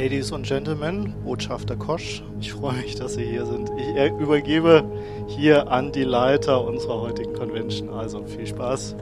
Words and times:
Ladies 0.00 0.30
und 0.30 0.46
Gentlemen, 0.46 1.12
Botschafter 1.24 1.74
Kosch, 1.74 2.22
ich 2.38 2.52
freue 2.52 2.74
mich, 2.74 2.94
dass 2.94 3.14
Sie 3.14 3.24
hier 3.24 3.44
sind. 3.44 3.68
Ich 3.76 4.12
übergebe 4.12 4.84
hier 5.26 5.72
an 5.72 5.90
die 5.90 6.04
Leiter 6.04 6.64
unserer 6.64 7.00
heutigen 7.00 7.32
Convention. 7.32 7.90
Also 7.90 8.24
viel 8.24 8.46
Spaß. 8.46 8.94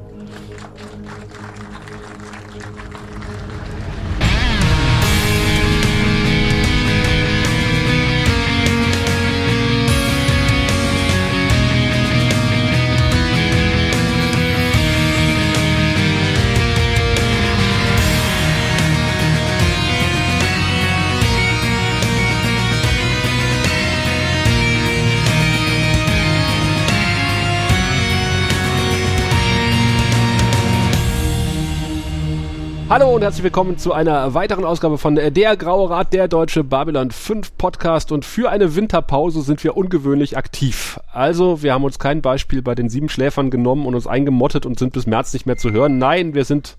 Hallo 32.88 33.16
und 33.16 33.22
herzlich 33.22 33.42
willkommen 33.42 33.78
zu 33.78 33.92
einer 33.92 34.32
weiteren 34.34 34.64
Ausgabe 34.64 34.96
von 34.96 35.16
Der 35.16 35.56
Graue 35.56 35.90
Rat, 35.90 36.12
der 36.12 36.28
Deutsche 36.28 36.62
Babylon 36.62 37.10
5 37.10 37.58
Podcast. 37.58 38.12
Und 38.12 38.24
für 38.24 38.48
eine 38.48 38.76
Winterpause 38.76 39.42
sind 39.42 39.64
wir 39.64 39.76
ungewöhnlich 39.76 40.36
aktiv. 40.36 41.00
Also, 41.12 41.64
wir 41.64 41.74
haben 41.74 41.82
uns 41.82 41.98
kein 41.98 42.22
Beispiel 42.22 42.62
bei 42.62 42.76
den 42.76 42.88
sieben 42.88 43.08
Schläfern 43.08 43.50
genommen 43.50 43.86
und 43.86 43.96
uns 43.96 44.06
eingemottet 44.06 44.66
und 44.66 44.78
sind 44.78 44.92
bis 44.92 45.06
März 45.06 45.32
nicht 45.32 45.46
mehr 45.46 45.56
zu 45.56 45.72
hören. 45.72 45.98
Nein, 45.98 46.34
wir 46.34 46.44
sind 46.44 46.78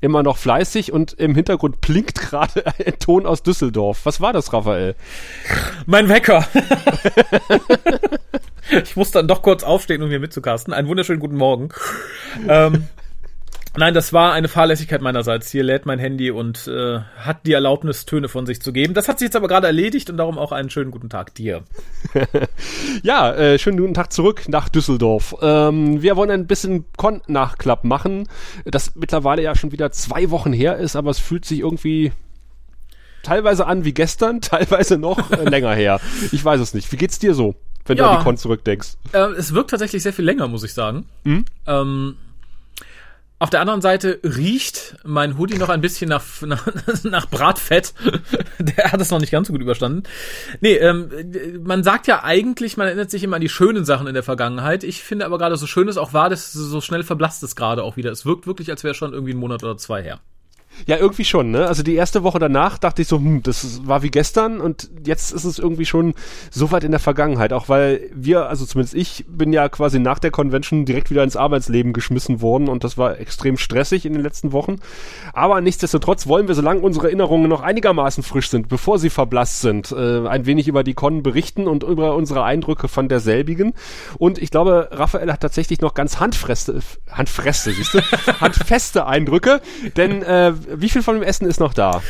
immer 0.00 0.22
noch 0.22 0.38
fleißig 0.38 0.90
und 0.90 1.12
im 1.12 1.34
Hintergrund 1.34 1.82
blinkt 1.82 2.18
gerade 2.18 2.64
ein 2.86 2.98
Ton 2.98 3.26
aus 3.26 3.42
Düsseldorf. 3.42 4.00
Was 4.04 4.22
war 4.22 4.32
das, 4.32 4.54
Raphael? 4.54 4.94
Mein 5.84 6.08
Wecker. 6.08 6.48
ich 8.84 8.96
muss 8.96 9.10
dann 9.10 9.28
doch 9.28 9.42
kurz 9.42 9.64
aufstehen, 9.64 10.02
um 10.02 10.08
hier 10.08 10.18
mitzukasten. 10.18 10.72
Einen 10.72 10.88
wunderschönen 10.88 11.20
guten 11.20 11.36
Morgen. 11.36 11.68
ähm, 12.48 12.88
Nein, 13.74 13.94
das 13.94 14.12
war 14.12 14.34
eine 14.34 14.48
Fahrlässigkeit 14.48 15.00
meinerseits. 15.00 15.50
Hier 15.50 15.62
lädt 15.62 15.86
mein 15.86 15.98
Handy 15.98 16.30
und 16.30 16.66
äh, 16.68 17.00
hat 17.16 17.46
die 17.46 17.54
Erlaubnis, 17.54 18.04
Töne 18.04 18.28
von 18.28 18.44
sich 18.44 18.60
zu 18.60 18.70
geben. 18.70 18.92
Das 18.92 19.08
hat 19.08 19.18
sich 19.18 19.26
jetzt 19.26 19.36
aber 19.36 19.48
gerade 19.48 19.66
erledigt 19.66 20.10
und 20.10 20.18
darum 20.18 20.38
auch 20.38 20.52
einen 20.52 20.68
schönen 20.68 20.90
guten 20.90 21.08
Tag 21.08 21.34
dir. 21.34 21.62
ja, 23.02 23.32
äh, 23.32 23.58
schönen 23.58 23.78
guten 23.78 23.94
Tag 23.94 24.12
zurück 24.12 24.42
nach 24.48 24.68
Düsseldorf. 24.68 25.34
Ähm, 25.40 26.02
wir 26.02 26.16
wollen 26.16 26.30
ein 26.30 26.46
bisschen 26.46 26.84
Con-Nachklapp 26.98 27.84
machen, 27.84 28.28
das 28.66 28.94
mittlerweile 28.94 29.42
ja 29.42 29.54
schon 29.54 29.72
wieder 29.72 29.90
zwei 29.90 30.30
Wochen 30.30 30.52
her 30.52 30.76
ist, 30.76 30.94
aber 30.94 31.10
es 31.10 31.18
fühlt 31.18 31.46
sich 31.46 31.60
irgendwie 31.60 32.12
teilweise 33.22 33.66
an 33.66 33.86
wie 33.86 33.94
gestern, 33.94 34.40
teilweise 34.42 34.98
noch 34.98 35.30
äh, 35.30 35.48
länger 35.48 35.74
her. 35.74 35.98
Ich 36.30 36.44
weiß 36.44 36.60
es 36.60 36.74
nicht. 36.74 36.92
Wie 36.92 36.96
geht's 36.96 37.18
dir 37.18 37.34
so, 37.34 37.54
wenn 37.86 37.96
ja, 37.96 38.04
du 38.04 38.10
an 38.10 38.18
die 38.18 38.24
Con 38.24 38.36
zurückdenkst? 38.36 38.98
Äh, 39.12 39.18
es 39.38 39.54
wirkt 39.54 39.70
tatsächlich 39.70 40.02
sehr 40.02 40.12
viel 40.12 40.26
länger, 40.26 40.46
muss 40.46 40.62
ich 40.62 40.74
sagen. 40.74 41.06
Mhm. 41.24 41.46
Ähm, 41.66 42.16
auf 43.42 43.50
der 43.50 43.60
anderen 43.60 43.80
Seite 43.80 44.20
riecht 44.22 44.94
mein 45.02 45.36
Hoodie 45.36 45.58
noch 45.58 45.68
ein 45.68 45.80
bisschen 45.80 46.08
nach, 46.08 46.22
nach, 46.42 46.64
nach 47.02 47.26
Bratfett. 47.26 47.92
Der 48.60 48.92
hat 48.92 49.00
es 49.00 49.10
noch 49.10 49.18
nicht 49.18 49.32
ganz 49.32 49.48
so 49.48 49.52
gut 49.52 49.60
überstanden. 49.60 50.04
Nee, 50.60 50.74
ähm, 50.74 51.10
man 51.60 51.82
sagt 51.82 52.06
ja 52.06 52.22
eigentlich, 52.22 52.76
man 52.76 52.86
erinnert 52.86 53.10
sich 53.10 53.24
immer 53.24 53.36
an 53.36 53.42
die 53.42 53.48
schönen 53.48 53.84
Sachen 53.84 54.06
in 54.06 54.14
der 54.14 54.22
Vergangenheit. 54.22 54.84
Ich 54.84 55.02
finde 55.02 55.26
aber 55.26 55.38
gerade 55.38 55.56
so 55.56 55.66
schön 55.66 55.88
es 55.88 55.96
auch 55.96 56.12
war, 56.12 56.30
dass 56.30 56.52
so 56.52 56.80
schnell 56.80 57.02
verblasst 57.02 57.42
es 57.42 57.56
gerade 57.56 57.82
auch 57.82 57.96
wieder. 57.96 58.12
Es 58.12 58.24
wirkt 58.24 58.46
wirklich, 58.46 58.70
als 58.70 58.84
wäre 58.84 58.94
schon 58.94 59.12
irgendwie 59.12 59.34
ein 59.34 59.40
Monat 59.40 59.64
oder 59.64 59.76
zwei 59.76 60.04
her. 60.04 60.20
Ja, 60.86 60.96
irgendwie 60.96 61.24
schon, 61.24 61.50
ne? 61.50 61.66
Also 61.66 61.82
die 61.82 61.94
erste 61.94 62.22
Woche 62.22 62.38
danach 62.38 62.78
dachte 62.78 63.02
ich 63.02 63.08
so, 63.08 63.18
hm, 63.18 63.42
das 63.42 63.86
war 63.86 64.02
wie 64.02 64.10
gestern 64.10 64.60
und 64.60 64.90
jetzt 65.06 65.32
ist 65.32 65.44
es 65.44 65.58
irgendwie 65.58 65.86
schon 65.86 66.14
so 66.50 66.72
weit 66.72 66.84
in 66.84 66.90
der 66.90 67.00
Vergangenheit, 67.00 67.52
auch 67.52 67.68
weil 67.68 68.10
wir, 68.14 68.48
also 68.48 68.66
zumindest 68.66 68.94
ich, 68.94 69.24
bin 69.28 69.52
ja 69.52 69.68
quasi 69.68 69.98
nach 69.98 70.18
der 70.18 70.30
Convention 70.30 70.84
direkt 70.84 71.10
wieder 71.10 71.22
ins 71.22 71.36
Arbeitsleben 71.36 71.92
geschmissen 71.92 72.40
worden 72.40 72.68
und 72.68 72.84
das 72.84 72.98
war 72.98 73.18
extrem 73.18 73.56
stressig 73.56 74.04
in 74.06 74.12
den 74.12 74.22
letzten 74.22 74.52
Wochen. 74.52 74.76
Aber 75.32 75.60
nichtsdestotrotz 75.60 76.26
wollen 76.26 76.48
wir, 76.48 76.54
solange 76.54 76.80
unsere 76.80 77.06
Erinnerungen 77.06 77.48
noch 77.48 77.62
einigermaßen 77.62 78.22
frisch 78.22 78.50
sind, 78.50 78.68
bevor 78.68 78.98
sie 78.98 79.10
verblasst 79.10 79.60
sind, 79.60 79.92
äh, 79.92 80.26
ein 80.26 80.46
wenig 80.46 80.68
über 80.68 80.82
die 80.82 80.94
Con 80.94 81.22
berichten 81.22 81.68
und 81.68 81.84
über 81.84 82.16
unsere 82.16 82.42
Eindrücke 82.42 82.88
von 82.88 83.08
derselbigen. 83.08 83.74
Und 84.18 84.38
ich 84.38 84.50
glaube, 84.50 84.88
Raphael 84.90 85.32
hat 85.32 85.40
tatsächlich 85.40 85.80
noch 85.80 85.94
ganz 85.94 86.18
handfeste, 86.18 86.80
handfeste, 87.10 87.72
siehst 87.72 87.94
du, 87.94 88.00
handfeste 88.40 89.06
Eindrücke, 89.06 89.60
denn 89.96 90.22
äh, 90.22 90.52
wie 90.68 90.88
viel 90.88 91.02
von 91.02 91.14
dem 91.14 91.22
Essen 91.22 91.46
ist 91.46 91.60
noch 91.60 91.74
da? 91.74 92.02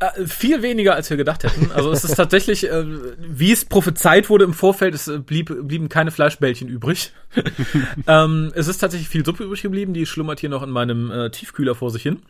Äh, 0.00 0.26
viel 0.26 0.62
weniger, 0.62 0.94
als 0.94 1.10
wir 1.10 1.18
gedacht 1.18 1.44
hätten. 1.44 1.70
Also 1.72 1.92
es 1.92 2.04
ist 2.04 2.14
tatsächlich, 2.14 2.66
äh, 2.66 2.84
wie 3.18 3.52
es 3.52 3.66
prophezeit 3.66 4.30
wurde 4.30 4.44
im 4.44 4.54
Vorfeld, 4.54 4.94
es 4.94 5.10
blieb, 5.26 5.54
blieben 5.68 5.90
keine 5.90 6.10
Fleischbällchen 6.10 6.68
übrig. 6.68 7.12
ähm, 8.06 8.50
es 8.54 8.66
ist 8.66 8.78
tatsächlich 8.78 9.10
viel 9.10 9.24
Suppe 9.24 9.44
übrig 9.44 9.60
geblieben, 9.60 9.92
die 9.92 10.06
schlummert 10.06 10.40
hier 10.40 10.48
noch 10.48 10.62
in 10.62 10.70
meinem 10.70 11.10
äh, 11.10 11.30
Tiefkühler 11.30 11.74
vor 11.74 11.90
sich 11.90 12.02
hin. 12.02 12.22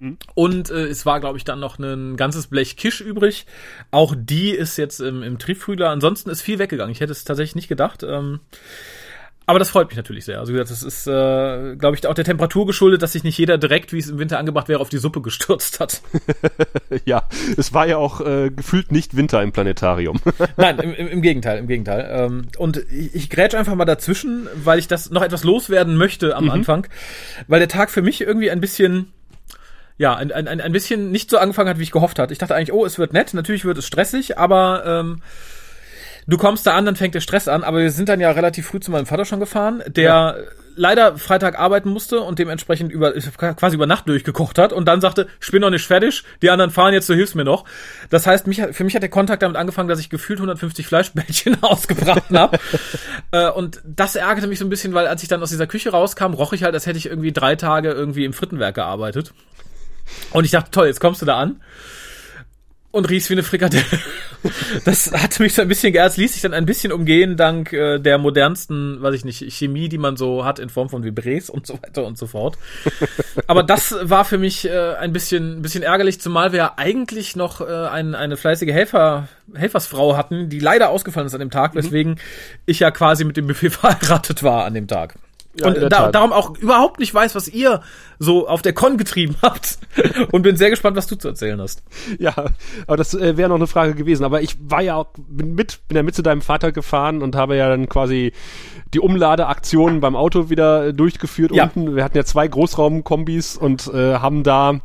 Mhm. 0.00 0.18
Und 0.34 0.70
äh, 0.70 0.86
es 0.86 1.06
war, 1.06 1.20
glaube 1.20 1.38
ich, 1.38 1.44
dann 1.44 1.60
noch 1.60 1.78
ein 1.78 2.16
ganzes 2.16 2.48
Blech 2.48 2.76
Kisch 2.76 3.00
übrig. 3.00 3.46
Auch 3.92 4.14
die 4.18 4.50
ist 4.50 4.76
jetzt 4.76 5.00
im, 5.00 5.22
im 5.22 5.38
Triebkühler. 5.38 5.90
Ansonsten 5.90 6.30
ist 6.30 6.42
viel 6.42 6.58
weggegangen. 6.58 6.92
Ich 6.92 7.00
hätte 7.00 7.12
es 7.12 7.22
tatsächlich 7.22 7.54
nicht 7.54 7.68
gedacht. 7.68 8.02
Ähm, 8.02 8.40
aber 9.46 9.58
das 9.58 9.70
freut 9.70 9.88
mich 9.88 9.96
natürlich 9.96 10.24
sehr. 10.24 10.40
Also 10.40 10.52
wie 10.52 10.56
gesagt, 10.56 10.70
das 10.70 10.82
ist, 10.82 11.06
äh, 11.06 11.76
glaube 11.76 11.96
ich, 11.96 12.06
auch 12.06 12.14
der 12.14 12.24
Temperatur 12.24 12.66
geschuldet, 12.66 13.02
dass 13.02 13.12
sich 13.12 13.24
nicht 13.24 13.36
jeder 13.36 13.58
direkt, 13.58 13.92
wie 13.92 13.98
es 13.98 14.08
im 14.08 14.18
Winter 14.18 14.38
angebracht 14.38 14.68
wäre, 14.68 14.80
auf 14.80 14.88
die 14.88 14.98
Suppe 14.98 15.20
gestürzt 15.20 15.80
hat. 15.80 16.00
ja, 17.04 17.24
es 17.56 17.74
war 17.74 17.86
ja 17.86 17.98
auch 17.98 18.20
äh, 18.20 18.50
gefühlt 18.50 18.90
nicht 18.90 19.16
Winter 19.16 19.42
im 19.42 19.52
Planetarium. 19.52 20.20
Nein, 20.56 20.78
im, 20.78 20.94
im, 20.94 21.22
Gegenteil, 21.22 21.58
im 21.58 21.66
Gegenteil. 21.66 22.08
Ähm, 22.10 22.46
und 22.56 22.78
ich, 22.90 23.14
ich 23.14 23.30
grätsch 23.30 23.54
einfach 23.54 23.74
mal 23.74 23.84
dazwischen, 23.84 24.48
weil 24.54 24.78
ich 24.78 24.88
das 24.88 25.10
noch 25.10 25.22
etwas 25.22 25.44
loswerden 25.44 25.96
möchte 25.96 26.36
am 26.36 26.44
mhm. 26.44 26.50
Anfang, 26.50 26.86
weil 27.46 27.58
der 27.58 27.68
Tag 27.68 27.90
für 27.90 28.02
mich 28.02 28.22
irgendwie 28.22 28.50
ein 28.50 28.60
bisschen 28.60 29.12
ja, 29.96 30.16
ein, 30.16 30.32
ein, 30.32 30.60
ein 30.60 30.72
bisschen 30.72 31.12
nicht 31.12 31.30
so 31.30 31.38
angefangen 31.38 31.68
hat, 31.68 31.78
wie 31.78 31.84
ich 31.84 31.92
gehofft 31.92 32.18
hatte. 32.18 32.32
Ich 32.32 32.38
dachte 32.38 32.54
eigentlich, 32.54 32.72
oh, 32.72 32.84
es 32.84 32.98
wird 32.98 33.12
nett, 33.12 33.32
natürlich 33.32 33.64
wird 33.64 33.78
es 33.78 33.86
stressig, 33.86 34.38
aber 34.38 34.84
ähm, 34.84 35.22
Du 36.26 36.38
kommst 36.38 36.66
da 36.66 36.74
an, 36.74 36.86
dann 36.86 36.96
fängt 36.96 37.14
der 37.14 37.20
Stress 37.20 37.48
an, 37.48 37.64
aber 37.64 37.78
wir 37.78 37.90
sind 37.90 38.08
dann 38.08 38.20
ja 38.20 38.30
relativ 38.30 38.66
früh 38.66 38.80
zu 38.80 38.90
meinem 38.90 39.06
Vater 39.06 39.24
schon 39.24 39.40
gefahren, 39.40 39.82
der 39.86 40.04
ja. 40.04 40.36
leider 40.74 41.18
Freitag 41.18 41.58
arbeiten 41.58 41.90
musste 41.90 42.20
und 42.20 42.38
dementsprechend 42.38 42.90
über, 42.90 43.12
quasi 43.12 43.76
über 43.76 43.86
Nacht 43.86 44.08
durchgekocht 44.08 44.58
hat 44.58 44.72
und 44.72 44.86
dann 44.86 45.00
sagte, 45.02 45.28
ich 45.42 45.50
bin 45.50 45.60
noch 45.60 45.70
nicht 45.70 45.86
fertig, 45.86 46.24
die 46.40 46.48
anderen 46.48 46.70
fahren 46.70 46.94
jetzt, 46.94 47.08
du 47.10 47.14
hilfst 47.14 47.34
mir 47.34 47.44
noch. 47.44 47.64
Das 48.08 48.26
heißt, 48.26 48.46
mich, 48.46 48.62
für 48.72 48.84
mich 48.84 48.94
hat 48.94 49.02
der 49.02 49.10
Kontakt 49.10 49.42
damit 49.42 49.56
angefangen, 49.56 49.88
dass 49.88 50.00
ich 50.00 50.08
gefühlt 50.08 50.38
150 50.38 50.86
Fleischbällchen 50.86 51.58
ausgebracht 51.62 52.30
habe. 52.32 52.58
äh, 53.32 53.50
und 53.50 53.82
das 53.84 54.16
ärgerte 54.16 54.48
mich 54.48 54.58
so 54.58 54.64
ein 54.64 54.70
bisschen, 54.70 54.94
weil 54.94 55.06
als 55.06 55.22
ich 55.22 55.28
dann 55.28 55.42
aus 55.42 55.50
dieser 55.50 55.66
Küche 55.66 55.90
rauskam, 55.90 56.32
roch 56.32 56.54
ich 56.54 56.62
halt, 56.62 56.74
als 56.74 56.86
hätte 56.86 56.98
ich 56.98 57.06
irgendwie 57.06 57.32
drei 57.32 57.56
Tage 57.56 57.90
irgendwie 57.90 58.24
im 58.24 58.32
Frittenwerk 58.32 58.76
gearbeitet. 58.76 59.34
Und 60.32 60.44
ich 60.44 60.50
dachte, 60.50 60.70
toll, 60.70 60.86
jetzt 60.86 61.00
kommst 61.00 61.20
du 61.20 61.26
da 61.26 61.38
an 61.38 61.60
und 62.94 63.10
riechst 63.10 63.28
wie 63.28 63.34
eine 63.34 63.42
Frikadelle. 63.42 63.84
Das 64.84 65.10
hat 65.10 65.40
mich 65.40 65.54
so 65.54 65.62
ein 65.62 65.68
bisschen 65.68 65.94
geärzt, 65.94 66.18
ließ 66.18 66.34
sich 66.34 66.42
dann 66.42 66.52
ein 66.52 66.66
bisschen 66.66 66.92
umgehen 66.92 67.38
dank 67.38 67.72
äh, 67.72 67.98
der 67.98 68.18
modernsten, 68.18 69.00
weiß 69.00 69.14
ich 69.14 69.24
nicht, 69.24 69.42
Chemie, 69.54 69.88
die 69.88 69.96
man 69.96 70.18
so 70.18 70.44
hat 70.44 70.58
in 70.58 70.68
Form 70.68 70.90
von 70.90 71.02
Vibrés 71.02 71.50
und 71.50 71.66
so 71.66 71.80
weiter 71.82 72.04
und 72.04 72.18
so 72.18 72.26
fort. 72.26 72.58
Aber 73.46 73.62
das 73.62 73.96
war 74.02 74.26
für 74.26 74.36
mich 74.36 74.68
äh, 74.68 74.96
ein 74.96 75.14
bisschen, 75.14 75.60
ein 75.60 75.62
bisschen 75.62 75.82
ärgerlich, 75.82 76.20
zumal 76.20 76.52
wir 76.52 76.58
ja 76.58 76.72
eigentlich 76.76 77.36
noch 77.36 77.62
äh, 77.62 77.64
ein, 77.64 78.14
eine 78.14 78.36
fleißige 78.36 78.70
Helfer, 78.70 79.28
Helfersfrau 79.54 80.14
hatten, 80.14 80.50
die 80.50 80.60
leider 80.60 80.90
ausgefallen 80.90 81.26
ist 81.26 81.32
an 81.32 81.40
dem 81.40 81.50
Tag, 81.50 81.74
mhm. 81.74 81.78
weswegen 81.78 82.20
ich 82.66 82.80
ja 82.80 82.90
quasi 82.90 83.24
mit 83.24 83.38
dem 83.38 83.46
Buffet 83.46 83.70
verheiratet 83.70 84.42
war 84.42 84.66
an 84.66 84.74
dem 84.74 84.88
Tag. 84.88 85.14
Ja, 85.56 85.68
und 85.68 85.92
da, 85.92 86.10
darum 86.10 86.32
auch 86.32 86.56
überhaupt 86.58 86.98
nicht 86.98 87.14
weiß, 87.14 87.34
was 87.34 87.46
ihr 87.48 87.80
so 88.18 88.48
auf 88.48 88.62
der 88.62 88.72
Con 88.72 88.96
getrieben 88.96 89.36
habt. 89.42 89.78
Und 90.32 90.42
bin 90.42 90.56
sehr 90.56 90.70
gespannt, 90.70 90.96
was 90.96 91.06
du 91.06 91.16
zu 91.16 91.28
erzählen 91.28 91.60
hast. 91.60 91.82
Ja, 92.18 92.34
aber 92.86 92.96
das 92.96 93.14
äh, 93.14 93.36
wäre 93.36 93.48
noch 93.48 93.56
eine 93.56 93.66
Frage 93.66 93.94
gewesen. 93.94 94.24
Aber 94.24 94.42
ich 94.42 94.56
war 94.60 94.82
ja 94.82 94.96
auch, 94.96 95.06
bin 95.16 95.54
mit, 95.54 95.80
bin 95.86 95.96
ja 95.96 96.02
mit 96.02 96.14
zu 96.14 96.22
deinem 96.22 96.42
Vater 96.42 96.72
gefahren 96.72 97.22
und 97.22 97.36
habe 97.36 97.56
ja 97.56 97.68
dann 97.68 97.88
quasi 97.88 98.32
die 98.92 99.00
Umladeaktionen 99.00 100.00
beim 100.00 100.16
Auto 100.16 100.50
wieder 100.50 100.92
durchgeführt 100.92 101.52
ja. 101.52 101.64
unten. 101.64 101.96
Wir 101.96 102.04
hatten 102.04 102.16
ja 102.16 102.24
zwei 102.24 102.48
Großraumkombis 102.48 103.56
und 103.56 103.86
äh, 103.92 104.14
haben 104.14 104.42
da 104.42 104.80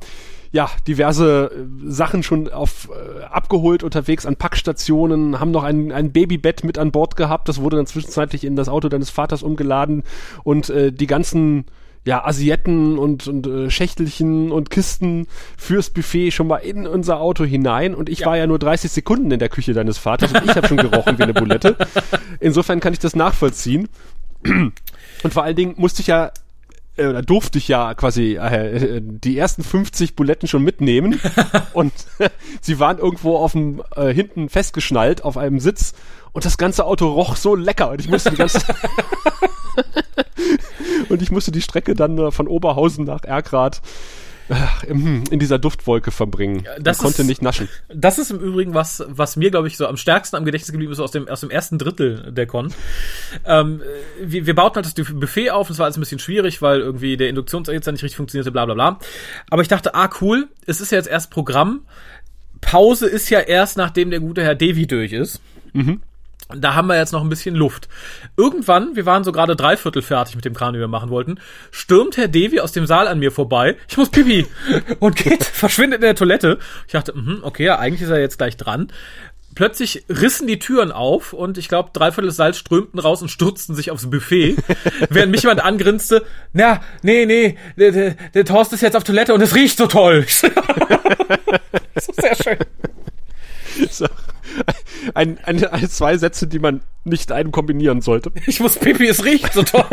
ja, 0.51 0.69
diverse 0.87 1.51
äh, 1.51 1.91
Sachen 1.91 2.23
schon 2.23 2.49
auf 2.49 2.89
äh, 2.89 3.23
abgeholt 3.23 3.83
unterwegs 3.83 4.25
an 4.25 4.35
Packstationen, 4.35 5.39
haben 5.39 5.51
noch 5.51 5.63
ein, 5.63 5.91
ein 5.91 6.11
Babybett 6.11 6.63
mit 6.63 6.77
an 6.77 6.91
Bord 6.91 7.15
gehabt, 7.15 7.49
das 7.49 7.61
wurde 7.61 7.77
dann 7.77 7.85
zwischenzeitlich 7.85 8.43
in 8.43 8.55
das 8.55 8.69
Auto 8.69 8.89
deines 8.89 9.09
Vaters 9.09 9.43
umgeladen 9.43 10.03
und 10.43 10.69
äh, 10.69 10.91
die 10.91 11.07
ganzen 11.07 11.65
ja, 12.05 12.25
Asietten 12.25 12.97
und, 12.97 13.27
und 13.27 13.45
äh, 13.45 13.69
Schächtelchen 13.69 14.51
und 14.51 14.69
Kisten 14.69 15.27
fürs 15.57 15.89
Buffet 15.89 16.31
schon 16.31 16.47
mal 16.47 16.57
in 16.57 16.87
unser 16.87 17.19
Auto 17.19 17.43
hinein 17.43 17.93
und 17.93 18.09
ich 18.09 18.19
ja. 18.19 18.27
war 18.27 18.37
ja 18.37 18.47
nur 18.47 18.57
30 18.57 18.89
Sekunden 18.89 19.29
in 19.29 19.39
der 19.39 19.49
Küche 19.49 19.73
deines 19.73 19.97
Vaters 19.97 20.33
und 20.33 20.45
ich 20.45 20.55
habe 20.55 20.67
schon 20.67 20.77
gerochen 20.77 21.19
wie 21.19 21.23
eine 21.23 21.33
Bulette. 21.33 21.75
Insofern 22.39 22.79
kann 22.79 22.93
ich 22.93 22.99
das 22.99 23.15
nachvollziehen. 23.15 23.89
Und 24.43 25.33
vor 25.33 25.43
allen 25.43 25.55
Dingen 25.55 25.75
musste 25.77 26.01
ich 26.01 26.07
ja 26.07 26.31
äh, 26.99 27.07
oder 27.07 27.21
durfte 27.21 27.57
ich 27.57 27.67
ja 27.67 27.93
quasi 27.93 28.35
äh, 28.35 29.01
die 29.01 29.37
ersten 29.37 29.63
50 29.63 30.15
Buletten 30.15 30.47
schon 30.47 30.63
mitnehmen. 30.63 31.19
Und 31.73 31.93
sie 32.61 32.79
waren 32.79 32.97
irgendwo 32.97 33.37
auf 33.37 33.53
dem 33.53 33.81
äh, 33.95 34.13
hinten 34.13 34.49
festgeschnallt 34.49 35.23
auf 35.23 35.37
einem 35.37 35.59
Sitz. 35.59 35.93
Und 36.31 36.45
das 36.45 36.57
ganze 36.57 36.85
Auto 36.85 37.07
roch 37.07 37.35
so 37.35 37.55
lecker. 37.55 37.91
Und 37.91 38.01
ich 38.01 38.09
musste 38.09 38.29
die 38.31 38.37
ganze 38.37 38.59
und 41.09 41.21
ich 41.21 41.31
musste 41.31 41.51
die 41.51 41.61
Strecke 41.61 41.95
dann 41.95 42.31
von 42.31 42.47
Oberhausen 42.47 43.05
nach 43.05 43.23
Erkrath 43.23 43.81
in 44.87 45.39
dieser 45.39 45.59
Duftwolke 45.59 46.11
verbringen. 46.11 46.65
Das 46.79 46.97
Man 46.97 47.05
konnte 47.05 47.21
ist, 47.21 47.27
nicht 47.27 47.41
naschen. 47.41 47.69
Das 47.87 48.17
ist 48.17 48.31
im 48.31 48.39
Übrigen 48.39 48.73
was, 48.73 49.03
was 49.07 49.35
mir, 49.35 49.51
glaube 49.51 49.67
ich, 49.67 49.77
so 49.77 49.87
am 49.87 49.97
stärksten 49.97 50.35
am 50.35 50.45
Gedächtnis 50.45 50.71
geblieben 50.71 50.91
ist 50.91 50.99
aus 50.99 51.11
dem, 51.11 51.27
aus 51.27 51.41
dem 51.41 51.49
ersten 51.49 51.77
Drittel 51.77 52.31
der 52.31 52.47
Con. 52.47 52.73
Ähm, 53.45 53.81
wir, 54.21 54.45
wir 54.45 54.55
bauten 54.55 54.75
halt 54.75 54.85
das 54.85 54.93
Buffet 54.93 55.51
auf, 55.51 55.69
es 55.69 55.77
war 55.77 55.85
alles 55.85 55.97
ein 55.97 56.01
bisschen 56.01 56.19
schwierig, 56.19 56.61
weil 56.61 56.79
irgendwie 56.79 57.17
der 57.17 57.29
Induktionserhitzer 57.29 57.91
nicht 57.91 58.03
richtig 58.03 58.17
funktionierte, 58.17 58.51
bla 58.51 58.65
bla 58.65 58.73
bla. 58.73 58.99
Aber 59.49 59.61
ich 59.61 59.67
dachte, 59.67 59.93
ah 59.93 60.09
cool, 60.21 60.47
es 60.65 60.81
ist 60.81 60.91
ja 60.91 60.97
jetzt 60.97 61.09
erst 61.09 61.29
Programm. 61.29 61.81
Pause 62.61 63.07
ist 63.07 63.29
ja 63.29 63.39
erst, 63.39 63.77
nachdem 63.77 64.09
der 64.09 64.19
gute 64.19 64.43
Herr 64.43 64.55
Devi 64.55 64.87
durch 64.87 65.13
ist. 65.13 65.41
Mhm 65.73 66.01
da 66.55 66.73
haben 66.73 66.87
wir 66.87 66.97
jetzt 66.97 67.13
noch 67.13 67.21
ein 67.21 67.29
bisschen 67.29 67.53
Luft. 67.53 67.87
Irgendwann, 68.35 68.95
wir 68.95 69.05
waren 69.05 69.23
so 69.23 69.31
gerade 69.31 69.55
dreiviertel 69.55 70.01
fertig 70.01 70.35
mit 70.35 70.45
dem 70.45 70.55
Kran, 70.55 70.73
den 70.73 70.81
wir 70.81 70.87
machen 70.87 71.11
wollten, 71.11 71.39
stürmt 71.69 72.17
Herr 72.17 72.27
Devi 72.27 72.59
aus 72.59 72.71
dem 72.71 72.87
Saal 72.87 73.07
an 73.07 73.19
mir 73.19 73.31
vorbei. 73.31 73.77
Ich 73.87 73.97
muss 73.97 74.09
pipi. 74.09 74.47
Und 74.99 75.15
geht, 75.15 75.43
verschwindet 75.43 75.97
in 75.97 76.07
der 76.07 76.15
Toilette. 76.15 76.57
Ich 76.87 76.93
dachte, 76.93 77.13
mh, 77.15 77.39
okay, 77.43 77.65
ja, 77.65 77.77
eigentlich 77.77 78.01
ist 78.01 78.09
er 78.09 78.19
jetzt 78.19 78.39
gleich 78.39 78.57
dran. 78.57 78.91
Plötzlich 79.53 80.05
rissen 80.09 80.47
die 80.47 80.59
Türen 80.59 80.91
auf 80.91 81.33
und 81.33 81.57
ich 81.57 81.67
glaube, 81.67 81.89
dreiviertel 81.91 82.31
Salz 82.31 82.57
strömten 82.57 82.99
raus 82.99 83.21
und 83.21 83.29
stürzten 83.29 83.75
sich 83.75 83.91
aufs 83.91 84.09
Buffet, 84.09 84.55
während 85.09 85.31
mich 85.31 85.41
jemand 85.41 85.63
angrinste, 85.63 86.23
na, 86.53 86.81
nee, 87.01 87.25
nee, 87.25 87.57
der, 87.75 87.91
der, 87.91 88.15
der 88.33 88.45
Torst 88.45 88.71
ist 88.73 88.81
jetzt 88.81 88.95
auf 88.95 89.03
Toilette 89.03 89.33
und 89.33 89.41
es 89.41 89.55
riecht 89.55 89.77
so 89.77 89.87
toll. 89.87 90.25
das 91.95 92.09
ist 92.09 92.21
sehr 92.21 92.35
schön. 92.35 94.19
Ein, 95.13 95.37
ein, 95.43 95.63
ein, 95.63 95.89
zwei 95.89 96.17
Sätze, 96.17 96.47
die 96.47 96.59
man 96.59 96.81
nicht 97.03 97.31
einem 97.31 97.51
kombinieren 97.51 98.01
sollte. 98.01 98.31
Ich 98.45 98.59
muss 98.59 98.77
pipi, 98.77 99.07
es 99.07 99.23
riecht 99.23 99.53
so 99.53 99.63
toll. 99.63 99.85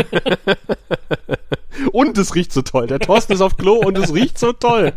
und 1.93 2.19
es 2.19 2.35
riecht 2.35 2.53
so 2.53 2.63
toll. 2.63 2.87
Der 2.87 2.99
Thorsten 2.99 3.33
ist 3.33 3.41
auf 3.41 3.57
Klo 3.57 3.77
und 3.77 3.97
es 3.99 4.13
riecht 4.13 4.39
so 4.39 4.53
toll. 4.53 4.93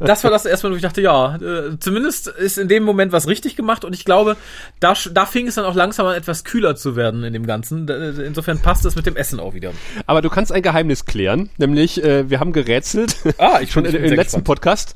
das 0.00 0.24
war 0.24 0.30
das 0.30 0.46
erstmal, 0.46 0.72
wo 0.72 0.76
ich 0.76 0.82
dachte, 0.82 1.00
ja, 1.00 1.36
äh, 1.36 1.78
zumindest 1.78 2.28
ist 2.28 2.58
in 2.58 2.68
dem 2.68 2.84
Moment 2.84 3.12
was 3.12 3.26
richtig 3.26 3.56
gemacht 3.56 3.84
und 3.84 3.94
ich 3.94 4.04
glaube, 4.04 4.36
da, 4.80 4.94
da 5.12 5.26
fing 5.26 5.46
es 5.46 5.56
dann 5.56 5.64
auch 5.64 5.74
langsam 5.74 6.06
an, 6.06 6.14
etwas 6.14 6.44
kühler 6.44 6.76
zu 6.76 6.96
werden 6.96 7.24
in 7.24 7.32
dem 7.32 7.46
Ganzen. 7.46 7.88
Insofern 7.88 8.60
passt 8.60 8.84
es 8.84 8.96
mit 8.96 9.06
dem 9.06 9.16
Essen 9.16 9.40
auch 9.40 9.54
wieder. 9.54 9.72
Aber 10.06 10.22
du 10.22 10.30
kannst 10.30 10.52
ein 10.52 10.62
Geheimnis 10.62 11.04
klären, 11.04 11.50
nämlich 11.56 12.02
äh, 12.02 12.28
wir 12.30 12.40
haben 12.40 12.52
gerätselt. 12.52 13.16
Ah, 13.38 13.60
ich 13.60 13.72
schon 13.72 13.84
im 13.84 13.92
letzten 13.92 14.16
gespannt. 14.16 14.44
Podcast. 14.44 14.94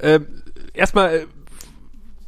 Äh, 0.00 0.20
erstmal 0.72 1.14
äh, 1.14 1.26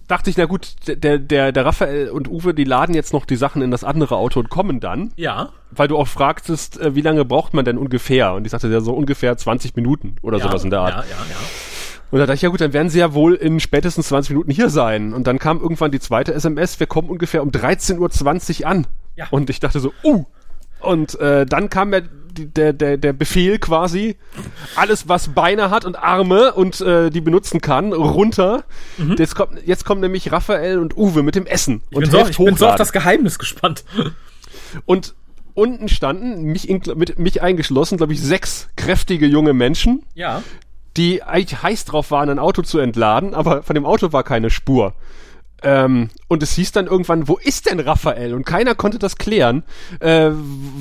dachte 0.09 0.31
ich, 0.31 0.37
na 0.37 0.45
gut, 0.47 0.77
der, 0.87 1.19
der, 1.19 1.53
der 1.53 1.65
Raphael 1.65 2.11
und 2.11 2.29
Uwe, 2.29 2.55
die 2.55 2.65
laden 2.65 2.95
jetzt 2.95 3.13
noch 3.13 3.25
die 3.25 3.37
Sachen 3.37 3.63
in 3.63 3.71
das 3.71 3.85
andere 3.85 4.17
Auto 4.17 4.41
und 4.41 4.49
kommen 4.49 4.81
dann. 4.81 5.13
Ja. 5.17 5.51
Weil 5.71 5.89
du 5.89 5.97
auch 5.97 6.09
fragtest, 6.09 6.81
äh, 6.81 6.95
wie 6.95 7.01
lange 7.01 7.25
braucht 7.25 7.55
man 7.55 7.65
denn 7.65 7.79
ungefähr? 7.79 8.35
Und 8.35 8.45
ich 8.45 8.53
sagte 8.53 8.69
ja 8.69 8.81
so 8.81 8.95
ungefähr 8.95 9.37
20 9.37 9.77
Minuten 9.77 10.17
oder 10.23 10.39
ja, 10.39 10.45
sowas 10.45 10.65
in 10.65 10.71
der 10.71 10.81
Art. 10.81 10.95
Ja, 10.95 11.01
ja, 11.03 11.27
ja. 11.31 11.37
Und 12.11 12.21
da 12.21 12.27
dachte 12.27 12.37
ich, 12.37 12.43
ja 12.43 12.51
gut, 12.51 12.61
dann 12.61 12.73
werden 12.73 12.89
sie 12.89 13.01
ja 13.01 13.15
wohl 13.15 13.35
in 13.35 13.59
spätestens 13.59 14.09
20 14.09 14.31
Minuten 14.31 14.51
hier 14.51 14.71
sein. 14.71 15.13
Und 15.13 15.27
dann 15.27 15.39
kam 15.39 15.61
irgendwann 15.61 15.91
die 15.91 16.01
zweite 16.01 16.33
SMS, 16.35 16.79
wir 16.79 16.87
kommen 16.87 17.11
ungefähr 17.11 17.43
um 17.43 17.51
13.20 17.51 18.61
Uhr 18.61 18.67
an. 18.69 18.87
Ja. 19.17 19.27
Und 19.31 19.51
ich 19.51 19.61
dachte 19.61 19.81
so, 19.81 19.93
uh. 20.05 20.25
Und 20.81 21.19
äh, 21.19 21.47
dann 21.47 21.69
kam 21.69 21.93
ja 21.93 22.01
der, 22.39 22.73
der, 22.73 22.97
der 22.97 23.13
Befehl 23.13 23.59
quasi, 23.59 24.17
alles 24.75 25.09
was 25.09 25.29
Beine 25.29 25.71
hat 25.71 25.85
und 25.85 25.97
Arme 25.97 26.55
und 26.55 26.81
äh, 26.81 27.11
die 27.11 27.21
benutzen 27.21 27.61
kann, 27.61 27.93
runter. 27.93 28.65
Mhm. 28.99 29.17
Jetzt, 29.19 29.35
kommt, 29.35 29.67
jetzt 29.67 29.85
kommen 29.85 30.01
nämlich 30.01 30.33
Raphael 30.33 30.79
und 30.79 30.97
Uwe 30.97 31.23
mit 31.23 31.35
dem 31.35 31.47
Essen. 31.47 31.83
Ich, 31.91 31.97
und 31.97 32.03
bin, 32.03 32.11
so, 32.11 32.27
ich 32.27 32.37
bin 32.37 32.57
so 32.57 32.69
auf 32.69 32.77
das 32.77 32.93
Geheimnis 32.93 33.39
gespannt. 33.39 33.85
Und 34.85 35.15
unten 35.55 35.89
standen, 35.89 36.43
mich, 36.43 36.69
in, 36.69 36.83
mit 36.97 37.19
mich 37.19 37.41
eingeschlossen, 37.41 37.97
glaube 37.97 38.13
ich, 38.13 38.21
sechs 38.21 38.69
kräftige 38.77 39.27
junge 39.27 39.55
Menschen. 39.55 40.03
Ja. 40.15 40.43
Die 40.97 41.23
eigentlich 41.23 41.63
heiß 41.63 41.87
drauf 41.87 42.11
waren, 42.11 42.29
ein 42.29 42.39
Auto 42.39 42.63
zu 42.63 42.79
entladen, 42.79 43.33
aber 43.33 43.63
von 43.63 43.75
dem 43.75 43.87
Auto 43.87 44.13
war 44.13 44.23
keine 44.23 44.51
Spur. 44.51 44.95
Ähm, 45.63 46.11
und 46.29 46.43
es 46.43 46.53
hieß 46.55 46.73
dann 46.73 46.87
irgendwann, 46.87 47.29
wo 47.29 47.39
ist 47.39 47.71
denn 47.71 47.81
Raphael? 47.81 48.35
Und 48.35 48.45
keiner 48.45 48.75
konnte 48.75 48.99
das 48.99 49.17
klären. 49.17 49.65
Äh, 50.01 50.31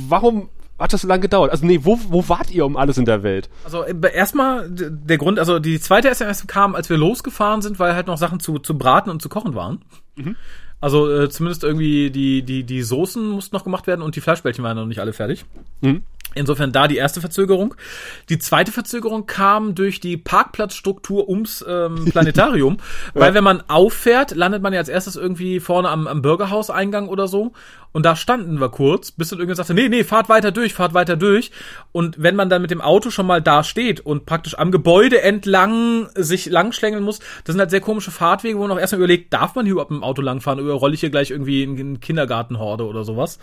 warum 0.10 0.50
hat 0.77 0.94
das 0.94 1.01
so 1.01 1.07
lange 1.07 1.22
gedauert? 1.22 1.51
Also 1.51 1.66
nee, 1.66 1.80
wo, 1.83 2.00
wo 2.10 2.27
wart 2.27 2.51
ihr 2.51 2.66
um 2.66 2.75
alles 2.77 2.98
in 2.98 3.06
der 3.06 3.24
Welt? 3.24 3.50
Also 3.63 3.83
äh, 3.83 3.95
erstmal 4.13 4.69
der 4.69 5.18
Grund, 5.18 5.39
also 5.39 5.60
die 5.60 5.80
zweite 5.80 6.10
SMS 6.10 6.48
kam, 6.48 6.75
als 6.75 6.89
wir 6.89 6.98
losgefahren 6.98 7.62
sind, 7.62 7.80
weil 7.80 7.95
halt 7.95 8.07
noch 8.07 8.18
Sachen 8.18 8.39
zu, 8.39 8.60
zu 8.60 8.77
braten 8.77 9.10
und 9.10 9.22
zu 9.22 9.30
kochen 9.30 9.56
waren. 9.56 9.81
Mhm. 10.16 10.36
Also 10.81 11.12
äh, 11.12 11.30
zumindest 11.30 11.63
irgendwie 11.63 12.12
die, 12.12 12.44
die, 12.44 12.63
die 12.63 12.83
Soßen 12.83 13.27
mussten 13.30 13.56
noch 13.56 13.63
gemacht 13.63 13.88
werden 13.88 14.01
und 14.01 14.16
die 14.16 14.22
Fleischbällchen 14.22 14.63
waren 14.63 14.75
noch 14.75 14.86
nicht 14.86 15.00
alle 15.00 15.13
fertig. 15.13 15.45
Mhm. 15.81 16.04
Insofern 16.36 16.74
da 16.74 16.89
die 16.89 16.98
erste 16.98 17.21
Verzögerung. 17.21 17.75
Die 18.28 18.38
zweite 18.38 18.74
Verzögerung 18.74 19.25
kam 19.25 19.74
durch 19.74 20.01
die 20.01 20.18
Parkplatzstruktur 20.18 21.30
ums 21.30 21.63
ähm, 21.68 22.06
Planetarium, 22.12 22.78
ja. 23.13 23.21
weil 23.21 23.33
wenn 23.33 23.44
man 23.44 23.63
auffährt, 23.69 24.36
landet 24.36 24.62
man 24.62 24.74
ja 24.74 24.80
als 24.80 24.89
erstes 24.89 25.16
irgendwie 25.16 25.62
vorne 25.62 25.89
am, 25.89 26.07
am 26.07 26.21
Bürgerhauseingang 26.21 27.07
oder 27.07 27.30
so. 27.30 27.54
Und 27.95 28.06
da 28.06 28.18
standen 28.18 28.59
wir 28.59 28.68
kurz, 28.68 29.12
bis 29.12 29.30
dann 29.30 29.39
irgendjemand 29.39 29.68
sagte, 29.68 29.74
nee, 29.74 29.88
nee, 29.88 30.03
fahrt 30.03 30.27
weiter 30.27 30.51
durch, 30.51 30.74
fahrt 30.74 30.94
weiter 30.94 31.15
durch. 31.15 31.51
Und 31.94 32.21
wenn 32.21 32.36
man 32.36 32.50
dann 32.50 32.62
mit 32.62 32.69
dem 32.69 32.81
Auto 32.81 33.09
schon 33.09 33.25
mal 33.25 33.42
da 33.42 33.63
steht 33.63 34.01
und 34.01 34.25
praktisch 34.25 34.59
am 34.59 34.69
Gebäude 34.71 35.21
entlang 35.21 36.09
sich 36.13 36.47
langschlängeln 36.47 37.06
muss, 37.06 37.19
das 37.45 37.53
sind 37.53 37.59
halt 37.59 37.69
sehr 37.69 37.80
komische 37.80 38.12
Fahrtwege, 38.12 38.57
wo 38.57 38.63
man 38.63 38.71
auch 38.71 38.81
erstmal 38.81 39.00
überlegt, 39.00 39.33
darf 39.33 39.56
man 39.56 39.63
hier 39.63 39.71
überhaupt 39.71 39.92
mit 39.92 40.01
dem 40.01 40.03
Auto 40.03 40.21
langfahren 40.21 40.59
oder 40.59 40.74
rolle 40.74 40.94
ich 40.94 41.00
hier 41.00 41.09
gleich 41.09 41.31
irgendwie 41.31 41.63
in, 41.63 41.77
in 41.77 42.00
Kindergartenhorde 42.01 42.86
oder 42.86 43.06
sowas. 43.06 43.39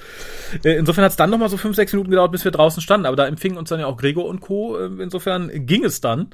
Äh, 0.63 0.73
insofern 0.73 1.05
hat 1.05 1.13
es 1.13 1.17
dann 1.17 1.31
nochmal 1.31 1.49
so 1.49 1.57
fünf, 1.57 1.75
sechs 1.75 1.95
Minuten 1.95 2.11
gedauert, 2.11 2.33
bis 2.33 2.45
wir 2.45 2.53
draußen 2.53 2.83
standen. 2.83 3.07
Aber 3.07 3.17
da 3.17 3.27
empfingen 3.27 3.57
uns 3.57 3.71
dann 3.71 3.81
ja 3.81 3.87
auch 3.87 3.97
Gregor 3.97 4.27
und 4.27 4.43
Co. 4.43 4.77
Äh, 4.77 4.91
insofern 5.03 5.51
ging 5.65 5.83
es 5.83 6.03
dann. 6.03 6.29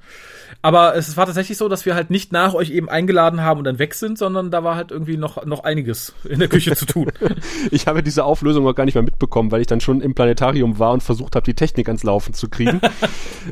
Aber 0.61 0.97
es 0.97 1.17
war 1.17 1.26
tatsächlich 1.26 1.56
so, 1.56 1.69
dass 1.69 1.87
wir 1.87 1.94
halt 1.94 2.11
nicht 2.11 2.32
nach 2.32 2.55
euch 2.55 2.70
eben 2.70 2.88
eingeladen 2.88 3.43
haben 3.43 3.59
und 3.59 3.65
dann 3.65 3.79
weg 3.79 3.94
sind, 3.94 4.19
sondern 4.19 4.50
da 4.50 4.65
war 4.65 4.75
halt 4.75 4.91
irgendwie 4.91 5.17
noch, 5.17 5.47
noch 5.47 5.62
einiges 5.62 6.15
in 6.29 6.41
der 6.41 6.49
Küche 6.49 6.75
zu 6.75 6.85
tun. 6.85 7.12
ich 7.70 7.87
habe 7.87 8.03
diese 8.08 8.25
Auflösung 8.25 8.64
noch 8.64 8.75
gar 8.75 8.84
nicht 8.84 8.94
mehr 8.94 9.02
mitbekommen, 9.02 9.52
weil 9.52 9.60
ich 9.60 9.66
dann 9.66 9.81
schon 9.81 10.00
im 10.00 10.14
Planetarium 10.14 10.78
war 10.78 10.93
und 10.93 11.02
versucht 11.02 11.37
habe, 11.37 11.44
die 11.44 11.55
Technik 11.55 11.88
ans 11.88 12.02
Laufen 12.02 12.34
zu 12.34 12.49
kriegen. 12.49 12.81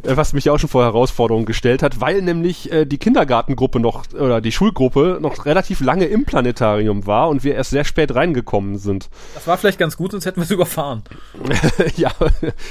Äh, 0.02 0.16
was 0.16 0.32
mich 0.32 0.44
ja 0.44 0.52
auch 0.52 0.58
schon 0.58 0.68
vor 0.68 0.84
Herausforderungen 0.84 1.46
gestellt 1.46 1.82
hat, 1.82 2.00
weil 2.00 2.20
nämlich 2.20 2.70
äh, 2.70 2.84
die 2.84 2.98
Kindergartengruppe 2.98 3.80
noch 3.80 4.04
oder 4.12 4.40
die 4.40 4.52
Schulgruppe 4.52 5.18
noch 5.22 5.46
relativ 5.46 5.80
lange 5.80 6.04
im 6.04 6.24
Planetarium 6.24 7.06
war 7.06 7.28
und 7.28 7.44
wir 7.44 7.54
erst 7.54 7.70
sehr 7.70 7.84
spät 7.84 8.14
reingekommen 8.14 8.76
sind. 8.76 9.08
Das 9.34 9.46
war 9.46 9.56
vielleicht 9.56 9.78
ganz 9.78 9.96
gut, 9.96 10.10
sonst 10.10 10.26
hätten 10.26 10.38
wir 10.38 10.44
es 10.44 10.50
überfahren. 10.50 11.02
ja, 11.96 12.10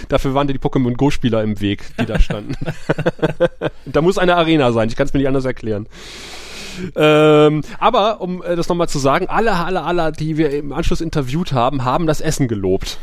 dafür 0.07 0.33
waren 0.35 0.47
dir 0.47 0.53
die 0.53 0.59
Pokémon 0.59 0.95
Go-Spieler 0.95 1.41
im 1.41 1.59
Weg, 1.61 1.83
die 1.99 2.05
da 2.05 2.19
standen. 2.19 2.53
da 3.85 4.01
muss 4.01 4.17
eine 4.17 4.35
Arena 4.35 4.71
sein, 4.71 4.89
ich 4.89 4.95
kann 4.95 5.07
es 5.07 5.13
mir 5.13 5.19
nicht 5.19 5.27
anders 5.27 5.45
erklären. 5.45 5.87
Ähm, 6.95 7.61
aber, 7.79 8.21
um 8.21 8.43
äh, 8.43 8.55
das 8.55 8.67
nochmal 8.67 8.89
zu 8.89 8.99
sagen, 8.99 9.27
alle, 9.27 9.53
alle, 9.53 9.83
alle, 9.83 10.11
die 10.11 10.37
wir 10.37 10.51
im 10.51 10.73
Anschluss 10.73 11.01
interviewt 11.01 11.51
haben, 11.51 11.83
haben 11.83 12.07
das 12.07 12.21
Essen 12.21 12.47
gelobt. 12.47 12.97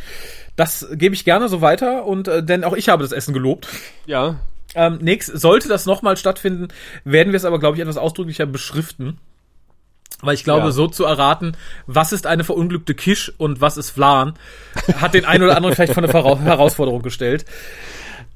Das 0.56 0.86
gebe 0.92 1.14
ich 1.14 1.24
gerne 1.24 1.48
so 1.48 1.60
weiter 1.60 2.04
und 2.04 2.28
äh, 2.28 2.42
denn 2.42 2.64
auch 2.64 2.74
ich 2.74 2.88
habe 2.88 3.02
das 3.02 3.12
Essen 3.12 3.32
gelobt. 3.32 3.68
Ja. 4.06 4.36
Ähm, 4.74 4.98
nächst, 5.00 5.28
sollte 5.38 5.68
das 5.68 5.86
nochmal 5.86 6.16
stattfinden, 6.16 6.68
werden 7.04 7.32
wir 7.32 7.36
es 7.36 7.44
aber, 7.44 7.58
glaube 7.58 7.76
ich, 7.76 7.82
etwas 7.82 7.96
ausdrücklicher 7.96 8.46
beschriften. 8.46 9.18
Weil 10.20 10.34
ich 10.34 10.44
glaube, 10.44 10.66
ja. 10.66 10.70
so 10.70 10.86
zu 10.86 11.04
erraten, 11.04 11.56
was 11.86 12.12
ist 12.12 12.26
eine 12.26 12.44
verunglückte 12.44 12.94
Kisch 12.94 13.32
und 13.38 13.60
was 13.60 13.76
ist 13.76 13.90
Flan, 13.90 14.34
hat 15.00 15.14
den 15.14 15.24
einen 15.24 15.42
oder 15.42 15.56
anderen 15.56 15.74
vielleicht 15.74 15.94
von 15.94 16.04
eine 16.04 16.12
Herausforderung 16.44 17.02
gestellt. 17.02 17.44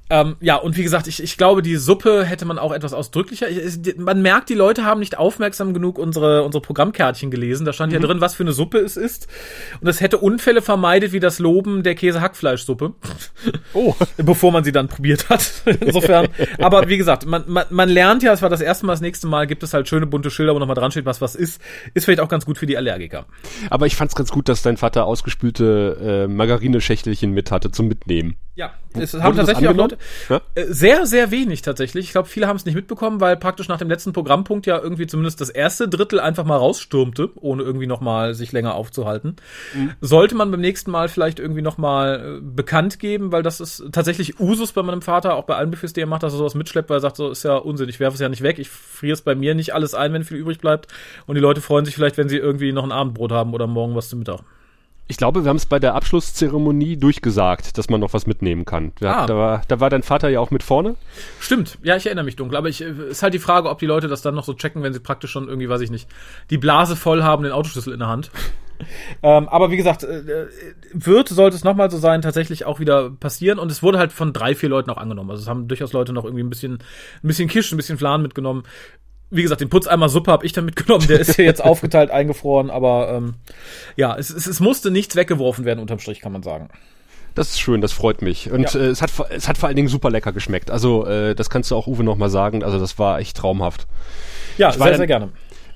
Ähm, 0.09 0.37
ja, 0.41 0.57
und 0.57 0.77
wie 0.77 0.85
gesagt, 0.85 1.09
ich, 1.09 1.21
ich 1.21 1.37
glaube, 1.37 1.63
die 1.63 1.77
Suppe 1.77 2.25
hätte 2.25 2.45
man 2.45 2.59
auch 2.59 2.73
etwas 2.73 2.93
ausdrücklicher. 2.93 3.49
Ich, 3.49 3.97
man 3.97 4.23
merkt, 4.23 4.49
die 4.49 4.55
Leute 4.55 4.85
haben 4.85 5.01
nicht 5.01 5.19
aufmerksam 5.19 5.75
genug 5.75 5.99
unsere, 5.99 6.45
unsere 6.45 6.63
Programmkärtchen 6.63 7.31
gelesen. 7.31 7.67
Da 7.67 7.73
stand 7.73 7.93
mhm. 7.93 8.01
ja 8.01 8.07
drin, 8.07 8.21
was 8.21 8.35
für 8.37 8.45
eine 8.45 8.53
Suppe 8.53 8.79
es 8.79 8.97
ist. 8.97 9.27
Und 9.81 9.89
es 9.89 10.01
hätte 10.01 10.19
Unfälle 10.19 10.63
vermeidet, 10.63 11.13
wie 11.13 11.19
das 11.19 11.41
Loben 11.41 11.83
der 11.83 11.97
Käse-Hackfleischsuppe. 11.97 12.95
Oh. 13.73 13.95
Bevor 14.17 14.53
man 14.53 14.63
sie 14.63 14.73
dann 14.73 14.87
probiert 14.87 15.29
hat. 15.29 15.63
Insofern. 15.81 16.29
Aber 16.59 16.89
wie 16.89 16.99
gesagt, 16.99 17.27
man, 17.27 17.43
man, 17.49 17.67
man 17.71 17.89
lernt 17.89 18.23
ja, 18.23 18.33
es 18.33 18.43
war 18.43 18.51
das 18.51 18.61
erste 18.61 18.87
Mal, 18.87 18.93
das 18.93 19.01
nächste 19.01 19.27
Mal 19.27 19.49
gibt 19.49 19.65
es 19.65 19.75
halt 19.75 19.89
schöne 19.89 20.07
bunte 20.07 20.31
Schilder, 20.31 20.55
wo 20.55 20.61
nochmal 20.61 20.77
dran 20.77 20.93
steht, 20.93 21.07
was 21.07 21.21
was 21.21 21.35
ist. 21.35 21.61
Ist 21.95 22.05
vielleicht 22.05 22.21
auch 22.21 22.29
ganz 22.29 22.47
gut 22.47 22.59
für 22.59 22.67
die 22.67 22.77
Allergiker. 22.77 23.27
Aber 23.71 23.87
ich 23.87 23.97
fand's 23.97 24.15
ganz 24.15 24.31
gut, 24.31 24.49
dass 24.49 24.63
dein 24.63 24.77
Vater 24.77 25.05
ausgespülte 25.05 26.27
äh, 26.27 26.29
Margarineschächtelchen 26.29 27.33
mit 27.33 27.51
hatte 27.51 27.73
zum 27.73 27.89
Mitnehmen. 27.89 28.37
Ja, 28.55 28.73
es 28.95 29.13
haben 29.13 29.37
tatsächlich 29.37 29.69
auch 29.69 29.75
Leute, 29.75 29.96
Ja? 30.29 30.41
Äh, 30.55 30.65
sehr, 30.69 31.07
sehr 31.07 31.31
wenig 31.31 31.63
tatsächlich. 31.63 32.07
Ich 32.07 32.13
glaube, 32.13 32.29
viele 32.29 32.47
haben 32.47 32.57
es 32.57 32.65
nicht 32.65 32.75
mitbekommen, 32.75 33.21
weil 33.21 33.37
praktisch 33.37 33.69
nach 33.69 33.79
dem 33.79 33.89
letzten 33.89 34.13
Programmpunkt 34.13 34.67
ja 34.67 34.79
irgendwie 34.79 35.07
zumindest 35.07 35.41
das 35.41 35.51
erste 35.51 35.89
Drittel 35.89 36.21
einfach 36.21 36.45
mal 36.45 36.57
rausstürmte, 36.57 37.31
ohne 37.37 37.63
irgendwie 37.63 37.87
nochmal 37.87 38.35
sich 38.35 38.53
länger 38.53 38.75
aufzuhalten. 38.75 39.37
Mhm. 39.75 39.93
Sollte 40.01 40.35
man 40.35 40.51
beim 40.51 40.61
nächsten 40.61 40.91
Mal 40.91 41.09
vielleicht 41.09 41.39
irgendwie 41.39 41.63
nochmal 41.63 42.39
äh, 42.39 42.41
bekannt 42.41 42.99
geben, 42.99 43.33
weil 43.33 43.43
das 43.43 43.61
ist 43.61 43.85
tatsächlich 43.93 44.41
Usus 44.41 44.73
bei 44.73 44.83
meinem 44.83 45.03
Vater, 45.03 45.35
auch 45.37 45.45
bei 45.45 45.57
allen 45.57 45.71
Buffets, 45.71 45.93
die 45.93 46.01
er 46.01 46.07
macht, 46.07 46.23
dass 46.23 46.35
er 46.35 46.39
sowas 46.39 46.55
mitschleppt, 46.55 46.91
weil 46.91 46.99
er 46.99 47.01
sagt, 47.01 47.17
so 47.17 47.31
ist 47.31 47.43
ja 47.43 47.57
Unsinn, 47.57 47.89
ich 47.89 48.01
werfe 48.01 48.15
es 48.15 48.21
ja 48.21 48.29
nicht 48.29 48.43
weg, 48.43 48.59
ich 48.59 48.69
friere 48.69 49.15
es 49.15 49.23
bei 49.23 49.35
mir 49.35 49.55
nicht 49.55 49.75
alles 49.75 49.95
ein, 49.95 50.13
wenn 50.13 50.25
viel 50.25 50.37
übrig 50.37 50.59
bleibt. 50.59 50.89
Und 51.27 51.35
die 51.35 51.41
Leute 51.41 51.61
freuen 51.61 51.85
sich 51.85 51.95
vielleicht, 51.95 52.17
wenn 52.17 52.29
sie 52.29 52.39
irgendwie 52.39 52.73
noch 52.73 52.85
ein 52.85 52.93
Abendbrot 52.93 53.33
haben 53.33 53.55
oder 53.55 53.67
morgen 53.67 53.95
was 53.95 54.09
zum 54.09 54.21
Mittag. 54.21 54.41
Ich 55.09 55.17
glaube, 55.17 55.45
wir 55.45 55.49
haben 55.49 55.57
es 55.57 55.67
bei 55.67 55.79
der 55.79 55.95
Abschlusszeremonie 55.95 56.97
durchgesagt, 56.97 57.79
dass 57.79 57.89
man 57.89 58.01
noch 58.01 58.13
was 58.13 58.27
mitnehmen 58.27 58.65
kann. 58.65 58.93
Ah. 59.01 59.27
Da, 59.27 59.37
war, 59.37 59.63
da 59.69 59.79
war 59.79 59.89
dein 59.89 60.03
Vater 60.03 60.29
ja 60.29 60.41
auch 60.41 60.51
mit 60.51 60.65
vorne. 60.65 60.97
Stimmt, 61.39 61.79
ja, 61.83 61.97
ich 61.97 62.07
erinnere 62.07 62.25
mich 62.25 62.35
dunkel. 62.35 62.57
Aber 62.57 62.69
ich 62.69 62.83
äh, 62.83 62.91
ist 63.11 63.23
halt 63.23 63.33
die 63.33 63.39
Frage, 63.39 63.71
ob 63.71 63.79
die 63.79 63.87
Leute 63.87 64.09
das 64.09 64.23
dann 64.23 64.35
noch 64.35 64.45
so 64.45 64.55
checken, 64.55 64.83
wenn 64.83 64.93
sie 64.93 65.01
praktisch 65.01 65.31
schon 65.31 65.47
irgendwie, 65.49 65.69
weiß 65.69 65.81
ich 65.81 65.91
nicht, 65.91 66.09
die 66.51 66.59
Blase 66.59 66.97
voll 66.97 67.23
haben, 67.23 67.45
den 67.45 67.53
Autoschlüssel 67.53 67.93
in 67.93 68.01
der 68.01 68.09
Hand. 68.09 68.33
ähm, 69.23 69.49
aber 69.49 69.71
wie 69.71 69.77
gesagt, 69.77 70.03
äh, 70.03 70.19
äh, 70.19 70.49
wird, 70.93 71.29
sollte 71.29 71.57
es 71.57 71.63
nochmal 71.63 71.89
so 71.89 71.99
sein, 71.99 72.21
tatsächlich 72.21 72.65
auch 72.65 72.81
wieder 72.81 73.11
passieren. 73.11 73.61
Und 73.61 73.71
es 73.71 73.85
wurde 73.85 73.99
halt 73.99 74.13
von 74.13 74.33
drei, 74.33 74.57
vier 74.57 74.71
Leuten 74.71 74.91
auch 74.91 74.99
angenommen. 74.99 75.31
Also 75.31 75.43
es 75.43 75.49
haben 75.49 75.69
durchaus 75.69 75.93
Leute 75.93 76.13
noch 76.13 76.25
irgendwie 76.25 76.43
ein 76.43 76.51
bisschen, 76.51 76.75
ein 77.23 77.29
bisschen 77.29 77.49
Kisch, 77.49 77.71
ein 77.73 77.77
bisschen 77.77 77.99
Flan 77.99 78.23
mitgenommen 78.23 78.65
wie 79.31 79.43
gesagt, 79.43 79.61
den 79.61 79.69
Putzeimer 79.69 80.09
Suppe 80.09 80.31
habe 80.31 80.47
ich 80.47 80.53
dann 80.53 80.65
mitgenommen, 80.65 81.07
der 81.07 81.21
ist 81.21 81.37
hier 81.37 81.45
jetzt 81.45 81.63
aufgeteilt, 81.65 82.11
eingefroren, 82.11 82.71
aber 82.71 83.13
ähm, 83.13 83.35
ja, 83.97 84.17
es, 84.17 84.31
es, 84.31 84.47
es 84.47 84.61
musste 84.61 84.91
nichts 84.91 85.17
weggeworfen 85.17 85.65
werden, 85.65 85.81
unterm 85.81 85.99
Strich 85.99 86.21
kann 86.21 86.33
man 86.33 86.43
sagen. 86.43 86.69
Das 87.35 87.51
ist 87.51 87.61
schön, 87.61 87.83
das 87.83 87.93
freut 87.93 88.23
mich. 88.23 88.51
Und 88.51 88.73
ja. 88.73 88.81
äh, 88.81 88.85
es, 88.85 89.03
hat, 89.03 89.11
es 89.31 89.47
hat 89.47 89.59
vor 89.59 89.69
allen 89.69 89.77
Dingen 89.77 89.89
super 89.89 90.11
lecker 90.11 90.33
geschmeckt. 90.33 90.71
Also 90.71 91.07
äh, 91.07 91.35
das 91.35 91.51
kannst 91.51 91.71
du 91.71 91.77
auch 91.77 91.87
Uwe 91.87 92.03
nochmal 92.03 92.31
sagen. 92.31 92.65
Also 92.65 92.79
das 92.79 92.99
war 92.99 93.19
echt 93.19 93.37
traumhaft. 93.37 93.87
Ja, 94.57 94.73
sehr, 94.73 94.97
sehr 94.97 95.07
gerne 95.07 95.29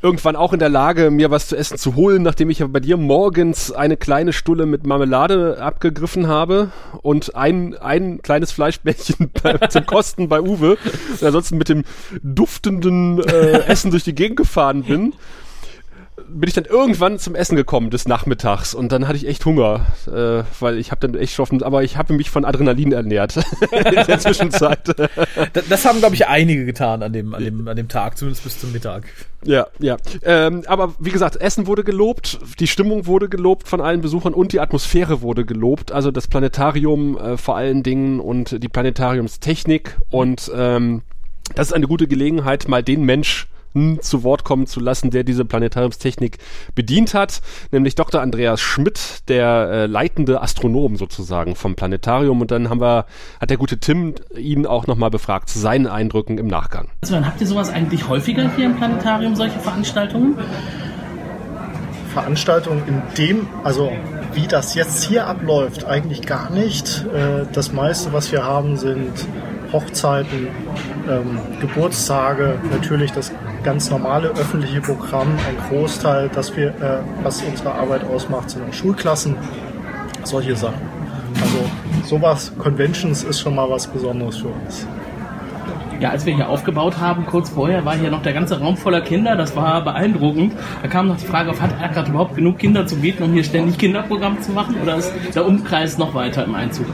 irgendwann 0.03 0.37
auch 0.37 0.53
in 0.53 0.59
der 0.59 0.69
Lage, 0.69 1.11
mir 1.11 1.31
was 1.31 1.49
zu 1.49 1.57
essen 1.57 1.79
zu 1.79 1.95
holen, 1.95 2.23
nachdem 2.23 2.51
ich 2.51 2.65
bei 2.65 2.81
dir 2.81 2.97
morgens 2.97 3.71
eine 3.73 3.97
kleine 3.97 4.33
Stulle 4.33 4.67
mit 4.67 4.87
Marmelade 4.87 5.59
abgegriffen 5.61 6.27
habe 6.27 6.71
und 7.03 7.37
ein, 7.37 7.77
ein 7.77 8.23
kleines 8.23 8.53
Fleischbällchen 8.53 9.31
zum 9.69 9.87
Kosten 9.87 10.29
bei 10.29 10.41
Uwe 10.41 10.79
und 11.13 11.23
ansonsten 11.23 11.59
mit 11.59 11.69
dem 11.69 11.85
duftenden 12.23 13.23
äh, 13.23 13.65
Essen 13.67 13.91
durch 13.91 14.05
die 14.05 14.15
Gegend 14.15 14.37
gefahren 14.37 14.85
bin 14.85 15.13
bin 16.33 16.49
ich 16.49 16.55
dann 16.55 16.65
irgendwann 16.65 17.19
zum 17.19 17.35
Essen 17.35 17.57
gekommen 17.57 17.91
des 17.91 18.07
Nachmittags 18.07 18.75
und 18.75 18.93
dann 18.93 19.09
hatte 19.09 19.17
ich 19.17 19.27
echt 19.27 19.45
Hunger, 19.45 19.87
äh, 20.07 20.45
weil 20.61 20.79
ich 20.79 20.91
habe 20.91 21.07
dann 21.07 21.19
echt 21.21 21.33
geschaffen, 21.33 21.63
aber 21.63 21.83
ich 21.83 21.97
habe 21.97 22.15
mich 22.15 22.31
von 22.31 22.45
Adrenalin 22.45 22.93
ernährt 22.93 23.37
in 23.73 24.07
der 24.07 24.19
Zwischenzeit. 24.19 24.81
das, 25.53 25.69
das 25.69 25.85
haben 25.85 25.99
glaube 25.99 26.15
ich 26.15 26.27
einige 26.27 26.65
getan 26.65 27.03
an 27.03 27.13
dem 27.13 27.35
an 27.35 27.45
dem 27.45 27.69
an 27.69 27.77
dem 27.77 27.89
Tag, 27.89 28.17
zumindest 28.19 28.45
bis 28.45 28.61
zum 28.61 28.73
Mittag. 28.73 29.05
Ja, 29.45 29.67
ja. 29.79 29.97
Ähm, 30.23 30.65
aber 30.67 30.95
wie 30.99 31.11
gesagt, 31.11 31.37
Essen 31.37 31.67
wurde 31.67 31.85
gelobt, 31.85 32.39
die 32.59 32.67
Stimmung 32.67 33.07
wurde 33.07 33.29
gelobt 33.29 33.69
von 33.69 33.81
allen 33.81 34.01
Besuchern 34.01 34.35
und 34.35 34.53
die 34.53 34.61
Atmosphäre 34.61 35.23
wurde 35.23 35.45
gelobt. 35.45 35.93
Also 35.93 36.11
das 36.11 36.29
Planetarium 36.29 37.19
äh, 37.19 37.37
vor 37.37 37.57
allen 37.57 37.83
Dingen 37.83 38.21
und 38.21 38.63
die 38.63 38.69
Planetariumstechnik 38.69 39.97
und 40.11 40.51
ähm, 40.55 41.03
das 41.55 41.69
ist 41.69 41.73
eine 41.73 41.87
gute 41.87 42.07
Gelegenheit, 42.07 42.69
mal 42.69 42.83
den 42.83 43.05
Mensch 43.05 43.49
zu 44.01 44.25
Wort 44.25 44.45
kommen 44.45 44.67
zu 44.67 44.81
lassen, 44.81 45.11
der 45.11 45.25
diese 45.25 45.45
Planetariumstechnik 45.45 46.39
bedient 46.75 47.15
hat, 47.15 47.41
nämlich 47.71 47.95
Dr. 47.95 48.21
Andreas 48.21 48.61
Schmidt, 48.61 49.29
der 49.29 49.71
äh, 49.71 49.87
leitende 49.87 50.43
Astronom 50.43 50.97
sozusagen 50.97 51.55
vom 51.55 51.75
Planetarium. 51.77 52.41
Und 52.41 52.51
dann 52.51 52.69
haben 52.69 52.81
wir, 52.81 53.07
hat 53.41 53.51
der 53.51 53.57
gute 53.57 53.79
Tim 53.79 54.15
ihn 54.37 54.67
auch 54.67 54.87
nochmal 54.87 55.11
befragt 55.11 55.49
zu 55.49 55.59
seinen 55.59 55.87
Eindrücken 55.87 56.39
im 56.39 56.47
Nachgang. 56.47 56.89
Also 57.01 57.15
dann 57.15 57.27
habt 57.27 57.41
ihr 57.41 57.47
sowas 57.47 57.71
eigentlich 57.71 58.09
häufiger 58.09 58.51
hier 58.57 58.67
im 58.67 58.77
Planetarium, 58.77 59.37
solche 59.37 59.59
Veranstaltungen? 59.59 60.37
Veranstaltungen 62.13 62.83
in 62.89 63.03
dem, 63.17 63.47
also 63.63 63.93
wie 64.35 64.47
das 64.47 64.75
jetzt 64.75 65.05
hier 65.05 65.27
abläuft, 65.27 65.85
eigentlich 65.85 66.23
gar 66.23 66.51
nicht. 66.51 67.07
Äh, 67.15 67.47
das 67.53 67.73
meiste, 67.73 68.13
was 68.13 68.33
wir 68.33 68.45
haben, 68.45 68.77
sind 68.77 69.13
Hochzeiten, 69.73 70.49
ähm, 71.09 71.39
Geburtstage, 71.61 72.59
natürlich 72.73 73.13
das 73.13 73.33
ganz 73.63 73.91
normale 73.91 74.29
öffentliche 74.29 74.81
Programm. 74.81 75.29
Ein 75.49 75.57
Großteil, 75.69 76.31
das 76.33 76.57
wir, 76.57 76.69
äh, 76.69 77.01
was 77.23 77.43
unsere 77.43 77.73
Arbeit 77.73 78.05
ausmacht, 78.05 78.51
sind 78.51 78.75
Schulklassen, 78.75 79.37
solche 80.25 80.57
Sachen. 80.57 80.81
Also 81.41 81.71
sowas, 82.07 82.53
Conventions 82.59 83.23
ist 83.23 83.41
schon 83.41 83.55
mal 83.55 83.69
was 83.69 83.87
Besonderes 83.87 84.39
für 84.39 84.49
uns. 84.49 84.87
Ja, 86.01 86.11
als 86.11 86.25
wir 86.25 86.35
hier 86.35 86.49
aufgebaut 86.49 86.99
haben, 86.99 87.27
kurz 87.27 87.51
vorher, 87.51 87.85
war 87.85 87.95
hier 87.95 88.11
noch 88.11 88.23
der 88.23 88.33
ganze 88.33 88.59
Raum 88.59 88.79
voller 88.79 89.03
Kinder. 89.03 89.37
Das 89.37 89.55
war 89.55 89.85
beeindruckend. 89.85 90.55
Da 90.81 90.89
kam 90.89 91.09
noch 91.09 91.19
die 91.19 91.27
Frage 91.27 91.51
auf, 91.51 91.61
hat 91.61 91.73
er 91.79 91.91
gerade 91.91 92.09
überhaupt 92.09 92.37
genug 92.37 92.59
Kinder 92.59 92.87
zu 92.87 92.97
bieten, 92.97 93.23
um 93.23 93.33
hier 93.35 93.45
ständig 93.45 93.77
Kinderprogramm 93.77 94.41
zu 94.41 94.53
machen? 94.53 94.77
Oder 94.83 94.97
ist 94.97 95.13
der 95.35 95.47
Umkreis 95.47 95.99
noch 95.99 96.15
weiter 96.15 96.45
im 96.45 96.55
Einzug? 96.55 96.87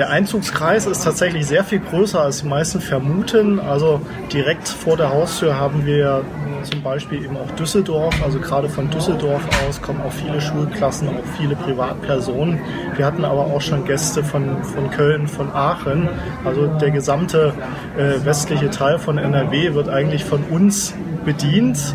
Der 0.00 0.08
Einzugskreis 0.08 0.86
ist 0.86 1.04
tatsächlich 1.04 1.46
sehr 1.46 1.62
viel 1.62 1.78
größer, 1.78 2.22
als 2.22 2.40
die 2.40 2.48
meisten 2.48 2.80
vermuten. 2.80 3.60
Also 3.60 4.00
direkt 4.32 4.66
vor 4.66 4.96
der 4.96 5.10
Haustür 5.10 5.60
haben 5.60 5.84
wir 5.84 6.24
zum 6.62 6.82
Beispiel 6.82 7.22
eben 7.22 7.36
auch 7.36 7.50
Düsseldorf. 7.50 8.14
Also 8.24 8.40
gerade 8.40 8.70
von 8.70 8.88
Düsseldorf 8.88 9.42
aus 9.68 9.82
kommen 9.82 10.00
auch 10.00 10.10
viele 10.10 10.40
Schulklassen, 10.40 11.06
auch 11.06 11.36
viele 11.36 11.54
Privatpersonen. 11.54 12.60
Wir 12.96 13.04
hatten 13.04 13.26
aber 13.26 13.40
auch 13.40 13.60
schon 13.60 13.84
Gäste 13.84 14.24
von, 14.24 14.64
von 14.64 14.90
Köln, 14.90 15.28
von 15.28 15.52
Aachen. 15.52 16.08
Also 16.46 16.66
der 16.66 16.92
gesamte 16.92 17.52
äh, 17.98 18.24
westliche 18.24 18.70
Teil 18.70 18.98
von 18.98 19.18
NRW 19.18 19.74
wird 19.74 19.90
eigentlich 19.90 20.24
von 20.24 20.42
uns 20.44 20.94
bedient, 21.26 21.94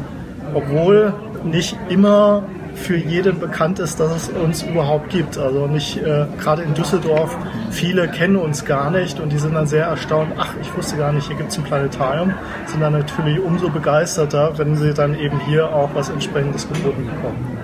obwohl 0.54 1.12
nicht 1.44 1.76
immer 1.90 2.44
für 2.76 2.98
jeden 2.98 3.40
bekannt 3.40 3.80
ist, 3.80 4.00
dass 4.00 4.16
es 4.16 4.30
uns 4.30 4.64
überhaupt 4.64 5.10
gibt. 5.10 5.38
Also 5.38 5.68
nicht 5.68 5.98
äh, 5.98 6.26
gerade 6.40 6.64
in 6.64 6.74
Düsseldorf, 6.74 7.36
viele 7.72 8.08
kennen 8.08 8.36
uns 8.36 8.66
gar 8.66 8.92
nicht 8.92 9.20
und 9.20 9.32
die 9.32 9.38
sind 9.38 9.54
dann 9.54 9.68
sehr 9.68 9.86
erstaunt, 9.86 10.34
ach, 10.38 10.54
ich 10.62 10.76
wusste 10.76 10.98
gar 10.98 11.12
nicht, 11.12 11.28
hier 11.28 11.38
gibt 11.38 11.52
es 11.52 11.58
ein 11.58 11.64
Planetarium, 11.64 12.34
sind 12.68 12.82
dann 12.82 12.94
natürlich 12.94 13.40
umso 13.40 13.70
begeisterter, 13.70 14.58
wenn 14.58 14.76
sie 14.76 14.94
dann 14.94 15.18
eben 15.18 15.40
hier 15.48 15.74
auch 15.74 15.90
was 15.94 16.10
entsprechendes 16.10 16.68
geboten 16.68 17.06
bekommen. 17.06 17.58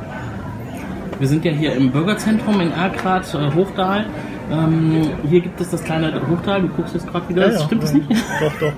Wir 1.20 1.28
sind 1.28 1.46
ja 1.46 1.52
hier 1.52 1.76
im 1.76 1.92
Bürgerzentrum 1.92 2.60
in 2.62 2.72
Erkrath, 2.72 3.34
äh, 3.36 3.54
Hochdahl. 3.54 4.06
Ähm, 4.52 5.10
hier 5.30 5.40
gibt 5.40 5.62
es 5.62 5.70
das 5.70 5.84
kleine 5.84 6.14
Hochtal, 6.30 6.62
du 6.62 6.68
guckst 6.68 6.94
jetzt 6.94 7.08
gerade 7.08 7.30
wieder, 7.30 7.48
ja, 7.48 7.54
ja, 7.54 7.60
stimmt 7.66 7.84
das 7.84 7.94
nicht? 7.94 8.10
Doch, 8.12 8.54
doch. 8.60 8.74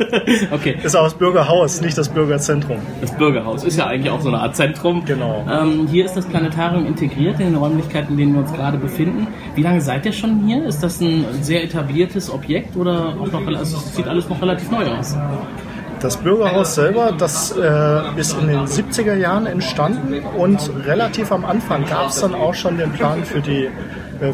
okay. 0.52 0.78
Ist 0.84 0.96
auch 0.96 1.06
das 1.06 1.16
Bürgerhaus, 1.16 1.82
nicht 1.82 1.98
das 1.98 2.10
Bürgerzentrum. 2.10 2.78
Das 3.02 3.12
Bürgerhaus 3.18 3.64
ist 3.64 3.78
ja 3.78 3.88
eigentlich 3.88 4.12
auch 4.12 4.22
so 4.22 4.30
eine 4.30 4.40
Art 4.40 4.56
Zentrum. 4.56 5.04
Genau. 5.06 5.46
Ähm, 5.50 5.88
hier 5.88 6.06
ist 6.06 6.16
das 6.16 6.26
Planetarium 6.26 6.86
integriert 6.86 7.40
in 7.40 7.48
den 7.48 7.56
Räumlichkeiten, 7.56 8.12
in 8.12 8.18
denen 8.18 8.34
wir 8.34 8.42
uns 8.42 8.54
gerade 8.54 8.78
befinden. 8.78 9.28
Wie 9.56 9.64
lange 9.64 9.82
seid 9.82 10.06
ihr 10.06 10.14
schon 10.14 10.46
hier? 10.46 10.64
Ist 10.66 10.84
das 10.84 11.02
ein 11.02 11.26
sehr 11.42 11.64
etabliertes 11.64 12.30
Objekt 12.30 12.76
oder 12.78 13.16
auch 13.20 13.32
noch, 13.32 13.48
also 13.48 13.78
sieht 13.78 14.08
alles 14.08 14.30
noch 14.30 14.42
relativ 14.42 14.70
neu 14.70 14.86
aus? 14.88 15.18
Das 16.04 16.18
Bürgerhaus 16.18 16.76
selber, 16.76 17.14
das 17.18 17.56
äh, 17.58 18.20
ist 18.20 18.38
in 18.38 18.48
den 18.48 18.66
70er 18.66 19.16
Jahren 19.16 19.46
entstanden 19.46 20.22
und 20.38 20.70
relativ 20.86 21.32
am 21.32 21.46
Anfang 21.46 21.86
gab 21.86 22.10
es 22.10 22.20
dann 22.20 22.36
auch 22.36 22.54
schon 22.54 22.78
den 22.78 22.92
Plan 22.92 23.24
für, 23.24 23.40
die, 23.40 23.70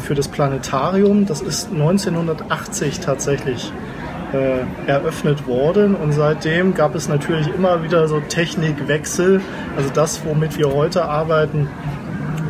für 0.00 0.14
das 0.14 0.28
Planetarium. 0.28 1.26
Das 1.26 1.40
ist 1.40 1.70
1980 1.72 3.00
tatsächlich 3.00 3.72
äh, 4.32 4.88
eröffnet 4.88 5.46
worden 5.46 5.94
und 5.94 6.12
seitdem 6.12 6.74
gab 6.74 6.94
es 6.94 7.08
natürlich 7.08 7.48
immer 7.48 7.82
wieder 7.82 8.06
so 8.08 8.20
Technikwechsel. 8.20 9.40
Also 9.76 9.90
das, 9.92 10.24
womit 10.24 10.56
wir 10.58 10.72
heute 10.72 11.04
arbeiten, 11.04 11.68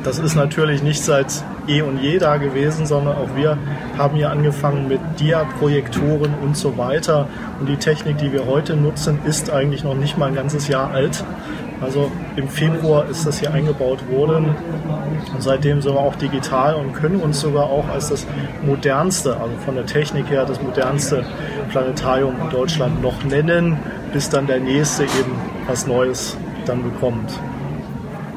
das 0.04 0.18
ist 0.18 0.34
natürlich 0.34 0.82
nicht 0.82 1.02
seit 1.02 1.44
eh 1.66 1.82
und 1.82 1.98
je 1.98 2.18
da 2.18 2.36
gewesen, 2.38 2.86
sondern 2.86 3.16
auch 3.16 3.36
wir 3.36 3.58
haben 3.98 4.16
hier 4.16 4.30
angefangen 4.30 4.88
mit 4.88 5.00
Dia-Projektoren 5.18 6.34
und 6.42 6.56
so 6.56 6.78
weiter. 6.78 7.28
Und 7.60 7.68
die 7.68 7.76
Technik, 7.76 8.18
die 8.18 8.32
wir 8.32 8.46
heute 8.46 8.76
nutzen, 8.76 9.18
ist 9.26 9.50
eigentlich 9.50 9.84
noch 9.84 9.94
nicht 9.94 10.16
mal 10.16 10.26
ein 10.26 10.34
ganzes 10.34 10.68
Jahr 10.68 10.90
alt. 10.90 11.24
Also 11.80 12.10
im 12.36 12.48
Februar 12.48 13.08
ist 13.08 13.26
das 13.26 13.40
hier 13.40 13.52
eingebaut 13.52 13.98
worden 14.10 14.54
und 15.32 15.42
seitdem 15.42 15.80
sind 15.80 15.94
wir 15.94 16.00
auch 16.00 16.14
digital 16.16 16.74
und 16.74 16.92
können 16.92 17.20
uns 17.20 17.40
sogar 17.40 17.64
auch 17.64 17.88
als 17.88 18.10
das 18.10 18.26
modernste, 18.62 19.36
also 19.36 19.54
von 19.64 19.76
der 19.76 19.86
Technik 19.86 20.28
her 20.28 20.44
das 20.44 20.60
modernste 20.60 21.24
Planetarium 21.70 22.34
in 22.42 22.50
Deutschland 22.50 23.00
noch 23.02 23.24
nennen, 23.24 23.78
bis 24.12 24.28
dann 24.28 24.46
der 24.46 24.60
nächste 24.60 25.04
eben 25.04 25.34
was 25.66 25.86
Neues 25.86 26.36
dann 26.66 26.82
bekommt. 26.82 27.32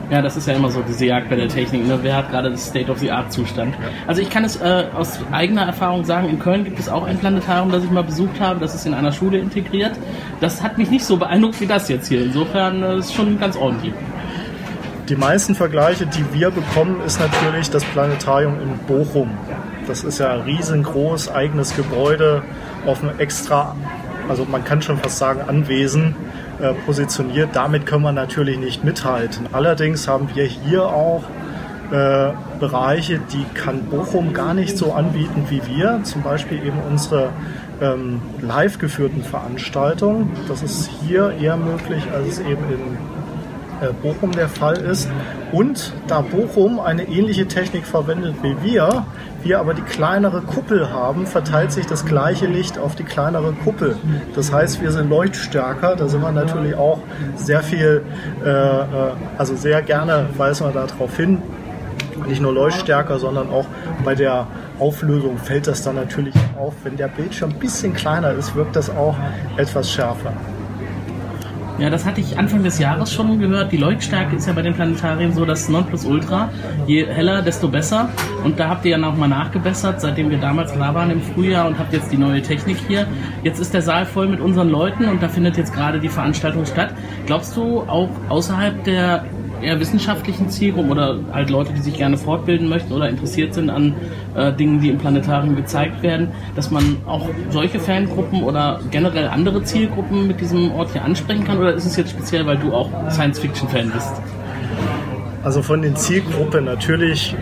Ja, 0.10 0.22
das 0.22 0.38
ist 0.38 0.48
ja 0.48 0.54
immer 0.54 0.70
so 0.70 0.84
diese 0.88 1.06
Jagd 1.06 1.30
bei 1.30 1.36
der 1.36 1.48
Technik. 1.48 1.88
Ne? 1.88 1.98
Wer 2.02 2.16
hat 2.16 2.30
gerade 2.30 2.52
das 2.52 2.68
State-of-the-Art-Zustand? 2.68 3.74
Also 4.06 4.22
ich 4.22 4.30
kann 4.30 4.44
es 4.44 4.58
äh, 4.58 4.86
aus 4.94 5.20
eigener 5.32 5.64
Erfahrung 5.64 6.06
sagen, 6.06 6.30
in 6.30 6.40
Köln 6.40 6.66
gibt 6.66 6.78
es 6.78 6.90
auch 6.90 7.04
ein 7.04 7.18
Planetarium, 7.18 7.72
das 7.72 7.84
ich 7.84 7.90
mal 7.90 8.04
besucht 8.04 8.40
habe. 8.40 8.60
Das 8.60 8.76
ist 8.76 8.86
in 8.86 8.94
einer 8.94 9.12
Schule 9.12 9.40
integriert. 9.40 9.94
Das 10.44 10.62
hat 10.62 10.78
mich 10.78 10.90
nicht 10.90 11.06
so 11.06 11.16
beeindruckt 11.16 11.62
wie 11.62 11.68
das 11.68 11.88
jetzt 11.88 12.10
hier. 12.10 12.22
Insofern 12.22 12.84
äh, 12.84 12.98
ist 12.98 13.06
es 13.06 13.14
schon 13.14 13.40
ganz 13.40 13.56
ordentlich. 13.56 13.94
Die 15.08 15.16
meisten 15.16 15.56
Vergleiche, 15.56 16.06
die 16.06 16.26
wir 16.34 16.52
bekommen, 16.52 17.00
ist 17.06 17.18
natürlich 17.18 17.70
das 17.70 17.86
Planetarium 17.86 18.56
in 18.60 18.78
Bochum. 18.86 19.30
Das 19.88 20.04
ist 20.04 20.20
ja 20.20 20.34
ein 20.34 20.42
riesengroß, 20.42 21.32
eigenes 21.32 21.78
Gebäude 21.78 22.44
auf 22.86 23.02
einem 23.02 23.18
extra, 23.20 23.74
also 24.28 24.44
man 24.44 24.66
kann 24.66 24.82
schon 24.82 24.98
fast 24.98 25.18
sagen, 25.18 25.40
Anwesen 25.48 26.14
äh, 26.60 26.74
positioniert. 26.86 27.52
Damit 27.54 27.86
können 27.86 28.04
wir 28.04 28.12
natürlich 28.12 28.58
nicht 28.58 28.84
mithalten. 28.84 29.48
Allerdings 29.54 30.10
haben 30.10 30.28
wir 30.34 30.44
hier 30.44 30.84
auch 30.84 31.24
äh, 31.94 32.32
Bereiche, 32.60 33.20
die 33.32 33.46
kann 33.54 33.84
Bochum 33.84 34.34
gar 34.34 34.54
nicht 34.54 34.78
so 34.78 34.92
anbieten 34.92 35.46
wie 35.50 35.62
wir. 35.68 36.02
Zum 36.04 36.22
Beispiel 36.22 36.58
eben 36.66 36.80
unsere 36.90 37.30
ähm, 37.84 38.22
live 38.42 38.80
geführten 38.80 39.24
Veranstaltungen. 39.24 40.32
Das 40.48 40.64
ist 40.64 40.90
hier 41.06 41.34
eher 41.40 41.58
möglich, 41.58 42.04
als 42.14 42.28
es 42.28 42.40
eben 42.40 42.64
in 42.70 42.98
äh, 43.82 43.92
Bochum 44.02 44.32
der 44.32 44.48
Fall 44.48 44.78
ist. 44.78 45.10
Und 45.52 45.94
da 46.08 46.22
Bochum 46.22 46.80
eine 46.80 47.08
ähnliche 47.08 47.48
Technik 47.48 47.86
verwendet 47.86 48.36
wie 48.42 48.56
wir, 48.64 49.06
wir 49.44 49.60
aber 49.60 49.74
die 49.74 49.82
kleinere 49.82 50.42
Kuppel 50.42 50.90
haben, 50.90 51.28
verteilt 51.28 51.74
sich 51.74 51.86
das 51.86 52.06
gleiche 52.06 52.46
Licht 52.46 52.78
auf 52.78 52.96
die 52.96 53.04
kleinere 53.04 53.52
Kuppel. 53.52 53.98
Das 54.36 54.54
heißt, 54.54 54.82
wir 54.82 54.92
sind 54.92 55.10
leuchtstärker. 55.10 55.98
Da 55.98 56.08
sind 56.08 56.22
wir 56.22 56.32
natürlich 56.32 56.76
auch 56.76 57.00
sehr 57.36 57.62
viel, 57.62 58.04
äh, 58.44 58.50
äh 58.50 58.86
also 59.38 59.56
sehr 59.56 59.82
gerne 59.82 60.28
weisen 60.38 60.66
wir 60.66 60.72
darauf 60.72 61.18
hin. 61.18 61.42
Nicht 62.28 62.42
nur 62.42 62.54
leuchtstärker, 62.54 63.20
sondern 63.20 63.50
auch 63.50 63.66
bei 64.06 64.16
der 64.16 64.48
Auflösung 64.80 65.38
fällt 65.38 65.68
das 65.68 65.84
dann 65.84 65.96
natürlich 65.96 66.36
auf. 66.58 66.74
Wenn 66.84 66.98
der 66.98 67.08
Bildschirm 67.08 67.52
ein 67.52 67.60
bisschen 67.60 67.94
kleiner 67.94 68.32
ist, 68.32 68.56
wirkt 68.56 68.76
das 68.76 68.90
auch 68.90 69.16
etwas 69.58 69.92
schärfer. 69.92 70.34
Ja, 71.80 71.90
das 71.90 72.06
hatte 72.06 72.22
ich 72.22 72.38
Anfang 72.38 72.62
des 72.64 72.78
Jahres 72.78 73.12
schon 73.12 73.40
gehört. 73.40 73.72
Die 73.72 73.78
Leuchtstärke 73.78 74.36
ist 74.36 74.46
ja 74.46 74.54
bei 74.54 74.62
den 74.62 74.76
Planetarien 74.76 75.34
so 75.34 75.44
das 75.44 75.70
Nonplusultra. 75.70 76.50
Je 76.86 77.04
heller, 77.06 77.42
desto 77.42 77.68
besser. 77.68 78.10
Und 78.44 78.60
da 78.60 78.70
habt 78.70 78.86
ihr 78.86 78.92
ja 78.92 78.98
nochmal 79.00 79.30
nachgebessert, 79.30 80.00
seitdem 80.00 80.30
wir 80.30 80.38
damals 80.38 80.72
da 80.72 80.94
waren 80.94 81.10
im 81.10 81.22
Frühjahr 81.22 81.66
und 81.68 81.80
habt 81.80 81.92
jetzt 81.92 82.12
die 82.12 82.18
neue 82.18 82.44
Technik 82.44 82.78
hier. 82.88 83.08
Jetzt 83.44 83.60
ist 83.60 83.74
der 83.74 83.82
Saal 83.82 84.06
voll 84.06 84.28
mit 84.28 84.40
unseren 84.40 84.70
Leuten 84.70 85.10
und 85.10 85.24
da 85.24 85.28
findet 85.28 85.58
jetzt 85.58 85.74
gerade 85.74 86.00
die 86.00 86.10
Veranstaltung 86.10 86.66
statt. 86.68 86.94
Glaubst 87.26 87.58
du, 87.58 87.82
auch 87.82 88.10
außerhalb 88.30 88.84
der 88.84 89.26
eher 89.64 89.80
wissenschaftlichen 89.80 90.50
Zielgruppen 90.50 90.92
oder 90.92 91.20
halt 91.32 91.50
Leute, 91.50 91.74
die 91.74 91.82
sich 91.82 91.96
gerne 91.96 92.18
fortbilden 92.18 92.68
möchten 92.70 92.94
oder 92.94 93.10
interessiert 93.10 93.54
sind 93.54 93.70
an 93.70 93.96
äh, 94.36 94.52
Dingen, 94.54 94.80
die 94.80 94.90
im 94.90 94.98
Planetarium 94.98 95.56
gezeigt 95.56 96.04
werden, 96.04 96.30
dass 96.56 96.72
man 96.72 96.98
auch 97.06 97.28
solche 97.50 97.80
Fangruppen 97.80 98.44
oder 98.44 98.80
generell 98.92 99.28
andere 99.28 99.64
Zielgruppen 99.64 100.28
mit 100.28 100.42
diesem 100.42 100.72
Ort 100.72 100.92
hier 100.92 101.04
ansprechen 101.04 101.44
kann? 101.46 101.58
Oder 101.58 101.74
ist 101.74 101.86
es 101.86 101.96
jetzt 101.96 102.12
speziell, 102.12 102.46
weil 102.46 102.58
du 102.58 102.74
auch 102.74 102.90
Science-Fiction-Fan 103.10 103.92
bist? 103.92 104.12
Also 105.44 105.62
von 105.62 105.82
den 105.82 105.96
Zielgruppen 105.96 106.66
natürlich 106.66 107.36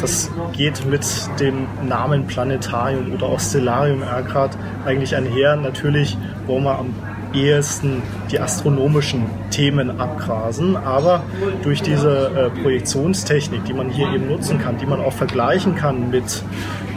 das 0.00 0.30
geht 0.52 0.84
mit 0.86 1.04
dem 1.40 1.66
Namen 1.86 2.26
Planetarium 2.26 3.12
oder 3.12 3.26
auch 3.26 3.40
Stellarium 3.40 4.02
Ergrad 4.02 4.56
eigentlich 4.84 5.14
einher. 5.14 5.56
Natürlich 5.56 6.16
wollen 6.46 6.64
wir 6.64 6.78
am 6.78 6.94
ehesten 7.34 8.02
die 8.30 8.38
astronomischen 8.38 9.26
Themen 9.50 10.00
abgrasen. 10.00 10.76
Aber 10.76 11.22
durch 11.62 11.82
diese 11.82 12.28
äh, 12.28 12.62
Projektionstechnik, 12.62 13.64
die 13.64 13.72
man 13.72 13.90
hier 13.90 14.12
eben 14.12 14.28
nutzen 14.28 14.58
kann, 14.58 14.78
die 14.78 14.86
man 14.86 15.00
auch 15.00 15.12
vergleichen 15.12 15.74
kann 15.74 16.10
mit 16.10 16.42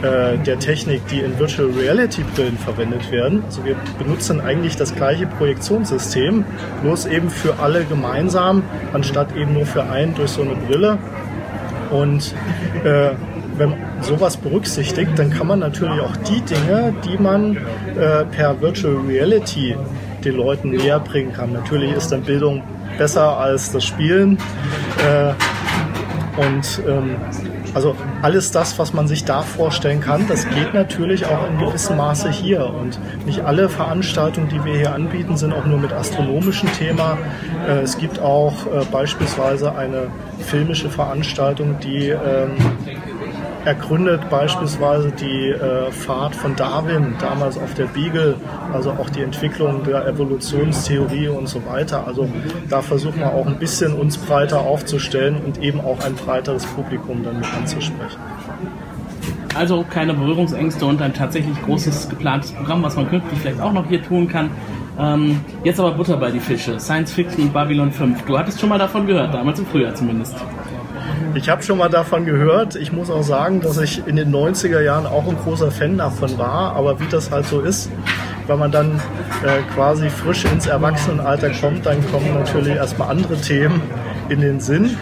äh, 0.02 0.38
der 0.38 0.58
Technik, 0.58 1.06
die 1.08 1.20
in 1.20 1.38
Virtual 1.38 1.70
Reality 1.70 2.24
Brillen 2.34 2.58
verwendet 2.58 3.10
werden. 3.12 3.42
Also 3.44 3.64
wir 3.64 3.76
benutzen 3.98 4.40
eigentlich 4.40 4.76
das 4.76 4.94
gleiche 4.94 5.26
Projektionssystem, 5.26 6.44
bloß 6.82 7.06
eben 7.06 7.30
für 7.30 7.58
alle 7.60 7.84
gemeinsam, 7.84 8.62
anstatt 8.92 9.36
eben 9.36 9.54
nur 9.54 9.66
für 9.66 9.84
einen 9.84 10.14
durch 10.14 10.30
so 10.30 10.42
eine 10.42 10.54
Brille. 10.56 10.98
Und 11.90 12.34
äh, 12.84 13.10
wenn 13.56 13.70
man 13.70 13.78
sowas 14.00 14.36
berücksichtigt, 14.36 15.10
dann 15.16 15.30
kann 15.30 15.46
man 15.46 15.58
natürlich 15.58 16.00
auch 16.00 16.16
die 16.16 16.40
Dinge, 16.40 16.94
die 17.04 17.22
man 17.22 17.56
äh, 17.56 18.24
per 18.24 18.60
Virtual 18.60 18.96
Reality 19.06 19.76
den 20.24 20.36
Leuten 20.36 20.70
näher 20.70 21.00
bringen 21.00 21.32
kann. 21.32 21.52
Natürlich 21.52 21.92
ist 21.92 22.12
dann 22.12 22.22
Bildung 22.22 22.62
besser 22.98 23.38
als 23.38 23.72
das 23.72 23.84
Spielen. 23.84 24.38
Äh, 24.98 25.32
und 26.36 26.82
ähm, 26.88 27.16
also 27.74 27.94
alles 28.22 28.50
das, 28.50 28.78
was 28.78 28.92
man 28.92 29.06
sich 29.06 29.24
da 29.24 29.42
vorstellen 29.42 30.00
kann, 30.00 30.26
das 30.28 30.48
geht 30.48 30.74
natürlich 30.74 31.26
auch 31.26 31.48
in 31.48 31.58
gewissem 31.58 31.96
Maße 31.96 32.30
hier. 32.30 32.66
Und 32.66 32.98
nicht 33.26 33.40
alle 33.40 33.68
Veranstaltungen, 33.68 34.48
die 34.48 34.62
wir 34.64 34.74
hier 34.74 34.94
anbieten, 34.94 35.36
sind 35.36 35.52
auch 35.52 35.66
nur 35.66 35.78
mit 35.78 35.92
astronomischem 35.92 36.72
Thema. 36.72 37.18
Äh, 37.66 37.80
es 37.80 37.98
gibt 37.98 38.18
auch 38.18 38.66
äh, 38.66 38.84
beispielsweise 38.90 39.74
eine 39.74 40.08
filmische 40.40 40.90
Veranstaltung, 40.90 41.78
die 41.80 42.08
ähm, 42.08 42.56
ergründet 43.64 44.28
beispielsweise 44.30 45.12
die 45.12 45.50
äh, 45.50 45.90
Fahrt 45.90 46.34
von 46.34 46.56
Darwin 46.56 47.14
damals 47.20 47.58
auf 47.58 47.74
der 47.74 47.86
Beagle, 47.86 48.36
also 48.72 48.90
auch 48.90 49.10
die 49.10 49.22
Entwicklung 49.22 49.84
der 49.84 50.06
Evolutionstheorie 50.06 51.28
und 51.28 51.48
so 51.48 51.64
weiter. 51.66 52.06
Also 52.06 52.28
da 52.68 52.82
versuchen 52.82 53.20
wir 53.20 53.32
auch 53.32 53.46
ein 53.46 53.58
bisschen 53.58 53.94
uns 53.94 54.18
breiter 54.18 54.60
aufzustellen 54.60 55.36
und 55.44 55.62
eben 55.62 55.80
auch 55.80 56.04
ein 56.04 56.14
breiteres 56.14 56.66
Publikum 56.66 57.22
dann 57.22 57.38
mit 57.38 57.54
anzusprechen. 57.54 58.18
Also 59.54 59.84
keine 59.88 60.14
Berührungsängste 60.14 60.86
und 60.86 61.02
ein 61.02 61.12
tatsächlich 61.12 61.60
großes 61.62 62.08
geplantes 62.08 62.52
Programm, 62.52 62.82
was 62.82 62.96
man 62.96 63.08
künftig 63.08 63.38
vielleicht 63.38 63.60
auch 63.60 63.72
noch 63.72 63.86
hier 63.86 64.02
tun 64.02 64.28
kann. 64.28 64.50
Ähm, 64.98 65.40
jetzt 65.64 65.78
aber 65.78 65.92
Butter 65.92 66.16
bei 66.16 66.30
die 66.30 66.40
Fische. 66.40 66.78
Science 66.80 67.12
Fiction 67.12 67.52
Babylon 67.52 67.92
5. 67.92 68.22
Du 68.22 68.38
hattest 68.38 68.60
schon 68.60 68.68
mal 68.68 68.78
davon 68.78 69.06
gehört, 69.06 69.32
damals 69.32 69.58
im 69.58 69.66
Frühjahr 69.66 69.94
zumindest. 69.94 70.34
Ich 71.34 71.48
habe 71.48 71.62
schon 71.62 71.78
mal 71.78 71.88
davon 71.88 72.24
gehört. 72.24 72.76
Ich 72.76 72.92
muss 72.92 73.10
auch 73.10 73.22
sagen, 73.22 73.60
dass 73.60 73.78
ich 73.78 74.06
in 74.06 74.16
den 74.16 74.34
90er 74.34 74.80
Jahren 74.80 75.06
auch 75.06 75.26
ein 75.26 75.36
großer 75.36 75.70
Fan 75.70 75.98
davon 75.98 76.38
war. 76.38 76.76
Aber 76.76 77.00
wie 77.00 77.06
das 77.06 77.30
halt 77.30 77.46
so 77.46 77.60
ist, 77.60 77.90
wenn 78.46 78.58
man 78.58 78.70
dann 78.70 79.00
äh, 79.44 79.62
quasi 79.74 80.10
frisch 80.10 80.44
ins 80.44 80.66
Erwachsenenalter 80.66 81.50
kommt, 81.50 81.86
dann 81.86 81.98
kommen 82.10 82.34
natürlich 82.34 82.74
erstmal 82.74 83.10
andere 83.10 83.36
Themen 83.36 83.80
in 84.28 84.40
den 84.40 84.60
Sinn. 84.60 84.96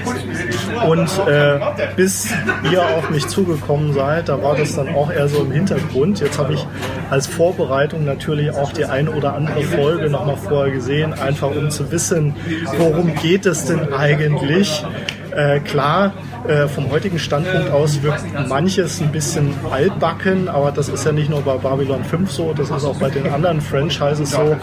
Und 0.87 1.09
äh, 1.27 1.59
bis 1.97 2.33
ihr 2.71 2.83
auf 2.83 3.11
mich 3.11 3.27
zugekommen 3.29 3.93
seid, 3.93 4.29
da 4.29 4.43
war 4.43 4.57
das 4.57 4.77
dann 4.77 4.95
auch 4.95 5.11
eher 5.11 5.29
so 5.29 5.43
im 5.43 5.53
Hintergrund. 5.53 6.21
Jetzt 6.21 6.39
habe 6.39 6.55
ich 6.55 6.67
als 7.11 7.27
Vorbereitung 7.27 8.05
natürlich 8.05 8.51
auch 8.51 8.73
die 8.73 8.85
eine 8.85 9.11
oder 9.11 9.35
andere 9.35 9.63
Folge 9.63 10.11
nochmal 10.11 10.37
vorher 10.37 10.73
gesehen, 10.73 11.13
einfach 11.13 11.51
um 11.51 11.71
zu 11.71 11.91
wissen, 11.93 12.35
worum 12.79 13.15
geht 13.15 13.47
es 13.47 13.67
denn 13.67 13.93
eigentlich. 13.93 14.85
Äh, 15.33 15.61
klar, 15.61 16.13
äh, 16.47 16.69
vom 16.69 16.91
heutigen 16.91 17.19
Standpunkt 17.19 17.71
aus 17.71 18.03
wirkt 18.03 18.25
manches 18.49 19.01
ein 19.01 19.13
bisschen 19.13 19.55
altbacken, 19.71 20.49
aber 20.49 20.73
das 20.73 20.89
ist 20.89 21.05
ja 21.05 21.13
nicht 21.13 21.31
nur 21.31 21.43
bei 21.43 21.57
Babylon 21.57 22.05
5 22.05 22.31
so, 22.31 22.53
das 22.53 22.71
ist 22.71 22.85
auch 22.85 22.97
bei 22.99 23.11
den 23.11 23.27
anderen 23.29 23.61
Franchises 23.61 24.31
so. 24.31 24.57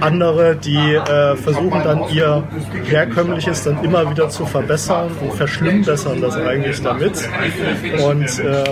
Andere, 0.00 0.56
die 0.56 0.76
äh, 0.76 1.36
versuchen 1.36 1.82
dann 1.82 2.08
ihr 2.10 2.44
herkömmliches 2.84 3.64
dann 3.64 3.82
immer 3.82 4.08
wieder 4.10 4.28
zu 4.28 4.46
verbessern 4.46 5.10
und 5.20 5.34
verschlimmbessern 5.34 6.20
das 6.20 6.36
eigentlich 6.36 6.80
damit. 6.82 7.28
Und 8.04 8.38
äh, 8.38 8.64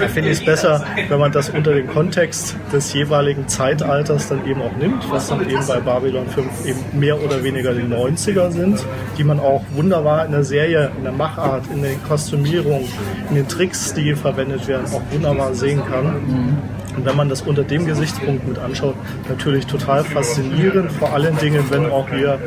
da 0.00 0.08
finde 0.08 0.30
ich 0.30 0.38
es 0.38 0.44
besser, 0.44 0.84
wenn 1.08 1.18
man 1.18 1.32
das 1.32 1.50
unter 1.50 1.74
den 1.74 1.86
Kontext 1.86 2.56
des 2.72 2.92
jeweiligen 2.92 3.48
Zeitalters 3.48 4.28
dann 4.28 4.46
eben 4.46 4.62
auch 4.62 4.76
nimmt, 4.76 5.10
was 5.10 5.28
dann 5.28 5.48
eben 5.48 5.66
bei 5.66 5.80
Babylon 5.80 6.26
5 6.28 6.66
eben 6.66 6.80
mehr 6.98 7.22
oder 7.22 7.42
weniger 7.42 7.72
die 7.74 7.82
90er 7.82 8.50
sind, 8.50 8.84
die 9.18 9.24
man 9.24 9.40
auch 9.40 9.62
wunderbar 9.74 10.24
in 10.26 10.32
der 10.32 10.44
Serie, 10.44 10.90
in 10.96 11.04
der 11.04 11.12
Machart, 11.12 11.65
in 11.72 11.82
der 11.82 11.94
Kostümierung, 12.08 12.88
in 13.28 13.36
den 13.36 13.48
Tricks, 13.48 13.92
die 13.94 14.14
verwendet 14.14 14.66
werden, 14.66 14.86
auch 14.92 15.02
wunderbar 15.10 15.54
sehen 15.54 15.82
kann. 15.84 16.04
Mhm. 16.04 16.58
Und 16.96 17.04
wenn 17.04 17.16
man 17.16 17.28
das 17.28 17.42
unter 17.42 17.62
dem 17.62 17.86
Gesichtspunkt 17.86 18.48
mit 18.48 18.58
anschaut, 18.58 18.94
natürlich 19.28 19.66
total 19.66 20.02
faszinierend. 20.04 20.90
Vor 20.92 21.12
allen 21.12 21.36
Dingen, 21.38 21.62
wenn 21.70 21.86
auch 21.90 22.08
hier 22.08 22.38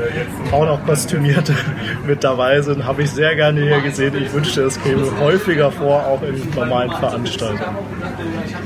auch 0.51 0.65
noch 0.65 0.83
Kostümierte 0.85 1.53
mit 2.07 2.23
dabei 2.23 2.61
sind, 2.61 2.85
habe 2.85 3.03
ich 3.03 3.11
sehr 3.11 3.35
gerne 3.35 3.61
hier 3.61 3.81
gesehen. 3.81 4.13
Ich 4.15 4.33
wünschte, 4.33 4.63
es 4.63 4.81
käme 4.81 5.05
häufiger 5.19 5.71
vor, 5.71 6.05
auch 6.05 6.21
in 6.23 6.35
normalen 6.55 6.91
Veranstaltungen. 6.91 7.75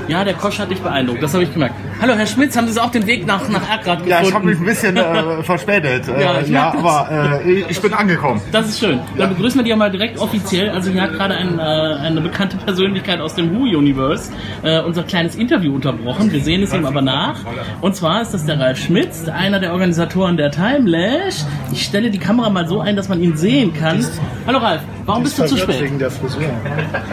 Ja, 0.08 0.24
der 0.24 0.34
Kosch 0.34 0.58
hat 0.58 0.70
dich 0.70 0.80
beeindruckt, 0.80 1.22
das 1.22 1.34
habe 1.34 1.44
ich 1.44 1.52
gemerkt. 1.52 1.74
Hallo, 2.00 2.14
Herr 2.14 2.26
Schmitz, 2.26 2.56
haben 2.56 2.68
Sie 2.68 2.82
auch 2.82 2.90
den 2.90 3.06
Weg 3.06 3.26
nach, 3.26 3.48
nach 3.48 3.68
Ergrad 3.68 4.04
gefunden? 4.04 4.10
Ja, 4.10 4.22
ich 4.22 4.34
habe 4.34 4.46
mich 4.46 4.58
ein 4.58 4.64
bisschen 4.64 4.96
äh, 4.96 5.42
verspätet. 5.42 6.06
ja, 6.08 6.40
ich 6.40 6.48
ja 6.48 6.74
aber 6.74 7.40
äh, 7.44 7.64
ich 7.68 7.80
bin 7.80 7.92
angekommen. 7.92 8.40
Das 8.52 8.68
ist 8.68 8.80
schön. 8.80 9.00
Dann 9.16 9.30
begrüßen 9.30 9.58
wir 9.58 9.64
dich 9.64 9.76
mal 9.76 9.90
direkt 9.90 10.18
offiziell. 10.18 10.70
Also 10.70 10.90
hier 10.90 11.02
hat 11.02 11.12
gerade 11.12 11.34
ein, 11.34 11.58
äh, 11.58 11.62
eine 11.62 12.20
bekannte 12.20 12.56
Persönlichkeit 12.56 13.20
aus 13.20 13.34
dem 13.34 13.54
Who-Universe 13.54 14.32
äh, 14.62 14.80
unser 14.80 15.02
kleines 15.04 15.36
Interview 15.36 15.73
unterbrochen. 15.74 16.32
Wir 16.32 16.40
sehen 16.40 16.62
es 16.62 16.72
ihm 16.72 16.86
aber 16.86 17.02
nach. 17.02 17.40
Und 17.80 17.94
zwar 17.94 18.22
ist 18.22 18.32
das 18.32 18.46
der 18.46 18.58
Ralf 18.58 18.78
Schmitz, 18.78 19.28
einer 19.28 19.60
der 19.60 19.72
Organisatoren 19.72 20.36
der 20.36 20.50
Timelash. 20.50 21.44
Ich 21.72 21.84
stelle 21.84 22.10
die 22.10 22.18
Kamera 22.18 22.48
mal 22.50 22.66
so 22.66 22.80
ein, 22.80 22.96
dass 22.96 23.08
man 23.08 23.22
ihn 23.22 23.36
sehen 23.36 23.74
kann. 23.74 24.04
Hallo 24.46 24.58
Ralf, 24.58 24.82
warum 25.04 25.22
bist 25.24 25.38
du 25.38 25.46
zu 25.46 25.56
spät? 25.56 25.82
Wegen 25.82 25.98
der 25.98 26.10
Frisur. 26.10 26.42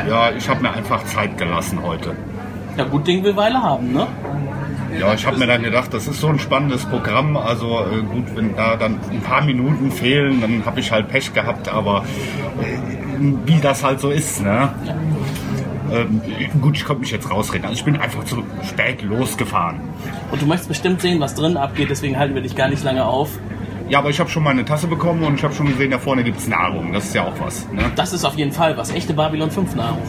Ja, 0.10 0.32
ich 0.32 0.48
habe 0.48 0.62
mir 0.62 0.72
einfach 0.72 1.04
Zeit 1.06 1.38
gelassen 1.38 1.82
heute. 1.82 2.14
Ja, 2.78 2.86
gut 2.86 3.06
Ding 3.06 3.24
will 3.24 3.36
Weile 3.36 3.62
haben, 3.62 3.92
ne? 3.92 4.08
Ja, 5.00 5.14
ich 5.14 5.26
habe 5.26 5.38
mir 5.38 5.48
dann 5.48 5.64
gedacht, 5.64 5.94
das 5.94 6.08
ist 6.08 6.20
so 6.20 6.28
ein 6.28 6.40
spannendes 6.40 6.86
Programm. 6.86 7.38
Also 7.38 7.80
äh, 7.80 8.02
gut, 8.02 8.26
wenn 8.36 8.56
da 8.56 8.76
dann 8.76 9.00
ein 9.10 9.22
paar 9.22 9.42
Minuten 9.42 9.92
fehlen, 9.92 10.42
dann 10.42 10.66
habe 10.66 10.80
ich 10.80 10.92
halt 10.92 11.08
Pech 11.08 11.34
gehabt. 11.34 11.70
Aber 11.70 12.04
äh, 12.62 13.34
wie 13.46 13.60
das 13.62 13.84
halt 13.84 14.00
so 14.00 14.10
ist, 14.10 14.44
ne? 14.44 14.70
Ähm, 15.92 16.22
gut, 16.62 16.78
ich 16.78 16.86
konnte 16.86 17.02
mich 17.02 17.12
jetzt 17.12 17.30
rausreden. 17.30 17.66
Also 17.66 17.80
ich 17.80 17.86
bin 17.86 17.98
einfach 17.98 18.24
zu 18.24 18.44
spät 18.68 19.02
losgefahren. 19.02 19.82
Und 20.32 20.42
du 20.42 20.46
möchtest 20.46 20.70
bestimmt 20.70 21.02
sehen, 21.02 21.20
was 21.20 21.36
drin 21.36 21.58
abgeht, 21.58 21.90
deswegen 21.90 22.18
halten 22.18 22.36
wir 22.36 22.42
dich 22.42 22.56
gar 22.56 22.70
nicht 22.70 22.84
lange 22.84 23.06
auf. 23.06 23.30
Ja, 23.90 24.00
aber 24.00 24.10
ich 24.10 24.20
habe 24.22 24.30
schon 24.30 24.44
meine 24.44 24.64
Tasse 24.64 24.88
bekommen 24.88 25.24
und 25.24 25.36
ich 25.36 25.44
habe 25.44 25.54
schon 25.54 25.68
gesehen, 25.68 25.92
da 25.92 26.00
vorne 26.00 26.24
gibt's 26.24 26.48
Nahrung. 26.48 26.94
Das 26.94 27.06
ist 27.06 27.16
ja 27.16 27.26
auch 27.26 27.38
was. 27.42 27.70
Ne? 27.74 27.92
Das 27.98 28.14
ist 28.14 28.24
auf 28.24 28.36
jeden 28.36 28.54
Fall 28.54 28.78
was. 28.78 28.90
Echte 28.90 29.14
Babylon 29.14 29.52
5 29.52 29.76
Nahrung. 29.76 30.02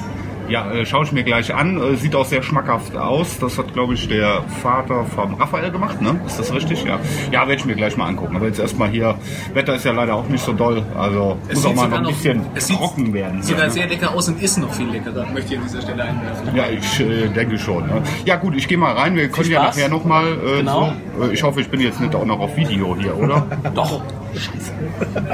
Ja, 0.49 0.71
äh, 0.71 0.85
schaue 0.85 1.05
ich 1.05 1.13
mir 1.13 1.23
gleich 1.23 1.55
an. 1.55 1.81
Äh, 1.81 1.97
sieht 1.97 2.15
auch 2.15 2.25
sehr 2.25 2.43
schmackhaft 2.43 2.97
aus. 2.97 3.39
Das 3.39 3.59
hat, 3.59 3.73
glaube 3.73 3.95
ich, 3.95 4.09
der 4.09 4.43
Vater 4.63 5.05
vom 5.15 5.35
Raphael 5.35 5.71
gemacht, 5.71 6.01
ne? 6.03 6.21
Ist 6.27 6.39
das 6.39 6.53
richtig? 6.53 6.85
Ja. 6.85 6.99
Ja, 7.31 7.41
werde 7.41 7.55
ich 7.55 7.65
mir 7.65 7.75
gleich 7.75 7.97
mal 7.97 8.07
angucken. 8.07 8.37
Aber 8.37 8.47
jetzt 8.47 8.59
erstmal 8.59 8.89
hier, 8.91 9.15
Wetter 9.55 9.75
ist 9.75 9.85
ja 9.85 9.93
leider 9.93 10.15
auch 10.15 10.29
nicht 10.29 10.45
so 10.45 10.53
doll. 10.53 10.83
Also 10.97 11.39
Es 11.49 11.57
muss 11.57 11.65
auch 11.67 11.69
sieht 11.71 11.77
mal 11.77 11.89
noch 11.89 11.97
ein 11.99 12.03
noch- 12.05 12.11
bisschen 12.11 12.47
es 12.55 12.67
sieht- 12.67 12.77
trocken 12.77 13.13
werden. 13.15 13.43
Sieht 13.43 13.55
hier, 13.57 13.63
halt 13.65 13.75
ne? 13.75 13.81
sehr 13.81 13.89
lecker 13.89 14.15
aus 14.15 14.29
und 14.29 14.43
ist 14.43 14.59
noch 14.59 14.73
viel 14.75 14.89
leckerer, 14.89 15.27
möchte 15.33 15.55
ich 15.55 15.59
an 15.61 15.65
dieser 15.67 15.83
Stelle 15.83 16.03
einwerfen. 16.05 16.55
Ja, 16.57 16.65
ich 16.69 17.01
äh, 17.01 17.29
denke 17.29 17.59
schon. 17.59 17.87
Ne? 17.87 18.03
Ja 18.25 18.37
gut, 18.37 18.55
ich 18.57 18.69
gehe 18.69 18.79
mal 18.79 18.93
rein. 18.93 19.17
Wir 19.17 19.29
können 19.29 19.51
ja 19.51 19.63
nachher 19.63 19.89
nochmal 19.89 20.27
äh, 20.33 20.59
Genau. 20.59 20.93
so. 21.19 21.25
Äh, 21.25 21.33
ich 21.33 21.43
hoffe, 21.43 21.61
ich 21.61 21.69
bin 21.71 21.81
jetzt 21.81 22.01
nicht 22.01 22.15
auch 22.15 22.25
noch 22.27 22.41
auf 22.41 22.57
Video 22.57 22.97
hier, 22.99 23.17
oder? 23.17 23.47
Doch. 23.75 24.03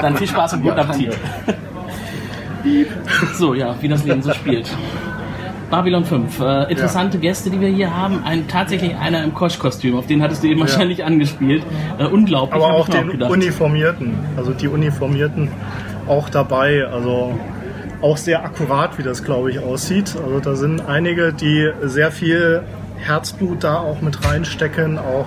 Dann 0.00 0.16
viel 0.16 0.26
Spaß 0.26 0.54
und 0.54 0.62
guten 0.62 0.78
Appetit. 0.78 1.16
so, 3.34 3.54
ja, 3.54 3.74
wie 3.80 3.88
das 3.88 4.04
Leben 4.04 4.22
so 4.22 4.32
spielt. 4.32 4.70
Babylon 5.70 6.04
5. 6.04 6.40
Äh, 6.40 6.70
interessante 6.70 7.18
Gäste, 7.18 7.50
die 7.50 7.60
wir 7.60 7.68
hier 7.68 7.94
haben. 7.94 8.22
Ein, 8.24 8.48
tatsächlich 8.48 8.96
einer 8.96 9.22
im 9.22 9.34
Kosch-Kostüm. 9.34 9.96
Auf 9.96 10.06
den 10.06 10.22
hattest 10.22 10.42
du 10.42 10.48
eben 10.48 10.60
wahrscheinlich 10.60 11.04
angespielt. 11.04 11.62
Äh, 11.98 12.06
unglaublich. 12.06 12.62
Aber 12.62 12.72
auch 12.72 12.88
den 12.88 13.10
gedacht. 13.10 13.30
Uniformierten, 13.30 14.14
also 14.36 14.52
die 14.52 14.68
Uniformierten 14.68 15.50
auch 16.06 16.30
dabei. 16.30 16.86
Also 16.86 17.38
auch 18.00 18.16
sehr 18.16 18.44
akkurat, 18.44 18.98
wie 18.98 19.02
das, 19.02 19.24
glaube 19.24 19.50
ich, 19.50 19.58
aussieht. 19.58 20.16
Also 20.24 20.40
da 20.40 20.54
sind 20.54 20.80
einige, 20.88 21.32
die 21.32 21.70
sehr 21.82 22.10
viel 22.12 22.62
Herzblut 22.96 23.64
da 23.64 23.78
auch 23.78 24.00
mit 24.00 24.24
reinstecken, 24.24 24.98
auch 24.98 25.26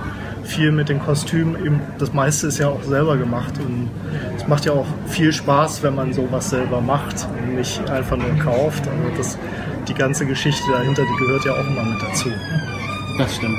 viel 0.52 0.72
mit 0.72 0.90
den 0.90 1.00
Kostümen. 1.00 1.56
Eben, 1.66 1.82
das 1.98 2.14
meiste 2.14 2.48
ist 2.48 2.60
ja 2.60 2.68
auch 2.68 2.84
selber 2.84 3.18
gemacht 3.18 3.54
und 3.60 3.90
es 4.36 4.48
macht 4.48 4.66
ja 4.66 4.74
auch 4.74 4.86
viel 5.08 5.32
Spaß, 5.32 5.82
wenn 5.84 5.96
man 5.96 6.14
sowas 6.14 6.50
selber 6.50 6.82
macht 6.82 7.28
und 7.30 7.56
nicht 7.56 7.90
einfach 7.90 8.18
nur 8.18 8.36
kauft. 8.44 8.88
Also 8.88 9.18
das, 9.18 9.38
die 9.88 9.94
ganze 9.94 10.26
Geschichte 10.26 10.64
dahinter, 10.72 11.04
die 11.04 11.26
gehört 11.26 11.46
ja 11.46 11.54
auch 11.54 11.68
immer 11.68 11.84
mit 11.84 12.02
dazu. 12.02 12.30
Das 13.18 13.36
stimmt. 13.36 13.58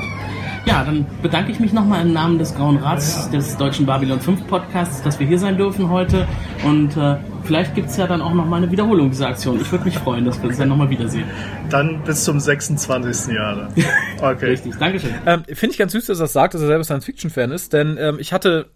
Ja, 0.65 0.83
dann 0.85 1.05
bedanke 1.21 1.51
ich 1.51 1.59
mich 1.59 1.73
nochmal 1.73 2.05
im 2.05 2.13
Namen 2.13 2.39
des 2.39 2.55
Grauen 2.55 2.77
Rats 2.77 3.29
des 3.29 3.57
deutschen 3.57 3.85
Babylon 3.85 4.21
5 4.21 4.47
Podcasts, 4.47 5.01
dass 5.01 5.19
wir 5.19 5.27
hier 5.27 5.37
sein 5.37 5.57
dürfen 5.57 5.89
heute. 5.89 6.25
Und 6.63 6.95
äh, 6.95 7.17
vielleicht 7.43 7.75
gibt's 7.75 7.97
ja 7.97 8.07
dann 8.07 8.21
auch 8.21 8.33
nochmal 8.33 8.63
eine 8.63 8.71
Wiederholung 8.71 9.09
dieser 9.09 9.27
Aktion. 9.27 9.59
Ich 9.59 9.69
würde 9.71 9.83
mich 9.83 9.97
freuen, 9.97 10.23
dass 10.23 10.41
wir 10.41 10.49
uns 10.49 10.57
dann 10.57 10.69
nochmal 10.69 10.89
wiedersehen. 10.89 11.25
Dann 11.69 12.01
bis 12.03 12.23
zum 12.23 12.39
26. 12.39 13.33
Jahre. 13.33 13.67
Okay. 14.21 14.45
Richtig, 14.45 14.77
Dankeschön. 14.77 15.11
Ähm, 15.25 15.43
Finde 15.47 15.73
ich 15.73 15.77
ganz 15.77 15.91
süß, 15.91 16.05
dass 16.05 16.19
er 16.19 16.23
das 16.23 16.33
sagt, 16.33 16.53
dass 16.53 16.61
er 16.61 16.67
selber 16.67 16.85
Science-Fiction-Fan 16.85 17.51
ist, 17.51 17.73
denn 17.73 17.97
ähm, 17.99 18.17
ich 18.19 18.31
hatte 18.31 18.67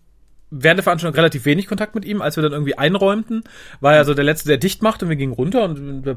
während 0.49 0.77
der 0.77 0.83
Veranstaltung 0.83 1.15
relativ 1.15 1.45
wenig 1.45 1.67
Kontakt 1.67 1.93
mit 1.93 2.05
ihm. 2.05 2.21
Als 2.21 2.37
wir 2.37 2.43
dann 2.43 2.53
irgendwie 2.53 2.77
einräumten, 2.77 3.43
war 3.81 3.95
er 3.95 4.05
so 4.05 4.13
der 4.13 4.23
Letzte, 4.23 4.47
der 4.47 4.57
dicht 4.57 4.81
macht 4.81 5.03
und 5.03 5.09
wir 5.09 5.17
gingen 5.17 5.33
runter 5.33 5.63
und 5.63 6.03
da 6.03 6.15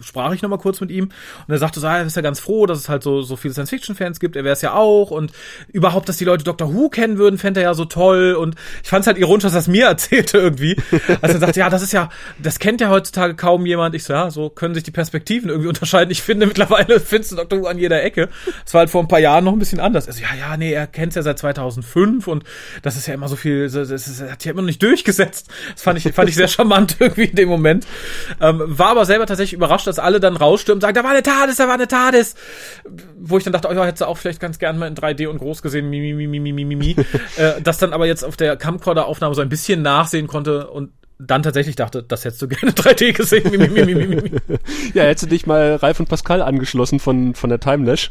sprach 0.00 0.32
ich 0.32 0.42
nochmal 0.42 0.58
kurz 0.58 0.80
mit 0.80 0.90
ihm 0.90 1.04
und 1.04 1.52
er 1.52 1.58
sagte 1.58 1.78
so, 1.78 1.86
ah, 1.86 1.98
er 1.98 2.06
ist 2.06 2.16
ja 2.16 2.22
ganz 2.22 2.40
froh, 2.40 2.66
dass 2.66 2.78
es 2.78 2.88
halt 2.88 3.02
so, 3.02 3.22
so 3.22 3.36
viele 3.36 3.54
Science-Fiction-Fans 3.54 4.18
gibt, 4.18 4.34
er 4.34 4.42
wäre 4.44 4.54
es 4.54 4.62
ja 4.62 4.74
auch 4.74 5.10
und 5.10 5.32
überhaupt, 5.68 6.08
dass 6.08 6.16
die 6.16 6.24
Leute 6.24 6.42
Doctor 6.42 6.74
Who 6.74 6.88
kennen 6.88 7.18
würden, 7.18 7.38
fände 7.38 7.60
er 7.60 7.70
ja 7.70 7.74
so 7.74 7.84
toll 7.84 8.34
und 8.34 8.56
ich 8.82 8.88
fand 8.88 9.02
es 9.02 9.06
halt 9.06 9.18
ironisch, 9.18 9.44
dass 9.44 9.54
er 9.54 9.60
es 9.60 9.68
mir 9.68 9.86
erzählte 9.90 10.38
irgendwie. 10.38 10.76
Also 11.22 11.36
er 11.36 11.40
sagte, 11.40 11.60
ja, 11.60 11.70
das 11.70 11.82
ist 11.82 11.92
ja, 11.92 12.10
das 12.42 12.58
kennt 12.58 12.80
ja 12.80 12.90
heutzutage 12.90 13.34
kaum 13.34 13.64
jemand. 13.64 13.94
Ich 13.94 14.04
so, 14.04 14.12
ja, 14.12 14.30
so 14.30 14.50
können 14.50 14.74
sich 14.74 14.82
die 14.82 14.90
Perspektiven 14.90 15.50
irgendwie 15.50 15.68
unterscheiden. 15.68 16.10
Ich 16.10 16.22
finde 16.22 16.46
mittlerweile 16.46 16.98
findest 16.98 17.32
du 17.32 17.36
Doctor 17.36 17.60
Who 17.60 17.66
an 17.66 17.78
jeder 17.78 18.02
Ecke. 18.02 18.28
Das 18.64 18.74
war 18.74 18.80
halt 18.80 18.90
vor 18.90 19.02
ein 19.02 19.08
paar 19.08 19.20
Jahren 19.20 19.44
noch 19.44 19.52
ein 19.52 19.58
bisschen 19.58 19.80
anders. 19.80 20.08
Also 20.08 20.20
ja, 20.20 20.34
ja, 20.38 20.56
nee, 20.56 20.72
er 20.72 20.86
kennt's 20.88 21.14
ja 21.14 21.22
seit 21.22 21.38
2005 21.38 22.26
und 22.26 22.44
das 22.82 22.96
ist 22.96 23.06
ja 23.06 23.14
immer 23.20 23.28
so 23.28 23.36
viel, 23.36 23.64
es, 23.64 23.74
es, 23.74 24.22
hat 24.22 24.44
ja 24.46 24.52
immer 24.52 24.62
noch 24.62 24.66
nicht 24.66 24.82
durchgesetzt. 24.82 25.48
Das 25.74 25.82
fand 25.82 25.98
ich, 25.98 26.12
fand 26.14 26.28
ich 26.30 26.34
sehr 26.34 26.48
charmant 26.48 26.96
irgendwie 26.98 27.24
in 27.24 27.36
dem 27.36 27.48
Moment. 27.50 27.86
Ähm, 28.40 28.62
war 28.66 28.88
aber 28.88 29.04
selber 29.04 29.26
tatsächlich 29.26 29.52
überrascht, 29.52 29.86
dass 29.86 29.98
alle 29.98 30.20
dann 30.20 30.36
rausstürmen 30.36 30.78
und 30.78 30.80
sagen, 30.80 30.94
da 30.94 31.04
war 31.04 31.10
eine 31.10 31.22
TARDIS, 31.22 31.56
da 31.56 31.68
war 31.68 31.74
eine 31.74 31.86
TARDIS. 31.86 32.34
Wo 33.18 33.36
ich 33.36 33.44
dann 33.44 33.52
dachte, 33.52 33.68
oh 33.68 33.72
ja, 33.72 33.84
hättest 33.84 34.00
du 34.00 34.06
auch 34.06 34.16
vielleicht 34.16 34.40
ganz 34.40 34.58
gern 34.58 34.78
mal 34.78 34.86
in 34.86 34.94
3D 34.94 35.28
und 35.28 35.38
groß 35.38 35.60
gesehen, 35.60 35.90
mi, 35.90 36.00
mi, 36.00 36.14
mi, 36.14 36.40
mi, 36.40 36.52
mi, 36.52 36.64
mi, 36.64 36.76
mi. 36.76 36.96
äh, 37.36 37.60
das 37.62 37.76
dann 37.76 37.92
aber 37.92 38.06
jetzt 38.06 38.24
auf 38.24 38.36
der 38.36 38.56
Camcorder-Aufnahme 38.56 39.34
so 39.34 39.42
ein 39.42 39.50
bisschen 39.50 39.82
nachsehen 39.82 40.26
konnte 40.26 40.68
und 40.68 40.92
dann 41.26 41.42
tatsächlich 41.42 41.76
dachte, 41.76 42.02
das 42.02 42.24
hättest 42.24 42.42
du 42.42 42.48
gerne 42.48 42.72
3D 42.74 43.12
gesehen. 43.12 43.50
Ja, 44.94 45.04
hättest 45.04 45.24
du 45.24 45.28
dich 45.28 45.46
mal 45.46 45.76
Ralf 45.76 46.00
und 46.00 46.08
Pascal 46.08 46.42
angeschlossen 46.42 46.98
von, 46.98 47.34
von 47.34 47.50
der 47.50 47.60
Timelash. 47.60 48.10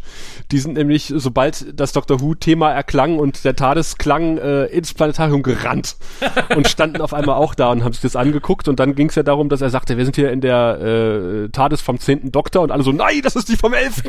Die 0.51 0.59
sind 0.59 0.75
nämlich, 0.75 1.11
sobald 1.15 1.79
das 1.79 1.91
Doctor 1.91 2.21
Who-Thema 2.21 2.71
erklang 2.71 3.19
und 3.19 3.43
der 3.43 3.55
TARDIS 3.55 3.97
klang, 3.97 4.37
äh, 4.37 4.65
ins 4.65 4.93
Planetarium 4.93 5.43
gerannt 5.43 5.95
und 6.55 6.67
standen 6.67 7.01
auf 7.01 7.13
einmal 7.13 7.35
auch 7.35 7.55
da 7.55 7.71
und 7.71 7.83
haben 7.83 7.93
sich 7.93 8.01
das 8.01 8.15
angeguckt. 8.15 8.67
Und 8.67 8.79
dann 8.79 8.95
ging 8.95 9.09
es 9.09 9.15
ja 9.15 9.23
darum, 9.23 9.49
dass 9.49 9.61
er 9.61 9.69
sagte, 9.69 9.97
wir 9.97 10.05
sind 10.05 10.15
hier 10.15 10.31
in 10.31 10.41
der 10.41 10.79
äh, 10.79 11.49
TARDIS 11.49 11.81
vom 11.81 11.99
10. 11.99 12.31
Doktor 12.31 12.61
und 12.61 12.71
alle 12.71 12.83
so, 12.83 12.91
nein, 12.91 13.21
das 13.23 13.35
ist 13.35 13.49
die 13.49 13.57
vom 13.57 13.73
11. 13.73 14.03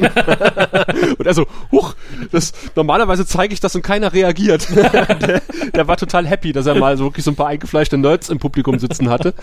und 1.18 1.26
er 1.26 1.34
so, 1.34 1.46
huch, 1.72 1.94
das, 2.30 2.52
normalerweise 2.76 3.26
zeige 3.26 3.54
ich 3.54 3.60
das 3.60 3.74
und 3.74 3.82
keiner 3.82 4.12
reagiert. 4.12 4.68
der, 4.70 5.42
der 5.74 5.88
war 5.88 5.96
total 5.96 6.26
happy, 6.26 6.52
dass 6.52 6.66
er 6.66 6.74
mal 6.74 6.96
so 6.96 7.04
wirklich 7.04 7.24
so 7.24 7.30
ein 7.30 7.36
paar 7.36 7.48
eingefleischte 7.48 7.98
Nerds 7.98 8.28
im 8.28 8.38
Publikum 8.38 8.78
sitzen 8.90 9.08
hatte. 9.08 9.34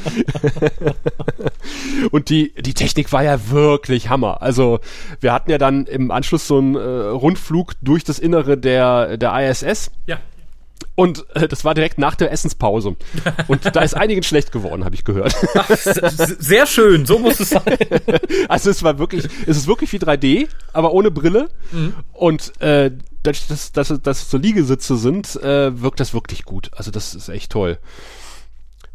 Und 2.12 2.30
die, 2.30 2.54
die 2.54 2.74
Technik 2.74 3.12
war 3.12 3.24
ja 3.24 3.50
wirklich 3.50 4.10
Hammer. 4.10 4.42
Also 4.42 4.80
wir 5.20 5.34
hatten 5.34 5.50
ja 5.50 5.58
dann 5.58 5.86
im 5.86 6.12
Anschluss 6.12 6.48
so 6.48 6.58
einen 6.58 6.76
äh, 6.76 6.80
Rundflug 6.80 7.74
durch 7.82 8.04
das 8.04 8.20
Innere 8.20 8.58
der, 8.58 9.18
der 9.18 9.50
ISS. 9.50 9.92
Ja. 10.06 10.20
Und 10.96 11.26
äh, 11.36 11.48
das 11.48 11.64
war 11.64 11.74
direkt 11.74 11.98
nach 11.98 12.16
der 12.16 12.32
Essenspause. 12.32 12.96
Und 13.48 13.76
da 13.76 13.82
ist 13.82 13.96
einigen 13.96 14.24
schlecht 14.24 14.52
geworden, 14.52 14.84
habe 14.84 14.96
ich 14.96 15.04
gehört. 15.04 15.36
Sehr 16.40 16.66
schön, 16.66 17.06
so 17.06 17.20
muss 17.20 17.40
es 17.40 17.50
sein. 17.50 17.64
Also 18.50 18.70
es 18.70 18.82
war 18.84 18.98
wirklich, 18.98 19.26
es 19.46 19.58
ist 19.58 19.68
wirklich 19.68 19.92
wie 19.94 19.98
3D, 19.98 20.48
aber 20.74 20.94
ohne 20.94 21.12
Brille. 21.12 21.50
Und 22.14 22.60
äh, 22.62 22.92
dass, 23.24 23.72
dass, 23.72 23.88
dass 24.02 24.22
es 24.22 24.32
so 24.32 24.38
Liegesitze 24.38 24.98
sind, 24.98 25.36
äh, 25.36 25.82
wirkt 25.82 26.00
das 26.00 26.14
wirklich 26.14 26.46
gut. 26.46 26.72
Also 26.76 26.92
das 26.92 27.14
ist 27.14 27.30
echt 27.30 27.52
toll. 27.52 27.78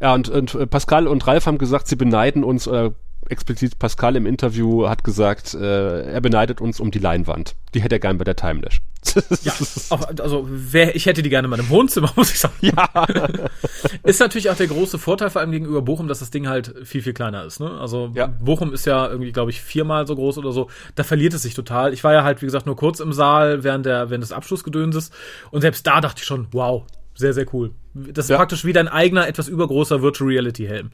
Ja, 0.02 0.14
und, 0.14 0.28
und 0.28 0.68
Pascal 0.68 1.06
und 1.06 1.26
Ralf 1.26 1.46
haben 1.46 1.58
gesagt, 1.58 1.86
sie 1.86 1.96
beneiden 1.96 2.42
uns, 2.42 2.66
äh, 2.66 2.90
explizit 3.28 3.78
Pascal 3.78 4.16
im 4.16 4.26
Interview 4.26 4.88
hat 4.88 5.04
gesagt, 5.04 5.54
äh, 5.54 6.02
er 6.02 6.20
beneidet 6.20 6.60
uns 6.60 6.80
um 6.80 6.90
die 6.90 6.98
Leinwand. 6.98 7.54
Die 7.72 7.80
hätte 7.80 7.94
er 7.96 7.98
gern 8.00 8.18
bei 8.18 8.24
der 8.24 8.36
Timelash. 8.36 8.82
Ja, 9.42 9.52
also 10.20 10.46
wer, 10.48 10.96
ich 10.96 11.06
hätte 11.06 11.22
die 11.22 11.30
gerne 11.30 11.46
in 11.46 11.50
meinem 11.50 11.68
Wohnzimmer, 11.68 12.12
muss 12.16 12.32
ich 12.32 12.40
sagen. 12.40 12.54
ja. 12.60 12.88
Ist 14.02 14.20
natürlich 14.20 14.50
auch 14.50 14.56
der 14.56 14.66
große 14.66 14.98
Vorteil 14.98 15.30
vor 15.30 15.40
allem 15.40 15.52
gegenüber 15.52 15.82
Bochum, 15.82 16.08
dass 16.08 16.18
das 16.18 16.30
Ding 16.30 16.48
halt 16.48 16.74
viel, 16.84 17.02
viel 17.02 17.14
kleiner 17.14 17.44
ist. 17.44 17.60
Ne? 17.60 17.70
Also 17.70 18.10
Ja. 18.14 18.26
Bochum 18.26 18.72
ist 18.72 18.84
ja 18.84 19.08
irgendwie, 19.08 19.32
glaube 19.32 19.50
ich, 19.50 19.60
viermal 19.60 20.06
so 20.06 20.14
groß 20.14 20.38
oder 20.38 20.52
so. 20.52 20.68
Da 20.94 21.04
verliert 21.04 21.34
es 21.34 21.42
sich 21.42 21.54
total. 21.54 21.92
Ich 21.92 22.04
war 22.04 22.12
ja 22.12 22.24
halt, 22.24 22.42
wie 22.42 22.46
gesagt, 22.46 22.66
nur 22.66 22.76
kurz 22.76 23.00
im 23.00 23.12
Saal 23.12 23.64
während, 23.64 23.86
der, 23.86 24.10
während 24.10 24.22
des 24.22 24.32
Abschlussgedönses. 24.32 25.10
Und 25.50 25.60
selbst 25.60 25.86
da 25.86 26.00
dachte 26.00 26.20
ich 26.20 26.26
schon, 26.26 26.48
wow, 26.52 26.84
sehr, 27.14 27.32
sehr 27.32 27.46
cool. 27.54 27.72
Das 27.94 28.26
ist 28.26 28.30
Ja. 28.30 28.36
praktisch 28.36 28.64
wie 28.64 28.72
dein 28.72 28.88
eigener, 28.88 29.26
etwas 29.28 29.48
übergroßer 29.48 30.02
Virtual 30.02 30.28
Reality 30.30 30.66
Helm. 30.66 30.90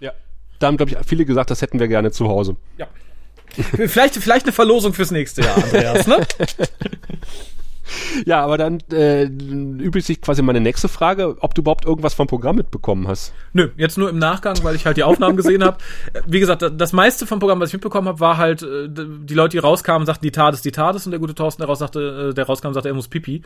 ja. 0.00 0.12
Da 0.58 0.68
haben, 0.68 0.76
glaube 0.76 0.92
ich, 0.92 0.98
viele 1.06 1.24
gesagt, 1.24 1.50
das 1.50 1.62
hätten 1.62 1.78
wir 1.80 1.88
gerne 1.88 2.10
zu 2.12 2.28
Hause. 2.28 2.56
Ja. 2.78 2.86
vielleicht, 3.86 4.14
vielleicht 4.16 4.46
eine 4.46 4.52
Verlosung 4.52 4.94
fürs 4.94 5.10
nächste 5.10 5.42
Jahr, 5.42 5.56
Andreas, 5.56 6.06
ne? 6.06 6.18
Ja, 8.26 8.42
aber 8.42 8.58
dann 8.58 8.78
äh, 8.92 9.24
übrigens 9.24 10.06
sich 10.06 10.20
quasi 10.20 10.42
meine 10.42 10.60
nächste 10.60 10.88
Frage, 10.88 11.36
ob 11.40 11.54
du 11.54 11.62
überhaupt 11.62 11.84
irgendwas 11.84 12.14
vom 12.14 12.26
Programm 12.26 12.56
mitbekommen 12.56 13.08
hast. 13.08 13.34
Nö, 13.52 13.70
jetzt 13.76 13.98
nur 13.98 14.08
im 14.08 14.18
Nachgang, 14.18 14.56
weil 14.62 14.74
ich 14.76 14.86
halt 14.86 14.96
die 14.96 15.02
Aufnahmen 15.02 15.36
gesehen 15.36 15.64
habe. 15.64 15.78
Wie 16.26 16.40
gesagt, 16.40 16.64
das 16.76 16.92
meiste 16.92 17.26
vom 17.26 17.38
Programm, 17.40 17.60
was 17.60 17.70
ich 17.70 17.74
mitbekommen 17.74 18.08
habe, 18.08 18.20
war 18.20 18.36
halt, 18.36 18.62
äh, 18.62 18.88
die 18.88 19.34
Leute, 19.34 19.50
die 19.50 19.58
rauskamen, 19.58 20.06
sagten 20.06 20.24
die 20.24 20.32
TARDIS, 20.32 20.62
die 20.62 20.72
TARDIS 20.72 21.06
und 21.06 21.10
der 21.10 21.20
gute 21.20 21.34
Thorsten, 21.34 21.62
der, 21.62 21.68
raus 21.68 21.80
sagte, 21.80 22.30
äh, 22.30 22.34
der 22.34 22.46
rauskam, 22.46 22.72
sagte, 22.72 22.88
er 22.88 22.94
muss 22.94 23.08
Pipi. 23.08 23.42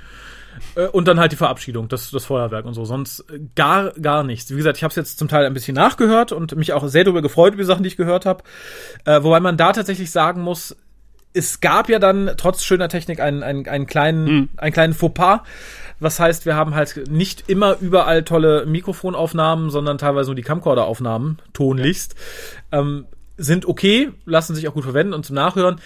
Äh, 0.74 0.86
Und 0.88 1.08
dann 1.08 1.18
halt 1.20 1.32
die 1.32 1.36
Verabschiedung, 1.36 1.88
das, 1.88 2.10
das 2.10 2.24
Feuerwerk 2.24 2.64
und 2.64 2.74
so. 2.74 2.84
Sonst 2.84 3.24
gar, 3.54 3.92
gar 3.92 4.24
nichts. 4.24 4.50
Wie 4.50 4.56
gesagt, 4.56 4.76
ich 4.76 4.84
habe 4.84 4.90
es 4.90 4.96
jetzt 4.96 5.18
zum 5.18 5.28
Teil 5.28 5.46
ein 5.46 5.54
bisschen 5.54 5.74
nachgehört 5.74 6.32
und 6.32 6.56
mich 6.56 6.72
auch 6.72 6.86
sehr 6.88 7.04
darüber 7.04 7.22
gefreut, 7.22 7.54
über 7.54 7.62
die 7.62 7.66
Sachen, 7.66 7.82
die 7.82 7.88
ich 7.88 7.96
gehört 7.96 8.26
habe. 8.26 8.42
Äh, 9.04 9.22
wobei 9.22 9.40
man 9.40 9.56
da 9.56 9.72
tatsächlich 9.72 10.10
sagen 10.10 10.42
muss, 10.42 10.76
es 11.34 11.60
gab 11.60 11.88
ja 11.88 11.98
dann 11.98 12.32
trotz 12.36 12.64
schöner 12.64 12.88
Technik 12.88 13.20
einen, 13.20 13.42
einen, 13.42 13.68
einen 13.68 13.86
kleinen, 13.86 14.48
einen 14.56 14.72
kleinen 14.72 14.94
Fauxpas. 14.94 15.40
Was 16.00 16.20
heißt, 16.20 16.46
wir 16.46 16.54
haben 16.54 16.74
halt 16.74 17.10
nicht 17.10 17.48
immer 17.48 17.76
überall 17.80 18.22
tolle 18.22 18.66
Mikrofonaufnahmen, 18.66 19.70
sondern 19.70 19.98
teilweise 19.98 20.28
nur 20.28 20.36
die 20.36 20.42
Camcorder-Aufnahmen, 20.42 21.38
tonlichst. 21.52 22.14
Ähm, 22.70 23.06
sind 23.36 23.66
okay, 23.66 24.10
lassen 24.24 24.54
sich 24.54 24.68
auch 24.68 24.74
gut 24.74 24.84
verwenden 24.84 25.12
und 25.12 25.26
zum 25.26 25.34
Nachhören. 25.34 25.80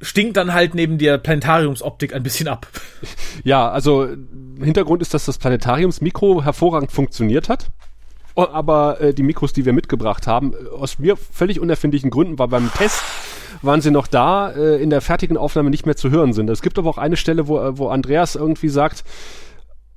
Stinkt 0.00 0.36
dann 0.36 0.54
halt 0.54 0.74
neben 0.74 0.96
der 0.98 1.18
Planetariumsoptik 1.18 2.14
ein 2.14 2.22
bisschen 2.22 2.48
ab. 2.48 2.66
Ja, 3.44 3.70
also 3.70 4.08
Hintergrund 4.60 5.02
ist, 5.02 5.14
dass 5.14 5.26
das 5.26 5.38
Planetariumsmikro 5.38 6.42
hervorragend 6.42 6.92
funktioniert 6.92 7.48
hat. 7.48 7.70
Aber 8.36 9.00
äh, 9.00 9.14
die 9.14 9.22
Mikros, 9.22 9.52
die 9.52 9.64
wir 9.64 9.72
mitgebracht 9.72 10.26
haben, 10.26 10.54
aus 10.78 10.98
mir 10.98 11.16
völlig 11.16 11.60
unerfindlichen 11.60 12.10
Gründen, 12.10 12.38
war 12.38 12.48
beim 12.48 12.72
Test 12.72 13.02
waren 13.62 13.80
sie 13.80 13.90
noch 13.90 14.06
da, 14.06 14.50
äh, 14.50 14.82
in 14.82 14.90
der 14.90 15.00
fertigen 15.00 15.36
Aufnahme 15.36 15.70
nicht 15.70 15.86
mehr 15.86 15.96
zu 15.96 16.10
hören 16.10 16.32
sind. 16.32 16.48
Es 16.48 16.62
gibt 16.62 16.78
aber 16.78 16.88
auch 16.88 16.98
eine 16.98 17.16
Stelle, 17.16 17.48
wo, 17.48 17.58
wo 17.78 17.88
Andreas 17.88 18.34
irgendwie 18.34 18.68
sagt, 18.68 19.04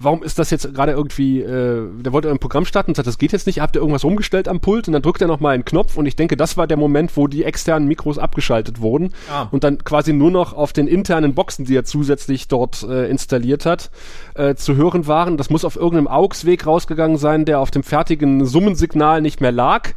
warum 0.03 0.23
ist 0.23 0.39
das 0.39 0.49
jetzt 0.49 0.73
gerade 0.73 0.91
irgendwie, 0.91 1.41
äh, 1.41 1.87
der 2.01 2.13
wollte 2.13 2.29
ein 2.29 2.39
Programm 2.39 2.65
starten 2.65 2.91
und 2.91 2.95
sagt, 2.95 3.07
das 3.07 3.17
geht 3.17 3.31
jetzt 3.31 3.47
nicht, 3.47 3.59
habt 3.59 3.75
ihr 3.75 3.81
irgendwas 3.81 4.03
rumgestellt 4.03 4.47
am 4.47 4.59
Pult 4.59 4.87
und 4.87 4.93
dann 4.93 5.01
drückt 5.01 5.21
er 5.21 5.27
nochmal 5.27 5.53
einen 5.53 5.65
Knopf 5.65 5.97
und 5.97 6.05
ich 6.05 6.15
denke, 6.15 6.37
das 6.37 6.57
war 6.57 6.67
der 6.67 6.77
Moment, 6.77 7.15
wo 7.17 7.27
die 7.27 7.43
externen 7.43 7.87
Mikros 7.87 8.17
abgeschaltet 8.17 8.81
wurden 8.81 9.13
ah. 9.31 9.47
und 9.51 9.63
dann 9.63 9.83
quasi 9.83 10.13
nur 10.13 10.31
noch 10.31 10.53
auf 10.53 10.73
den 10.73 10.87
internen 10.87 11.33
Boxen, 11.33 11.65
die 11.65 11.75
er 11.75 11.83
zusätzlich 11.83 12.47
dort 12.47 12.83
äh, 12.83 13.09
installiert 13.09 13.65
hat, 13.65 13.91
äh, 14.35 14.55
zu 14.55 14.75
hören 14.75 15.07
waren. 15.07 15.37
Das 15.37 15.49
muss 15.49 15.65
auf 15.65 15.75
irgendeinem 15.75 16.07
AUX-Weg 16.07 16.65
rausgegangen 16.65 17.17
sein, 17.17 17.45
der 17.45 17.59
auf 17.59 17.71
dem 17.71 17.83
fertigen 17.83 18.45
Summensignal 18.45 19.21
nicht 19.21 19.41
mehr 19.41 19.51
lag. 19.51 19.93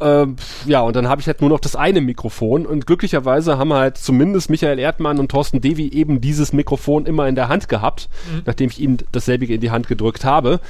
Ähm, 0.00 0.36
ja, 0.66 0.80
und 0.80 0.96
dann 0.96 1.08
habe 1.08 1.20
ich 1.20 1.26
halt 1.26 1.40
nur 1.40 1.50
noch 1.50 1.60
das 1.60 1.76
eine 1.76 2.00
Mikrofon 2.00 2.66
und 2.66 2.86
glücklicherweise 2.86 3.58
haben 3.58 3.72
halt 3.72 3.98
zumindest 3.98 4.50
Michael 4.50 4.78
Erdmann 4.78 5.18
und 5.18 5.30
Thorsten 5.30 5.60
Devi 5.60 5.88
eben 5.88 6.20
dieses 6.20 6.52
Mikrofon 6.52 7.06
immer 7.06 7.28
in 7.28 7.34
der 7.34 7.48
Hand 7.48 7.68
gehabt, 7.68 8.08
mhm. 8.30 8.42
nachdem 8.46 8.70
ich 8.70 8.80
ihnen 8.80 8.98
dasselbige 9.12 9.54
in 9.54 9.60
die 9.60 9.70
Hand 9.70 9.88
gedrückt 9.88 10.24
habe. 10.24 10.60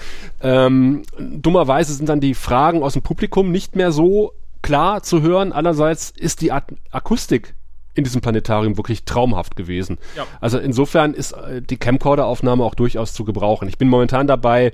Ähm, 0.41 1.03
dummerweise 1.19 1.95
sind 1.95 2.09
dann 2.09 2.21
die 2.21 2.35
Fragen 2.35 2.83
aus 2.83 2.95
dem 2.95 3.03
Publikum 3.03 3.51
nicht 3.51 3.77
mehr 3.77 3.93
so 3.93 4.33
klar 4.63 5.03
zu 5.03 5.23
hören. 5.23 5.53
Allerseits 5.53 6.11
ist 6.11 6.41
die 6.41 6.53
Ak 6.53 6.73
Akustik 6.91 7.55
in 7.95 8.05
diesem 8.05 8.23
Planetarium 8.23 8.77
wirklich 8.79 9.05
traumhaft 9.05 9.57
gewesen. 9.57 9.99
Ja. 10.17 10.27
Also 10.41 10.59
insofern 10.59 11.13
ist 11.13 11.33
äh, 11.33 11.61
die 11.61 11.77
Camcorder-Aufnahme 11.77 12.65
auch 12.65 12.75
durchaus 12.75 13.13
zu 13.13 13.25
gebrauchen. 13.25 13.69
Ich 13.69 13.77
bin 13.77 13.89
momentan 13.89 14.27
dabei, 14.27 14.73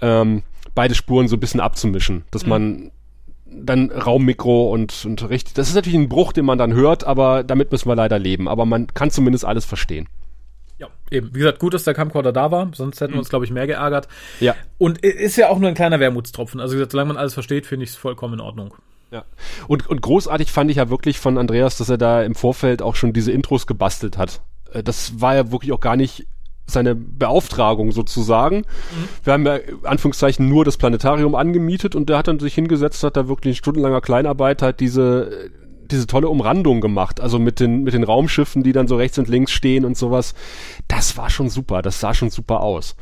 ähm, 0.00 0.42
beide 0.74 0.94
Spuren 0.94 1.28
so 1.28 1.36
ein 1.36 1.40
bisschen 1.40 1.60
abzumischen, 1.60 2.24
dass 2.30 2.44
mhm. 2.44 2.48
man 2.48 2.90
dann 3.54 3.90
Raummikro 3.90 4.72
und, 4.72 5.04
und 5.04 5.28
richtig. 5.28 5.54
Das 5.54 5.68
ist 5.68 5.74
natürlich 5.74 5.98
ein 5.98 6.08
Bruch, 6.08 6.32
den 6.32 6.44
man 6.44 6.58
dann 6.58 6.74
hört, 6.74 7.04
aber 7.04 7.44
damit 7.44 7.72
müssen 7.72 7.88
wir 7.88 7.96
leider 7.96 8.18
leben. 8.18 8.48
Aber 8.48 8.66
man 8.66 8.86
kann 8.88 9.10
zumindest 9.10 9.44
alles 9.44 9.64
verstehen. 9.64 10.08
Ja, 10.78 10.88
eben. 11.10 11.34
Wie 11.34 11.38
gesagt, 11.38 11.60
gut, 11.60 11.74
dass 11.74 11.84
der 11.84 11.94
Camcorder 11.94 12.32
da 12.32 12.50
war, 12.50 12.70
sonst 12.74 13.00
hätten 13.00 13.12
wir 13.12 13.18
uns, 13.18 13.28
mhm. 13.28 13.30
glaube 13.30 13.44
ich, 13.44 13.50
mehr 13.50 13.66
geärgert. 13.66 14.08
Ja. 14.40 14.54
Und 14.78 14.98
ist 14.98 15.36
ja 15.36 15.48
auch 15.48 15.58
nur 15.58 15.68
ein 15.68 15.74
kleiner 15.74 16.00
Wermutstropfen. 16.00 16.60
Also, 16.60 16.74
wie 16.74 16.78
gesagt, 16.78 16.92
solange 16.92 17.08
man 17.08 17.16
alles 17.16 17.34
versteht, 17.34 17.66
finde 17.66 17.84
ich 17.84 17.90
es 17.90 17.96
vollkommen 17.96 18.34
in 18.34 18.40
Ordnung. 18.40 18.74
Ja. 19.10 19.24
Und, 19.68 19.86
und 19.88 20.02
großartig 20.02 20.50
fand 20.50 20.70
ich 20.70 20.78
ja 20.78 20.90
wirklich 20.90 21.20
von 21.20 21.38
Andreas, 21.38 21.78
dass 21.78 21.88
er 21.88 21.98
da 21.98 22.22
im 22.22 22.34
Vorfeld 22.34 22.82
auch 22.82 22.96
schon 22.96 23.12
diese 23.12 23.30
Intros 23.30 23.66
gebastelt 23.66 24.18
hat. 24.18 24.40
Äh, 24.72 24.82
das 24.82 25.20
war 25.20 25.36
ja 25.36 25.52
wirklich 25.52 25.72
auch 25.72 25.80
gar 25.80 25.96
nicht 25.96 26.26
seine 26.66 26.94
Beauftragung 26.94 27.92
sozusagen. 27.92 28.58
Mhm. 28.58 29.08
Wir 29.22 29.32
haben 29.32 29.46
ja 29.46 29.58
Anführungszeichen 29.84 30.48
nur 30.48 30.64
das 30.64 30.76
Planetarium 30.76 31.34
angemietet 31.34 31.94
und 31.94 32.08
der 32.08 32.18
hat 32.18 32.28
dann 32.28 32.38
sich 32.38 32.54
hingesetzt, 32.54 33.02
hat 33.02 33.16
da 33.16 33.28
wirklich 33.28 33.52
in 33.52 33.56
stundenlanger 33.56 34.00
Kleinarbeit 34.00 34.62
halt 34.62 34.80
diese 34.80 35.50
diese 35.90 36.06
tolle 36.06 36.30
Umrandung 36.30 36.80
gemacht, 36.80 37.20
also 37.20 37.38
mit 37.38 37.60
den 37.60 37.82
mit 37.82 37.92
den 37.92 38.04
Raumschiffen, 38.04 38.62
die 38.62 38.72
dann 38.72 38.88
so 38.88 38.96
rechts 38.96 39.18
und 39.18 39.28
links 39.28 39.52
stehen 39.52 39.84
und 39.84 39.98
sowas. 39.98 40.34
Das 40.88 41.18
war 41.18 41.28
schon 41.28 41.50
super, 41.50 41.82
das 41.82 42.00
sah 42.00 42.14
schon 42.14 42.30
super 42.30 42.60
aus 42.60 42.96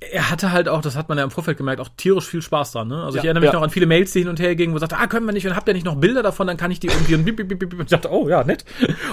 er 0.00 0.30
hatte 0.30 0.50
halt 0.50 0.68
auch, 0.68 0.80
das 0.80 0.96
hat 0.96 1.10
man 1.10 1.18
ja 1.18 1.24
im 1.24 1.30
Vorfeld 1.30 1.58
gemerkt, 1.58 1.80
auch 1.80 1.90
tierisch 1.94 2.26
viel 2.26 2.40
Spaß 2.40 2.72
dran. 2.72 2.88
Ne? 2.88 3.02
Also 3.02 3.18
ja, 3.18 3.22
ich 3.22 3.24
erinnere 3.26 3.42
mich 3.42 3.52
ja. 3.52 3.54
noch 3.54 3.62
an 3.62 3.70
viele 3.70 3.84
Mails, 3.84 4.12
die 4.12 4.20
hin 4.20 4.28
und 4.28 4.40
her 4.40 4.56
gingen, 4.56 4.72
wo 4.72 4.78
er 4.78 4.80
sagte, 4.80 4.96
ah, 4.96 5.06
können 5.06 5.26
wir 5.26 5.32
nicht, 5.32 5.46
und 5.46 5.54
habt 5.54 5.68
ihr 5.68 5.74
nicht 5.74 5.84
noch 5.84 5.96
Bilder 5.96 6.22
davon, 6.22 6.46
dann 6.46 6.56
kann 6.56 6.70
ich 6.70 6.80
die 6.80 6.86
irgendwie 6.86 7.14
und, 7.14 7.24
bip, 7.24 7.36
bip, 7.36 7.48
bip, 7.48 7.74
und 7.74 7.82
ich 7.82 7.90
dachte, 7.90 8.10
oh 8.10 8.28
ja, 8.28 8.42
nett. 8.42 8.64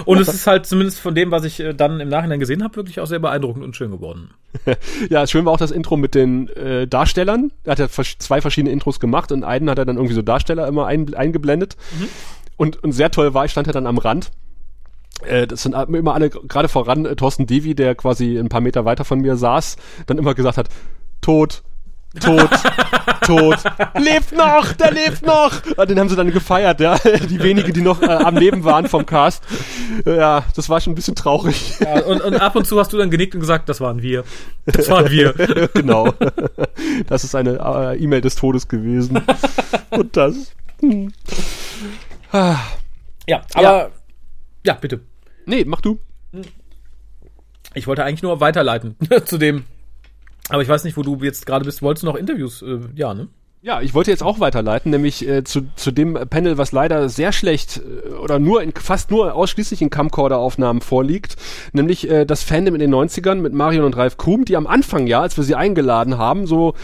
Und 0.06 0.18
es 0.18 0.28
ist 0.28 0.46
halt 0.46 0.64
zumindest 0.64 0.98
von 1.00 1.14
dem, 1.14 1.30
was 1.30 1.44
ich 1.44 1.60
äh, 1.60 1.74
dann 1.74 2.00
im 2.00 2.08
Nachhinein 2.08 2.40
gesehen 2.40 2.64
habe, 2.64 2.76
wirklich 2.76 3.00
auch 3.00 3.06
sehr 3.06 3.18
beeindruckend 3.18 3.64
und 3.64 3.76
schön 3.76 3.90
geworden. 3.90 4.30
ja, 5.10 5.26
schön 5.26 5.44
war 5.44 5.52
auch 5.52 5.58
das 5.58 5.70
Intro 5.70 5.98
mit 5.98 6.14
den 6.14 6.48
äh, 6.48 6.86
Darstellern. 6.86 7.52
Er 7.64 7.72
hat 7.72 7.78
ja 7.78 7.88
zwei 7.88 8.40
verschiedene 8.40 8.72
Intros 8.72 8.98
gemacht 8.98 9.30
und 9.30 9.44
einen 9.44 9.68
hat 9.68 9.78
er 9.78 9.84
dann 9.84 9.96
irgendwie 9.96 10.14
so 10.14 10.22
Darsteller 10.22 10.66
immer 10.66 10.86
ein, 10.86 11.12
eingeblendet. 11.14 11.76
Mhm. 11.98 12.08
Und, 12.56 12.82
und 12.82 12.92
sehr 12.92 13.10
toll 13.10 13.34
war, 13.34 13.44
ich 13.44 13.50
stand 13.50 13.66
ja 13.66 13.72
dann 13.74 13.86
am 13.86 13.98
Rand 13.98 14.30
das 15.46 15.62
sind 15.62 15.74
immer 15.74 16.14
alle, 16.14 16.30
gerade 16.30 16.68
voran 16.68 17.04
äh, 17.04 17.16
Thorsten 17.16 17.46
Devi, 17.46 17.74
der 17.74 17.94
quasi 17.94 18.38
ein 18.38 18.48
paar 18.48 18.60
Meter 18.60 18.84
weiter 18.84 19.04
von 19.04 19.20
mir 19.20 19.36
saß, 19.36 19.76
dann 20.06 20.18
immer 20.18 20.34
gesagt 20.34 20.58
hat, 20.58 20.68
tot, 21.20 21.62
tot, 22.20 22.48
tot, 23.22 23.58
lebt 23.98 24.32
noch, 24.32 24.72
der 24.74 24.92
lebt 24.92 25.26
noch. 25.26 25.52
Ah, 25.76 25.86
den 25.86 25.98
haben 25.98 26.08
sie 26.08 26.16
dann 26.16 26.30
gefeiert, 26.30 26.80
ja. 26.80 26.96
Die 27.28 27.42
wenigen, 27.42 27.72
die 27.72 27.80
noch 27.80 28.00
äh, 28.00 28.06
am 28.06 28.36
Leben 28.36 28.64
waren 28.64 28.88
vom 28.88 29.06
Cast. 29.06 29.42
Ja, 30.06 30.44
das 30.54 30.68
war 30.68 30.80
schon 30.80 30.92
ein 30.92 30.96
bisschen 30.96 31.16
traurig. 31.16 31.74
Ja, 31.80 32.04
und, 32.04 32.20
und 32.20 32.34
ab 32.36 32.54
und 32.54 32.66
zu 32.66 32.78
hast 32.78 32.92
du 32.92 32.96
dann 32.96 33.10
genickt 33.10 33.34
und 33.34 33.40
gesagt, 33.40 33.68
das 33.68 33.80
waren 33.80 34.02
wir. 34.02 34.24
Das 34.66 34.88
waren 34.88 35.10
wir. 35.10 35.32
genau. 35.74 36.14
Das 37.08 37.24
ist 37.24 37.34
eine 37.34 37.58
äh, 37.58 37.98
E-Mail 37.98 38.20
des 38.20 38.36
Todes 38.36 38.68
gewesen. 38.68 39.20
Und 39.90 40.16
das. 40.16 40.52
Hm. 40.80 41.12
Ja, 42.32 43.42
aber 43.54 43.62
ja. 43.62 43.88
Ja, 44.68 44.74
bitte. 44.74 45.00
Nee, 45.48 45.64
mach 45.66 45.80
du. 45.80 45.98
Ich 47.74 47.86
wollte 47.86 48.04
eigentlich 48.04 48.22
nur 48.22 48.40
weiterleiten 48.40 48.96
zu 49.24 49.38
dem. 49.38 49.64
Aber 50.50 50.62
ich 50.62 50.68
weiß 50.68 50.84
nicht, 50.84 50.96
wo 50.96 51.02
du 51.02 51.16
jetzt 51.22 51.46
gerade 51.46 51.64
bist. 51.64 51.82
Wolltest 51.82 52.02
du 52.02 52.06
noch 52.06 52.16
Interviews? 52.16 52.62
Äh, 52.62 52.80
ja, 52.94 53.14
ne? 53.14 53.28
Ja, 53.60 53.80
ich 53.80 53.92
wollte 53.92 54.10
jetzt 54.10 54.22
auch 54.22 54.38
weiterleiten, 54.38 54.90
nämlich 54.92 55.26
äh, 55.26 55.42
zu, 55.42 55.62
zu 55.74 55.90
dem 55.90 56.14
Panel, 56.14 56.58
was 56.58 56.70
leider 56.70 57.08
sehr 57.08 57.32
schlecht 57.32 57.78
äh, 57.78 58.10
oder 58.10 58.38
nur 58.38 58.62
in, 58.62 58.72
fast 58.72 59.10
nur 59.10 59.34
ausschließlich 59.34 59.82
in 59.82 59.90
Camcorder-Aufnahmen 59.90 60.80
vorliegt, 60.80 61.36
nämlich 61.72 62.08
äh, 62.08 62.24
das 62.24 62.44
Fandom 62.44 62.74
in 62.74 62.80
den 62.80 62.94
90ern 62.94 63.36
mit 63.36 63.52
Marion 63.54 63.84
und 63.84 63.96
Ralf 63.96 64.16
Krum, 64.16 64.44
die 64.44 64.56
am 64.56 64.68
Anfang 64.68 65.08
ja, 65.08 65.22
als 65.22 65.36
wir 65.36 65.44
sie 65.44 65.56
eingeladen 65.56 66.18
haben, 66.18 66.46
so 66.46 66.74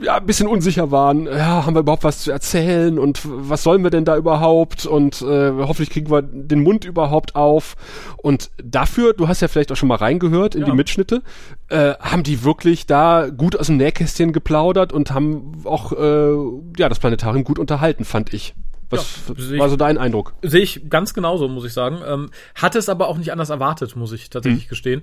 ja, 0.00 0.16
ein 0.16 0.26
bisschen 0.26 0.46
unsicher 0.46 0.90
waren, 0.90 1.26
ja, 1.26 1.66
haben 1.66 1.74
wir 1.74 1.80
überhaupt 1.80 2.04
was 2.04 2.20
zu 2.20 2.30
erzählen 2.30 2.98
und 2.98 3.20
was 3.24 3.62
sollen 3.62 3.82
wir 3.82 3.90
denn 3.90 4.04
da 4.04 4.16
überhaupt 4.16 4.86
und 4.86 5.20
äh, 5.22 5.52
hoffentlich 5.52 5.90
kriegen 5.90 6.10
wir 6.10 6.22
den 6.22 6.62
Mund 6.62 6.84
überhaupt 6.84 7.34
auf 7.34 7.76
und 8.16 8.50
dafür, 8.62 9.12
du 9.12 9.28
hast 9.28 9.40
ja 9.40 9.48
vielleicht 9.48 9.72
auch 9.72 9.76
schon 9.76 9.88
mal 9.88 9.96
reingehört 9.96 10.54
in 10.54 10.62
ja. 10.62 10.66
die 10.66 10.72
Mitschnitte, 10.72 11.22
äh, 11.68 11.94
haben 12.00 12.22
die 12.22 12.44
wirklich 12.44 12.86
da 12.86 13.28
gut 13.28 13.56
aus 13.56 13.66
dem 13.66 13.76
Nähkästchen 13.76 14.32
geplaudert 14.32 14.92
und 14.92 15.12
haben 15.12 15.62
auch 15.64 15.92
äh, 15.92 16.34
ja 16.78 16.88
das 16.88 16.98
Planetarium 16.98 17.44
gut 17.44 17.58
unterhalten, 17.58 18.04
fand 18.04 18.32
ich. 18.32 18.54
Was 18.90 19.20
ja, 19.28 19.58
war 19.58 19.68
so 19.68 19.76
dein 19.76 19.98
Eindruck? 19.98 20.34
Sehe 20.42 20.62
ich 20.62 20.90
ganz 20.90 21.14
genauso, 21.14 21.46
muss 21.46 21.64
ich 21.64 21.72
sagen. 21.72 22.00
Ähm, 22.04 22.30
hatte 22.56 22.78
es 22.78 22.88
aber 22.88 23.06
auch 23.06 23.18
nicht 23.18 23.30
anders 23.30 23.48
erwartet, 23.48 23.94
muss 23.94 24.10
ich 24.10 24.30
tatsächlich 24.30 24.64
hm. 24.64 24.68
gestehen. 24.68 25.02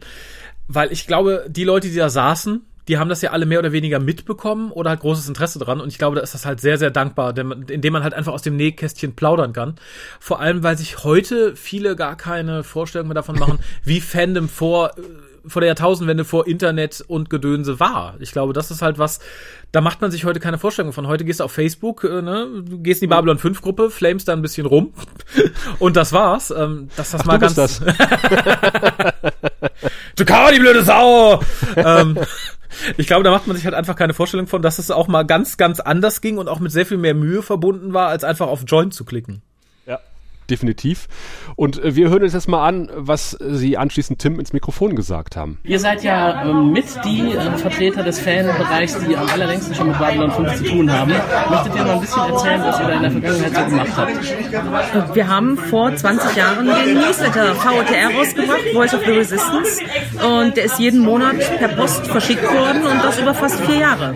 Weil 0.67 0.91
ich 0.91 1.07
glaube, 1.07 1.45
die 1.47 1.63
Leute, 1.63 1.87
die 1.87 1.95
da 1.95 2.09
saßen, 2.09 2.65
die 2.87 2.97
haben 2.97 3.09
das 3.09 3.21
ja 3.21 3.31
alle 3.31 3.45
mehr 3.45 3.59
oder 3.59 3.71
weniger 3.71 3.99
mitbekommen 3.99 4.71
oder 4.71 4.91
hat 4.91 5.01
großes 5.01 5.27
Interesse 5.27 5.59
dran. 5.59 5.81
Und 5.81 5.89
ich 5.89 5.97
glaube, 5.97 6.15
da 6.15 6.21
ist 6.21 6.33
das 6.33 6.45
halt 6.45 6.61
sehr, 6.61 6.77
sehr 6.77 6.91
dankbar, 6.91 7.37
indem 7.37 7.93
man 7.93 8.03
halt 8.03 8.13
einfach 8.13 8.33
aus 8.33 8.41
dem 8.41 8.55
Nähkästchen 8.55 9.15
plaudern 9.15 9.53
kann. 9.53 9.75
Vor 10.19 10.39
allem, 10.39 10.63
weil 10.63 10.77
sich 10.77 11.03
heute 11.03 11.55
viele 11.55 11.95
gar 11.95 12.15
keine 12.15 12.63
Vorstellung 12.63 13.07
mehr 13.07 13.15
davon 13.15 13.37
machen, 13.37 13.59
wie 13.83 14.01
Fandom 14.01 14.49
vor 14.49 14.97
äh, 14.97 15.01
vor 15.47 15.61
der 15.61 15.67
Jahrtausendwende 15.67 16.25
vor 16.25 16.45
Internet 16.45 17.03
und 17.07 17.29
Gedönse 17.29 17.79
war. 17.79 18.15
Ich 18.19 18.33
glaube, 18.33 18.51
das 18.51 18.69
ist 18.69 18.81
halt 18.81 18.99
was, 18.99 19.19
da 19.71 19.79
macht 19.79 20.01
man 20.01 20.11
sich 20.11 20.25
heute 20.25 20.41
keine 20.41 20.57
Vorstellung 20.57 20.91
von. 20.91 21.07
Heute 21.07 21.23
gehst 21.23 21.39
du 21.39 21.45
auf 21.45 21.53
Facebook, 21.53 22.03
äh, 22.03 22.21
ne, 22.21 22.63
du 22.65 22.79
gehst 22.79 23.01
in 23.01 23.07
die 23.09 23.15
Babylon 23.15 23.37
5 23.37 23.61
Gruppe, 23.61 23.89
flamest 23.89 24.27
da 24.27 24.33
ein 24.33 24.41
bisschen 24.41 24.67
rum 24.67 24.93
und 25.79 25.95
das 25.95 26.11
war's. 26.13 26.51
Ähm, 26.51 26.89
dass 26.97 27.11
das 27.11 27.21
Ach, 27.21 27.25
mal 27.25 27.39
ganz. 27.39 27.55
Das. 27.55 27.79
du 30.15 30.25
die 30.25 30.59
blöde 30.59 30.83
Sau! 30.83 31.41
ähm, 31.77 32.19
ich 32.97 33.07
glaube, 33.07 33.23
da 33.23 33.31
macht 33.31 33.47
man 33.47 33.55
sich 33.55 33.65
halt 33.65 33.75
einfach 33.75 33.95
keine 33.95 34.13
Vorstellung 34.13 34.47
von, 34.47 34.61
dass 34.61 34.79
es 34.79 34.91
auch 34.91 35.07
mal 35.07 35.23
ganz, 35.23 35.57
ganz 35.57 35.79
anders 35.79 36.21
ging 36.21 36.37
und 36.37 36.47
auch 36.47 36.59
mit 36.59 36.71
sehr 36.71 36.85
viel 36.85 36.97
mehr 36.97 37.15
Mühe 37.15 37.41
verbunden 37.41 37.93
war, 37.93 38.09
als 38.09 38.23
einfach 38.23 38.47
auf 38.47 38.63
Join 38.67 38.91
zu 38.91 39.05
klicken 39.05 39.41
definitiv. 40.49 41.07
Und 41.55 41.83
äh, 41.83 41.95
wir 41.95 42.09
hören 42.09 42.23
uns 42.23 42.33
jetzt 42.33 42.47
mal 42.47 42.65
an, 42.67 42.89
was 42.93 43.31
Sie 43.39 43.77
anschließend 43.77 44.19
Tim 44.19 44.39
ins 44.39 44.53
Mikrofon 44.53 44.95
gesagt 44.95 45.35
haben. 45.35 45.59
Ihr 45.63 45.79
seid 45.79 46.03
ja 46.03 46.45
ähm, 46.45 46.71
mit 46.71 46.85
die 47.05 47.31
äh, 47.31 47.57
Vertreter 47.57 48.03
des 48.03 48.19
Fanbereichs, 48.19 48.97
die 48.99 49.15
am 49.15 49.27
allerlängsten 49.27 49.75
schon 49.75 49.87
mit 49.87 49.99
Babylon 49.99 50.31
5 50.31 50.55
zu 50.55 50.63
tun 50.63 50.91
haben. 50.91 51.11
Möchtet 51.49 51.75
ihr 51.75 51.83
mal 51.83 51.93
ein 51.93 52.01
bisschen 52.01 52.23
erzählen, 52.23 52.61
was 52.63 52.79
ihr 52.79 52.87
da 52.87 52.93
in 52.93 53.01
der 53.01 53.11
Vergangenheit 53.11 53.55
so 53.55 53.65
gemacht 53.65 54.93
habt? 54.93 55.15
Wir 55.15 55.27
haben 55.27 55.57
vor 55.57 55.95
20 55.95 56.35
Jahren 56.35 56.65
den 56.65 56.95
Newsletter 56.95 57.55
VOTR 57.55 58.17
rausgebracht, 58.17 58.61
Voice 58.73 58.93
of 58.93 59.01
the 59.05 59.11
Resistance. 59.11 59.81
Und 60.23 60.57
der 60.57 60.65
ist 60.65 60.79
jeden 60.79 61.01
Monat 61.01 61.37
per 61.57 61.69
Post 61.69 62.07
verschickt 62.07 62.43
worden 62.43 62.83
und 62.83 63.03
das 63.03 63.19
über 63.19 63.33
fast 63.33 63.59
vier 63.61 63.77
Jahre. 63.77 64.15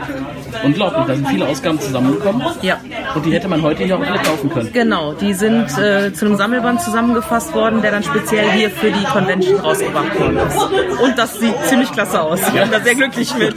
Unglaublich, 0.64 1.06
da 1.06 1.16
sind 1.16 1.28
viele 1.28 1.48
Ausgaben 1.48 1.80
zusammengekommen. 1.80 2.44
Ja. 2.62 2.80
Und 3.16 3.26
die 3.26 3.34
hätte 3.34 3.48
man 3.48 3.62
heute 3.62 3.84
hier 3.84 3.98
auch 3.98 4.06
alle 4.06 4.20
kaufen 4.20 4.50
können. 4.50 4.70
Genau, 4.74 5.14
die 5.14 5.34
sind 5.34 5.78
äh, 5.78 6.14
zu 6.14 6.26
einem 6.26 6.38
Sammelband 6.38 6.82
zusammengefasst 6.82 7.54
worden, 7.54 7.82
der 7.82 7.92
dann 7.92 8.04
speziell 8.04 8.52
hier 8.52 8.70
für 8.70 8.92
die 8.92 9.04
Convention 9.04 9.60
rausgebracht 9.60 10.20
worden 10.20 10.38
ist. 10.38 10.58
Und 11.02 11.18
das 11.18 11.40
sieht 11.40 11.56
ziemlich 11.66 11.92
klasse 11.92 12.22
aus. 12.22 12.40
Ich 12.42 12.54
bin 12.54 12.72
da 12.72 12.80
sehr 12.80 12.96
glücklich 12.96 13.36
mit. 13.36 13.56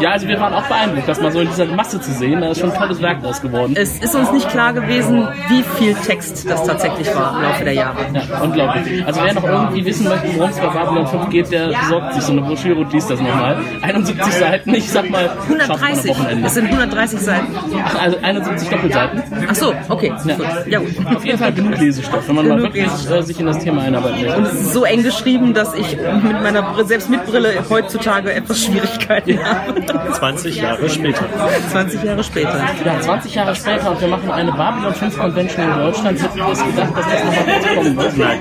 Ja, 0.00 0.10
also 0.10 0.26
wir 0.28 0.40
waren 0.40 0.54
auch 0.54 0.66
beeindruckt, 0.66 1.08
das 1.08 1.20
mal 1.20 1.32
so 1.32 1.40
in 1.40 1.48
dieser 1.48 1.66
Masse 1.66 2.00
zu 2.00 2.10
sehen. 2.12 2.40
Da 2.40 2.48
ist 2.48 2.60
schon 2.60 2.72
ein 2.72 2.78
tolles 2.78 3.00
Werk 3.00 3.22
draus 3.22 3.40
geworden. 3.40 3.74
Es 3.76 3.98
ist 3.98 4.14
uns 4.14 4.32
nicht 4.32 4.48
klar 4.50 4.72
gewesen, 4.72 5.28
wie 5.48 5.62
viel 5.78 5.94
Text 5.94 6.48
das 6.48 6.64
tatsächlich 6.64 7.14
war 7.14 7.36
im 7.36 7.42
Laufe 7.42 7.64
der 7.64 7.72
Jahre. 7.72 7.98
Ja, 8.12 8.40
unglaublich. 8.40 9.06
Also 9.06 9.20
wer 9.22 9.34
noch 9.34 9.44
irgendwie 9.44 9.84
wissen 9.84 10.08
möchte, 10.08 10.28
worum 10.36 10.50
es 10.50 10.58
bei 10.58 10.66
Babylon 10.68 11.06
5 11.06 11.30
geht, 11.30 11.50
der 11.50 11.68
besorgt 11.68 12.14
sich 12.14 12.22
so 12.22 12.32
eine 12.32 12.42
Broschüre 12.42 12.80
und 12.80 12.92
liest 12.92 13.10
das 13.10 13.20
nochmal. 13.20 13.58
71 13.82 14.34
Seiten, 14.34 14.74
ich 14.74 14.90
sag 14.90 15.10
mal, 15.10 15.30
schafft 15.66 15.68
man 15.68 15.92
am 15.92 16.03
130. 16.04 16.10
Wochenende. 16.10 16.46
Es 16.46 16.54
sind 16.54 16.66
130 16.66 17.20
Seiten. 17.20 17.46
Ach, 17.84 18.02
also 18.02 18.16
71 18.22 18.68
Doppelseiten. 18.68 19.22
Ach 19.48 19.54
so, 19.54 19.74
okay. 19.88 20.12
Ja. 20.24 20.34
Gut. 20.36 20.46
Ja 20.66 20.78
gut. 20.78 21.16
Auf 21.16 21.24
jeden 21.24 21.38
Fall 21.38 21.52
genug 21.52 21.78
Lesestoff, 21.78 22.28
wenn 22.28 22.34
man 22.36 22.48
mal 22.48 22.56
Genug 22.56 22.74
wirklich 22.74 22.84
Lesestoff. 22.86 23.18
äh, 23.18 23.22
sich 23.22 23.40
in 23.40 23.46
das 23.46 23.58
Thema 23.58 23.82
einarbeiten 23.82 24.20
möchte. 24.20 24.36
Und 24.36 24.44
es 24.46 24.52
ist 24.54 24.72
so 24.72 24.84
eng 24.84 25.02
geschrieben, 25.02 25.54
dass 25.54 25.74
ich 25.74 25.96
mit 25.96 26.42
meiner 26.42 26.62
Brille, 26.62 26.86
selbst 26.86 27.10
mit 27.10 27.24
Brille 27.26 27.52
heutzutage 27.68 28.32
etwas 28.32 28.64
Schwierigkeiten 28.64 29.38
habe. 29.44 29.84
20 30.12 30.56
Jahre 30.56 30.88
später. 30.88 31.24
20 31.70 32.02
Jahre 32.04 32.24
später. 32.24 32.60
Ja, 32.84 33.00
20 33.00 33.34
Jahre 33.34 33.54
später 33.54 33.90
und 33.90 34.00
wir 34.00 34.08
machen 34.08 34.30
eine 34.30 34.52
Babylon 34.52 34.94
5 34.94 35.18
Convention 35.18 35.64
in 35.70 35.78
Deutschland. 35.78 36.22
Hätten 36.22 36.36
wir 36.38 36.48
es 36.48 36.64
gedacht, 36.64 36.90
dass 36.96 37.04
das 37.06 37.24
nochmal 37.24 37.44
dazu 37.60 37.74
kommen 37.74 37.96
wird? 37.96 38.16
Nein, 38.18 38.38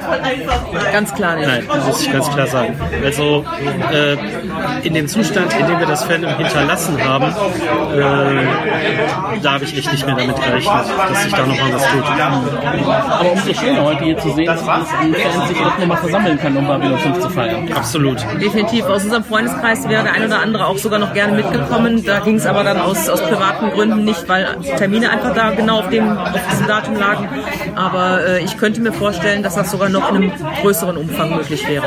Ganz 0.91 1.13
klar 1.13 1.35
nicht. 1.35 1.47
nein, 1.47 1.63
muss 1.85 2.01
ich 2.01 2.11
ganz 2.11 2.29
klar 2.29 2.47
sagen. 2.47 2.75
Also 3.03 3.45
äh, 3.91 4.17
in 4.87 4.93
dem 4.93 5.07
Zustand, 5.07 5.53
in 5.59 5.67
dem 5.67 5.79
wir 5.79 5.85
das 5.87 6.03
Fandom 6.03 6.35
hinterlassen 6.37 7.03
haben, 7.03 7.33
äh, 7.55 9.39
da 9.41 9.53
habe 9.53 9.63
ich 9.65 9.77
echt 9.77 9.91
nicht 9.91 10.05
mehr 10.05 10.15
damit 10.15 10.35
gerechnet, 10.35 10.85
dass 11.09 11.23
sich 11.23 11.33
da 11.33 11.45
nochmal 11.45 11.73
was 11.73 11.87
tut. 11.87 12.03
Aber 12.03 13.31
umso 13.31 13.53
schöner 13.53 13.83
heute 13.83 14.03
hier 14.03 14.17
zu 14.17 14.31
sehen, 14.31 14.45
dass 14.45 14.67
alles 14.67 14.87
an 14.93 15.13
Fans 15.13 15.47
sich 15.47 15.57
auch 15.59 15.77
nochmal 15.77 15.97
versammeln 15.97 16.39
kann, 16.39 16.57
um 16.57 16.67
Babylon 16.67 16.99
5 16.99 17.19
zu 17.19 17.29
feiern. 17.29 17.71
Absolut. 17.73 18.25
Definitiv. 18.41 18.85
Aus 18.85 19.03
unserem 19.03 19.23
Freundeskreis 19.23 19.87
wäre 19.87 20.03
der 20.03 20.13
ein 20.13 20.25
oder 20.25 20.39
andere 20.39 20.67
auch 20.67 20.77
sogar 20.77 20.99
noch 20.99 21.13
gerne 21.13 21.33
mitgekommen. 21.33 22.03
Da 22.05 22.19
ging 22.19 22.35
es 22.35 22.45
aber 22.45 22.63
dann 22.63 22.79
aus, 22.79 23.09
aus 23.09 23.21
privaten 23.21 23.69
Gründen 23.71 24.03
nicht, 24.05 24.27
weil 24.27 24.47
Termine 24.77 25.09
einfach 25.09 25.33
da 25.33 25.51
genau 25.51 25.79
auf, 25.79 25.89
dem, 25.89 26.17
auf 26.17 26.47
diesem 26.51 26.67
Datum 26.67 26.95
lagen. 26.95 27.29
Aber 27.75 28.25
äh, 28.25 28.43
ich 28.43 28.57
könnte 28.57 28.81
mir 28.81 28.93
vorstellen, 28.93 29.43
dass 29.43 29.55
das 29.55 29.71
sogar 29.71 29.89
noch 29.89 30.09
in 30.09 30.15
einem 30.15 30.31
größeren 30.61 30.97
Umfang 30.97 31.35
möglich 31.35 31.67
wäre. 31.67 31.83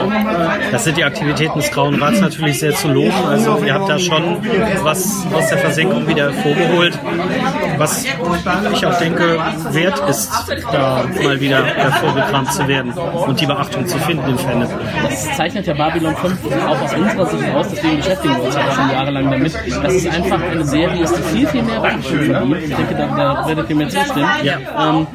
Das 0.70 0.84
sind 0.84 0.96
die 0.96 1.04
Aktivitäten 1.04 1.58
des 1.58 1.70
Grauen 1.70 2.02
Rats 2.02 2.20
natürlich 2.20 2.58
sehr 2.58 2.74
zu 2.74 2.88
loben. 2.88 3.12
Also 3.28 3.58
ihr 3.64 3.74
habt 3.74 3.88
da 3.88 3.98
schon 3.98 4.38
was 4.82 5.26
aus 5.32 5.48
der 5.48 5.55
Versenkung 5.56 6.06
wieder 6.06 6.32
hervorgeholt, 6.32 6.98
was 7.78 8.04
ich 8.04 8.86
auch 8.86 8.98
denke 8.98 9.38
wert 9.70 10.08
ist, 10.08 10.30
da 10.72 11.04
mal 11.22 11.40
wieder 11.40 11.64
hervorgekramt 11.64 12.52
zu 12.52 12.68
werden 12.68 12.92
und 12.92 13.40
die 13.40 13.46
Beachtung 13.46 13.86
zu 13.86 13.98
finden 13.98 14.30
im 14.30 14.38
Fandom. 14.38 14.68
Das 15.02 15.36
zeichnet 15.36 15.66
ja 15.66 15.74
Babylon 15.74 16.16
5 16.16 16.38
auch 16.66 16.82
aus 16.82 16.94
unserer 16.94 17.26
Sicht 17.26 17.54
aus, 17.54 17.68
deswegen 17.70 17.96
beschäftigen 17.96 18.36
wir 18.36 18.42
uns 18.44 18.54
ja 18.54 18.60
auch 18.66 18.74
schon 18.74 18.90
jahrelang 18.90 19.30
damit, 19.30 19.54
dass 19.54 19.94
es 19.94 20.06
einfach 20.06 20.42
eine 20.42 20.64
Serie 20.64 21.02
ist, 21.02 21.16
die 21.16 21.22
viel, 21.36 21.46
viel 21.46 21.62
mehr 21.62 21.80
Beachtung 21.80 22.18
verdient. 22.22 22.56
Ich 22.62 22.76
denke, 22.76 22.94
da, 22.94 23.06
da 23.16 23.48
werdet 23.48 23.70
ihr 23.70 23.76
mir 23.76 23.88
zustimmen. 23.88 24.28
Ähm, 24.44 25.06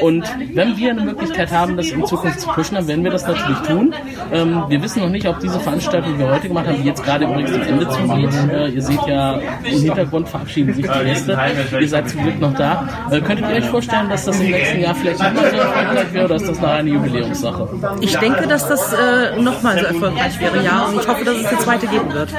und 0.00 0.24
wenn 0.54 0.76
wir 0.76 0.90
eine 0.90 1.02
Möglichkeit 1.02 1.50
haben, 1.50 1.76
das 1.76 1.88
in 1.90 2.04
Zukunft 2.06 2.40
zu 2.40 2.48
pushen, 2.48 2.74
dann 2.76 2.88
werden 2.88 3.04
wir 3.04 3.10
das 3.10 3.26
natürlich 3.26 3.58
tun. 3.60 3.94
Ähm, 4.32 4.64
wir 4.68 4.82
wissen 4.82 5.02
noch 5.02 5.10
nicht, 5.10 5.26
ob 5.26 5.40
diese 5.40 5.60
Veranstaltung, 5.60 6.14
die 6.14 6.18
wir 6.18 6.30
heute 6.30 6.48
gemacht 6.48 6.66
haben, 6.66 6.82
die 6.82 6.88
jetzt 6.88 7.04
gerade 7.04 7.24
übrigens 7.24 7.52
dem 7.52 7.62
Ende 7.62 7.88
zugeht. 7.88 8.30
Äh, 8.52 8.68
ihr 8.68 8.82
seht 8.82 9.06
ja, 9.06 9.40
im 9.80 9.86
Hintergrund 9.86 10.28
verabschieden 10.28 10.74
sich 10.74 10.86
die 10.86 11.04
Gäste. 11.04 11.38
Ihr 11.80 11.88
seid 11.88 12.08
zum 12.08 12.22
Glück 12.22 12.40
noch 12.40 12.54
da. 12.54 12.88
Äh, 13.10 13.20
könntet 13.20 13.48
ihr 13.50 13.56
euch 13.56 13.66
vorstellen, 13.66 14.08
dass 14.08 14.24
das 14.24 14.40
im 14.40 14.50
nächsten 14.50 14.80
Jahr 14.80 14.94
vielleicht 14.94 15.20
nochmal 15.20 15.50
so 15.50 15.56
erfolgreich 15.56 16.12
wäre 16.12 16.24
oder 16.24 16.34
ist 16.36 16.48
das 16.48 16.60
noch 16.60 16.68
eine 16.68 16.90
Jubiläumssache? 16.90 17.68
Ich 18.00 18.16
denke, 18.16 18.46
dass 18.46 18.68
das 18.68 18.92
äh, 18.92 19.40
nochmal 19.40 19.78
so 19.78 19.86
erfolgreich 19.86 20.40
wäre, 20.40 20.62
ja. 20.64 20.86
Und 20.86 21.00
ich 21.00 21.08
hoffe, 21.08 21.24
dass 21.24 21.36
es 21.36 21.46
eine 21.46 21.58
zweite 21.58 21.86
geben 21.86 22.12
wird. 22.12 22.30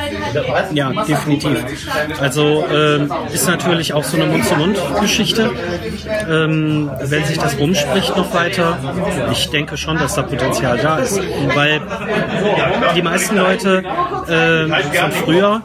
Ja, 0.74 0.92
definitiv. 1.04 1.58
Also 2.20 2.66
ähm, 2.72 3.12
ist 3.34 3.48
natürlich 3.48 3.94
auch 3.94 4.04
so 4.04 4.18
eine 4.18 4.26
Mund-zu-Mund-Geschichte. 4.28 5.52
Ähm, 6.30 6.90
wenn 7.02 7.26
sich 7.26 7.38
das 7.38 7.58
rumspricht 7.58 8.16
noch 8.18 8.34
weiter, 8.34 8.78
ich 9.32 9.50
denke 9.50 9.78
schon, 9.78 9.98
dass 9.98 10.16
da 10.16 10.24
Potenzial 10.24 10.78
da 10.78 10.98
ist. 11.00 11.20
Weil 11.56 11.82
die 12.96 13.02
meisten 13.02 13.38
Leute 13.38 13.84
äh, 14.28 14.68
von 15.00 15.12
früher 15.12 15.62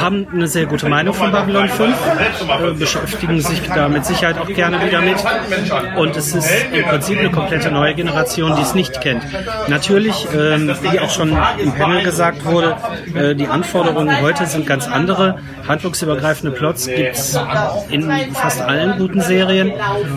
haben 0.00 0.26
eine 0.32 0.46
sehr 0.46 0.66
gute 0.66 0.88
Meinung 0.88 1.03
von 1.12 1.30
Babylon 1.32 1.68
5, 1.68 1.94
äh, 1.94 2.72
beschäftigen 2.72 3.40
sich 3.40 3.60
da 3.68 3.88
mit 3.88 4.04
Sicherheit 4.04 4.38
auch 4.38 4.48
gerne 4.48 4.84
wieder 4.84 5.00
mit. 5.00 5.16
Und 5.96 6.16
es 6.16 6.34
ist 6.34 6.50
im 6.72 6.84
Prinzip 6.84 7.18
eine 7.18 7.30
komplette 7.30 7.70
neue 7.70 7.94
Generation, 7.94 8.56
die 8.56 8.62
es 8.62 8.74
nicht 8.74 9.00
kennt. 9.00 9.22
Natürlich, 9.68 10.26
ähm, 10.34 10.74
wie 10.82 11.00
auch 11.00 11.10
schon 11.10 11.36
im 11.58 11.72
Panel 11.72 12.02
gesagt 12.02 12.44
wurde, 12.44 12.76
äh, 13.14 13.34
die 13.34 13.46
Anforderungen 13.46 14.20
heute 14.20 14.46
sind 14.46 14.66
ganz 14.66 14.88
andere. 14.88 15.38
Handlungsübergreifende 15.66 16.54
Plots 16.56 16.86
gibt 16.86 17.16
es 17.16 17.38
in 17.90 18.10
fast 18.34 18.60
allen 18.60 18.98
guten 18.98 19.20
Serien. 19.20 19.72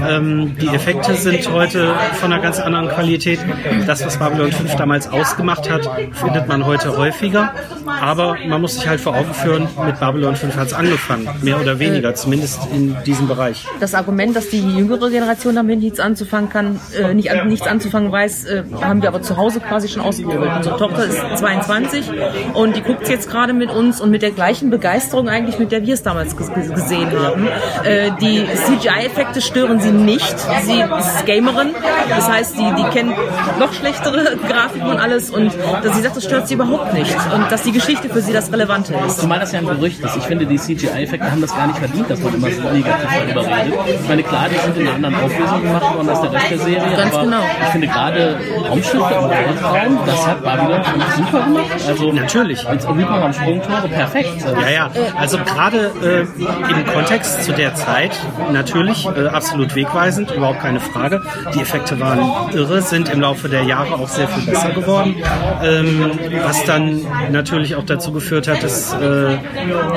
Ähm, 0.07 0.57
die 0.59 0.67
Effekte 0.67 1.15
sind 1.15 1.49
heute 1.51 1.93
von 2.19 2.31
einer 2.31 2.41
ganz 2.41 2.59
anderen 2.59 2.89
Qualität. 2.89 3.39
Das, 3.85 4.05
was 4.05 4.17
Babylon 4.17 4.51
5 4.51 4.75
damals 4.75 5.07
ausgemacht 5.07 5.69
hat, 5.69 5.89
findet 6.13 6.47
man 6.47 6.65
heute 6.65 6.97
häufiger. 6.97 7.53
Aber 8.01 8.37
man 8.47 8.61
muss 8.61 8.75
sich 8.75 8.87
halt 8.87 8.99
vor 8.99 9.15
Augen 9.15 9.33
führen, 9.33 9.67
mit 9.85 9.99
Babylon 9.99 10.35
5 10.35 10.55
hat 10.57 10.66
es 10.67 10.73
angefangen. 10.73 11.27
Mehr 11.41 11.59
oder 11.59 11.79
weniger, 11.79 12.13
zumindest 12.15 12.59
in 12.73 12.95
diesem 13.05 13.27
Bereich. 13.27 13.65
Das 13.79 13.93
Argument, 13.93 14.35
dass 14.35 14.49
die 14.49 14.59
jüngere 14.61 15.09
Generation 15.09 15.55
damit 15.55 15.79
nichts 15.79 15.99
anzufangen 15.99 16.49
kann, 16.49 16.79
äh, 16.97 17.13
nicht 17.13 17.31
an, 17.31 17.47
nichts 17.47 17.65
anzufangen 17.67 18.11
weiß, 18.11 18.45
äh, 18.45 18.63
haben 18.81 19.01
wir 19.01 19.09
aber 19.09 19.21
zu 19.21 19.37
Hause 19.37 19.59
quasi 19.59 19.87
schon 19.87 20.01
ausgeprobiert. 20.03 20.57
Unsere 20.57 20.77
Tochter 20.77 21.05
ist 21.05 21.17
22 21.37 22.05
und 22.53 22.75
die 22.75 22.81
guckt 22.81 23.07
jetzt 23.09 23.29
gerade 23.29 23.53
mit 23.53 23.71
uns 23.71 23.99
und 24.01 24.11
mit 24.11 24.21
der 24.21 24.31
gleichen 24.31 24.69
Begeisterung 24.69 25.29
eigentlich, 25.29 25.57
mit 25.59 25.71
der 25.71 25.85
wir 25.85 25.93
es 25.93 26.03
damals 26.03 26.35
ges- 26.35 26.53
ges- 26.53 26.73
gesehen 26.73 27.09
haben. 27.19 27.47
Äh, 27.83 28.11
die 28.21 28.45
CGI-Effekte 28.65 29.41
stören 29.41 29.79
sie 29.79 29.91
nicht. 29.91 30.35
Sie 30.63 30.81
ist 30.81 31.25
Gamerin, 31.25 31.69
das 32.09 32.29
heißt, 32.29 32.55
die, 32.57 32.73
die 32.77 32.83
kennt 32.89 33.13
noch 33.59 33.73
schlechtere 33.73 34.37
Grafiken 34.47 34.87
und 34.89 34.97
alles 34.97 35.29
und 35.29 35.51
dass 35.83 35.95
sie 35.95 36.01
sagt, 36.01 36.17
das 36.17 36.23
stört 36.23 36.47
sie 36.47 36.55
überhaupt 36.55 36.93
nicht 36.93 37.15
und 37.33 37.51
dass 37.51 37.63
die 37.63 37.71
Geschichte 37.71 38.09
für 38.09 38.21
sie 38.21 38.33
das 38.33 38.51
Relevante 38.51 38.93
ist. 39.07 39.19
Zumal 39.21 39.39
das 39.39 39.51
ja 39.51 39.59
ein 39.59 39.65
Gerücht 39.65 39.99
ist. 40.01 40.15
Ich 40.17 40.23
finde, 40.23 40.45
die 40.45 40.56
CGI-Effekte 40.57 41.31
haben 41.31 41.41
das 41.41 41.55
gar 41.55 41.67
nicht 41.67 41.79
verdient, 41.79 42.09
dass 42.09 42.19
man 42.21 42.33
immer 42.33 42.51
so 42.51 42.61
negativ 42.69 43.09
darüber 43.09 43.45
redet. 43.45 44.01
Ich 44.01 44.07
meine, 44.07 44.23
klar, 44.23 44.45
die 44.49 44.57
sind 44.57 44.77
in 44.77 44.87
einer 44.87 44.95
anderen 44.95 45.15
Auflösung 45.15 45.61
gemacht 45.61 45.95
worden 45.95 46.09
als 46.09 46.21
der 46.21 46.31
Rest 46.33 46.51
der 46.51 46.59
Serie, 46.59 46.97
Ganz 46.97 47.13
aber 47.13 47.23
genau. 47.23 47.43
ich 47.61 47.67
finde 47.67 47.87
gerade 47.87 48.39
Raumschiffe 48.69 48.97
im 48.97 49.29
Weltraum, 49.29 49.99
das 50.05 50.27
hat 50.27 50.43
Babylon 50.43 50.83
5 50.83 51.15
super 51.15 51.45
gemacht. 51.45 51.65
Also 51.87 52.11
Natürlich. 52.11 52.67
Als 52.67 52.87
Hyperraum-Sprungtore 52.87 53.87
perfekt. 53.87 54.45
Ja, 54.61 54.69
ja, 54.69 54.91
also 55.17 55.37
gerade 55.37 55.91
äh, 56.03 56.71
im 56.71 56.85
Kontext 56.85 57.43
zu 57.43 57.53
der 57.53 57.75
Zeit 57.75 58.11
natürlich 58.51 59.05
äh, 59.05 59.27
absolut 59.27 59.75
wegweisend, 59.75 60.31
überhaupt 60.31 60.61
keine 60.61 60.79
Frage. 60.79 61.21
Die 61.53 61.61
Effekte 61.61 61.99
waren 61.99 62.53
irre, 62.53 62.81
sind 62.81 63.09
im 63.09 63.21
Laufe 63.21 63.49
der 63.49 63.63
Jahre 63.63 63.95
auch 63.95 64.07
sehr 64.07 64.27
viel 64.27 64.51
besser 64.51 64.71
geworden, 64.71 65.15
ähm, 65.63 66.11
was 66.43 66.63
dann 66.65 67.05
natürlich 67.31 67.75
auch 67.75 67.85
dazu 67.85 68.11
geführt 68.11 68.47
hat, 68.47 68.63
dass 68.63 68.93
äh, 68.93 69.37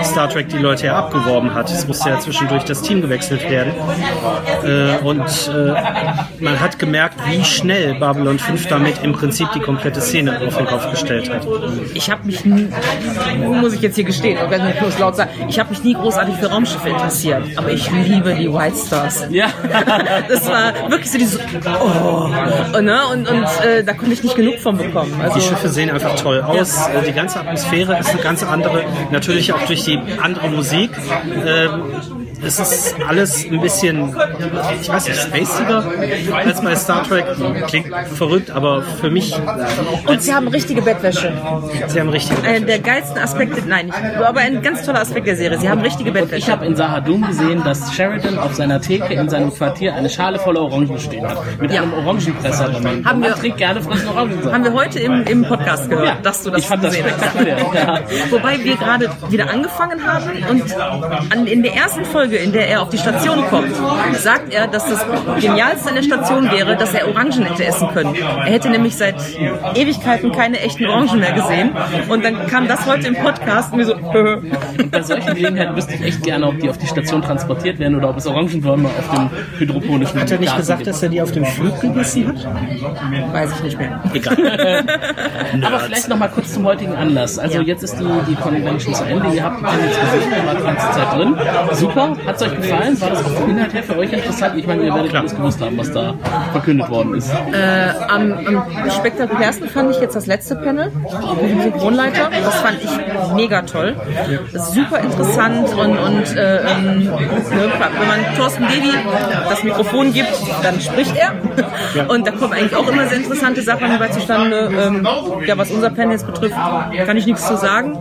Star 0.05 0.29
Trek 0.29 0.49
die 0.53 0.59
Leute 0.59 0.87
ja 0.87 0.97
abgeworben 0.97 1.55
hat. 1.55 1.71
Es 1.71 1.87
musste 1.87 2.11
ja 2.11 2.19
zwischendurch 2.19 2.65
das 2.65 2.83
Team 2.83 3.01
gewechselt 3.01 3.49
werden 3.49 3.73
äh, 4.65 4.99
und 5.05 5.21
äh, 5.21 5.75
man 6.43 6.61
hat 6.61 6.79
gemerkt, 6.79 7.17
wie 7.29 7.45
schnell 7.45 7.95
Babylon 7.99 8.39
5 8.39 8.67
damit 8.67 9.03
im 9.03 9.13
Prinzip 9.13 9.49
die 9.55 9.61
komplette 9.61 10.01
Szene 10.01 10.41
auf 10.47 10.57
den 10.57 10.67
Kopf 10.67 10.91
gestellt 10.91 11.31
hat. 11.31 11.47
Ich 11.95 12.11
habe 12.11 12.27
mich, 12.27 12.45
nie, 12.45 12.69
muss 13.39 13.73
ich 13.73 13.83
jetzt 13.83 13.97
hier 13.97 14.05
gestehen, 14.05 14.39
ich 14.51 14.63
nicht 14.63 14.79
bloß 14.79 14.99
laut 14.99 15.17
sagen, 15.17 15.31
ich 15.49 15.59
habe 15.59 15.71
mich 15.71 15.83
nie 15.85 15.95
großartig 15.95 16.37
für 16.37 16.51
Raumschiffe 16.51 16.89
interessiert, 16.89 17.43
aber 17.57 17.71
ich 17.71 17.91
liebe 17.91 18.35
die 18.35 18.53
White 18.53 18.77
Stars. 18.87 19.27
Ja. 19.31 19.47
Das 20.29 20.49
war 20.49 20.91
wirklich 20.91 21.11
so 21.11 21.19
dieses, 21.19 21.39
oh, 21.39 22.77
und, 22.77 22.85
ne, 22.85 23.01
und, 23.13 23.29
und 23.29 23.45
äh, 23.65 23.83
da 23.83 23.95
konnte 23.95 24.13
ich 24.13 24.23
nicht 24.23 24.37
genug 24.37 24.59
von 24.59 24.77
bekommen. 24.77 25.13
Also, 25.21 25.39
Die 25.39 25.41
Schiffe 25.45 25.69
sehen 25.69 25.91
einfach 25.91 26.15
toll 26.17 26.41
aus. 26.41 26.89
Äh, 26.89 27.03
Die 27.07 27.13
ganze 27.13 27.41
Atmosphäre 27.41 27.99
ist 27.99 28.11
eine 28.11 28.23
ganz 28.23 28.43
andere. 28.43 28.85
Natürlich 29.11 29.53
auch 29.53 29.63
durch 29.67 29.85
die 29.85 29.99
andere 30.23 30.39
Musik. 30.48 30.90
Ähm, 31.44 31.83
es 32.42 32.59
ist 32.59 32.94
alles 33.07 33.44
ein 33.44 33.61
bisschen, 33.61 34.09
ich 34.81 34.88
weiß 34.88 35.09
nicht, 35.09 35.20
spaciger 35.20 35.85
als 36.35 36.61
bei 36.62 36.74
Star 36.76 37.03
Trek. 37.05 37.24
Klingt 37.68 37.88
verrückt, 38.14 38.50
aber 38.50 38.83
für 38.83 39.11
mich, 39.11 39.35
und 40.07 40.22
sie 40.22 40.35
haben 40.35 40.48
richtige 40.48 40.83
Bettwäsche. 40.83 41.33
sie 41.88 42.00
haben 42.00 42.09
richtig. 42.09 42.37
Einer 42.44 42.66
der 42.66 42.79
geilsten 42.79 43.18
Aspekte, 43.18 43.62
nein, 43.66 43.87
nicht, 43.87 43.98
aber 44.16 44.40
ein 44.40 44.62
ganz 44.62 44.85
toller 44.85 45.00
Aspekt 45.00 45.26
der 45.26 45.37
Serie. 45.37 45.59
Sie 45.59 45.68
haben 45.68 45.81
richtige 45.81 46.11
Ich 46.11 46.14
Bettwäsche. 46.14 46.50
habe 46.53 46.66
in 46.66 46.76
Sahadum 46.76 47.26
gesehen, 47.26 47.62
dass 47.64 47.92
Sheridan 47.94 48.38
auf 48.38 48.55
seiner 48.55 48.81
Theke 48.81 49.14
in 49.14 49.29
seinem 49.29 49.53
Quartier 49.55 49.94
eine 49.94 50.09
Schale 50.09 50.38
voller 50.38 50.61
Orangen 50.62 50.98
stehen 50.98 51.26
hat. 51.29 51.38
Mit 51.61 51.70
Ja. 51.72 51.83
einem 51.83 51.92
Orangenpresser 51.94 52.68
drin. 52.70 53.05
Haben 53.05 53.22
wir- 53.22 53.35
trinkt 53.35 53.59
gerne 53.59 53.81
frischen 53.83 54.09
Orangensaft. 54.09 54.55
Haben 54.55 54.64
wir 54.64 54.72
heute 54.72 54.98
im, 55.00 55.22
im 55.24 55.44
Podcast 55.44 55.88
gehört, 55.88 56.07
Ja, 56.07 56.16
dass 56.22 56.42
du 56.42 56.50
das 56.50 56.61
ich 56.61 56.66
fand 56.66 56.85
das 56.85 56.96
spektakulär. 56.96 57.59
Ja. 57.74 57.98
Wobei 58.31 58.59
wir 58.62 58.76
gerade 58.76 59.11
wieder 59.29 59.50
angefangen 59.50 60.00
haben 60.07 60.31
und 60.50 60.62
an, 61.33 61.46
in 61.46 61.62
der 61.62 61.74
ersten 61.74 62.05
Folge 62.05 62.30
Folge, 62.31 62.45
in 62.45 62.53
der 62.53 62.69
er 62.69 62.83
auf 62.83 62.90
die 62.90 62.99
Station 62.99 63.45
kommt, 63.51 63.75
sagt 64.14 64.55
er, 64.55 64.69
dass 64.69 64.87
das 64.88 65.05
Genialste 65.41 65.89
an 65.89 65.95
der 65.97 66.03
Station 66.03 66.51
wäre, 66.51 66.76
dass 66.76 66.95
er 66.95 67.09
Orangen 67.09 67.45
hätte 67.45 67.64
essen 67.64 67.89
können. 67.93 68.14
Er 68.14 68.53
hätte 68.53 68.70
nämlich 68.70 68.97
seit 68.97 69.16
Ewigkeiten 69.74 70.31
keine 70.33 70.61
echten 70.61 70.87
Orangen 70.87 71.18
mehr 71.18 71.33
gesehen. 71.33 71.72
Und 72.09 72.24
dann 72.24 72.47
kam 72.47 72.68
das 72.68 72.87
heute 72.87 73.09
im 73.09 73.16
Podcast 73.16 73.72
und 73.72 73.78
mir 73.78 73.87
so, 73.87 73.95
bei 74.91 75.03
solchen 75.03 75.35
Gelegenheiten 75.35 75.76
wüsste 75.76 75.95
ich 75.95 76.03
echt 76.03 76.22
gerne, 76.22 76.47
ob 76.47 76.59
die 76.61 76.70
auf 76.70 76.78
die 76.78 76.87
Station 76.87 77.20
transportiert 77.22 77.78
werden 77.78 77.97
oder 77.97 78.11
ob 78.11 78.16
es 78.16 78.26
Orangenbäume 78.26 78.89
auf 78.89 79.11
dem 79.11 79.31
hydroponischen 79.59 80.20
Hat 80.20 80.31
er 80.31 80.39
nicht 80.39 80.47
Garten 80.49 80.61
gesagt, 80.61 80.78
gibt. 80.81 80.89
dass 80.91 81.03
er 81.03 81.09
die 81.09 81.20
auf 81.22 81.33
dem 81.33 81.45
Flug 81.45 81.81
gegessen 81.81 82.28
hat? 82.28 83.33
weiß 83.33 83.53
ich 83.57 83.62
nicht 83.64 83.78
mehr. 83.78 84.01
Egal. 84.14 84.37
Aber 85.64 85.81
vielleicht 85.81 86.09
noch 86.09 86.16
mal 86.18 86.28
kurz 86.28 86.55
zum 86.55 86.64
heutigen 86.64 86.95
Anlass. 86.95 87.39
Also 87.39 87.59
Ja. 87.59 87.62
jetzt 87.64 87.83
ist 87.83 87.99
die, 87.99 88.05
die 88.28 88.35
Convention 88.37 88.95
zu 88.95 89.05
Ende. 89.05 89.28
Ihr 89.35 89.43
habt 89.43 89.61
die 89.61 89.87
jetzt 89.87 90.01
gesehen, 90.01 90.33
ihr 90.37 90.47
wart 90.47 90.59
die 90.59 90.62
ganze 90.64 90.91
Zeit 90.93 91.12
drin. 91.16 91.37
Super. 91.72 92.16
Hat 92.27 92.37
es 92.37 92.43
euch 92.43 92.57
gefallen? 92.57 93.01
War 93.01 93.11
das 93.11 93.25
auch 93.25 93.31
vom 93.31 93.51
Inhalt 93.51 93.73
her 93.73 93.83
für 93.83 93.97
euch 93.97 94.12
interessant? 94.12 94.57
Ich 94.57 94.66
meine, 94.66 94.85
ihr 94.85 94.95
werdet 94.95 95.14
alles 95.14 95.35
gewusst 95.35 95.61
haben, 95.61 95.79
was 95.79 95.93
da 95.93 96.14
verkündet 96.53 96.89
worden 96.91 97.14
ist. 97.14 97.31
Äh, 97.31 97.93
am, 98.09 98.33
am 98.33 98.91
spektakulärsten 98.91 99.68
fand 99.68 99.91
ich 99.93 100.01
jetzt 100.01 100.16
das 100.16 100.27
letzte 100.27 100.57
Panel 100.57 100.91
mit 100.91 101.51
dem 101.51 101.62
Synchronleiter. 101.62 102.31
Das 102.45 102.57
fand 102.57 102.79
ich 102.83 103.35
mega 103.35 103.62
toll. 103.62 103.97
Das 104.53 104.68
ist 104.68 104.75
super 104.75 105.01
interessant 105.01 105.68
und, 105.75 105.99
und 105.99 106.37
äh, 106.37 106.59
ähm, 106.59 107.11
wenn 107.51 108.09
man 108.09 108.37
Thorsten 108.37 108.66
Devi 108.66 108.93
das 109.49 109.64
Mikrofon 109.64 110.12
gibt, 110.12 110.33
dann 110.62 110.81
spricht 110.81 111.14
er. 111.16 111.33
Und 112.09 112.27
da 112.27 112.31
kommen 112.33 112.53
eigentlich 112.53 112.77
auch 112.77 112.89
immer 112.89 113.07
sehr 113.07 113.18
interessante 113.18 113.62
Sachen 113.62 113.99
bei 113.99 114.09
zustande. 114.09 114.71
Ähm, 114.81 115.07
ja, 115.47 115.57
was 115.59 115.71
unser 115.71 115.91
Panel 115.91 116.12
jetzt 116.12 116.27
betrifft, 116.27 116.55
kann 116.55 117.16
ich 117.16 117.27
nichts 117.27 117.47
zu 117.47 117.57
sagen. 117.57 117.99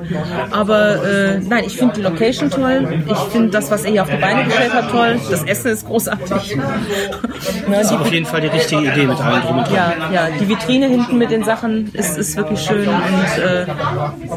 Aber 0.51 1.03
äh, 1.03 1.39
nein, 1.39 1.63
ich 1.65 1.77
finde 1.77 1.95
die 1.95 2.01
Location 2.01 2.49
toll. 2.49 3.03
Ich 3.07 3.17
finde 3.31 3.49
das, 3.49 3.71
was 3.71 3.83
er 3.83 3.91
hier 3.91 4.03
auf 4.03 4.08
die 4.11 4.17
Beine 4.21 4.43
gestellt 4.45 4.73
hat, 4.73 4.89
toll. 4.91 5.19
Das 5.29 5.43
Essen 5.43 5.71
ist 5.71 5.85
großartig. 5.87 6.55
Ja, 7.71 7.81
die, 7.83 7.95
Auf 7.95 8.11
jeden 8.11 8.25
Fall 8.25 8.41
die 8.41 8.47
richtige 8.47 8.81
Idee 8.81 9.05
mit 9.05 9.19
allem 9.19 9.41
drum 9.41 9.57
und 9.59 9.67
dran. 9.67 9.73
ja, 9.75 9.93
ja, 10.13 10.27
die 10.39 10.47
Vitrine 10.47 10.87
hinten 10.87 11.17
mit 11.17 11.31
den 11.31 11.43
Sachen 11.43 11.89
ist, 11.93 12.17
ist 12.17 12.35
wirklich 12.35 12.59
schön 12.61 12.87
und 12.87 13.43
äh, 13.43 13.65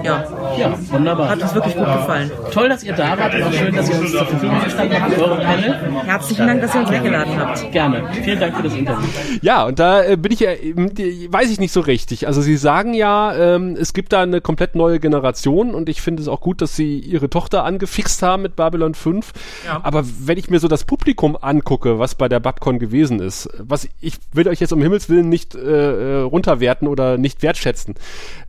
ja, 0.04 0.24
Ja, 0.58 0.74
wunderbar. 0.90 1.30
hat 1.30 1.42
uns 1.42 1.54
wirklich 1.54 1.74
gut 1.76 1.86
gefallen. 1.86 2.30
Toll, 2.52 2.68
dass 2.68 2.82
ihr 2.84 2.92
da 2.92 3.18
wart 3.18 3.34
und 3.34 3.42
auch 3.42 3.52
schön, 3.52 3.74
dass 3.74 3.88
ihr 3.88 3.98
uns 3.98 4.10
zur 4.12 4.26
Verfügung 4.26 4.60
gestanden 4.64 5.02
habt 5.02 5.14
für 5.14 5.24
eure 5.24 5.40
Panel. 5.40 5.80
Herzlichen 6.04 6.46
Dank, 6.46 6.60
dass 6.62 6.74
ihr 6.74 6.80
uns 6.80 6.90
eingeladen 6.90 7.38
habt. 7.38 7.72
Gerne. 7.72 8.02
Vielen 8.22 8.40
Dank 8.40 8.56
für 8.56 8.62
das 8.62 8.74
Interview. 8.74 9.08
Ja, 9.40 9.64
und 9.64 9.78
da 9.78 10.02
äh, 10.02 10.16
bin 10.16 10.32
ich 10.32 10.40
ja, 10.40 10.50
weiß 10.50 11.50
ich 11.50 11.58
nicht 11.60 11.72
so 11.72 11.80
richtig. 11.80 12.26
Also 12.26 12.40
sie 12.42 12.56
sagen 12.56 12.94
ja, 12.94 13.34
ähm, 13.34 13.76
es 13.80 13.92
gibt 13.92 14.12
da 14.12 14.22
eine 14.22 14.40
komplett 14.40 14.74
neue 14.74 15.00
Generation 15.00 15.74
und 15.74 15.88
ich 15.88 16.00
finde 16.02 16.22
es 16.22 16.28
auch 16.28 16.40
gut, 16.40 16.60
dass 16.62 16.76
sie 16.76 16.98
ihre 16.98 17.30
Tochter 17.30 17.64
angefixt 17.64 18.22
haben 18.22 18.42
mit 18.42 18.56
Babylon 18.56 18.94
5. 18.94 19.32
Aber 19.82 20.04
wenn 20.20 20.38
ich 20.38 20.50
mir 20.50 20.58
so 20.58 20.68
das 20.68 20.84
Publikum 20.84 21.36
angucke, 21.40 21.98
was 21.98 22.14
bei 22.14 22.28
der 22.28 22.40
Babcon 22.40 22.78
gewesen 22.78 23.20
ist, 23.20 23.48
was 23.58 23.88
ich 24.00 24.14
will 24.32 24.48
euch 24.48 24.60
jetzt 24.60 24.72
um 24.72 24.80
Himmels 24.82 25.08
Willen 25.08 25.28
nicht 25.28 25.54
äh, 25.54 25.58
äh, 25.60 26.20
runterwerten 26.22 26.88
oder 26.88 27.18
nicht 27.18 27.42
wertschätzen. 27.42 27.94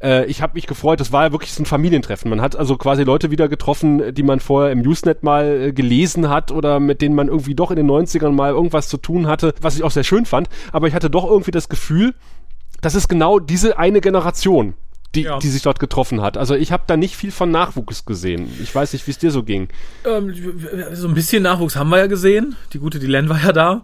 Äh, 0.01 0.25
ich 0.25 0.41
habe 0.41 0.53
mich 0.55 0.67
gefreut, 0.67 0.99
das 0.99 1.11
war 1.11 1.25
ja 1.25 1.31
wirklich 1.31 1.53
so 1.53 1.63
ein 1.63 1.65
Familientreffen. 1.65 2.29
Man 2.29 2.41
hat 2.41 2.55
also 2.55 2.77
quasi 2.77 3.03
Leute 3.03 3.31
wieder 3.31 3.47
getroffen, 3.47 4.13
die 4.13 4.23
man 4.23 4.39
vorher 4.39 4.71
im 4.71 4.81
Usenet 4.81 5.23
mal 5.23 5.45
äh, 5.45 5.73
gelesen 5.73 6.29
hat 6.29 6.51
oder 6.51 6.79
mit 6.79 7.01
denen 7.01 7.15
man 7.15 7.27
irgendwie 7.27 7.55
doch 7.55 7.71
in 7.71 7.77
den 7.77 7.89
90ern 7.89 8.31
mal 8.31 8.51
irgendwas 8.51 8.87
zu 8.87 8.97
tun 8.97 9.27
hatte, 9.27 9.53
was 9.61 9.75
ich 9.75 9.83
auch 9.83 9.91
sehr 9.91 10.03
schön 10.03 10.25
fand. 10.25 10.49
Aber 10.71 10.87
ich 10.87 10.93
hatte 10.93 11.09
doch 11.09 11.29
irgendwie 11.29 11.51
das 11.51 11.69
Gefühl, 11.69 12.13
das 12.81 12.95
ist 12.95 13.07
genau 13.07 13.39
diese 13.39 13.77
eine 13.77 14.01
Generation, 14.01 14.73
die, 15.15 15.23
Ja. 15.23 15.37
die 15.39 15.49
sich 15.49 15.61
dort 15.61 15.79
getroffen 15.79 16.21
hat. 16.21 16.37
Also 16.37 16.55
ich 16.55 16.71
habe 16.71 16.83
da 16.87 16.97
nicht 16.97 17.15
viel 17.15 17.31
von 17.31 17.51
Nachwuchs 17.51 18.05
gesehen. 18.05 18.49
Ich 18.61 18.73
weiß 18.73 18.93
nicht, 18.93 19.05
wie 19.07 19.11
es 19.11 19.17
dir 19.19 19.29
so 19.31 19.43
ging. 19.43 19.67
Ähm, 20.05 20.33
so 20.93 21.07
ein 21.07 21.13
bisschen 21.13 21.43
Nachwuchs 21.43 21.75
haben 21.75 21.89
wir 21.89 21.99
ja 21.99 22.07
gesehen. 22.07 22.55
Die 22.73 22.79
gute 22.79 22.99
Dylan 22.99 23.29
war 23.29 23.41
ja 23.43 23.51
da. 23.53 23.81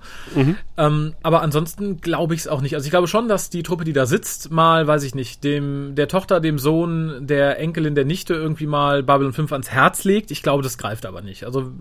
Ähm, 0.77 1.13
aber 1.21 1.41
ansonsten 1.41 2.01
glaube 2.01 2.34
ich 2.34 2.41
es 2.41 2.47
auch 2.47 2.61
nicht. 2.61 2.73
Also 2.75 2.86
ich 2.86 2.91
glaube 2.91 3.07
schon, 3.07 3.27
dass 3.27 3.49
die 3.49 3.63
Truppe, 3.63 3.84
die 3.84 3.93
da 3.93 4.05
sitzt, 4.05 4.51
mal, 4.51 4.88
weiß 4.88 5.03
ich 5.03 5.13
nicht, 5.13 5.43
dem 5.43 5.93
der 5.95 6.07
Tochter, 6.07 6.39
dem 6.39 6.57
Sohn, 6.57 7.27
der 7.27 7.59
Enkelin, 7.59 7.95
der 7.95 8.05
Nichte 8.05 8.34
irgendwie 8.34 8.67
mal 8.67 9.03
Babylon 9.03 9.34
5 9.34 9.51
ans 9.51 9.69
Herz 9.69 10.03
legt. 10.03 10.32
Ich 10.32 10.41
glaube, 10.41 10.63
das 10.63 10.77
greift 10.77 11.05
aber 11.05 11.21
nicht. 11.21 11.43
Also 11.43 11.71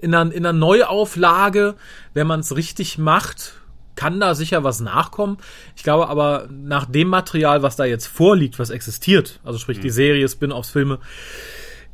in 0.00 0.14
einer, 0.14 0.32
in 0.32 0.46
einer 0.46 0.58
Neuauflage, 0.58 1.74
wenn 2.14 2.26
man 2.26 2.40
es 2.40 2.56
richtig 2.56 2.96
macht, 2.98 3.54
kann 3.96 4.20
da 4.20 4.34
sicher 4.34 4.64
was 4.64 4.80
nachkommen. 4.80 5.38
Ich 5.76 5.82
glaube 5.82 6.08
aber, 6.08 6.48
nach 6.50 6.86
dem 6.86 7.08
Material, 7.08 7.62
was 7.62 7.76
da 7.76 7.84
jetzt 7.84 8.06
vorliegt, 8.06 8.58
was 8.58 8.70
existiert, 8.70 9.40
also 9.44 9.58
sprich 9.58 9.80
die 9.80 9.90
Serie, 9.90 10.28
Spin-offs, 10.28 10.70
Filme, 10.70 10.98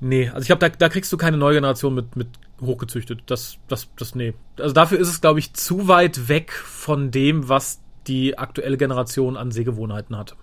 Nee, 0.00 0.28
also 0.28 0.40
ich 0.40 0.46
glaube, 0.46 0.60
da, 0.60 0.68
da 0.68 0.88
kriegst 0.88 1.12
du 1.12 1.16
keine 1.16 1.36
neue 1.36 1.54
Generation 1.54 1.94
mit, 1.94 2.16
mit 2.16 2.28
hochgezüchtet. 2.60 3.22
Das, 3.26 3.58
das, 3.68 3.88
das, 3.96 4.14
nee. 4.14 4.34
Also 4.58 4.74
dafür 4.74 4.98
ist 4.98 5.08
es, 5.08 5.20
glaube 5.20 5.38
ich, 5.38 5.54
zu 5.54 5.88
weit 5.88 6.28
weg 6.28 6.52
von 6.52 7.10
dem, 7.10 7.48
was 7.48 7.80
die 8.06 8.38
aktuelle 8.38 8.76
Generation 8.76 9.36
an 9.36 9.50
Sehgewohnheiten 9.50 10.16
hat. 10.16 10.36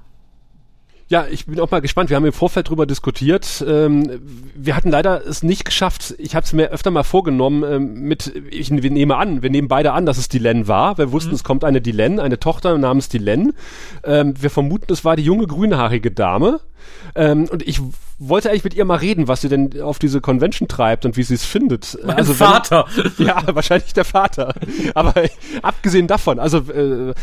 Ja, 1.13 1.27
ich 1.29 1.45
bin 1.45 1.59
auch 1.59 1.69
mal 1.69 1.79
gespannt. 1.79 2.09
Wir 2.09 2.17
haben 2.17 2.25
im 2.25 2.33
Vorfeld 2.33 2.69
drüber 2.69 2.87
diskutiert. 2.87 3.63
Ähm, 3.67 4.19
wir 4.55 4.75
hatten 4.75 4.89
leider 4.89 5.23
es 5.23 5.43
nicht 5.43 5.63
geschafft. 5.63 6.15
Ich 6.17 6.35
habe 6.35 6.43
es 6.43 6.53
mir 6.53 6.71
öfter 6.71 6.89
mal 6.89 7.03
vorgenommen 7.03 7.63
ähm, 7.63 7.93
mit, 8.01 8.33
ich 8.49 8.71
wir 8.71 8.89
nehme 8.89 9.15
an, 9.17 9.43
wir 9.43 9.51
nehmen 9.51 9.67
beide 9.67 9.91
an, 9.93 10.07
dass 10.07 10.17
es 10.17 10.27
Dylan 10.27 10.67
war. 10.67 10.97
Wir 10.97 11.11
wussten, 11.11 11.35
es 11.35 11.43
kommt 11.43 11.65
eine 11.65 11.81
Dylan, 11.81 12.19
eine 12.19 12.39
Tochter 12.39 12.75
namens 12.79 13.09
Dylan. 13.09 13.53
Ähm, 14.03 14.33
wir 14.41 14.49
vermuten, 14.49 14.91
es 14.91 15.05
war 15.05 15.15
die 15.15 15.21
junge 15.21 15.45
grünhaarige 15.45 16.09
Dame. 16.09 16.61
Und 17.15 17.63
ich 17.65 17.79
wollte 18.17 18.49
eigentlich 18.49 18.63
mit 18.63 18.73
ihr 18.73 18.85
mal 18.85 18.97
reden, 18.97 19.27
was 19.27 19.41
sie 19.41 19.49
denn 19.49 19.81
auf 19.81 19.99
diese 19.99 20.19
Convention 20.19 20.67
treibt 20.67 21.05
und 21.05 21.15
wie 21.15 21.23
sie 21.23 21.35
es 21.35 21.45
findet. 21.45 21.97
Mein 22.03 22.17
wenn- 22.17 22.25
Vater. 22.25 22.87
ja, 23.19 23.41
wahrscheinlich 23.53 23.93
der 23.93 24.05
Vater. 24.05 24.53
Aber 24.95 25.13
abgesehen 25.61 26.07
davon, 26.07 26.39
also 26.39 26.57
äh, 26.59 27.13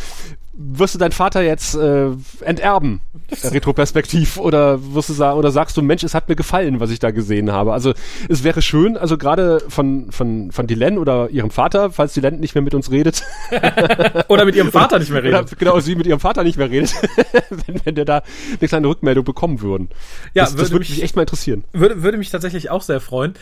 wirst 0.62 0.94
du 0.94 0.98
deinen 0.98 1.12
Vater 1.12 1.40
jetzt 1.42 1.74
äh, 1.74 2.08
enterben, 2.42 3.00
retroperspektiv, 3.42 4.36
oder 4.36 4.78
wirst 4.94 5.08
du 5.08 5.12
sagen, 5.14 5.38
oder 5.38 5.50
sagst 5.50 5.76
du, 5.76 5.82
Mensch, 5.82 6.02
es 6.04 6.14
hat 6.14 6.28
mir 6.28 6.36
gefallen, 6.36 6.80
was 6.80 6.90
ich 6.90 6.98
da 6.98 7.11
gesehen 7.12 7.50
habe. 7.50 7.72
Also 7.72 7.94
es 8.28 8.44
wäre 8.44 8.61
schön, 8.61 8.96
also 8.98 9.16
gerade 9.16 9.62
von 9.68 10.12
von 10.12 10.52
von 10.52 10.66
Dylan 10.66 10.98
oder 10.98 11.30
ihrem 11.30 11.50
Vater, 11.50 11.90
falls 11.90 12.12
Dylan 12.14 12.40
nicht 12.40 12.54
mehr 12.54 12.62
mit 12.62 12.74
uns 12.74 12.90
redet, 12.90 13.22
Oder 14.28 14.44
mit 14.44 14.54
ihrem 14.56 14.70
Vater 14.70 14.98
nicht 14.98 15.11
mehr 15.11 15.24
oder 15.24 15.40
reden. 15.40 15.56
genau 15.58 15.80
sie 15.80 15.94
mit 15.96 16.06
ihrem 16.06 16.20
Vater 16.20 16.44
nicht 16.44 16.58
mehr 16.58 16.70
redet, 16.70 16.94
wenn, 17.50 17.80
wenn 17.84 17.94
der 17.94 18.04
da 18.04 18.22
eine 18.58 18.68
kleine 18.68 18.86
Rückmeldung 18.88 19.24
bekommen 19.24 19.61
würden. 19.62 19.88
Ja, 20.34 20.44
das, 20.44 20.52
das 20.52 20.58
würde 20.58 20.70
würde 20.72 20.78
mich- 20.80 20.90
mich 20.90 21.02
echt 21.02 21.16
mal 21.16 21.22
interessieren. 21.22 21.64
Würde, 21.72 22.02
würde 22.02 22.18
mich 22.18 22.30
tatsächlich 22.30 22.70
auch 22.70 22.82
sehr 22.82 23.00
freuen. 23.00 23.34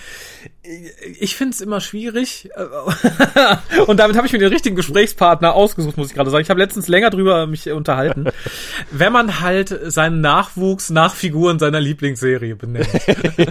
Ich 1.20 1.34
finde 1.36 1.54
es 1.54 1.60
immer 1.60 1.80
schwierig. 1.80 2.50
äh, 2.54 3.80
Und 3.86 3.98
damit 3.98 4.16
habe 4.16 4.26
ich 4.26 4.32
mir 4.32 4.38
den 4.38 4.52
richtigen 4.52 4.76
Gesprächspartner 4.76 5.54
ausgesucht, 5.54 5.96
muss 5.96 6.08
ich 6.08 6.14
gerade 6.14 6.30
sagen. 6.30 6.42
Ich 6.42 6.50
habe 6.50 6.60
letztens 6.60 6.88
länger 6.88 7.07
drüber 7.11 7.46
mich 7.46 7.70
unterhalten. 7.70 8.26
Wenn 8.90 9.12
man 9.12 9.40
halt 9.40 9.76
seinen 9.84 10.20
Nachwuchs 10.20 10.90
nach 10.90 11.14
Figuren 11.14 11.59
seiner 11.59 11.80
Lieblingsserie 11.80 12.56
benennt, 12.56 12.88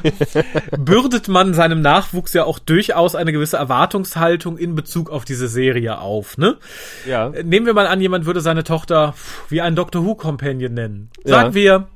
bürdet 0.77 1.27
man 1.27 1.53
seinem 1.53 1.81
Nachwuchs 1.81 2.33
ja 2.33 2.43
auch 2.43 2.59
durchaus 2.59 3.15
eine 3.15 3.31
gewisse 3.31 3.57
Erwartungshaltung 3.57 4.57
in 4.57 4.75
Bezug 4.75 5.09
auf 5.09 5.25
diese 5.25 5.47
Serie 5.47 5.99
auf, 5.99 6.37
ne? 6.37 6.57
Ja. 7.07 7.29
Nehmen 7.43 7.65
wir 7.65 7.73
mal 7.73 7.87
an, 7.87 8.01
jemand 8.01 8.25
würde 8.25 8.41
seine 8.41 8.63
Tochter 8.63 9.13
wie 9.49 9.61
ein 9.61 9.75
Doctor 9.75 10.05
Who 10.05 10.15
Companion 10.15 10.73
nennen. 10.73 11.09
Sagen 11.23 11.49
Ja. 11.49 11.53
wir 11.55 11.87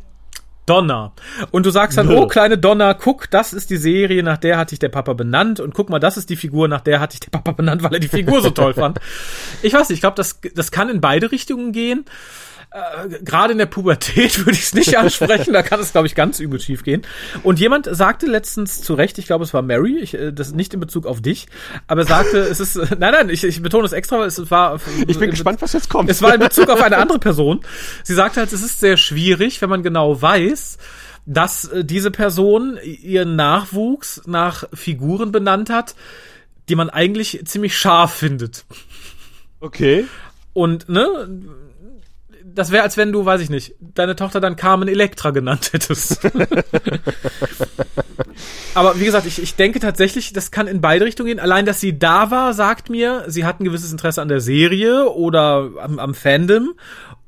Donna. 0.65 1.11
Und 1.51 1.65
du 1.65 1.69
sagst 1.69 1.97
dann, 1.97 2.09
oh 2.09 2.27
kleine 2.27 2.57
Donna, 2.57 2.93
guck, 2.93 3.29
das 3.29 3.53
ist 3.53 3.69
die 3.69 3.77
Serie, 3.77 4.23
nach 4.23 4.37
der 4.37 4.57
hat 4.57 4.71
dich 4.71 4.79
der 4.79 4.89
Papa 4.89 5.13
benannt. 5.13 5.59
Und 5.59 5.73
guck 5.73 5.89
mal, 5.89 5.99
das 5.99 6.17
ist 6.17 6.29
die 6.29 6.35
Figur, 6.35 6.67
nach 6.67 6.81
der 6.81 6.99
hat 6.99 7.13
dich 7.13 7.19
der 7.19 7.31
Papa 7.31 7.51
benannt, 7.51 7.83
weil 7.83 7.93
er 7.93 7.99
die 7.99 8.07
Figur 8.07 8.41
so 8.41 8.49
toll 8.51 8.73
fand. 8.73 8.99
Ich 9.63 9.73
weiß 9.73 9.89
nicht, 9.89 9.97
ich 9.97 10.01
glaube, 10.01 10.15
das, 10.15 10.39
das 10.55 10.71
kann 10.71 10.89
in 10.89 11.01
beide 11.01 11.31
Richtungen 11.31 11.71
gehen. 11.71 12.05
Äh, 12.71 13.19
Gerade 13.23 13.51
in 13.51 13.57
der 13.57 13.65
Pubertät 13.65 14.39
würde 14.45 14.51
ich 14.51 14.63
es 14.63 14.73
nicht 14.73 14.97
ansprechen, 14.97 15.51
da 15.51 15.61
kann 15.61 15.81
es, 15.81 15.91
glaube 15.91 16.07
ich, 16.07 16.15
ganz 16.15 16.39
übel 16.39 16.59
schief 16.59 16.83
gehen. 16.83 17.01
Und 17.43 17.59
jemand 17.59 17.87
sagte 17.91 18.27
letztens 18.27 18.81
zu 18.81 18.93
Recht, 18.93 19.17
ich 19.17 19.25
glaube, 19.25 19.43
es 19.43 19.53
war 19.53 19.61
Mary, 19.61 19.99
ich, 19.99 20.13
äh, 20.13 20.31
das 20.31 20.53
nicht 20.53 20.73
in 20.73 20.79
Bezug 20.79 21.05
auf 21.05 21.21
dich, 21.21 21.47
aber 21.87 22.05
sagte, 22.05 22.37
es 22.39 22.61
ist, 22.61 22.75
nein, 22.97 23.11
nein, 23.11 23.29
ich, 23.29 23.43
ich 23.43 23.61
betone 23.61 23.85
es 23.85 23.91
extra, 23.91 24.23
es 24.25 24.49
war. 24.49 24.79
Ich 25.07 25.19
bin 25.19 25.29
gespannt, 25.31 25.61
was 25.61 25.73
jetzt 25.73 25.89
kommt. 25.89 26.09
Es 26.09 26.21
war 26.21 26.33
in 26.33 26.39
Bezug 26.39 26.69
auf 26.69 26.81
eine 26.81 26.97
andere 26.97 27.19
Person. 27.19 27.59
Sie 28.03 28.13
sagte 28.13 28.39
halt, 28.39 28.53
es 28.53 28.61
ist 28.61 28.79
sehr 28.79 28.95
schwierig, 28.95 29.61
wenn 29.61 29.69
man 29.69 29.83
genau 29.83 30.21
weiß, 30.21 30.77
dass 31.25 31.65
äh, 31.65 31.83
diese 31.83 32.09
Person 32.09 32.79
ihren 32.81 33.35
Nachwuchs 33.35 34.21
nach 34.25 34.63
Figuren 34.73 35.33
benannt 35.33 35.69
hat, 35.69 35.95
die 36.69 36.75
man 36.75 36.89
eigentlich 36.89 37.41
ziemlich 37.45 37.77
scharf 37.77 38.13
findet. 38.13 38.63
okay. 39.59 40.05
Und, 40.53 40.89
ne, 40.89 41.29
das 42.53 42.71
wäre, 42.71 42.83
als 42.83 42.97
wenn 42.97 43.11
du, 43.11 43.25
weiß 43.25 43.41
ich 43.41 43.49
nicht, 43.49 43.75
deine 43.79 44.15
Tochter 44.15 44.39
dann 44.39 44.55
Carmen 44.55 44.87
Electra 44.87 45.31
genannt 45.31 45.73
hättest. 45.73 46.21
Aber 48.73 48.99
wie 48.99 49.05
gesagt, 49.05 49.25
ich, 49.25 49.41
ich 49.41 49.55
denke 49.55 49.79
tatsächlich, 49.79 50.33
das 50.33 50.51
kann 50.51 50.67
in 50.67 50.81
beide 50.81 51.05
Richtungen 51.05 51.27
gehen. 51.27 51.39
Allein, 51.39 51.65
dass 51.65 51.79
sie 51.79 51.97
da 51.99 52.31
war, 52.31 52.53
sagt 52.53 52.89
mir, 52.89 53.25
sie 53.27 53.45
hat 53.45 53.59
ein 53.59 53.65
gewisses 53.65 53.91
Interesse 53.91 54.21
an 54.21 54.27
der 54.27 54.39
Serie 54.39 55.09
oder 55.09 55.69
am, 55.79 55.99
am 55.99 56.13
Fandom 56.13 56.73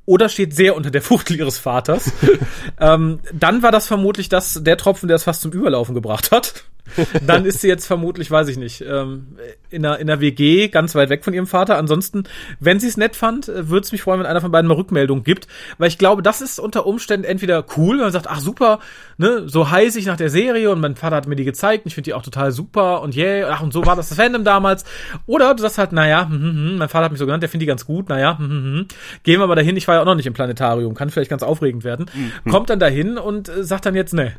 oder 0.06 0.30
steht 0.30 0.56
sehr 0.56 0.76
unter 0.76 0.92
der 0.92 1.02
Fuchtel 1.02 1.38
ihres 1.38 1.58
Vaters. 1.58 2.12
ähm, 2.80 3.20
dann 3.32 3.64
war 3.64 3.72
das 3.72 3.88
vermutlich 3.88 4.30
das, 4.30 4.62
der 4.64 4.78
Tropfen, 4.78 5.08
der 5.08 5.16
es 5.16 5.24
fast 5.24 5.42
zum 5.42 5.52
Überlaufen 5.52 5.96
gebracht 5.96 6.32
hat. 6.32 6.66
dann 7.26 7.46
ist 7.46 7.62
sie 7.62 7.68
jetzt 7.68 7.86
vermutlich, 7.86 8.30
weiß 8.30 8.48
ich 8.50 8.58
nicht, 8.58 8.82
ähm, 8.82 9.38
in 9.70 9.86
einer, 9.86 10.00
in 10.00 10.10
einer 10.10 10.20
WG 10.20 10.68
ganz 10.68 10.96
weit 10.96 11.10
weg 11.10 11.24
von 11.24 11.34
ihrem 11.34 11.48
Vater. 11.48 11.78
Ansonsten, 11.78 12.24
wenn 12.60 12.80
sie 12.80 12.88
es 12.88 12.98
nett 12.98 13.16
fand, 13.16 13.48
äh, 13.50 13.70
würde 13.70 13.86
es 13.86 13.92
mich 13.92 14.02
freuen, 14.02 14.20
wenn 14.20 14.28
einer 14.28 14.42
von 14.42 14.52
beiden 14.52 14.68
mal 14.68 14.76
Rückmeldung 14.76 15.24
gibt, 15.24 15.48
weil 15.78 15.88
ich 15.88 15.98
glaube, 15.98 16.22
das 16.22 16.42
ist 16.42 16.60
unter 16.60 16.86
Umständen 16.86 17.26
entweder 17.26 17.66
cool, 17.78 17.98
wenn 17.98 18.04
man 18.04 18.12
sagt, 18.12 18.28
ach 18.30 18.40
super, 18.40 18.80
ne, 19.18 19.44
so 19.48 19.70
heiß 19.70 19.96
ich 19.96 20.06
nach 20.06 20.18
der 20.18 20.30
Serie 20.30 20.72
und 20.72 20.80
mein 20.80 20.96
Vater 20.96 21.16
hat 21.16 21.28
mir 21.28 21.36
die 21.36 21.46
gezeigt 21.46 21.86
und 21.86 21.90
ich 21.90 21.96
finde 21.96 22.06
die 22.06 22.14
auch 22.14 22.24
total 22.24 22.52
super 22.52 23.02
und 23.02 23.16
yeah, 23.16 23.50
ach 23.52 23.62
und 23.62 23.74
so 23.74 23.86
war 23.86 23.96
das 23.96 24.10
das 24.10 24.18
Fandom 24.18 24.44
damals. 24.44 24.84
Oder 25.26 25.54
du 25.56 25.62
sagst 25.62 25.78
halt, 25.78 25.92
naja, 25.92 26.28
hm, 26.28 26.42
hm, 26.42 26.56
hm, 26.56 26.78
mein 26.78 26.90
Vater 26.90 27.06
hat 27.06 27.12
mich 27.12 27.20
so 27.20 27.26
genannt, 27.26 27.44
der 27.44 27.50
findet 27.50 27.64
die 27.64 27.68
ganz 27.68 27.86
gut, 27.86 28.10
naja, 28.10 28.38
hm, 28.38 28.50
hm, 28.50 28.64
hm. 28.64 28.88
gehen 29.24 29.40
wir 29.40 29.48
mal 29.48 29.56
dahin, 29.56 29.78
ich 29.78 29.88
war 29.88 29.96
ja 29.96 30.02
auch 30.02 30.06
noch 30.06 30.16
nicht 30.16 30.28
im 30.28 30.34
Planetarium, 30.34 30.94
kann 30.94 31.10
vielleicht 31.10 31.30
ganz 31.30 31.44
aufregend 31.44 31.84
werden. 31.84 32.06
Mhm. 32.14 32.52
Kommt 32.52 32.70
dann 32.70 32.80
dahin 32.80 33.18
und 33.18 33.50
äh, 33.50 33.64
sagt 33.64 33.86
dann 33.86 33.96
jetzt, 33.96 34.14
ne. 34.14 34.34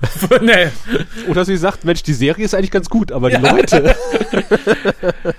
nee. 0.40 0.68
Oder 1.28 1.44
sie 1.44 1.56
sagt, 1.56 1.84
Mensch, 1.84 2.02
die 2.02 2.14
Serie 2.14 2.44
ist 2.44 2.54
eigentlich 2.54 2.70
ganz 2.70 2.88
gut, 2.88 3.12
aber 3.12 3.30
die 3.30 3.36
Leute. 3.36 3.94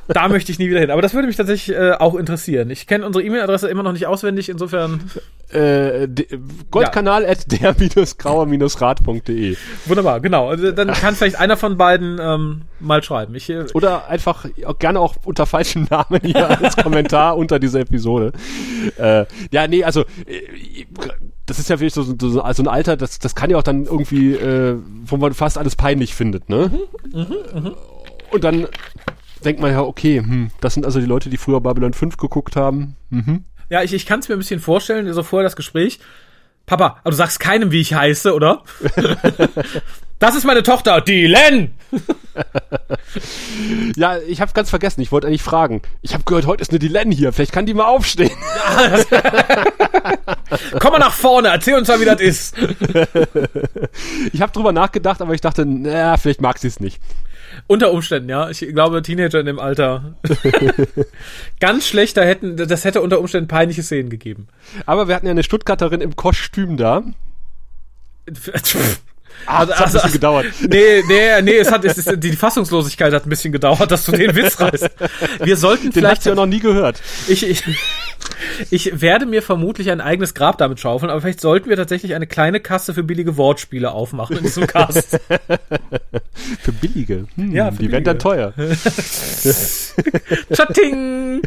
Da 0.07 0.27
möchte 0.27 0.51
ich 0.51 0.59
nie 0.59 0.69
wieder 0.69 0.81
hin. 0.81 0.91
Aber 0.91 1.01
das 1.01 1.13
würde 1.13 1.27
mich 1.27 1.37
tatsächlich 1.37 1.73
äh, 1.75 1.93
auch 1.93 2.15
interessieren. 2.15 2.69
Ich 2.69 2.85
kenne 2.85 3.05
unsere 3.05 3.23
E-Mail-Adresse 3.23 3.69
immer 3.69 3.83
noch 3.83 3.93
nicht 3.93 4.07
auswendig, 4.07 4.49
insofern 4.49 5.09
äh, 5.49 6.09
Goldkanal 6.69 7.25
at 7.25 7.49
der-grauer-rad.de 7.51 9.55
wunderbar, 9.85 10.19
genau. 10.19 10.49
Also, 10.49 10.71
Dann 10.71 10.91
kann 10.93 11.15
vielleicht 11.15 11.39
einer 11.39 11.57
von 11.57 11.77
beiden 11.77 12.19
ähm, 12.21 12.61
mal 12.79 13.01
schreiben. 13.03 13.33
Ich, 13.35 13.49
äh, 13.49 13.65
Oder 13.73 14.07
einfach 14.09 14.45
auch 14.65 14.79
gerne 14.79 14.99
auch 14.99 15.15
unter 15.23 15.45
falschem 15.45 15.87
Namen 15.89 16.19
hier 16.23 16.61
als 16.61 16.75
Kommentar 16.77 17.37
unter 17.37 17.59
dieser 17.59 17.81
Episode. 17.81 18.31
Äh, 18.97 19.25
ja, 19.51 19.67
nee, 19.67 19.83
also 19.83 20.05
äh, 20.25 20.85
das 21.45 21.59
ist 21.59 21.69
ja 21.69 21.79
wirklich 21.79 21.93
so, 21.93 22.03
so, 22.03 22.15
so 22.29 22.41
ein 22.41 22.67
Alter, 22.67 22.97
das, 22.97 23.19
das 23.19 23.35
kann 23.35 23.49
ja 23.49 23.57
auch 23.57 23.63
dann 23.63 23.85
irgendwie, 23.85 24.33
äh, 24.33 24.77
wo 25.05 25.17
man 25.17 25.33
fast 25.33 25.57
alles 25.57 25.75
peinlich 25.75 26.13
findet, 26.15 26.49
ne? 26.49 26.71
Und 28.31 28.43
dann 28.43 28.67
denkt 29.43 29.61
man 29.61 29.71
ja, 29.71 29.81
okay, 29.81 30.19
hm, 30.19 30.51
das 30.61 30.73
sind 30.73 30.85
also 30.85 30.99
die 30.99 31.05
Leute, 31.05 31.29
die 31.29 31.37
früher 31.37 31.61
Babylon 31.61 31.93
5 31.93 32.17
geguckt 32.17 32.55
haben. 32.55 32.95
Mhm. 33.09 33.45
ja, 33.69 33.83
ich, 33.83 33.93
ich 33.93 34.05
kann 34.05 34.19
es 34.19 34.29
mir 34.29 34.35
ein 34.35 34.39
bisschen 34.39 34.59
vorstellen, 34.59 35.11
so 35.13 35.23
vorher 35.23 35.43
das 35.43 35.55
Gespräch. 35.55 35.99
Papa, 36.65 36.97
aber 37.01 37.11
du 37.11 37.17
sagst 37.17 37.39
keinem, 37.39 37.71
wie 37.71 37.81
ich 37.81 37.93
heiße, 37.93 38.33
oder? 38.33 38.63
das 40.19 40.35
ist 40.35 40.45
meine 40.45 40.63
Tochter, 40.63 41.01
die 41.01 41.27
Len! 41.27 41.73
Ja, 43.95 44.17
ich 44.19 44.39
hab's 44.41 44.53
ganz 44.53 44.69
vergessen, 44.69 45.01
ich 45.01 45.11
wollte 45.11 45.27
eigentlich 45.27 45.43
fragen. 45.43 45.81
Ich 46.01 46.13
habe 46.13 46.23
gehört, 46.23 46.45
heute 46.45 46.61
ist 46.61 46.71
eine 46.71 46.79
Dylan 46.79 47.11
hier, 47.11 47.33
vielleicht 47.33 47.51
kann 47.51 47.65
die 47.65 47.73
mal 47.73 47.85
aufstehen. 47.85 48.31
Komm 50.79 50.93
mal 50.93 50.99
nach 50.99 51.13
vorne, 51.13 51.49
erzähl 51.49 51.75
uns 51.75 51.87
mal, 51.87 51.99
wie 51.99 52.05
das 52.05 52.21
ist. 52.21 52.55
Ich 54.33 54.41
habe 54.41 54.51
drüber 54.51 54.71
nachgedacht, 54.71 55.21
aber 55.21 55.33
ich 55.33 55.41
dachte, 55.41 55.65
naja, 55.65 56.17
vielleicht 56.17 56.41
mag 56.41 56.57
sie 56.57 56.67
es 56.67 56.79
nicht. 56.79 57.01
Unter 57.67 57.91
Umständen, 57.91 58.29
ja. 58.29 58.49
Ich 58.49 58.59
glaube, 58.59 59.01
Teenager 59.01 59.39
in 59.39 59.45
dem 59.45 59.59
Alter. 59.59 60.15
Ganz 61.59 61.87
schlecht, 61.87 62.17
da 62.17 62.23
hätten, 62.23 62.57
das 62.57 62.85
hätte 62.85 63.01
unter 63.01 63.19
Umständen 63.19 63.47
peinliche 63.47 63.83
Szenen 63.83 64.09
gegeben. 64.09 64.47
Aber 64.85 65.07
wir 65.07 65.15
hatten 65.15 65.25
ja 65.25 65.31
eine 65.31 65.43
Stuttgarterin 65.43 66.01
im 66.01 66.15
Kostüm 66.15 66.77
da. 66.77 67.03
Ah, 69.45 69.65
das 69.65 69.79
hat 69.79 69.87
ein 69.87 69.93
bisschen 69.93 70.11
gedauert. 70.13 70.45
Nee, 70.69 71.03
nee, 71.07 71.41
nee, 71.41 71.57
es 71.57 71.71
hat, 71.71 71.83
es 71.85 71.97
ist, 71.97 72.11
die 72.23 72.31
Fassungslosigkeit 72.33 73.13
hat 73.13 73.25
ein 73.25 73.29
bisschen 73.29 73.51
gedauert, 73.51 73.89
dass 73.91 74.05
du 74.05 74.11
den 74.11 74.35
Witz 74.35 74.59
reißt. 74.59 74.89
Wir 75.43 75.57
sollten 75.57 75.85
Den 75.85 75.93
vielleicht 75.93 76.17
hast 76.17 76.25
du 76.25 76.29
ja 76.29 76.35
noch 76.35 76.45
nie 76.45 76.59
gehört. 76.59 77.01
Ich, 77.27 77.47
ich, 77.47 77.63
ich 78.69 79.01
werde 79.01 79.25
mir 79.25 79.41
vermutlich 79.41 79.89
ein 79.91 79.99
eigenes 80.01 80.33
Grab 80.33 80.57
damit 80.59 80.79
schaufeln, 80.79 81.09
aber 81.09 81.21
vielleicht 81.21 81.41
sollten 81.41 81.69
wir 81.69 81.75
tatsächlich 81.75 82.13
eine 82.15 82.27
kleine 82.27 82.59
Kasse 82.59 82.93
für 82.93 83.03
billige 83.03 83.35
Wortspiele 83.37 83.91
aufmachen 83.91 84.37
in 84.37 84.43
diesem 84.43 84.67
Cast. 84.67 85.19
Für 86.61 86.71
billige. 86.71 87.25
Hm, 87.35 87.51
Ja, 87.51 87.71
für 87.71 87.77
die 87.83 87.91
werden 87.91 88.03
dann 88.03 88.19
teuer. 88.19 88.53
Chatting! 90.55 91.41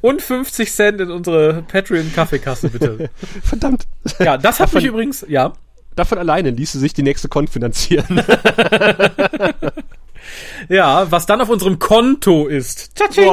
Und 0.00 0.22
50 0.22 0.72
Cent 0.72 1.00
in 1.00 1.10
unsere 1.10 1.62
Patreon-Kaffeekasse, 1.68 2.68
bitte. 2.70 3.10
Verdammt. 3.42 3.86
Ja, 4.18 4.36
das 4.38 4.60
hat 4.60 4.68
Davon- 4.68 4.78
mich 4.82 4.86
übrigens, 4.88 5.24
ja. 5.28 5.52
Davon 5.96 6.18
alleine 6.18 6.50
ließe 6.50 6.78
sich 6.78 6.94
die 6.94 7.02
nächste 7.02 7.28
Con 7.28 7.48
finanzieren. 7.48 8.22
Ja, 10.68 11.10
was 11.10 11.26
dann 11.26 11.40
auf 11.40 11.48
unserem 11.48 11.78
Konto 11.78 12.46
ist. 12.46 12.96
Tschatsching! 12.96 13.26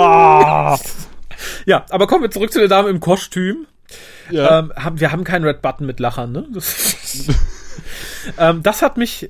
Ja, 1.66 1.86
aber 1.90 2.08
kommen 2.08 2.24
wir 2.24 2.32
zurück 2.32 2.52
zu 2.52 2.60
der 2.60 2.68
Dame 2.68 2.90
im 2.90 3.00
Kostüm. 3.00 3.68
Ja. 4.30 4.60
Ähm, 4.60 4.72
wir 4.96 5.12
haben 5.12 5.24
keinen 5.24 5.44
Red 5.44 5.62
Button 5.62 5.86
mit 5.86 6.00
Lachern, 6.00 6.32
ne? 6.32 6.48
Das, 6.54 7.28
ähm, 8.38 8.64
das 8.64 8.82
hat 8.82 8.98
mich 8.98 9.30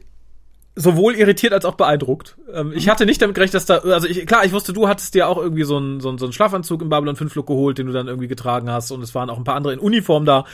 sowohl 0.76 1.14
irritiert 1.16 1.54
als 1.54 1.66
auch 1.66 1.76
beeindruckt. 1.76 2.36
Ähm, 2.52 2.74
ich 2.76 2.90
hatte 2.90 3.06
nicht 3.06 3.22
damit 3.22 3.36
gerechnet, 3.36 3.54
dass 3.56 3.66
da, 3.66 3.78
also 3.78 4.08
ich, 4.08 4.26
klar, 4.26 4.44
ich 4.44 4.54
wusste, 4.54 4.74
du 4.74 4.88
hattest 4.88 5.14
dir 5.14 5.28
auch 5.28 5.38
irgendwie 5.38 5.64
so 5.64 5.78
einen, 5.78 6.00
so 6.00 6.10
einen, 6.10 6.18
so 6.18 6.26
einen 6.26 6.34
Schlafanzug 6.34 6.82
im 6.82 6.90
Babylon 6.90 7.16
5 7.16 7.36
Look 7.36 7.46
geholt, 7.46 7.78
den 7.78 7.86
du 7.86 7.94
dann 7.94 8.08
irgendwie 8.08 8.28
getragen 8.28 8.72
hast 8.72 8.90
und 8.90 9.04
es 9.04 9.14
waren 9.14 9.30
auch 9.30 9.38
ein 9.38 9.44
paar 9.44 9.56
andere 9.56 9.74
in 9.74 9.80
Uniform 9.80 10.26
da, 10.26 10.46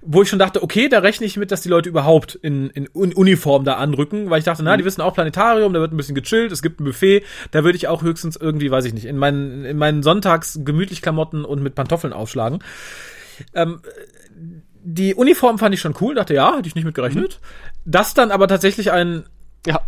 wo 0.00 0.22
ich 0.22 0.28
schon 0.28 0.40
dachte, 0.40 0.64
okay, 0.64 0.88
da 0.88 0.98
rechne 0.98 1.26
ich 1.26 1.36
mit, 1.36 1.52
dass 1.52 1.60
die 1.60 1.68
Leute 1.68 1.88
überhaupt 1.88 2.34
in, 2.34 2.70
in 2.70 2.88
Un- 2.92 3.12
Uniform 3.12 3.64
da 3.64 3.74
anrücken, 3.74 4.30
weil 4.30 4.40
ich 4.40 4.44
dachte, 4.44 4.64
na, 4.64 4.76
die 4.76 4.84
wissen 4.84 5.00
auch 5.00 5.14
Planetarium, 5.14 5.72
da 5.72 5.78
wird 5.80 5.92
ein 5.92 5.96
bisschen 5.96 6.16
gechillt, 6.16 6.50
es 6.50 6.60
gibt 6.60 6.80
ein 6.80 6.84
Buffet, 6.84 7.22
da 7.52 7.62
würde 7.62 7.76
ich 7.76 7.86
auch 7.86 8.02
höchstens 8.02 8.36
irgendwie, 8.36 8.70
weiß 8.70 8.84
ich 8.86 8.94
nicht, 8.94 9.04
in 9.04 9.16
meinen, 9.16 9.64
in 9.64 9.78
meinen 9.78 10.02
Sonntags 10.02 10.58
gemütlich 10.64 11.02
Klamotten 11.02 11.44
und 11.44 11.62
mit 11.62 11.76
Pantoffeln 11.76 12.12
aufschlagen. 12.12 12.64
Ähm, 13.54 13.80
die 14.84 15.14
Uniform 15.14 15.58
fand 15.58 15.72
ich 15.72 15.80
schon 15.80 15.94
cool, 16.00 16.16
dachte, 16.16 16.34
ja, 16.34 16.56
hätte 16.56 16.66
ich 16.66 16.74
nicht 16.74 16.84
mit 16.84 16.96
gerechnet. 16.96 17.38
Das 17.84 18.14
dann 18.14 18.32
aber 18.32 18.48
tatsächlich 18.48 18.90
ein 18.90 19.22
ja. 19.66 19.80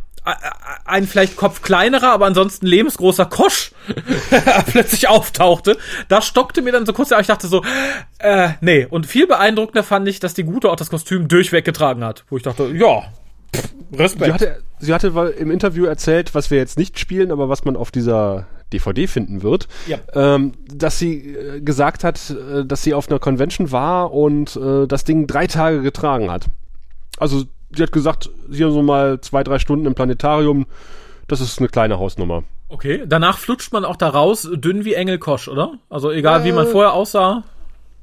ein 0.85 1.07
vielleicht 1.07 1.37
Kopf 1.37 1.63
kleinerer, 1.63 2.13
aber 2.13 2.27
ansonsten 2.27 2.67
lebensgroßer 2.67 3.27
Kosch 3.27 3.73
plötzlich 4.67 5.09
auftauchte. 5.09 5.77
Da 6.09 6.23
stockte 6.23 6.63
mir 6.63 6.73
dann 6.73 6.87
so 6.87 6.93
kurz, 6.93 7.13
aber 7.13 7.21
ich 7.21 7.27
dachte 7.27 7.47
so, 7.47 7.63
äh, 8.19 8.51
nee. 8.61 8.87
Und 8.89 9.07
viel 9.07 9.27
beeindruckender 9.27 9.83
fand 9.83 10.09
ich, 10.09 10.21
dass 10.21 10.35
die 10.35 10.45
Gute 10.45 10.71
auch 10.71 10.77
das 10.77 10.91
Kostüm 10.91 11.29
durchweg 11.29 11.65
getragen 11.65 12.05
hat. 12.05 12.25
Wo 12.31 12.37
ich 12.37 12.43
dachte, 12.43 12.69
ja, 12.75 13.03
pff, 13.55 13.69
Respekt. 13.99 14.25
Sie 14.27 14.33
hatte, 14.33 14.63
sie 14.79 14.95
hatte 14.95 15.35
im 15.39 15.51
Interview 15.51 15.85
erzählt, 15.85 16.35
was 16.35 16.51
wir 16.51 16.59
jetzt 16.59 16.79
nicht 16.79 16.99
spielen, 16.99 17.31
aber 17.31 17.49
was 17.49 17.65
man 17.65 17.77
auf 17.77 17.91
dieser 17.91 18.47
DVD 18.73 19.07
finden 19.07 19.43
wird, 19.43 19.69
Ja. 19.87 19.99
ähm, 20.15 20.53
dass 20.67 20.99
sie 20.99 21.35
äh, 21.35 21.61
gesagt 21.61 22.03
hat, 22.03 22.31
äh, 22.31 22.65
dass 22.65 22.83
sie 22.83 22.95
auf 22.95 23.09
einer 23.09 23.19
Convention 23.19 23.71
war 23.71 24.13
und 24.13 24.57
äh, 24.57 24.87
das 24.87 25.05
Ding 25.05 25.27
drei 25.27 25.47
Tage 25.47 25.83
getragen 25.83 26.31
hat. 26.31 26.47
Also 27.19 27.45
sie 27.77 27.83
hat 27.83 27.93
gesagt, 27.93 28.31
sie 28.49 28.65
haben 28.65 28.73
so 28.73 28.83
mal 28.83 29.21
zwei, 29.21 29.43
drei 29.45 29.59
Stunden 29.59 29.87
im 29.87 29.95
Planetarium. 29.95 30.67
Das 31.29 31.41
ist 31.41 31.59
eine 31.59 31.69
kleine 31.69 31.99
Hausnummer. 31.99 32.45
Okay, 32.69 33.05
danach 33.07 33.39
flutscht 33.39 33.73
man 33.73 33.85
auch 33.85 33.97
da 33.97 34.09
raus, 34.09 34.49
dünn 34.53 34.85
wie 34.85 34.95
Engel 34.95 35.19
Kosch, 35.19 35.49
oder? 35.49 35.75
Also 35.91 36.11
egal, 36.11 36.45
wie 36.45 36.53
man 36.53 36.67
Äh. 36.67 36.71
vorher 36.71 36.93
aussah. 36.93 37.45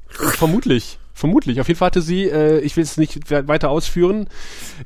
Vermutlich. 0.09 0.97
Vermutlich. 1.13 1.59
Auf 1.61 1.67
jeden 1.67 1.77
Fall 1.77 1.87
hatte 1.87 2.01
sie, 2.01 2.23
äh, 2.29 2.59
ich 2.61 2.77
will 2.77 2.83
es 2.83 2.97
nicht 2.97 3.29
we- 3.29 3.47
weiter 3.47 3.69
ausführen, 3.69 4.27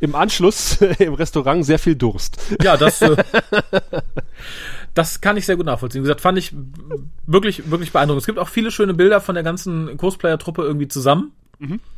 im 0.01 0.15
Anschluss 0.15 0.81
im 0.99 1.13
Restaurant 1.13 1.65
sehr 1.65 1.79
viel 1.79 1.95
Durst. 1.95 2.37
Ja, 2.61 2.75
das, 2.77 3.01
äh, 3.01 3.15
das 4.93 5.21
kann 5.21 5.37
ich 5.37 5.45
sehr 5.45 5.55
gut 5.55 5.65
nachvollziehen. 5.65 6.01
Wie 6.01 6.05
gesagt, 6.05 6.21
fand 6.21 6.37
ich 6.37 6.53
wirklich, 7.25 7.69
wirklich 7.69 7.91
beeindruckend. 7.91 8.21
Es 8.23 8.25
gibt 8.25 8.39
auch 8.39 8.49
viele 8.49 8.71
schöne 8.71 8.93
Bilder 8.93 9.21
von 9.21 9.35
der 9.35 9.43
ganzen 9.43 9.95
Cosplayer-Truppe 9.97 10.63
irgendwie 10.63 10.87
zusammen. 10.87 11.31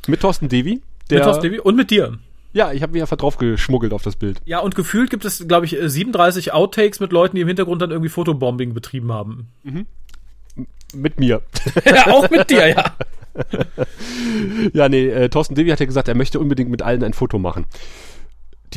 Mit 0.07 0.19
Thorsten 0.21 0.49
Devi. 0.49 0.81
Der, 1.09 1.19
mit 1.19 1.25
Thorsten 1.25 1.43
Devi 1.43 1.59
und 1.59 1.75
mit 1.75 1.89
dir. 1.89 2.17
Ja, 2.57 2.71
ich 2.73 2.81
habe 2.81 2.93
mich 2.93 3.03
einfach 3.03 3.17
drauf 3.17 3.37
geschmuggelt 3.37 3.93
auf 3.93 4.01
das 4.01 4.15
Bild. 4.15 4.41
Ja, 4.45 4.57
und 4.61 4.73
gefühlt 4.73 5.11
gibt 5.11 5.25
es, 5.25 5.47
glaube 5.47 5.67
ich, 5.67 5.79
äh, 5.79 5.87
37 5.87 6.53
Outtakes 6.53 6.99
mit 6.99 7.11
Leuten, 7.11 7.35
die 7.35 7.43
im 7.43 7.47
Hintergrund 7.47 7.83
dann 7.83 7.91
irgendwie 7.91 8.09
Fotobombing 8.09 8.73
betrieben 8.73 9.11
haben. 9.13 9.49
Mit 10.91 11.19
mir. 11.19 11.43
ja, 11.85 12.07
auch 12.07 12.27
mit 12.31 12.49
dir, 12.49 12.69
ja. 12.69 12.95
Ja, 14.73 14.89
nee, 14.89 15.07
äh, 15.07 15.29
Thorsten 15.29 15.53
Devi 15.53 15.69
hat 15.69 15.79
ja 15.79 15.85
gesagt, 15.85 16.07
er 16.07 16.15
möchte 16.15 16.39
unbedingt 16.39 16.71
mit 16.71 16.81
allen 16.81 17.03
ein 17.03 17.13
Foto 17.13 17.37
machen, 17.37 17.67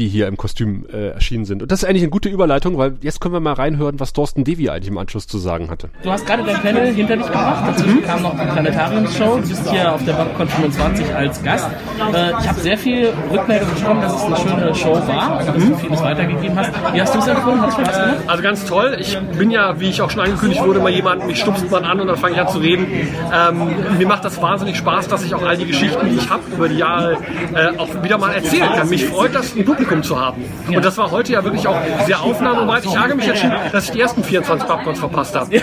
die 0.00 0.08
hier 0.08 0.28
im 0.28 0.38
Kostüm 0.38 0.86
äh, 0.90 1.08
erschienen 1.10 1.44
sind. 1.44 1.60
Und 1.60 1.70
das 1.70 1.82
ist 1.82 1.88
eigentlich 1.88 2.02
eine 2.02 2.10
gute 2.10 2.30
Überleitung, 2.30 2.78
weil 2.78 2.96
jetzt 3.02 3.20
können 3.20 3.34
wir 3.34 3.40
mal 3.40 3.52
reinhören, 3.52 4.00
was 4.00 4.14
Thorsten 4.14 4.44
Devi 4.44 4.70
eigentlich 4.70 4.88
im 4.88 4.96
Anschluss 4.96 5.26
zu 5.26 5.36
sagen 5.36 5.68
hatte. 5.70 5.90
Du 6.02 6.10
hast 6.10 6.26
gerade 6.26 6.42
dein 6.42 6.56
Panel 6.56 6.94
hinter 6.94 7.16
dich 7.18 7.26
gebracht. 7.26 7.68
Dazwischen 7.68 8.02
kam 8.02 8.22
noch 8.22 8.32
die 8.32 8.46
Planetariumsshow. 8.46 9.40
Du 9.42 9.48
bist 9.48 9.70
hier 9.70 9.92
auf 9.92 10.02
der 10.06 10.14
BabCon 10.14 10.48
25 10.48 11.14
als 11.14 11.42
Gast. 11.42 11.68
Äh, 12.14 12.30
ich 12.30 12.48
habe 12.48 12.60
sehr 12.60 12.78
viel 12.78 13.12
Rückmeldung 13.30 13.68
bekommen, 13.74 14.00
dass 14.00 14.16
es 14.16 14.22
eine 14.22 14.36
schöne 14.36 14.74
Show 14.74 14.94
war, 15.06 15.44
dass 15.44 15.54
du 15.54 15.76
vieles 15.76 16.00
weitergegeben 16.02 16.56
hast. 16.56 16.72
Wie 16.94 17.00
hast 17.02 17.14
du 17.14 17.18
es 17.18 17.26
empfunden? 17.26 17.60
Hat 17.60 17.72
Spaß 17.74 17.98
gemacht? 17.98 18.16
Also 18.26 18.42
ganz 18.42 18.64
toll. 18.64 18.96
Ich 18.98 19.18
bin 19.36 19.50
ja, 19.50 19.78
wie 19.78 19.90
ich 19.90 20.00
auch 20.00 20.08
schon 20.08 20.22
angekündigt 20.22 20.64
wurde, 20.64 20.80
mal 20.80 20.88
jemand, 20.90 21.26
mich 21.26 21.40
stupst 21.40 21.70
man 21.70 21.84
an 21.84 22.00
und 22.00 22.06
dann 22.06 22.16
fange 22.16 22.36
ich 22.36 22.40
an 22.40 22.48
zu 22.48 22.58
reden. 22.58 22.86
Ähm, 22.90 23.98
mir 23.98 24.06
macht 24.06 24.24
das 24.24 24.40
wahnsinnig 24.40 24.78
Spaß, 24.78 25.08
dass 25.08 25.22
ich 25.24 25.34
auch 25.34 25.42
all 25.42 25.58
die 25.58 25.66
Geschichten, 25.66 26.08
die 26.08 26.16
ich 26.16 26.30
habe 26.30 26.42
über 26.54 26.70
die 26.70 26.78
Jahre, 26.78 27.18
äh, 27.54 27.76
auch 27.76 28.02
wieder 28.02 28.16
mal 28.16 28.32
erzählen 28.32 28.70
kann. 28.74 28.88
Mich 28.88 29.04
freut, 29.04 29.34
dass 29.34 29.54
ein 29.54 29.66
Publikum 29.66 29.89
Publikum 29.90 30.02
zu 30.02 30.20
haben. 30.20 30.44
Und 30.68 30.84
das 30.84 30.96
war 30.96 31.10
heute 31.10 31.32
ja 31.32 31.44
wirklich 31.44 31.66
auch 31.66 31.76
sehr 32.06 32.20
aufnahmebereit. 32.20 32.84
Ich 32.84 32.94
ärgere 32.94 33.16
mich 33.16 33.26
jetzt 33.26 33.40
schon, 33.40 33.52
dass 33.72 33.84
ich 33.86 33.90
die 33.90 34.00
ersten 34.00 34.22
24 34.22 34.68
Popcorns 34.68 34.98
verpasst 34.98 35.34
habe. 35.34 35.60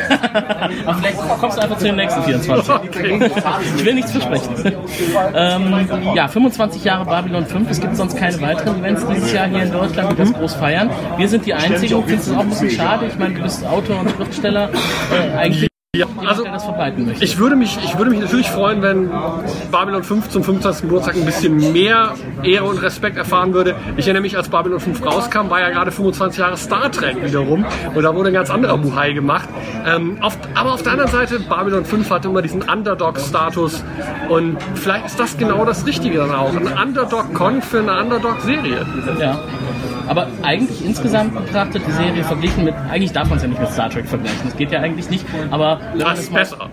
Aber 0.86 0.96
vielleicht 0.96 1.18
kommst 1.40 1.58
du 1.58 1.62
einfach 1.62 1.78
zu 1.78 1.86
den 1.86 1.96
nächsten 1.96 2.24
24. 2.24 2.70
Okay. 2.70 3.32
Ich 3.78 3.86
will 3.86 3.94
nichts 3.94 4.12
versprechen. 4.12 4.50
Ähm, 5.34 5.88
ja, 6.14 6.28
25 6.28 6.84
Jahre 6.84 7.06
Babylon 7.06 7.46
5. 7.46 7.70
Es 7.70 7.80
gibt 7.80 7.96
sonst 7.96 8.18
keine 8.18 8.40
weiteren 8.42 8.80
Events 8.80 9.06
dieses 9.08 9.34
Jahr 9.34 9.48
hier 9.48 9.64
in 9.64 9.72
Deutschland, 9.72 10.12
die 10.12 10.16
das 10.16 10.34
groß 10.34 10.56
feiern. 10.56 10.90
Wir 11.18 11.28
sind 11.28 11.46
die 11.46 11.54
Einzigen. 11.54 12.04
Findest 12.04 12.28
du 12.28 12.32
das 12.32 12.40
auch 12.40 12.44
ein 12.44 12.50
bisschen 12.50 12.72
schade? 12.72 13.06
Ich 13.08 13.18
meine, 13.18 13.34
du 13.36 13.44
bist 13.44 13.66
Autor 13.66 14.02
und 14.02 14.12
Schriftsteller. 14.12 14.70
Äh, 15.12 15.38
eigentlich 15.38 15.67
Ja, 15.98 16.06
also 16.28 16.46
ich 17.22 17.40
würde, 17.40 17.56
mich, 17.56 17.80
ich 17.84 17.98
würde 17.98 18.12
mich 18.12 18.20
natürlich 18.20 18.52
freuen, 18.52 18.84
wenn 18.84 19.10
Babylon 19.72 20.04
5 20.04 20.30
zum 20.30 20.44
25. 20.44 20.84
Geburtstag 20.84 21.16
ein 21.16 21.26
bisschen 21.26 21.74
mehr 21.74 22.14
Ehre 22.44 22.66
und 22.66 22.78
Respekt 22.84 23.18
erfahren 23.18 23.54
würde. 23.56 23.74
Ich 23.96 24.06
erinnere 24.06 24.22
mich, 24.22 24.38
als 24.38 24.48
Babylon 24.48 24.80
5 24.80 25.04
rauskam, 25.04 25.50
war 25.50 25.60
ja 25.60 25.72
gerade 25.72 25.92
25 25.92 26.40
Jahre 26.40 26.56
Star 26.58 26.92
Trek 26.92 27.24
wiederum 27.24 27.66
und 27.96 28.04
da 28.04 28.14
wurde 28.14 28.30
ein 28.30 28.34
ganz 28.34 28.52
anderer 28.52 28.78
Buhai 28.78 29.14
gemacht. 29.14 29.50
Ähm, 29.88 30.20
auf, 30.22 30.38
aber 30.54 30.74
auf 30.74 30.84
der 30.84 30.92
anderen 30.92 31.12
Seite, 31.12 31.40
Babylon 31.40 31.84
5 31.84 32.12
hatte 32.12 32.28
immer 32.28 32.44
diesen 32.44 32.62
Underdog-Status 32.62 33.84
und 34.30 34.58
vielleicht 34.76 35.08
ist 35.08 35.20
das 35.20 35.36
genau 35.38 35.66
das 35.66 35.88
Richtige 35.88 36.20
dann 36.20 36.32
auch. 36.36 36.54
Ein 36.56 36.68
Underdog-Con 36.90 37.64
für 37.64 37.80
eine 37.80 38.00
Underdog-Serie. 38.02 38.86
Ja. 39.20 39.40
Aber 40.08 40.28
eigentlich 40.44 40.84
insgesamt 40.86 41.36
betrachtet 41.36 41.82
die 41.88 41.92
Serie 41.92 42.24
verglichen 42.24 42.64
mit, 42.64 42.74
eigentlich 42.90 43.12
darf 43.12 43.28
man 43.30 43.38
es 43.38 43.44
ja 43.44 43.50
nicht 43.50 43.60
mit 43.60 43.70
Star 43.70 43.90
Trek 43.90 44.08
vergleichen. 44.08 44.40
Das 44.46 44.56
geht 44.56 44.72
ja 44.72 44.80
eigentlich 44.80 45.10
nicht. 45.10 45.26
Aber 45.52 45.80
Das 45.98 46.20
ist 46.20 46.34
besser. 46.34 46.70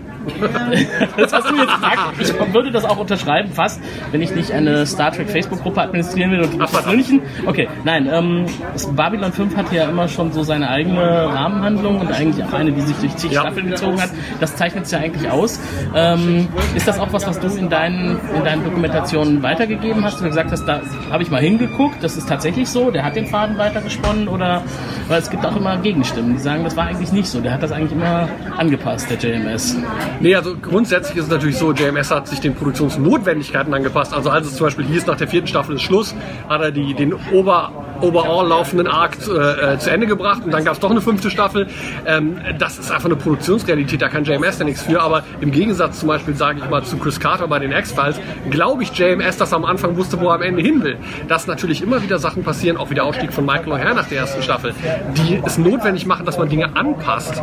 Das 1.16 1.32
hast 1.32 1.50
du 1.50 1.56
jetzt 1.56 1.74
gesagt. 1.74 1.98
Ich 2.18 2.54
würde 2.54 2.70
das 2.70 2.84
auch 2.84 2.98
unterschreiben, 2.98 3.52
fast, 3.52 3.80
wenn 4.10 4.22
ich 4.22 4.34
nicht 4.34 4.52
eine 4.52 4.86
Star 4.86 5.12
Trek 5.12 5.28
Facebook-Gruppe 5.30 5.82
administrieren 5.82 6.30
will 6.32 6.42
und 6.42 6.60
aus 6.60 6.86
München. 6.86 7.20
Okay, 7.46 7.68
nein, 7.84 8.08
ähm, 8.10 8.46
Babylon 8.94 9.32
5 9.32 9.56
hatte 9.56 9.76
ja 9.76 9.88
immer 9.88 10.08
schon 10.08 10.32
so 10.32 10.42
seine 10.42 10.68
eigene 10.68 11.00
Rahmenhandlung 11.00 12.00
und 12.00 12.12
eigentlich 12.12 12.44
auch 12.44 12.52
eine, 12.52 12.72
die 12.72 12.80
sich 12.82 12.96
durch 12.96 13.16
zig 13.16 13.32
Ja. 13.32 13.42
Staffeln 13.42 13.68
gezogen 13.70 14.00
hat. 14.00 14.10
Das 14.40 14.56
zeichnet 14.56 14.84
es 14.84 14.90
ja 14.90 14.98
eigentlich 14.98 15.30
aus. 15.30 15.60
Ähm, 15.94 16.48
ist 16.74 16.86
das 16.86 16.98
auch 16.98 17.12
was, 17.12 17.26
was 17.26 17.38
du 17.40 17.48
in 17.48 17.68
deinen, 17.68 18.18
in 18.34 18.44
deinen 18.44 18.64
Dokumentationen 18.64 19.42
weitergegeben 19.42 20.04
hast? 20.04 20.20
Du 20.20 20.24
gesagt 20.24 20.50
hast, 20.50 20.64
da 20.66 20.80
habe 21.10 21.22
ich 21.22 21.30
mal 21.30 21.40
hingeguckt, 21.40 22.02
das 22.02 22.16
ist 22.16 22.28
tatsächlich 22.28 22.68
so, 22.68 22.90
der 22.90 23.04
hat 23.04 23.16
den 23.16 23.26
Faden 23.26 23.58
weitergesponnen 23.58 24.28
oder, 24.28 24.62
weil 25.08 25.18
es 25.20 25.30
gibt 25.30 25.44
auch 25.44 25.56
immer 25.56 25.76
Gegenstimmen, 25.78 26.34
die 26.34 26.40
sagen, 26.40 26.64
das 26.64 26.76
war 26.76 26.86
eigentlich 26.86 27.12
nicht 27.12 27.28
so, 27.28 27.40
der 27.40 27.52
hat 27.52 27.62
das 27.62 27.72
eigentlich 27.72 27.92
immer 27.92 28.28
angepasst, 28.56 29.08
der 29.10 29.18
JMS. 29.18 29.76
Nee, 30.20 30.34
also 30.34 30.56
grundsätzlich 30.56 31.18
ist 31.18 31.24
es 31.24 31.30
natürlich 31.30 31.58
so, 31.58 31.72
JMS 31.72 32.10
hat 32.10 32.28
sich 32.28 32.40
den 32.40 32.54
Produktionsnotwendigkeiten 32.54 33.74
angepasst. 33.74 34.14
Also 34.14 34.30
als 34.30 34.46
es 34.46 34.56
zum 34.56 34.66
Beispiel 34.66 34.84
hieß, 34.86 35.06
nach 35.06 35.16
der 35.16 35.28
vierten 35.28 35.48
Staffel 35.48 35.74
ist 35.76 35.82
Schluss, 35.82 36.14
hat 36.48 36.62
er 36.62 36.70
die, 36.70 36.94
den 36.94 37.14
Ober, 37.32 37.72
overall 38.00 38.46
laufenden 38.46 38.86
Arc 38.86 39.16
äh, 39.28 39.74
äh, 39.74 39.78
zu 39.78 39.90
Ende 39.90 40.06
gebracht 40.06 40.42
und 40.44 40.52
dann 40.52 40.64
gab 40.64 40.74
es 40.74 40.80
doch 40.80 40.90
eine 40.90 41.00
fünfte 41.00 41.30
Staffel. 41.30 41.66
Ähm, 42.06 42.38
das 42.58 42.78
ist 42.78 42.90
einfach 42.90 43.06
eine 43.06 43.16
Produktionsrealität, 43.16 44.02
da 44.02 44.08
kann 44.08 44.24
JMS 44.24 44.58
ja 44.58 44.64
nichts 44.64 44.82
für, 44.82 45.00
aber 45.00 45.22
im 45.40 45.50
Gegensatz 45.50 46.00
zum 46.00 46.08
Beispiel, 46.08 46.34
sage 46.34 46.60
ich 46.62 46.70
mal, 46.70 46.82
zu 46.82 46.96
Chris 46.98 47.20
Carter 47.20 47.48
bei 47.48 47.58
den 47.58 47.72
X-Files, 47.72 48.20
glaube 48.50 48.82
ich 48.82 48.96
JMS, 48.96 49.36
dass 49.36 49.52
er 49.52 49.56
am 49.56 49.64
Anfang 49.64 49.96
wusste, 49.96 50.20
wo 50.20 50.28
er 50.28 50.34
am 50.34 50.42
Ende 50.42 50.62
hin 50.62 50.82
will. 50.82 50.96
Dass 51.28 51.46
natürlich 51.46 51.82
immer 51.82 52.02
wieder 52.02 52.18
Sachen 52.18 52.44
passieren, 52.44 52.76
auch 52.76 52.90
wie 52.90 52.94
der 52.94 53.04
Ausstieg 53.04 53.32
von 53.32 53.44
Michael 53.44 53.72
O'Hare 53.72 53.94
nach 53.94 54.08
der 54.08 54.18
ersten 54.18 54.42
Staffel, 54.42 54.74
die 55.16 55.40
es 55.44 55.58
notwendig 55.58 56.06
machen, 56.06 56.26
dass 56.26 56.38
man 56.38 56.48
Dinge 56.48 56.76
anpasst, 56.76 57.42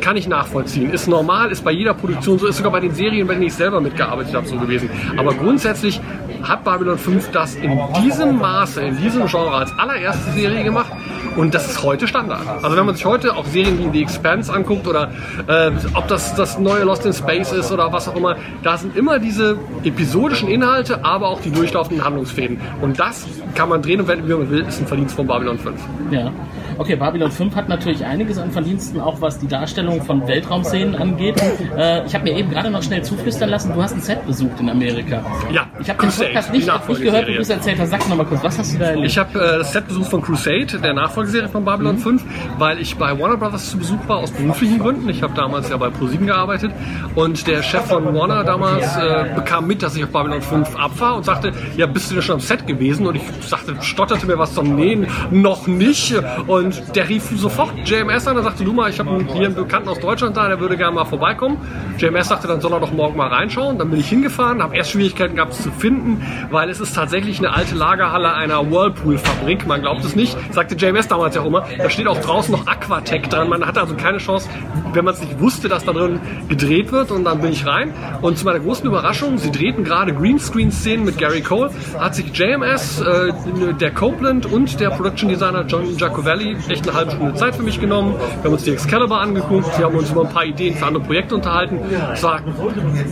kann 0.00 0.16
ich 0.16 0.28
nachvollziehen. 0.28 0.90
Ist 0.90 1.08
normal, 1.08 1.50
ist 1.50 1.64
bei 1.64 1.72
jeder 1.72 1.94
Produktion 1.94 2.38
so, 2.38 2.46
ist 2.46 2.56
sogar 2.56 2.72
bei 2.72 2.80
den 2.80 2.92
Serien, 2.92 3.26
bei 3.26 3.34
denen 3.34 3.46
ich 3.46 3.54
selber 3.54 3.80
mitgearbeitet 3.80 4.34
habe, 4.34 4.46
so 4.46 4.56
gewesen. 4.56 4.90
Aber 5.16 5.34
grundsätzlich 5.34 6.00
hat 6.42 6.64
Babylon 6.64 6.98
5 6.98 7.30
das 7.30 7.54
in 7.54 7.78
diesem 8.02 8.38
Maße, 8.38 8.80
in 8.80 8.96
diesem 8.98 9.26
Genre 9.26 9.54
als 9.54 9.72
allererste 9.88 10.32
Serie 10.32 10.64
gemacht 10.64 10.92
und 11.36 11.54
das 11.54 11.70
ist 11.70 11.82
heute 11.82 12.08
Standard. 12.08 12.46
Also 12.62 12.76
wenn 12.76 12.86
man 12.86 12.94
sich 12.94 13.04
heute 13.04 13.36
auch 13.36 13.44
Serien 13.46 13.78
wie 13.78 13.98
The 13.98 14.02
Expanse 14.02 14.52
anguckt 14.52 14.86
oder 14.86 15.10
äh, 15.46 15.70
ob 15.94 16.08
das 16.08 16.34
das 16.34 16.58
neue 16.58 16.84
Lost 16.84 17.04
in 17.06 17.12
Space 17.12 17.52
ist 17.52 17.70
oder 17.70 17.92
was 17.92 18.08
auch 18.08 18.16
immer, 18.16 18.36
da 18.62 18.76
sind 18.78 18.96
immer 18.96 19.18
diese 19.18 19.58
episodischen 19.84 20.48
Inhalte, 20.48 21.04
aber 21.04 21.28
auch 21.28 21.40
die 21.40 21.50
durchlaufenden 21.50 22.04
Handlungsfäden. 22.04 22.58
Und 22.80 22.98
das 22.98 23.26
kann 23.54 23.68
man 23.68 23.82
drehen 23.82 24.00
und 24.00 24.08
wenden, 24.08 24.28
wie 24.28 24.34
man 24.34 24.50
will, 24.50 24.64
ist 24.66 24.80
ein 24.80 24.86
Verdienst 24.86 25.14
von 25.14 25.26
Babylon 25.26 25.58
5. 25.58 25.80
Ja. 26.10 26.32
Okay, 26.78 26.94
Babylon 26.96 27.30
5 27.30 27.54
hat 27.56 27.68
natürlich 27.68 28.04
einiges 28.04 28.38
an 28.38 28.50
Verdiensten, 28.50 29.00
auch 29.00 29.20
was 29.20 29.38
die 29.38 29.48
Darstellung 29.48 30.02
von 30.02 30.26
Weltraumszenen 30.28 30.94
angeht. 30.94 31.40
Äh, 31.76 32.04
ich 32.06 32.14
habe 32.14 32.24
mir 32.24 32.36
eben 32.36 32.50
gerade 32.50 32.70
noch 32.70 32.82
schnell 32.82 33.02
zuflüstern 33.02 33.48
lassen, 33.48 33.72
du 33.74 33.82
hast 33.82 33.94
ein 33.94 34.00
Set 34.02 34.26
besucht 34.26 34.60
in 34.60 34.68
Amerika. 34.68 35.24
Ja, 35.52 35.66
Ich 35.80 35.88
habe 35.88 36.00
den 36.02 36.10
Podcast 36.10 36.52
nicht, 36.52 36.66
nicht 36.66 36.66
gehört, 36.66 36.82
du 36.88 37.32
Nachfolgeserie. 37.32 37.38
erzählt 37.56 37.78
hast. 37.80 37.90
Sag 37.90 38.08
noch 38.08 38.16
mal 38.16 38.26
kurz, 38.26 38.44
was 38.44 38.58
hast 38.58 38.74
du 38.74 38.78
da 38.78 38.84
erlebt? 38.86 39.06
Ich 39.06 39.16
habe 39.18 39.38
äh, 39.38 39.58
das 39.58 39.72
Set 39.72 39.88
besucht 39.88 40.10
von 40.10 40.20
Crusade, 40.22 40.66
der 40.82 40.92
Nachfolgeserie 40.92 41.48
von 41.48 41.64
Babylon 41.64 41.96
Mhm. 41.96 42.00
5, 42.00 42.24
weil 42.58 42.78
ich 42.80 42.96
bei 42.96 43.18
Warner 43.18 43.36
Brothers 43.38 43.70
zu 43.70 43.78
Besuch 43.78 43.98
war 44.06 44.18
aus 44.18 44.30
beruflichen 44.30 44.78
Gründen. 44.78 45.08
Ich 45.08 45.22
habe 45.22 45.32
damals 45.34 45.70
ja 45.70 45.76
bei 45.78 45.88
ProSieben 45.88 46.26
gearbeitet 46.26 46.72
und 47.14 47.46
der 47.46 47.62
Chef 47.62 47.86
von 47.86 48.14
Warner 48.14 48.44
damals 48.44 48.96
äh, 48.96 49.24
bekam 49.34 49.66
mit, 49.66 49.82
dass 49.82 49.96
ich 49.96 50.04
auf 50.04 50.10
Babylon 50.10 50.42
5 50.42 50.76
abfahre 50.76 51.16
und 51.16 51.24
sagte, 51.24 51.52
ja, 51.76 51.86
bist 51.86 52.10
du 52.10 52.14
denn 52.14 52.22
schon 52.22 52.34
am 52.34 52.40
Set 52.40 52.66
gewesen? 52.66 53.06
Und 53.06 53.14
ich 53.16 53.22
sagte, 53.40 53.74
stotterte 53.80 54.26
mir 54.26 54.38
was 54.38 54.52
zum 54.54 54.74
Nee, 54.76 55.06
noch 55.30 55.66
nicht. 55.66 56.14
Und 56.46 56.65
der 56.94 57.08
rief 57.08 57.30
sofort 57.36 57.72
JMS 57.84 58.26
an 58.26 58.36
und 58.36 58.44
sagte, 58.44 58.64
du 58.64 58.72
mal, 58.72 58.90
ich 58.90 58.98
habe 58.98 59.24
hier 59.32 59.46
einen 59.46 59.54
Bekannten 59.54 59.88
aus 59.88 60.00
Deutschland 60.00 60.36
da, 60.36 60.48
der 60.48 60.60
würde 60.60 60.76
gerne 60.76 60.94
mal 60.94 61.04
vorbeikommen. 61.04 61.58
JMS 61.98 62.28
sagte, 62.28 62.46
dann 62.46 62.60
soll 62.60 62.72
er 62.72 62.80
doch 62.80 62.92
morgen 62.92 63.16
mal 63.16 63.28
reinschauen. 63.28 63.78
Dann 63.78 63.90
bin 63.90 64.00
ich 64.00 64.08
hingefahren, 64.08 64.62
habe 64.62 64.76
erst 64.76 64.90
Schwierigkeiten 64.90 65.36
gehabt, 65.36 65.52
es 65.52 65.62
zu 65.62 65.70
finden, 65.70 66.22
weil 66.50 66.70
es 66.70 66.80
ist 66.80 66.94
tatsächlich 66.94 67.38
eine 67.38 67.52
alte 67.54 67.74
Lagerhalle 67.74 68.34
einer 68.34 68.70
Whirlpool-Fabrik. 68.70 69.66
Man 69.66 69.82
glaubt 69.82 70.04
es 70.04 70.16
nicht. 70.16 70.36
Sagte 70.52 70.74
JMS 70.74 71.08
damals 71.08 71.34
ja 71.34 71.42
auch 71.42 71.46
immer. 71.46 71.66
Da 71.78 71.90
steht 71.90 72.06
auch 72.06 72.20
draußen 72.20 72.52
noch 72.52 72.66
Aquatec 72.66 73.30
dran. 73.30 73.48
Man 73.48 73.66
hatte 73.66 73.80
also 73.80 73.94
keine 73.94 74.18
Chance, 74.18 74.48
wenn 74.92 75.04
man 75.04 75.14
es 75.14 75.20
nicht 75.20 75.40
wusste, 75.40 75.68
dass 75.68 75.84
da 75.84 75.92
drin 75.92 76.20
gedreht 76.48 76.92
wird. 76.92 77.10
Und 77.10 77.24
dann 77.24 77.40
bin 77.40 77.52
ich 77.52 77.66
rein. 77.66 77.92
Und 78.22 78.38
zu 78.38 78.44
meiner 78.44 78.60
großen 78.60 78.86
Überraschung, 78.86 79.38
sie 79.38 79.50
drehten 79.50 79.84
gerade 79.84 80.14
Greenscreen-Szenen 80.14 81.04
mit 81.04 81.18
Gary 81.18 81.40
Cole, 81.40 81.70
hat 81.98 82.14
sich 82.14 82.36
JMS, 82.36 83.00
äh, 83.00 83.32
der 83.80 83.90
Copeland 83.92 84.46
und 84.46 84.78
der 84.80 84.90
Production 84.90 85.28
Designer 85.28 85.64
John 85.66 85.96
Giacovelli 85.96 86.55
echt 86.68 86.88
eine 86.88 86.96
halbe 86.96 87.10
Stunde 87.12 87.34
Zeit 87.34 87.54
für 87.56 87.62
mich 87.62 87.80
genommen. 87.80 88.14
Wir 88.18 88.44
haben 88.44 88.52
uns 88.52 88.64
die 88.64 88.72
Excalibur 88.72 89.20
angeguckt. 89.20 89.78
Wir 89.78 89.86
haben 89.86 89.96
uns 89.96 90.10
über 90.10 90.22
ein 90.22 90.32
paar 90.32 90.44
Ideen 90.44 90.74
für 90.74 90.86
andere 90.86 91.02
Projekte 91.02 91.34
unterhalten. 91.34 91.78
Es 92.12 92.22
war 92.22 92.40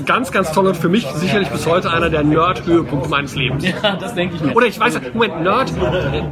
ganz, 0.07 0.31
ganz 0.31 0.53
toll 0.53 0.67
und 0.67 0.77
für 0.77 0.89
mich 0.89 1.07
sicherlich 1.15 1.49
bis 1.49 1.67
heute 1.67 1.91
einer 1.91 2.11
der 2.11 2.23
Nerd-Höhepunkte 2.25 3.09
meines 3.09 3.35
Lebens. 3.35 3.65
ja, 3.83 3.97
das 3.97 4.15
denke 4.15 4.37
ich 4.37 4.43
mir. 4.43 4.55
Oder 4.55 4.67
ich 4.67 4.79
weiß, 4.79 5.01
Moment, 5.13 5.43
Nerd, 5.43 5.73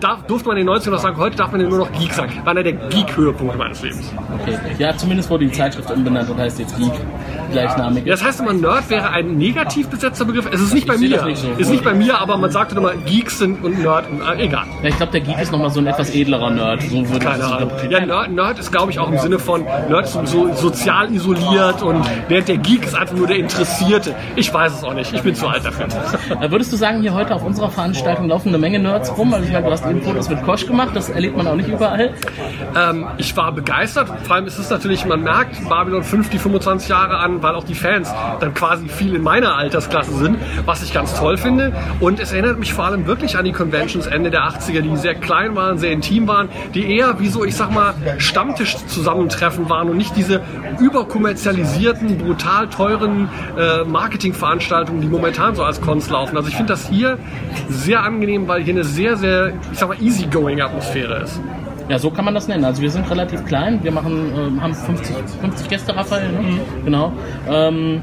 darf, 0.00 0.24
durfte 0.26 0.48
man 0.48 0.56
in 0.56 0.66
den 0.66 0.74
90ern 0.74 0.90
noch 0.90 0.98
sagen, 0.98 1.16
heute 1.16 1.36
darf 1.36 1.52
man 1.52 1.60
ja 1.60 1.68
nur 1.68 1.78
noch 1.78 1.92
Geek 1.92 2.12
sagen. 2.12 2.32
War 2.44 2.52
einer 2.52 2.62
der 2.62 2.72
Geek-Höhepunkte 2.74 3.56
meines 3.56 3.82
Lebens. 3.82 4.12
Okay. 4.40 4.58
Ja, 4.78 4.96
zumindest 4.96 5.30
wurde 5.30 5.46
die 5.46 5.52
Zeitschrift 5.52 5.90
umbenannt 5.90 6.28
und 6.30 6.38
heißt 6.38 6.58
jetzt 6.58 6.76
Geek. 6.76 6.92
Gleichnamig. 7.52 8.04
Das 8.06 8.24
heißt 8.24 8.40
immer, 8.40 8.52
Nerd 8.52 8.88
wäre 8.90 9.10
ein 9.10 9.36
negativ 9.36 9.88
besetzter 9.88 10.24
Begriff. 10.24 10.48
Es 10.50 10.60
ist 10.60 10.74
nicht 10.74 10.86
bei 10.86 10.94
Ich 10.94 11.00
sehe 11.00 11.08
mir. 11.10 11.24
nicht 11.24 11.42
so. 11.42 11.48
Ist 11.58 11.70
nicht 11.70 11.84
bei 11.84 11.94
mir, 11.94 12.18
aber 12.20 12.36
man 12.36 12.50
sagt 12.50 12.72
immer, 12.72 12.94
Geeks 12.94 13.38
sind 13.38 13.62
und 13.62 13.82
Nerd. 13.82 14.08
Und, 14.10 14.20
äh, 14.22 14.44
egal. 14.44 14.64
Ja, 14.82 14.88
ich 14.88 14.96
glaube, 14.96 15.12
der 15.12 15.20
Geek 15.20 15.38
ist 15.40 15.52
nochmal 15.52 15.70
so 15.70 15.80
ein 15.80 15.86
etwas 15.86 16.14
edlerer 16.14 16.50
Nerd. 16.50 16.82
So 16.82 17.01
würde 17.08 17.24
Keine 17.24 17.44
Ahnung. 17.44 17.70
Ja, 17.88 18.04
Nerd, 18.04 18.30
Nerd 18.30 18.58
ist, 18.58 18.70
glaube 18.70 18.90
ich, 18.90 18.98
auch 18.98 19.10
im 19.10 19.18
Sinne 19.18 19.38
von 19.38 19.64
Nerd 19.64 20.04
ist 20.04 20.18
so 20.26 20.52
sozial 20.54 21.12
isoliert 21.12 21.82
und 21.82 22.04
während 22.28 22.48
der 22.48 22.58
Geek 22.58 22.84
ist 22.84 22.94
einfach 22.94 23.14
nur 23.14 23.26
der 23.26 23.36
Interessierte. 23.36 24.14
Ich 24.36 24.52
weiß 24.52 24.72
es 24.72 24.84
auch 24.84 24.94
nicht. 24.94 25.12
Ich 25.12 25.22
bin 25.22 25.34
zu 25.34 25.46
alt 25.48 25.64
dafür. 25.64 25.86
Würdest 26.50 26.72
du 26.72 26.76
sagen, 26.76 27.00
hier 27.00 27.14
heute 27.14 27.34
auf 27.34 27.44
unserer 27.44 27.70
Veranstaltung 27.70 28.28
laufen 28.28 28.48
eine 28.48 28.58
Menge 28.58 28.78
Nerds 28.78 29.16
rum? 29.16 29.32
Also 29.32 29.46
ich 29.46 29.52
meine, 29.52 29.66
du 29.66 29.72
hast 29.72 29.86
eben 29.86 30.02
Fotos 30.02 30.28
mit 30.28 30.42
Kosch 30.44 30.66
gemacht, 30.66 30.90
das 30.94 31.08
erlebt 31.08 31.36
man 31.36 31.46
auch 31.46 31.54
nicht 31.54 31.68
überall. 31.68 32.14
Ähm, 32.76 33.06
ich 33.18 33.36
war 33.36 33.52
begeistert. 33.52 34.08
Vor 34.24 34.36
allem 34.36 34.46
ist 34.46 34.58
es 34.58 34.70
natürlich, 34.70 35.04
man 35.04 35.22
merkt 35.22 35.68
Babylon 35.68 36.02
5 36.02 36.30
die 36.30 36.38
25 36.38 36.88
Jahre 36.88 37.18
an, 37.18 37.42
weil 37.42 37.54
auch 37.54 37.64
die 37.64 37.74
Fans 37.74 38.12
dann 38.40 38.54
quasi 38.54 38.88
viel 38.88 39.14
in 39.14 39.22
meiner 39.22 39.56
Altersklasse 39.56 40.12
sind, 40.12 40.38
was 40.64 40.82
ich 40.82 40.92
ganz 40.92 41.18
toll 41.18 41.36
finde. 41.36 41.72
Und 42.00 42.20
es 42.20 42.32
erinnert 42.32 42.58
mich 42.58 42.72
vor 42.72 42.84
allem 42.84 43.06
wirklich 43.06 43.36
an 43.36 43.44
die 43.44 43.52
Conventions 43.52 44.06
Ende 44.06 44.30
der 44.30 44.42
80er, 44.42 44.80
die 44.80 44.96
sehr 44.96 45.14
klein 45.14 45.54
waren, 45.56 45.78
sehr 45.78 45.92
intim 45.92 46.26
waren, 46.28 46.48
die 46.74 46.91
eher 46.92 47.18
wie 47.20 47.28
so, 47.28 47.44
ich 47.44 47.56
sag 47.56 47.72
mal, 47.72 47.94
Stammtisch-Zusammentreffen 48.18 49.68
waren 49.68 49.88
und 49.88 49.96
nicht 49.96 50.16
diese 50.16 50.42
überkommerzialisierten, 50.80 52.18
brutal 52.18 52.68
teuren 52.68 53.28
äh, 53.58 53.84
Marketingveranstaltungen, 53.84 55.00
die 55.00 55.08
momentan 55.08 55.54
so 55.54 55.64
als 55.64 55.80
Cons 55.80 56.10
laufen. 56.10 56.36
Also 56.36 56.48
ich 56.48 56.56
finde 56.56 56.72
das 56.72 56.88
hier 56.88 57.18
sehr 57.68 58.02
angenehm, 58.02 58.48
weil 58.48 58.62
hier 58.62 58.74
eine 58.74 58.84
sehr, 58.84 59.16
sehr, 59.16 59.52
ich 59.72 59.78
sag 59.78 59.88
mal, 59.88 60.00
easygoing 60.00 60.60
Atmosphäre 60.60 61.22
ist. 61.22 61.40
Ja, 61.88 61.98
so 61.98 62.10
kann 62.10 62.24
man 62.24 62.34
das 62.34 62.48
nennen. 62.48 62.64
Also 62.64 62.80
wir 62.80 62.90
sind 62.90 63.10
relativ 63.10 63.44
klein. 63.44 63.80
Wir 63.82 63.92
machen, 63.92 64.32
ähm, 64.36 64.62
haben 64.62 64.74
50, 64.74 65.14
50 65.40 65.68
Gäste, 65.68 65.96
Raphael, 65.96 66.30
ne? 66.32 66.60
Genau. 66.84 67.12
Ähm, 67.48 68.02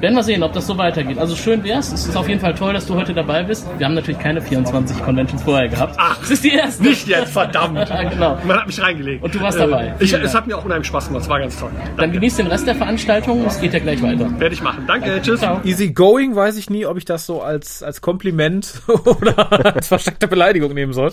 werden 0.00 0.14
wir 0.14 0.22
sehen, 0.22 0.42
ob 0.42 0.52
das 0.52 0.66
so 0.66 0.78
weitergeht. 0.78 1.18
Also 1.18 1.36
schön 1.36 1.62
wär's. 1.62 1.92
Es 1.92 2.06
ist 2.06 2.16
auf 2.16 2.28
jeden 2.28 2.40
Fall 2.40 2.54
toll, 2.54 2.72
dass 2.72 2.86
du 2.86 2.94
heute 2.94 3.12
dabei 3.12 3.42
bist. 3.42 3.66
Wir 3.78 3.86
haben 3.86 3.94
natürlich 3.94 4.20
keine 4.20 4.40
24 4.40 5.02
Conventions 5.02 5.42
vorher 5.42 5.68
gehabt. 5.68 5.94
Ach, 5.98 6.18
das 6.18 6.30
ist 6.30 6.44
die 6.44 6.54
erste. 6.54 6.82
Nicht 6.82 7.06
jetzt, 7.06 7.32
verdammt. 7.32 7.78
genau. 8.10 8.38
Man 8.44 8.56
hat 8.58 8.66
mich 8.66 8.80
reingelegt. 8.80 9.22
Und 9.22 9.34
du 9.34 9.40
warst 9.40 9.58
dabei. 9.58 9.94
Ich, 9.98 10.12
es 10.12 10.34
hat 10.34 10.46
mir 10.46 10.56
auch 10.56 10.64
unheimlich 10.64 10.88
Spaß 10.88 11.08
gemacht. 11.08 11.24
Es 11.24 11.28
war 11.28 11.40
ganz 11.40 11.58
toll. 11.58 11.70
Dann 11.96 12.12
genießt 12.12 12.38
den 12.38 12.46
Rest 12.46 12.66
der 12.66 12.74
Veranstaltung. 12.74 13.44
Es 13.46 13.60
geht 13.60 13.74
ja 13.74 13.78
gleich 13.78 14.02
weiter. 14.02 14.38
Werde 14.40 14.54
ich 14.54 14.62
machen. 14.62 14.84
Danke, 14.86 15.20
tschüss. 15.22 15.40
Ciao. 15.40 15.60
Easy 15.64 15.92
going 15.92 16.34
weiß 16.34 16.56
ich 16.56 16.70
nie, 16.70 16.86
ob 16.86 16.96
ich 16.96 17.04
das 17.04 17.26
so 17.26 17.42
als, 17.42 17.82
als 17.82 18.00
Kompliment 18.00 18.82
oder 18.88 19.74
als 19.74 19.88
versteckte 19.88 20.28
Beleidigung 20.28 20.72
nehmen 20.72 20.92
soll. 20.92 21.12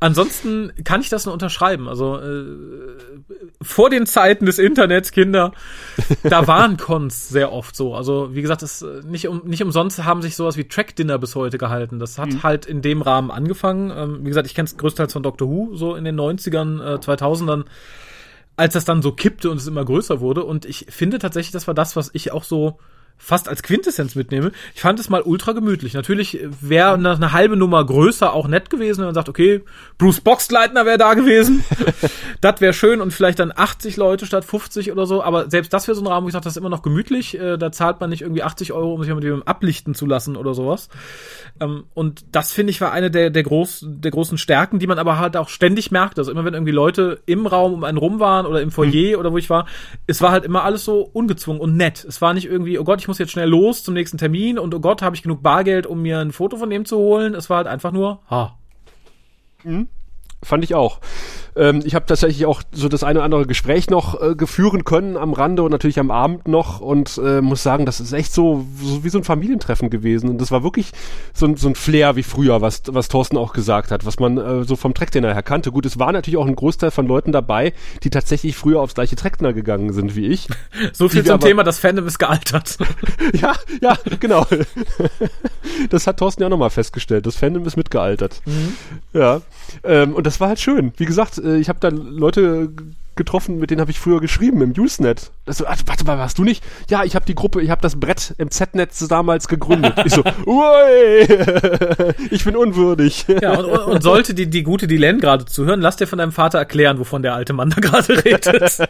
Ansonsten 0.00 0.72
kann 0.84 1.00
ich 1.00 1.08
das 1.08 1.26
nur 1.26 1.32
unterschreiben. 1.32 1.88
Also 1.88 2.18
äh, 2.18 2.44
vor 3.60 3.90
den 3.90 4.06
Zeiten 4.06 4.46
des 4.46 4.58
Internets, 4.58 5.10
Kinder, 5.10 5.52
da 6.22 6.46
waren 6.46 6.76
Cons 6.76 7.28
sehr 7.28 7.52
oft 7.52 7.74
so. 7.74 7.94
Also 7.94 8.11
wie 8.32 8.42
gesagt, 8.42 8.62
das, 8.62 8.82
äh, 8.82 9.02
nicht, 9.04 9.28
um, 9.28 9.42
nicht 9.44 9.62
umsonst 9.62 10.04
haben 10.04 10.22
sich 10.22 10.36
sowas 10.36 10.56
wie 10.56 10.64
Track 10.64 10.96
Dinner 10.96 11.18
bis 11.18 11.34
heute 11.34 11.58
gehalten. 11.58 11.98
Das 11.98 12.18
hat 12.18 12.42
halt 12.42 12.66
in 12.66 12.82
dem 12.82 13.02
Rahmen 13.02 13.30
angefangen. 13.30 13.92
Ähm, 13.94 14.20
wie 14.24 14.28
gesagt, 14.28 14.46
ich 14.46 14.54
kenne 14.54 14.66
es 14.66 14.76
größtenteils 14.76 15.12
von 15.12 15.22
Doctor 15.22 15.48
Who, 15.48 15.74
so 15.74 15.94
in 15.94 16.04
den 16.04 16.18
90ern, 16.18 16.80
äh, 16.80 16.98
2000ern 16.98 17.64
als 18.56 18.74
das 18.74 18.84
dann 18.84 19.02
so 19.02 19.12
kippte 19.12 19.50
und 19.50 19.56
es 19.56 19.66
immer 19.66 19.84
größer 19.84 20.20
wurde. 20.20 20.44
Und 20.44 20.64
ich 20.66 20.86
finde 20.90 21.18
tatsächlich, 21.18 21.52
das 21.52 21.66
war 21.66 21.74
das, 21.74 21.96
was 21.96 22.10
ich 22.12 22.32
auch 22.32 22.44
so 22.44 22.78
fast 23.22 23.48
als 23.48 23.62
Quintessenz 23.62 24.16
mitnehme. 24.16 24.50
Ich 24.74 24.80
fand 24.80 24.98
es 24.98 25.08
mal 25.08 25.22
ultra 25.22 25.52
gemütlich. 25.52 25.94
Natürlich 25.94 26.40
wäre 26.60 26.94
eine, 26.94 27.12
eine 27.12 27.32
halbe 27.32 27.56
Nummer 27.56 27.84
größer 27.86 28.32
auch 28.32 28.48
nett 28.48 28.68
gewesen, 28.68 28.98
wenn 28.98 29.06
man 29.06 29.14
sagt, 29.14 29.28
okay, 29.28 29.62
Bruce 29.96 30.20
Boxleitner 30.20 30.84
wäre 30.86 30.98
da 30.98 31.14
gewesen. 31.14 31.64
das 32.40 32.60
wäre 32.60 32.72
schön 32.72 33.00
und 33.00 33.12
vielleicht 33.12 33.38
dann 33.38 33.52
80 33.54 33.96
Leute 33.96 34.26
statt 34.26 34.44
50 34.44 34.90
oder 34.90 35.06
so. 35.06 35.22
Aber 35.22 35.48
selbst 35.48 35.72
das 35.72 35.86
wäre 35.86 35.94
so 35.94 36.02
ein 36.02 36.08
Rahmen, 36.08 36.24
wo 36.24 36.28
ich 36.28 36.32
sage, 36.32 36.42
das 36.42 36.54
ist 36.54 36.56
immer 36.56 36.68
noch 36.68 36.82
gemütlich. 36.82 37.38
Äh, 37.38 37.58
da 37.58 37.70
zahlt 37.70 38.00
man 38.00 38.10
nicht 38.10 38.22
irgendwie 38.22 38.42
80 38.42 38.72
Euro, 38.72 38.94
um 38.94 39.04
sich 39.04 39.14
mit 39.14 39.22
jemandem 39.22 39.46
ablichten 39.46 39.94
zu 39.94 40.06
lassen 40.06 40.36
oder 40.36 40.52
sowas. 40.52 40.88
Ähm, 41.60 41.84
und 41.94 42.24
das 42.32 42.52
finde 42.52 42.72
ich 42.72 42.80
war 42.80 42.90
eine 42.90 43.12
der, 43.12 43.30
der, 43.30 43.44
groß, 43.44 43.86
der 43.86 44.10
großen 44.10 44.36
Stärken, 44.36 44.80
die 44.80 44.88
man 44.88 44.98
aber 44.98 45.18
halt 45.20 45.36
auch 45.36 45.48
ständig 45.48 45.92
merkt. 45.92 46.18
Also 46.18 46.32
immer 46.32 46.44
wenn 46.44 46.54
irgendwie 46.54 46.72
Leute 46.72 47.20
im 47.26 47.46
Raum 47.46 47.72
um 47.72 47.84
einen 47.84 47.98
rum 47.98 48.18
waren 48.18 48.46
oder 48.46 48.60
im 48.60 48.72
Foyer 48.72 49.20
oder 49.20 49.30
wo 49.30 49.38
ich 49.38 49.48
war, 49.48 49.66
es 50.08 50.20
war 50.20 50.32
halt 50.32 50.44
immer 50.44 50.64
alles 50.64 50.84
so 50.84 51.02
ungezwungen 51.02 51.60
und 51.60 51.76
nett. 51.76 52.04
Es 52.04 52.20
war 52.20 52.34
nicht 52.34 52.46
irgendwie, 52.46 52.80
oh 52.80 52.84
Gott, 52.84 53.00
ich 53.02 53.08
muss 53.08 53.18
jetzt 53.18 53.32
schnell 53.32 53.48
los 53.48 53.82
zum 53.82 53.94
nächsten 53.94 54.16
Termin 54.16 54.58
und 54.58 54.72
oh 54.74 54.80
Gott, 54.80 55.02
habe 55.02 55.16
ich 55.16 55.22
genug 55.22 55.42
Bargeld, 55.42 55.86
um 55.86 56.02
mir 56.02 56.20
ein 56.20 56.30
Foto 56.30 56.56
von 56.56 56.70
dem 56.70 56.84
zu 56.84 56.96
holen. 56.96 57.34
Es 57.34 57.50
war 57.50 57.58
halt 57.58 57.66
einfach 57.66 57.90
nur, 57.92 58.20
ha. 58.30 58.56
Fand 60.42 60.62
ich 60.64 60.74
auch. 60.74 61.00
Ähm, 61.54 61.82
ich 61.84 61.94
habe 61.94 62.06
tatsächlich 62.06 62.46
auch 62.46 62.62
so 62.72 62.88
das 62.88 63.04
eine 63.04 63.18
oder 63.18 63.24
andere 63.24 63.46
Gespräch 63.46 63.90
noch 63.90 64.20
äh, 64.20 64.34
geführen 64.34 64.84
können 64.84 65.16
am 65.16 65.32
Rande 65.32 65.62
und 65.62 65.70
natürlich 65.70 65.98
am 65.98 66.10
Abend 66.10 66.48
noch 66.48 66.80
und 66.80 67.20
äh, 67.22 67.40
muss 67.42 67.62
sagen, 67.62 67.84
das 67.86 68.00
ist 68.00 68.12
echt 68.12 68.32
so, 68.32 68.64
so 68.82 69.04
wie 69.04 69.08
so 69.10 69.18
ein 69.18 69.24
Familientreffen 69.24 69.90
gewesen 69.90 70.30
und 70.30 70.38
das 70.40 70.50
war 70.50 70.62
wirklich 70.62 70.92
so, 71.34 71.46
ein- 71.46 71.56
so 71.56 71.68
ein 71.68 71.74
Flair 71.74 72.16
wie 72.16 72.22
früher, 72.22 72.60
was, 72.62 72.82
was 72.88 73.08
Thorsten 73.08 73.36
auch 73.36 73.52
gesagt 73.52 73.90
hat, 73.90 74.06
was 74.06 74.18
man 74.18 74.38
äh, 74.38 74.64
so 74.64 74.76
vom 74.76 74.94
Trackdinner 74.94 75.34
her 75.34 75.42
kannte. 75.42 75.72
Gut, 75.72 75.84
es 75.86 75.98
war 75.98 76.10
natürlich 76.12 76.38
auch 76.38 76.46
ein 76.46 76.56
Großteil 76.56 76.90
von 76.90 77.06
Leuten 77.06 77.32
dabei, 77.32 77.72
die 78.02 78.10
tatsächlich 78.10 78.56
früher 78.56 78.80
aufs 78.80 78.94
gleiche 78.94 79.16
Trackdinner 79.16 79.52
gegangen 79.52 79.92
sind 79.92 80.16
wie 80.16 80.26
ich. 80.28 80.48
So 80.94 81.08
viel 81.08 81.20
Die 81.22 81.26
zum 81.28 81.34
aber- 81.34 81.46
Thema, 81.46 81.64
das 81.64 81.78
Fandom 81.78 82.06
ist 82.06 82.18
gealtert. 82.18 82.76
ja, 83.40 83.54
ja, 83.80 83.96
genau. 84.20 84.46
das 85.90 86.06
hat 86.06 86.18
Thorsten 86.18 86.42
ja 86.42 86.46
auch 86.46 86.50
nochmal 86.50 86.70
festgestellt. 86.70 87.26
Das 87.26 87.36
Fandom 87.36 87.64
ist 87.66 87.76
mitgealtert. 87.76 88.40
Ja. 89.12 89.40
Ähm, 89.84 90.14
und 90.14 90.26
das 90.26 90.40
war 90.40 90.48
halt 90.48 90.60
schön. 90.60 90.92
Wie 90.96 91.04
gesagt, 91.04 91.38
äh, 91.44 91.58
ich 91.58 91.68
habe 91.68 91.78
da 91.80 91.88
Leute 91.88 92.70
getroffen, 93.14 93.58
mit 93.58 93.70
denen 93.70 93.80
habe 93.80 93.90
ich 93.90 94.00
früher 94.00 94.20
geschrieben 94.20 94.62
im 94.62 94.72
Usenet. 94.72 95.30
So, 95.46 95.64
warte, 95.64 95.82
warte 95.86 96.04
mal, 96.04 96.18
warst 96.18 96.38
du 96.38 96.44
nicht? 96.44 96.64
Ja, 96.88 97.04
ich 97.04 97.14
habe 97.14 97.26
die 97.26 97.34
Gruppe, 97.34 97.60
ich 97.60 97.70
habe 97.70 97.82
das 97.82 98.00
Brett 98.00 98.34
im 98.38 98.50
Z-Netz 98.50 99.06
damals 99.08 99.48
gegründet. 99.48 99.94
ich 100.04 100.12
so, 100.12 100.22
ui, 100.46 101.26
ich 102.30 102.44
bin 102.44 102.56
unwürdig. 102.56 103.26
Ja, 103.42 103.58
und, 103.58 103.66
und, 103.66 104.02
sollte 104.02 104.34
die, 104.34 104.48
die 104.48 104.62
gute 104.62 104.86
Dylan 104.86 105.20
gerade 105.20 105.44
zuhören, 105.44 105.80
lass 105.80 105.96
dir 105.96 106.06
von 106.06 106.18
deinem 106.18 106.32
Vater 106.32 106.58
erklären, 106.58 106.98
wovon 106.98 107.22
der 107.22 107.34
alte 107.34 107.52
Mann 107.52 107.70
da 107.70 107.80
gerade 107.80 108.24
redet. 108.24 108.78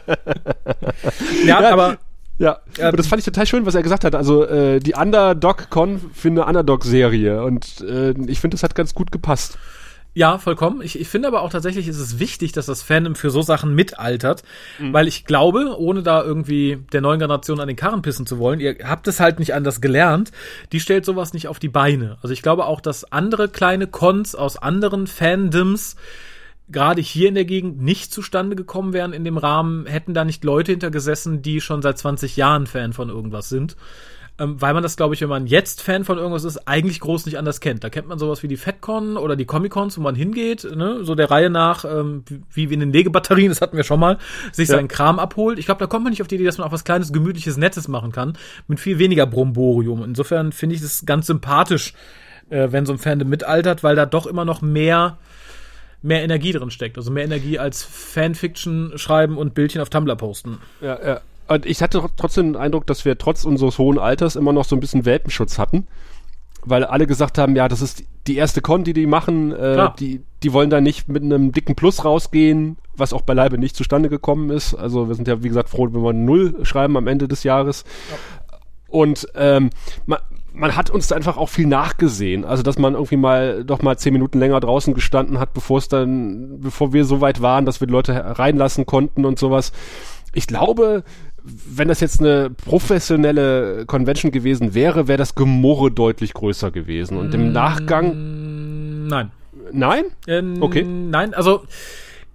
ja, 1.44 1.72
aber 1.72 1.98
Ja, 2.38 2.58
aber 2.80 2.96
das 2.96 3.08
fand 3.08 3.20
ich 3.20 3.24
total 3.24 3.46
schön, 3.46 3.66
was 3.66 3.74
er 3.74 3.82
gesagt 3.82 4.04
hat. 4.04 4.14
Also 4.14 4.44
äh, 4.46 4.78
die 4.78 4.94
Underdog-Con 4.94 6.00
für 6.14 6.28
eine 6.28 6.44
Underdog-Serie. 6.44 7.42
Und 7.42 7.80
äh, 7.80 8.12
ich 8.26 8.40
finde, 8.40 8.54
das 8.54 8.62
hat 8.62 8.74
ganz 8.74 8.94
gut 8.94 9.10
gepasst. 9.10 9.58
Ja, 10.14 10.36
vollkommen. 10.36 10.82
Ich, 10.82 11.00
ich 11.00 11.08
finde 11.08 11.28
aber 11.28 11.40
auch 11.40 11.48
tatsächlich 11.48 11.88
ist 11.88 11.98
es 11.98 12.18
wichtig, 12.18 12.52
dass 12.52 12.66
das 12.66 12.82
Fandom 12.82 13.14
für 13.14 13.30
so 13.30 13.40
Sachen 13.40 13.74
mitaltert, 13.74 14.42
weil 14.92 15.08
ich 15.08 15.24
glaube, 15.24 15.74
ohne 15.78 16.02
da 16.02 16.22
irgendwie 16.22 16.84
der 16.92 17.00
neuen 17.00 17.18
Generation 17.18 17.60
an 17.60 17.68
den 17.68 17.76
Karren 17.76 18.02
pissen 18.02 18.26
zu 18.26 18.38
wollen, 18.38 18.60
ihr 18.60 18.76
habt 18.84 19.08
es 19.08 19.20
halt 19.20 19.38
nicht 19.38 19.54
anders 19.54 19.80
gelernt, 19.80 20.30
die 20.72 20.80
stellt 20.80 21.06
sowas 21.06 21.32
nicht 21.32 21.48
auf 21.48 21.58
die 21.58 21.70
Beine. 21.70 22.18
Also 22.20 22.34
ich 22.34 22.42
glaube 22.42 22.66
auch, 22.66 22.82
dass 22.82 23.10
andere 23.10 23.48
kleine 23.48 23.86
Cons 23.86 24.34
aus 24.34 24.58
anderen 24.58 25.06
Fandoms 25.06 25.96
gerade 26.68 27.00
hier 27.00 27.28
in 27.28 27.34
der 27.34 27.44
Gegend 27.46 27.80
nicht 27.80 28.12
zustande 28.12 28.54
gekommen 28.54 28.92
wären 28.92 29.12
in 29.12 29.24
dem 29.24 29.38
Rahmen, 29.38 29.86
hätten 29.86 30.14
da 30.14 30.24
nicht 30.24 30.44
Leute 30.44 30.72
hintergesessen, 30.72 31.40
die 31.42 31.60
schon 31.60 31.82
seit 31.82 31.98
20 31.98 32.36
Jahren 32.36 32.66
Fan 32.66 32.92
von 32.92 33.08
irgendwas 33.08 33.48
sind. 33.48 33.76
Ähm, 34.38 34.60
weil 34.60 34.72
man 34.72 34.82
das, 34.82 34.96
glaube 34.96 35.14
ich, 35.14 35.20
wenn 35.20 35.28
man 35.28 35.46
jetzt 35.46 35.82
Fan 35.82 36.04
von 36.04 36.16
irgendwas 36.16 36.44
ist, 36.44 36.66
eigentlich 36.66 37.00
groß 37.00 37.26
nicht 37.26 37.36
anders 37.36 37.60
kennt. 37.60 37.84
Da 37.84 37.90
kennt 37.90 38.08
man 38.08 38.18
sowas 38.18 38.42
wie 38.42 38.48
die 38.48 38.56
FedCon 38.56 39.18
oder 39.18 39.36
die 39.36 39.44
Comic-Cons, 39.44 39.98
wo 39.98 40.00
man 40.02 40.14
hingeht, 40.14 40.64
ne, 40.74 41.04
so 41.04 41.14
der 41.14 41.30
Reihe 41.30 41.50
nach, 41.50 41.84
ähm, 41.84 42.24
wie, 42.50 42.70
wie 42.70 42.74
in 42.74 42.80
den 42.80 42.92
Legebatterien, 42.92 43.50
das 43.50 43.60
hatten 43.60 43.76
wir 43.76 43.84
schon 43.84 44.00
mal, 44.00 44.16
sich 44.50 44.68
Ja. 44.70 44.76
seinen 44.76 44.88
Kram 44.88 45.18
abholt. 45.18 45.58
Ich 45.58 45.66
glaube, 45.66 45.80
da 45.80 45.86
kommt 45.86 46.04
man 46.04 46.10
nicht 46.12 46.22
auf 46.22 46.28
die 46.28 46.36
Idee, 46.36 46.44
dass 46.46 46.56
man 46.56 46.66
auch 46.66 46.72
was 46.72 46.84
Kleines, 46.84 47.12
Gemütliches, 47.12 47.58
Nettes 47.58 47.88
machen 47.88 48.10
kann, 48.10 48.38
mit 48.68 48.80
viel 48.80 48.98
weniger 48.98 49.26
Bromborium. 49.26 50.02
Insofern 50.02 50.52
finde 50.52 50.76
ich 50.76 50.80
das 50.80 51.04
ganz 51.04 51.26
sympathisch, 51.26 51.92
äh, 52.48 52.68
wenn 52.70 52.86
so 52.86 52.94
ein 52.94 52.98
Fandom 52.98 53.28
mitaltert, 53.28 53.84
weil 53.84 53.96
da 53.96 54.06
doch 54.06 54.26
immer 54.26 54.46
noch 54.46 54.62
mehr 54.62 55.18
mehr 56.04 56.22
Energie 56.24 56.50
drin 56.50 56.70
steckt. 56.72 56.96
Also 56.98 57.12
mehr 57.12 57.24
Energie 57.24 57.60
als 57.60 57.84
Fanfiction 57.84 58.92
schreiben 58.96 59.38
und 59.38 59.54
Bildchen 59.54 59.80
auf 59.80 59.88
Tumblr 59.88 60.16
posten. 60.16 60.58
Ja, 60.80 60.98
ja. 61.06 61.20
Und 61.48 61.66
ich 61.66 61.82
hatte 61.82 61.98
tr- 61.98 62.10
trotzdem 62.16 62.52
den 62.52 62.56
Eindruck, 62.56 62.86
dass 62.86 63.04
wir 63.04 63.18
trotz 63.18 63.44
unseres 63.44 63.78
hohen 63.78 63.98
Alters 63.98 64.36
immer 64.36 64.52
noch 64.52 64.64
so 64.64 64.76
ein 64.76 64.80
bisschen 64.80 65.04
Welpenschutz 65.04 65.58
hatten. 65.58 65.86
Weil 66.64 66.84
alle 66.84 67.08
gesagt 67.08 67.38
haben, 67.38 67.56
ja, 67.56 67.66
das 67.66 67.82
ist 67.82 68.04
die 68.28 68.36
erste 68.36 68.60
Con, 68.60 68.84
die 68.84 68.92
die 68.92 69.06
machen. 69.06 69.50
Äh, 69.52 69.76
die, 69.98 70.22
die 70.44 70.52
wollen 70.52 70.70
da 70.70 70.80
nicht 70.80 71.08
mit 71.08 71.22
einem 71.22 71.50
dicken 71.50 71.74
Plus 71.74 72.04
rausgehen, 72.04 72.76
was 72.96 73.12
auch 73.12 73.22
beileibe 73.22 73.58
nicht 73.58 73.74
zustande 73.74 74.08
gekommen 74.08 74.50
ist. 74.50 74.74
Also 74.74 75.08
wir 75.08 75.16
sind 75.16 75.26
ja, 75.26 75.42
wie 75.42 75.48
gesagt, 75.48 75.70
froh, 75.70 75.88
wenn 75.90 76.02
wir 76.02 76.12
Null 76.12 76.64
schreiben 76.64 76.96
am 76.96 77.08
Ende 77.08 77.26
des 77.26 77.42
Jahres. 77.42 77.84
Und 78.86 79.26
ähm, 79.34 79.70
man, 80.06 80.20
man 80.52 80.76
hat 80.76 80.90
uns 80.90 81.08
da 81.08 81.16
einfach 81.16 81.36
auch 81.36 81.48
viel 81.48 81.66
nachgesehen. 81.66 82.44
Also, 82.44 82.62
dass 82.62 82.78
man 82.78 82.92
irgendwie 82.92 83.16
mal 83.16 83.64
doch 83.64 83.82
mal 83.82 83.98
zehn 83.98 84.12
Minuten 84.12 84.38
länger 84.38 84.60
draußen 84.60 84.94
gestanden 84.94 85.40
hat, 85.40 85.54
bevor 85.54 85.78
es 85.78 85.88
dann, 85.88 86.60
bevor 86.60 86.92
wir 86.92 87.04
so 87.04 87.20
weit 87.20 87.42
waren, 87.42 87.64
dass 87.64 87.80
wir 87.80 87.86
die 87.88 87.92
Leute 87.92 88.38
reinlassen 88.38 88.86
konnten 88.86 89.24
und 89.24 89.38
sowas. 89.38 89.72
Ich 90.34 90.46
glaube, 90.46 91.02
wenn 91.44 91.88
das 91.88 92.00
jetzt 92.00 92.20
eine 92.20 92.50
professionelle 92.50 93.84
Convention 93.86 94.30
gewesen 94.32 94.74
wäre, 94.74 95.08
wäre 95.08 95.18
das 95.18 95.34
Gemurre 95.34 95.90
deutlich 95.90 96.34
größer 96.34 96.70
gewesen. 96.70 97.16
Und 97.16 97.34
im 97.34 97.52
Nachgang, 97.52 99.06
Nein. 99.08 99.30
nein? 99.72 100.04
Ähm, 100.26 100.62
Okay. 100.62 100.84
Nein, 100.84 101.34
also 101.34 101.62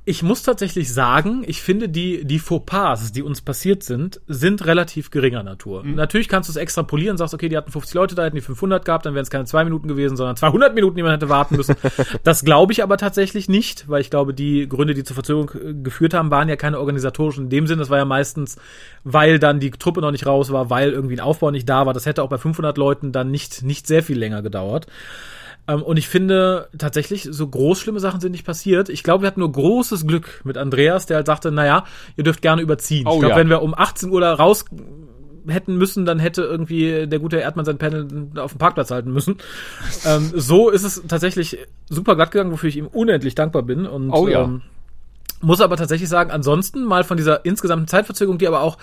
ich 0.07 0.23
muss 0.23 0.41
tatsächlich 0.41 0.93
sagen, 0.93 1.43
ich 1.45 1.61
finde 1.61 1.89
die, 1.89 2.23
die 2.23 2.39
Fauxpas, 2.39 3.11
die 3.11 3.21
uns 3.21 3.41
passiert 3.41 3.83
sind, 3.83 4.21
sind 4.25 4.65
relativ 4.65 5.11
geringer 5.11 5.43
Natur. 5.43 5.83
Natürlich 5.83 6.29
kannst 6.29 6.47
du 6.47 6.53
es 6.53 6.55
extrapolieren, 6.55 7.17
sagst, 7.17 7.33
okay, 7.33 7.49
die 7.49 7.57
hatten 7.57 7.73
50 7.73 7.93
Leute 7.93 8.15
da, 8.15 8.23
hätten 8.23 8.37
die 8.37 8.41
500 8.41 8.85
gehabt, 8.85 9.05
dann 9.05 9.15
wären 9.15 9.23
es 9.23 9.29
keine 9.29 9.43
zwei 9.43 9.65
Minuten 9.65 9.89
gewesen, 9.89 10.15
sondern 10.15 10.37
200 10.37 10.73
Minuten, 10.73 10.95
die 10.95 11.03
man 11.03 11.11
hätte 11.11 11.27
warten 11.27 11.57
müssen. 11.57 11.75
das 12.23 12.45
glaube 12.45 12.71
ich 12.71 12.83
aber 12.83 12.95
tatsächlich 12.95 13.49
nicht, 13.49 13.89
weil 13.89 13.99
ich 13.99 14.09
glaube, 14.09 14.33
die 14.33 14.69
Gründe, 14.69 14.93
die 14.93 15.03
zur 15.03 15.15
Verzögerung 15.15 15.51
äh, 15.61 15.73
geführt 15.73 16.13
haben, 16.13 16.31
waren 16.31 16.47
ja 16.47 16.55
keine 16.55 16.79
organisatorischen 16.79 17.43
in 17.43 17.49
dem 17.49 17.67
Sinn. 17.67 17.79
Das 17.79 17.89
war 17.89 17.97
ja 17.97 18.05
meistens, 18.05 18.55
weil 19.03 19.39
dann 19.39 19.59
die 19.59 19.71
Truppe 19.71 19.99
noch 19.99 20.11
nicht 20.11 20.25
raus 20.25 20.53
war, 20.53 20.69
weil 20.69 20.93
irgendwie 20.93 21.15
ein 21.15 21.19
Aufbau 21.19 21.51
nicht 21.51 21.67
da 21.67 21.85
war. 21.85 21.93
Das 21.93 22.05
hätte 22.05 22.23
auch 22.23 22.29
bei 22.29 22.37
500 22.37 22.77
Leuten 22.77 23.11
dann 23.11 23.29
nicht, 23.29 23.61
nicht 23.61 23.85
sehr 23.85 24.03
viel 24.03 24.17
länger 24.17 24.41
gedauert. 24.41 24.87
Ähm, 25.67 25.83
und 25.83 25.97
ich 25.97 26.07
finde 26.07 26.69
tatsächlich, 26.77 27.27
so 27.29 27.47
groß 27.47 27.79
schlimme 27.79 27.99
Sachen 27.99 28.21
sind 28.21 28.31
nicht 28.31 28.45
passiert. 28.45 28.89
Ich 28.89 29.03
glaube, 29.03 29.23
wir 29.23 29.27
hatten 29.27 29.41
nur 29.41 29.51
großes 29.51 30.07
Glück 30.07 30.41
mit 30.43 30.57
Andreas, 30.57 31.05
der 31.05 31.17
halt 31.17 31.27
sagte, 31.27 31.51
naja, 31.51 31.85
ihr 32.15 32.23
dürft 32.23 32.41
gerne 32.41 32.61
überziehen. 32.61 33.05
Oh 33.07 33.13
ich 33.13 33.19
glaube, 33.19 33.33
ja. 33.33 33.37
wenn 33.37 33.49
wir 33.49 33.61
um 33.61 33.73
18 33.77 34.09
Uhr 34.09 34.21
da 34.21 34.33
raus 34.33 34.65
hätten 35.47 35.77
müssen, 35.77 36.05
dann 36.05 36.19
hätte 36.19 36.41
irgendwie 36.41 37.07
der 37.07 37.19
gute 37.19 37.37
Erdmann 37.37 37.65
sein 37.65 37.77
Panel 37.77 38.29
auf 38.37 38.51
dem 38.51 38.57
Parkplatz 38.57 38.91
halten 38.91 39.11
müssen. 39.11 39.37
ähm, 40.05 40.31
so 40.35 40.69
ist 40.69 40.83
es 40.83 41.03
tatsächlich 41.07 41.57
super 41.89 42.15
glatt 42.15 42.31
gegangen, 42.31 42.51
wofür 42.51 42.69
ich 42.69 42.77
ihm 42.77 42.87
unendlich 42.87 43.35
dankbar 43.35 43.63
bin. 43.63 43.85
Und, 43.85 44.11
Oh 44.11 44.27
ja. 44.27 44.43
ähm, 44.43 44.61
muss 45.39 45.61
aber 45.61 45.77
tatsächlich 45.77 46.09
sagen, 46.09 46.31
ansonsten 46.31 46.83
mal 46.83 47.03
von 47.03 47.17
dieser 47.17 47.45
insgesamten 47.45 47.87
Zeitverzögerung, 47.87 48.39
die 48.39 48.47
aber 48.47 48.61
auch 48.61 48.77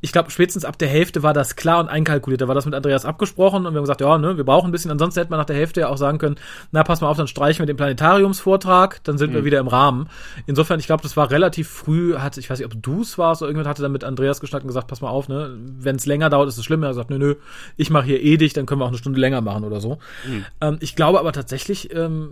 ich 0.00 0.12
glaube, 0.12 0.30
spätestens 0.30 0.64
ab 0.64 0.78
der 0.78 0.88
Hälfte 0.88 1.22
war 1.22 1.34
das 1.34 1.56
klar 1.56 1.80
und 1.80 1.88
einkalkuliert. 1.88 2.40
Da 2.40 2.48
war 2.48 2.54
das 2.54 2.64
mit 2.64 2.74
Andreas 2.74 3.04
abgesprochen 3.04 3.66
und 3.66 3.72
wir 3.72 3.78
haben 3.78 3.84
gesagt, 3.84 4.00
ja, 4.00 4.18
ne, 4.18 4.36
wir 4.36 4.44
brauchen 4.44 4.68
ein 4.68 4.72
bisschen. 4.72 4.90
Ansonsten 4.90 5.20
hätte 5.20 5.30
man 5.30 5.38
nach 5.38 5.46
der 5.46 5.56
Hälfte 5.56 5.80
ja 5.80 5.88
auch 5.88 5.98
sagen 5.98 6.18
können, 6.18 6.36
na, 6.72 6.82
pass 6.82 7.00
mal 7.00 7.08
auf, 7.08 7.16
dann 7.16 7.28
streichen 7.28 7.60
wir 7.60 7.66
den 7.66 7.76
Planetariumsvortrag, 7.76 9.02
dann 9.04 9.18
sind 9.18 9.30
mhm. 9.30 9.34
wir 9.34 9.44
wieder 9.44 9.58
im 9.58 9.68
Rahmen. 9.68 10.08
Insofern, 10.46 10.80
ich 10.80 10.86
glaube, 10.86 11.02
das 11.02 11.16
war 11.16 11.30
relativ 11.30 11.68
früh, 11.68 12.16
hat, 12.16 12.36
ich 12.38 12.48
weiß 12.48 12.58
nicht, 12.58 12.66
ob 12.66 12.82
du 12.82 13.02
es 13.02 13.18
warst 13.18 13.42
oder 13.42 13.48
irgendjemand 13.48 13.68
hatte 13.68 13.82
dann 13.82 13.92
mit 13.92 14.04
Andreas 14.04 14.40
geschnackt 14.40 14.64
und 14.64 14.68
gesagt, 14.68 14.86
pass 14.86 15.00
mal 15.00 15.10
auf, 15.10 15.28
ne, 15.28 15.56
wenn 15.78 15.96
es 15.96 16.06
länger 16.06 16.30
dauert, 16.30 16.48
ist 16.48 16.58
es 16.58 16.64
schlimm. 16.64 16.82
Er 16.82 16.88
hat 16.88 16.94
gesagt, 16.94 17.10
nö, 17.10 17.18
nö, 17.18 17.34
ich 17.76 17.90
mache 17.90 18.06
hier 18.06 18.22
eh 18.22 18.36
dich, 18.36 18.52
dann 18.52 18.66
können 18.66 18.80
wir 18.80 18.84
auch 18.84 18.88
eine 18.88 18.98
Stunde 18.98 19.20
länger 19.20 19.40
machen 19.40 19.64
oder 19.64 19.80
so. 19.80 19.98
Mhm. 20.26 20.44
Ähm, 20.60 20.76
ich 20.80 20.96
glaube 20.96 21.20
aber 21.20 21.32
tatsächlich, 21.32 21.94
ähm, 21.94 22.30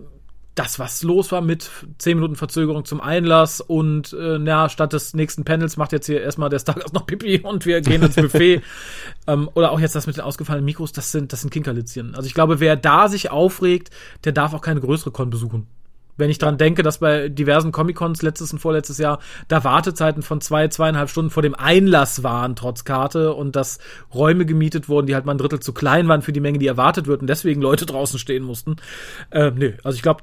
das, 0.58 0.78
was 0.78 1.02
los 1.02 1.30
war 1.30 1.40
mit 1.40 1.70
10 1.98 2.16
Minuten 2.16 2.36
Verzögerung 2.36 2.84
zum 2.84 3.00
Einlass 3.00 3.60
und 3.60 4.12
äh, 4.12 4.38
na, 4.38 4.68
statt 4.68 4.92
des 4.92 5.14
nächsten 5.14 5.44
Panels 5.44 5.76
macht 5.76 5.92
jetzt 5.92 6.06
hier 6.06 6.20
erstmal 6.20 6.48
der 6.48 6.58
Stargast 6.58 6.92
noch 6.94 7.06
Pipi 7.06 7.40
und 7.42 7.64
wir 7.64 7.80
gehen 7.80 8.02
ins 8.02 8.16
Buffet. 8.16 8.62
ähm, 9.26 9.48
oder 9.54 9.70
auch 9.70 9.80
jetzt 9.80 9.94
das 9.94 10.06
mit 10.06 10.16
den 10.16 10.24
ausgefallenen 10.24 10.64
Mikros, 10.64 10.92
das 10.92 11.12
sind, 11.12 11.32
das 11.32 11.42
sind 11.42 11.50
Kinkerlitzchen. 11.50 12.14
Also 12.14 12.26
ich 12.26 12.34
glaube, 12.34 12.60
wer 12.60 12.76
da 12.76 13.08
sich 13.08 13.30
aufregt, 13.30 13.90
der 14.24 14.32
darf 14.32 14.52
auch 14.52 14.62
keine 14.62 14.80
größere 14.80 15.12
Con 15.12 15.30
besuchen. 15.30 15.68
Wenn 16.18 16.28
ich 16.30 16.38
dran 16.38 16.58
denke, 16.58 16.82
dass 16.82 16.98
bei 16.98 17.28
diversen 17.30 17.72
Comic-Cons 17.72 18.20
letztes 18.22 18.52
und 18.52 18.58
vorletztes 18.58 18.98
Jahr 18.98 19.20
da 19.48 19.64
Wartezeiten 19.64 20.22
von 20.22 20.40
zwei, 20.40 20.68
zweieinhalb 20.68 21.08
Stunden 21.08 21.30
vor 21.30 21.42
dem 21.42 21.54
Einlass 21.54 22.22
waren, 22.22 22.56
trotz 22.56 22.84
Karte, 22.84 23.32
und 23.32 23.56
dass 23.56 23.78
Räume 24.12 24.44
gemietet 24.44 24.88
wurden, 24.88 25.06
die 25.06 25.14
halt 25.14 25.24
mal 25.24 25.34
ein 25.34 25.38
Drittel 25.38 25.60
zu 25.60 25.72
klein 25.72 26.08
waren 26.08 26.22
für 26.22 26.32
die 26.32 26.40
Menge, 26.40 26.58
die 26.58 26.66
erwartet 26.66 27.06
wird 27.06 27.22
und 27.22 27.28
deswegen 27.28 27.62
Leute 27.62 27.86
draußen 27.86 28.18
stehen 28.18 28.42
mussten. 28.42 28.76
Äh, 29.30 29.52
nö, 29.52 29.72
also 29.82 29.96
ich 29.96 30.02
glaube, 30.02 30.22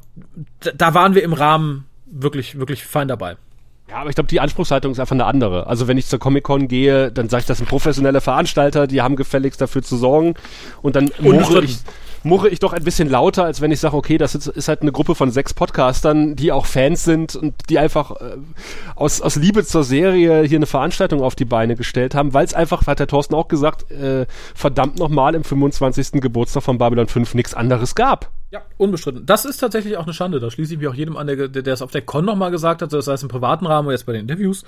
da 0.76 0.94
waren 0.94 1.16
wir 1.16 1.24
im 1.24 1.34
Rahmen 1.34 1.86
wirklich, 2.06 2.60
wirklich 2.60 2.86
fein 2.86 3.08
dabei. 3.08 3.38
Ja, 3.90 3.98
aber 3.98 4.10
ich 4.10 4.16
glaube, 4.16 4.30
die 4.30 4.40
Anspruchshaltung 4.40 4.92
ist 4.92 5.00
einfach 5.00 5.16
eine 5.16 5.26
andere. 5.26 5.68
Also 5.68 5.88
wenn 5.88 5.98
ich 5.98 6.08
zur 6.08 6.18
Comic-Con 6.18 6.68
gehe, 6.68 7.12
dann 7.12 7.30
sage 7.30 7.42
ich, 7.42 7.46
das 7.46 7.58
sind 7.60 7.70
professionelle 7.70 8.20
Veranstalter, 8.20 8.88
die 8.88 9.02
haben 9.02 9.16
gefälligst 9.16 9.62
dafür 9.62 9.84
zu 9.84 9.96
sorgen. 9.96 10.34
Und 10.82 10.96
dann 10.96 11.12
murre 11.20 11.64
ich, 11.64 11.78
murre 12.26 12.50
ich 12.50 12.60
doch 12.60 12.74
ein 12.74 12.84
bisschen 12.84 13.10
lauter, 13.10 13.46
als 13.46 13.62
wenn 13.62 13.72
ich 13.72 13.80
sage, 13.80 13.96
okay, 13.96 14.18
das 14.18 14.36
ist, 14.36 14.48
ist, 14.48 14.68
halt 14.68 14.82
eine 14.82 14.92
Gruppe 14.92 15.16
von 15.16 15.32
sechs 15.32 15.54
Podcastern, 15.54 16.36
die 16.36 16.52
auch 16.52 16.66
Fans 16.66 17.04
sind 17.04 17.36
und 17.36 17.54
die 17.70 17.78
einfach 17.78 18.12
äh, 18.20 18.38
aus, 18.96 19.22
aus 19.22 19.36
Liebe 19.36 19.64
zur 19.64 19.84
Serie 19.84 20.44
hier 20.44 20.58
eine 20.58 20.66
Veranstaltung 20.66 21.22
auf 21.22 21.36
die 21.36 21.46
Beine 21.46 21.76
gestellt 21.76 22.16
haben, 22.16 22.34
weil 22.34 22.44
es 22.44 22.54
einfach, 22.54 22.86
hat 22.88 23.00
der 23.00 23.08
Thorsten 23.08 23.36
auch 23.36 23.48
gesagt, 23.48 23.92
äh, 23.92 24.26
verdammt 24.56 24.98
nochmal 24.98 25.36
im 25.36 25.44
25. 25.44 26.14
Geburtstag 26.14 26.64
von 26.64 26.80
Babylon 26.80 27.08
5 27.08 27.36
nichts 27.36 27.54
anderes 27.54 27.94
gab. 27.94 28.32
Ja, 28.56 28.62
unbestritten. 28.78 29.26
Das 29.26 29.44
ist 29.44 29.58
tatsächlich 29.58 29.98
auch 29.98 30.06
eine 30.06 30.14
Schande. 30.14 30.40
Da 30.40 30.50
schließe 30.50 30.72
ich 30.72 30.80
mich 30.80 30.88
auch 30.88 30.94
jedem 30.94 31.18
an, 31.18 31.28
der, 31.28 31.50
der 31.50 31.74
es 31.74 31.82
auf 31.82 31.92
der 31.92 32.04
Con 32.04 32.24
nochmal 32.24 32.52
gesagt 32.52 32.82
hat, 32.82 32.94
das 32.94 33.06
heißt 33.06 33.24
im 33.24 33.28
privaten 33.28 33.66
Rahmen 33.66 33.86
oder 33.86 33.96
jetzt 33.98 34.06
bei 34.06 34.14
den 34.14 34.22
Interviews. 34.22 34.64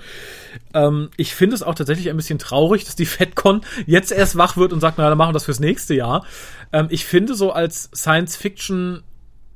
Ähm, 0.74 1.08
ich 1.16 1.34
finde 1.34 1.56
es 1.56 1.62
auch 1.62 1.74
tatsächlich 1.74 2.10
ein 2.10 2.16
bisschen 2.16 2.38
traurig, 2.38 2.84
dass 2.84 2.96
die 2.96 3.06
FedCon 3.06 3.62
jetzt 3.86 4.12
erst 4.12 4.36
wach 4.36 4.58
wird 4.58 4.74
und 4.74 4.80
sagt, 4.80 4.98
na, 4.98 5.08
dann 5.08 5.16
machen 5.16 5.30
wir 5.30 5.32
das 5.32 5.46
fürs 5.46 5.58
nächste 5.58 5.94
Jahr. 5.94 6.26
Ähm, 6.70 6.88
ich 6.90 7.06
finde 7.06 7.34
so 7.34 7.50
als 7.50 7.88
Science-Fiction 7.94 9.04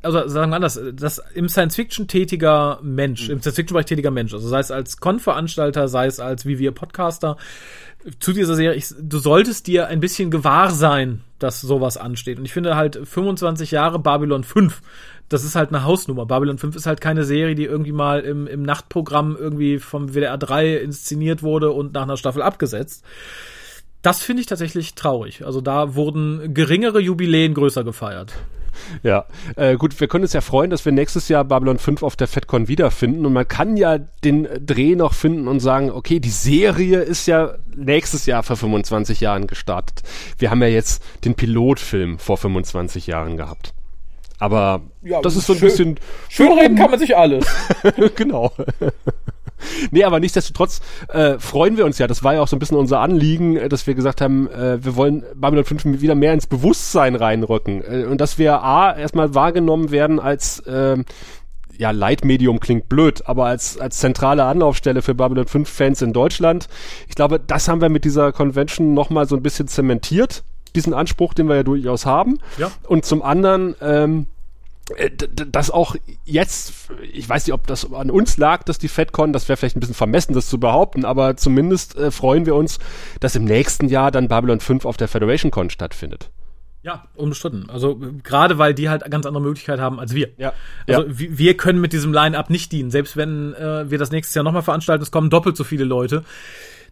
also 0.01 0.27
sagen 0.27 0.51
wir 0.51 0.57
anders, 0.57 0.81
das 0.95 1.23
im 1.35 1.49
Science-Fiction 1.49 2.09
tätiger 2.09 2.81
Mensch, 2.83 3.29
mhm. 3.29 3.35
im 3.35 3.41
Science-Fiction-Bereich 3.41 3.87
tätiger 3.87 4.11
Mensch, 4.11 4.33
also 4.33 4.49
sei 4.49 4.61
es 4.61 4.71
als 4.71 4.97
Con-Veranstalter, 4.97 5.89
sei 5.89 6.07
es 6.07 6.19
als 6.21 6.47
wie 6.47 6.59
wir 6.59 6.73
Podcaster, 6.73 7.37
zu 8.19 8.33
dieser 8.33 8.57
Serie, 8.57 8.75
ich, 8.75 8.89
du 8.99 9.19
solltest 9.19 9.67
dir 9.67 9.87
ein 9.87 10.01
bisschen 10.01 10.31
gewahr 10.31 10.71
sein, 10.71 11.23
dass 11.43 11.61
sowas 11.61 11.97
ansteht. 11.97 12.39
Und 12.39 12.45
ich 12.45 12.53
finde 12.53 12.77
halt 12.77 13.01
25 13.03 13.71
Jahre 13.71 13.99
Babylon 13.99 14.45
5, 14.45 14.81
das 15.29 15.45
ist 15.45 15.57
halt 15.57 15.71
eine 15.71 15.85
Hausnummer. 15.85 16.27
Babylon 16.27 16.59
5 16.59 16.77
ist 16.77 16.87
halt 16.87 17.01
keine 17.01 17.25
Serie, 17.25 17.55
die 17.55 17.65
irgendwie 17.65 17.93
mal 17.93 18.21
im, 18.21 18.47
im 18.47 18.63
Nachtprogramm 18.63 19.37
irgendwie 19.39 19.79
vom 19.79 20.15
WDR 20.15 20.39
3 20.39 20.77
inszeniert 20.77 21.43
wurde 21.43 21.71
und 21.71 21.95
nach 21.95 22.03
einer 22.03 22.17
Staffel 22.17 22.43
abgesetzt. 22.43 23.05
Das 24.03 24.23
finde 24.23 24.41
ich 24.41 24.47
tatsächlich 24.47 24.95
traurig. 24.95 25.45
Also 25.47 25.61
da 25.61 25.95
wurden 25.95 26.55
geringere 26.55 27.01
Jubiläen 27.01 27.55
größer 27.55 27.85
gefeiert. 27.85 28.35
Ja, 29.03 29.27
äh, 29.57 29.77
gut, 29.77 29.99
wir 30.01 30.09
können 30.09 30.25
uns 30.25 30.33
ja 30.33 30.41
freuen, 30.41 30.71
dass 30.71 30.85
wir 30.85 30.93
nächstes 30.93 31.29
Jahr 31.29 31.45
Babylon 31.45 31.79
5 31.79 32.03
auf 32.03 32.17
der 32.17 32.29
FedCon 32.29 32.69
wiederfinden 32.69 33.27
und 33.27 33.33
man 33.33 33.49
kann 33.49 33.77
ja 33.77 33.99
den 33.99 34.49
Dreh 34.61 34.95
noch 34.95 35.15
finden 35.15 35.49
und 35.49 35.61
sagen, 35.61 35.91
okay, 35.91 36.21
die 36.21 36.31
Serie 36.31 37.01
ist 37.01 37.27
ja 37.27 37.55
nächstes 37.75 38.27
Jahr 38.27 38.43
vor 38.43 38.57
25 38.57 39.21
Jahren 39.21 39.47
gestartet. 39.47 40.03
Wir 40.39 40.51
haben 40.51 40.63
ja 40.63 40.69
jetzt 40.69 41.03
den 41.25 41.35
Pilotfilm 41.35 42.19
vor 42.19 42.37
25 42.37 43.07
Jahren 43.07 43.37
gehabt. 43.37 43.75
Aber 44.39 44.83
ja, 45.03 45.21
das 45.21 45.37
ist 45.37 45.47
so 45.47 45.53
ein 45.53 45.61
schön, 45.61 45.69
bisschen. 45.69 46.01
Schön 46.29 46.59
reden 46.59 46.77
kann 46.77 46.91
man 46.91 46.99
sich 46.99 47.17
alles. 47.17 47.47
genau. 48.17 48.53
nee, 49.91 50.05
aber 50.05 50.21
nichtsdestotrotz 50.21 50.81
äh, 51.09 51.39
freuen 51.39 51.77
wir 51.77 51.85
uns 51.85 51.99
ja. 51.99 52.07
Das 52.07 52.23
war 52.23 52.35
ja 52.35 52.43
auch 52.43 52.49
so 52.49 52.57
ein 52.57 52.59
bisschen 52.59 52.77
unser 52.77 53.01
Anliegen, 53.01 53.57
äh, 53.57 53.69
dass 53.69 53.87
wir 53.87 53.95
gesagt 53.95 54.21
haben, 54.21 54.49
äh, 54.51 54.85
wir 54.85 54.97
wollen 54.97 55.25
Babylon 55.35 55.65
5 55.65 56.01
wieder 56.01 56.15
mehr 56.15 56.33
ins 56.33 56.47
Bewusstsein 56.47 57.15
reinrücken. 57.15 57.83
Äh, 57.83 58.07
und 58.07 58.21
dass 58.21 58.39
wir 58.39 58.63
A, 58.63 58.97
erstmal 58.97 59.35
wahrgenommen 59.35 59.91
werden 59.91 60.21
als 60.21 60.61
äh, 60.61 60.97
ja, 61.79 61.91
Leitmedium 61.91 62.61
klingt 62.61 62.89
blöd, 62.89 63.27
aber 63.27 63.47
als, 63.47 63.79
als 63.79 63.99
zentrale 63.99 64.45
Anlaufstelle 64.45 65.03
für 65.03 65.15
Babylon 65.15 65.47
5 65.47 65.69
Fans 65.69 66.03
in 66.03 66.13
Deutschland. 66.13 66.69
Ich 67.09 67.15
glaube, 67.15 67.41
das 67.41 67.69
haben 67.69 67.81
wir 67.81 67.89
mit 67.89 68.05
dieser 68.05 68.33
Convention 68.33 68.95
nochmal 68.95 69.27
so 69.27 69.37
ein 69.37 69.43
bisschen 69.43 69.69
zementiert, 69.69 70.45
diesen 70.75 70.95
Anspruch, 70.95 71.35
den 71.35 71.49
wir 71.49 71.57
ja 71.57 71.63
durchaus 71.63 72.07
haben. 72.07 72.39
Ja. 72.59 72.71
Und 72.87 73.05
zum 73.05 73.23
anderen, 73.23 73.75
ähm, 73.81 74.21
äh, 74.23 74.32
dass 75.51 75.71
auch 75.71 75.97
jetzt, 76.25 76.91
ich 77.13 77.29
weiß 77.29 77.47
nicht, 77.47 77.55
ob 77.55 77.67
das 77.67 77.93
an 77.93 78.11
uns 78.11 78.37
lag, 78.37 78.63
dass 78.65 78.79
die 78.79 78.89
FedCon, 78.89 79.33
das 79.33 79.49
wäre 79.49 79.57
vielleicht 79.57 79.77
ein 79.77 79.81
bisschen 79.81 79.95
vermessen, 79.95 80.35
das 80.35 80.49
zu 80.49 80.59
behaupten, 80.59 81.05
aber 81.05 81.37
zumindest 81.37 81.97
äh, 81.97 82.11
freuen 82.11 82.47
wir 82.47 82.55
uns, 82.55 82.79
dass 83.21 83.35
im 83.37 83.45
nächsten 83.45 83.89
Jahr 83.89 84.11
dann 84.11 84.29
Babylon 84.29 84.61
5 84.61 84.85
auf 84.85 84.97
der 84.97 85.09
Federation 85.09 85.51
Con 85.51 85.71
stattfindet. 85.71 86.31
Ja, 86.85 87.05
unbestritten. 87.15 87.71
Also 87.71 88.01
gerade 88.25 88.59
weil 88.59 88.75
die 88.75 88.89
halt 88.89 89.09
ganz 89.09 89.25
andere 89.25 89.43
Möglichkeiten 89.43 89.81
haben 89.81 90.01
als 90.01 90.15
wir. 90.15 90.31
Ja. 90.37 90.53
Also 90.89 91.03
ja. 91.03 91.15
wir 91.17 91.57
können 91.57 91.81
mit 91.81 91.93
diesem 91.93 92.13
Line-Up 92.13 92.51
nicht 92.51 92.73
dienen. 92.73 92.91
Selbst 92.91 93.17
wenn 93.17 93.55
äh, 93.55 93.89
wir 93.89 93.99
das 93.99 94.11
nächstes 94.11 94.35
Jahr 94.35 94.43
nochmal 94.43 94.63
veranstalten, 94.63 95.03
es 95.03 95.13
kommen 95.13 95.31
doppelt 95.31 95.57
so 95.57 95.63
viele 95.63 95.85
Leute 95.85 96.25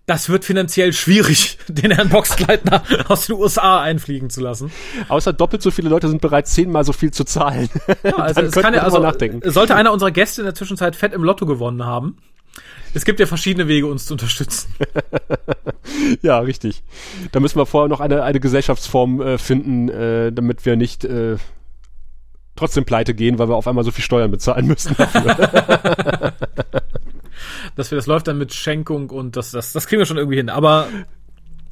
das 0.07 0.29
wird 0.29 0.45
finanziell 0.45 0.93
schwierig, 0.93 1.59
den 1.69 1.93
Herrn 1.93 2.09
Boxleitner 2.09 2.83
aus 3.09 3.27
den 3.27 3.37
USA 3.37 3.81
einfliegen 3.81 4.29
zu 4.31 4.41
lassen. 4.41 4.73
Außer 5.09 5.33
doppelt 5.33 5.63
so 5.63 5.71
viele 5.71 5.89
Leute 5.89 6.09
sind 6.09 6.21
bereit, 6.21 6.49
zehnmal 6.49 6.85
so 6.85 6.93
viel 6.93 7.13
zu 7.13 7.25
zahlen. 7.25 7.69
Ja, 8.03 8.17
also 8.17 8.41
es 8.43 8.53
kann 8.53 8.75
ja, 8.75 8.83
also, 8.83 8.99
nachdenken. 8.99 9.49
sollte 9.51 9.77
einer 9.77 9.93
unserer 9.93 10.11
Gäste 10.11 10.41
in 10.43 10.47
der 10.47 10.55
Zwischenzeit 10.55 10.97
fett 10.97 11.13
im 11.13 11.23
Lotto 11.23 11.47
gewonnen 11.47 11.85
haben. 11.85 12.19
Es 12.93 13.05
gibt 13.05 13.21
ja 13.21 13.27
verschiedene 13.27 13.69
Wege, 13.69 13.87
uns 13.87 14.07
zu 14.07 14.15
unterstützen. 14.15 14.75
ja, 16.23 16.41
richtig. 16.41 16.83
Da 17.31 17.39
müssen 17.39 17.57
wir 17.57 17.67
vorher 17.67 17.89
noch 17.89 18.01
eine, 18.01 18.25
eine 18.25 18.41
Gesellschaftsform 18.41 19.21
äh, 19.21 19.39
finden, 19.39 19.89
äh, 19.89 20.33
damit 20.33 20.67
wir 20.67 20.75
nicht 20.75 21.05
äh, 21.05 21.37
trotzdem 22.57 22.85
pleite 22.85 23.15
gehen, 23.15 23.39
weil 23.39 23.49
wir 23.49 23.55
auf 23.55 23.69
einmal 23.69 23.85
so 23.85 23.93
viel 23.93 24.03
Steuern 24.03 24.33
bezahlen 24.33 24.67
müssen. 24.67 24.97
Dass 27.77 27.91
wir 27.91 27.97
das 27.97 28.07
läuft 28.07 28.29
dann 28.29 28.39
mit 28.39 28.53
Schenkung 28.53 29.11
und 29.11 29.37
das, 29.37 29.51
das, 29.51 29.73
das 29.73 29.87
kriegen 29.87 30.01
wir 30.01 30.07
schon 30.07 30.19
irgendwie 30.19 30.37
hin. 30.37 30.49
Aber 30.49 30.89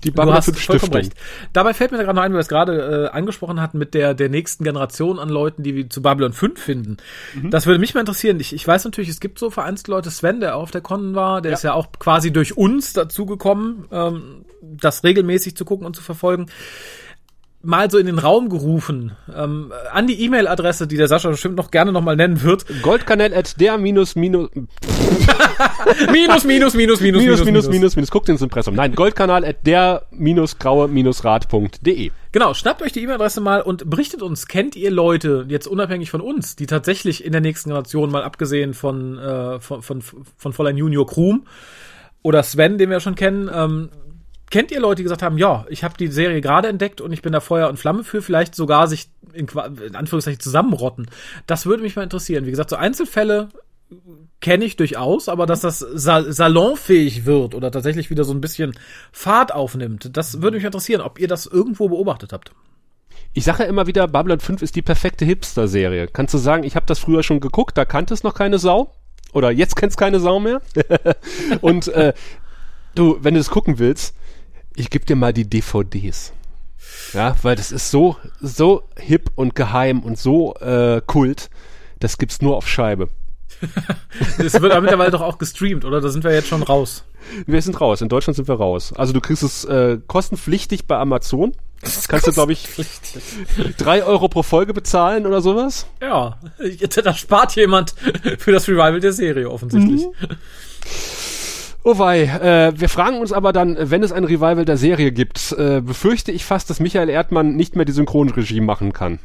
die 0.05 0.13
Babylon 0.13 0.35
du 0.35 0.39
hast 0.39 0.61
vollkommen 0.61 0.93
recht. 0.93 1.13
Dabei 1.53 1.75
fällt 1.75 1.91
mir 1.91 1.99
da 1.99 2.05
gerade 2.05 2.17
noch 2.17 2.23
ein, 2.23 2.31
weil 2.31 2.39
wir 2.39 2.43
es 2.43 2.49
gerade 2.49 3.09
äh, 3.13 3.17
angesprochen 3.17 3.61
hatten 3.61 3.79
mit 3.79 3.95
der, 3.95 4.15
der 4.15 4.29
nächsten 4.29 4.63
Generation 4.63 5.19
an 5.19 5.29
Leuten, 5.29 5.65
die 5.65 5.75
wir 5.75 5.91
zu 5.91 6.03
Babylon 6.03 6.33
5 6.33 6.61
finden. 6.61 6.97
Mhm. 7.35 7.51
Das 7.51 7.67
würde 7.67 7.81
mich 7.81 7.95
mal 7.95 8.01
interessieren. 8.01 8.39
Ich, 8.39 8.53
ich 8.53 8.67
weiß 8.67 8.85
natürlich, 8.85 9.11
es 9.11 9.19
gibt 9.19 9.41
so 9.41 9.51
vereinzelte 9.51 9.91
Leute, 9.91 10.11
Sven, 10.11 10.39
der 10.39 10.55
auf 10.55 10.71
der 10.71 10.83
Con 10.83 11.17
war, 11.17 11.43
der 11.43 11.51
ja. 11.51 11.57
ist 11.57 11.65
ja 11.65 11.73
auch 11.73 11.89
quasi 11.99 12.33
durch 12.33 12.57
uns 12.57 12.93
dazugekommen, 12.93 13.87
ähm, 13.91 14.45
das 14.63 15.03
regelmäßig 15.03 15.57
zu 15.57 15.65
gucken 15.65 15.87
und 15.87 15.97
zu 15.97 16.03
verfolgen 16.03 16.47
mal 17.61 17.91
so 17.91 17.99
in 17.99 18.07
den 18.07 18.19
Raum 18.19 18.49
gerufen, 18.49 19.17
ähm, 19.35 19.73
an 19.93 20.07
die 20.07 20.23
E-Mail-Adresse, 20.23 20.87
die 20.87 20.97
der 20.97 21.09
Sascha 21.09 21.29
bestimmt 21.29 21.57
noch 21.57 21.71
gerne 21.71 21.93
nochmal 21.93 22.17
nennen 22.17 22.43
wird. 22.43 22.65
Goldkanal 22.83 23.35
at 23.35 23.61
der 23.61 23.79
minus 23.79 24.15
minus 24.15 24.49
minus 26.13 26.45
minus 26.45 26.75
minus 26.75 27.01
minus 27.01 27.23
minus 27.23 27.45
minus 27.45 27.69
minus 27.69 27.97
minus 27.97 28.11
guckt 28.11 28.29
ins 28.29 28.43
Impressum. 28.43 28.75
Nein, 28.75 28.95
Goldkanal 28.95 29.45
at 29.45 29.67
der 29.67 30.07
minus 30.11 30.59
graue 30.59 30.89
minus 30.89 31.25
rad.de. 31.25 32.11
Genau, 32.33 32.55
schnappt 32.55 32.83
euch 32.83 32.93
die 32.93 33.03
E-Mail-Adresse 33.03 33.41
mal 33.41 33.63
und 33.63 33.89
berichtet 33.89 34.23
uns, 34.23 34.47
kennt 34.47 34.77
ihr 34.77 34.91
Leute, 34.91 35.47
jetzt 35.49 35.67
unabhängig 35.67 36.11
von 36.11 36.21
uns, 36.21 36.57
die 36.57 36.67
tatsächlich 36.67 37.25
in 37.25 37.33
der 37.33 37.41
nächsten 37.41 37.71
Generation, 37.71 38.11
mal 38.11 38.23
abgesehen 38.23 38.75
von, 38.75 39.19
äh, 39.19 39.61
von, 39.61 39.83
von, 39.83 40.03
von 40.03 40.53
Fräulein 40.53 40.77
Junior 40.77 41.07
Krum 41.07 41.47
oder 42.23 42.43
Sven, 42.43 42.79
den 42.79 42.91
wir 42.91 43.01
schon 43.01 43.15
kennen, 43.15 43.51
ähm, 43.53 43.89
kennt 44.51 44.71
ihr 44.71 44.81
Leute, 44.81 44.97
die 44.97 45.03
gesagt 45.05 45.23
haben, 45.23 45.39
ja, 45.39 45.67
ich 45.69 45.85
habe 45.85 45.95
die 45.99 46.09
Serie 46.09 46.41
gerade 46.41 46.69
entdeckt 46.69 47.01
und 47.01 47.13
ich 47.13 47.23
bin 47.23 47.33
da 47.33 47.41
Feuer 47.41 47.69
und 47.69 47.79
Flamme 47.79 48.05
für, 48.05 48.23
vielleicht 48.23 48.55
sogar 48.55 48.89
sich 48.89 49.09
in, 49.33 49.47
in 49.87 49.95
Anführungszeichen 49.95 50.41
zusammenrotten? 50.41 51.07
Das 51.47 51.67
würde 51.67 51.83
mich 51.83 51.97
mal 51.97 52.03
interessieren. 52.03 52.47
Wie 52.47 52.51
gesagt, 52.51 52.71
so 52.71 52.77
Einzelfälle 52.77 53.49
kenne 54.41 54.65
ich 54.65 54.77
durchaus, 54.77 55.29
aber 55.29 55.47
dass 55.47 55.61
das 55.61 55.79
sal 55.79 56.33
salonfähig 56.33 57.25
wird 57.25 57.55
oder 57.55 57.71
tatsächlich 57.71 58.11
wieder 58.11 58.25
so 58.25 58.33
ein 58.33 58.41
bisschen 58.41 58.73
Fahrt 59.13 59.53
aufnimmt, 59.53 60.17
das 60.17 60.43
würde 60.43 60.57
mich 60.57 60.65
interessieren, 60.65 61.01
ob 61.01 61.19
ihr 61.19 61.29
das 61.29 61.47
irgendwo 61.47 61.89
beobachtet 61.89 62.33
habt. 62.33 62.53
Ich 63.35 63.45
sage 63.45 63.63
ja 63.63 63.69
immer 63.69 63.87
wieder, 63.87 64.09
Babylon 64.09 64.41
5 64.41 64.63
ist 64.63 64.77
die 64.77 64.83
perfekte 64.83 65.25
Hipster-Serie. 65.25 66.09
Kannst 66.09 66.35
du 66.35 66.39
sagen, 66.39 66.65
ich 66.65 66.77
habe 66.77 66.87
das 66.87 66.99
früher 66.99 67.23
schon 67.23 67.41
geguckt, 67.41 67.77
da 67.77 67.85
kannte 67.85 68.15
es 68.15 68.23
noch 68.23 68.35
keine 68.35 68.59
Sau? 68.59 68.93
Oder 69.33 69.51
jetzt 69.51 69.77
kennt 69.77 69.91
es 69.91 69.97
keine 69.97 70.21
Sau 70.21 70.41
mehr? 70.41 70.63
und 71.61 71.89
äh, 71.89 72.15
du, 72.95 73.19
wenn 73.21 73.35
du 73.35 73.41
es 73.41 73.51
gucken 73.51 73.79
willst, 73.79 74.15
Ich 74.79 74.91
gebe 74.91 75.05
dir 75.05 75.17
mal 75.17 75.33
die 75.33 75.49
DVDs. 75.49 76.33
Ja, 77.13 77.37
weil 77.43 77.57
das 77.57 77.73
ist 77.73 77.91
so, 77.91 78.17
so 78.41 78.85
hip 78.97 79.31
und 79.35 79.57
geheim 79.57 80.05
und 80.05 80.17
so 80.17 80.55
äh, 80.55 81.03
kult. 81.05 81.51
Das 81.99 82.17
gibt's 82.17 82.41
nur 82.41 82.57
auf 82.57 82.69
Scheibe. 82.69 83.09
Das 84.39 84.61
wird 84.61 84.73
aber 84.73 84.81
mittlerweile 84.81 85.11
doch 85.11 85.21
auch 85.21 85.39
gestreamt, 85.39 85.85
oder? 85.85 86.01
Da 86.01 86.09
sind 86.09 86.25
wir 86.25 86.33
jetzt 86.33 86.49
schon 86.49 86.63
raus. 86.63 87.05
Wir 87.47 87.61
sind 87.61 87.81
raus. 87.81 88.01
In 88.01 88.09
Deutschland 88.09 88.37
sind 88.37 88.49
wir 88.49 88.55
raus. 88.55 88.93
Also 88.93 89.13
du 89.13 89.21
kriegst 89.21 89.43
es 89.43 89.65
äh, 89.65 89.99
kostenpflichtig 90.07 90.87
bei 90.87 90.97
Amazon. 90.97 91.53
Das 91.81 92.09
kannst 92.09 92.27
du, 92.27 92.33
glaube 92.33 92.53
ich, 92.53 92.69
drei 93.77 94.03
Euro 94.03 94.29
pro 94.29 94.43
Folge 94.43 94.75
bezahlen 94.75 95.27
oder 95.27 95.41
sowas. 95.41 95.87
Ja, 96.01 96.39
da 97.05 97.15
spart 97.15 97.55
jemand 97.55 97.95
für 98.39 98.51
das 98.51 98.67
Revival 98.67 98.99
der 98.99 99.13
Serie 99.13 99.49
offensichtlich. 99.49 100.03
Mhm. 100.03 100.37
Oh 101.85 101.99
wei, 101.99 102.25
äh, 102.25 102.73
wir 102.79 102.89
fragen 102.89 103.19
uns 103.21 103.33
aber 103.33 103.53
dann, 103.53 103.77
wenn 103.79 104.03
es 104.03 104.11
ein 104.11 104.25
Revival 104.25 104.65
der 104.65 104.77
Serie 104.77 105.13
gibt, 105.13 105.53
äh, 105.53 105.81
befürchte 105.81 106.33
ich 106.33 106.45
fast, 106.45 106.69
dass 106.69 106.81
Michael 106.81 107.09
Erdmann 107.09 107.55
nicht 107.55 107.77
mehr 107.77 107.85
die 107.85 107.93
Synchronregie 107.93 108.61
machen 108.61 108.93
kann. 108.93 109.21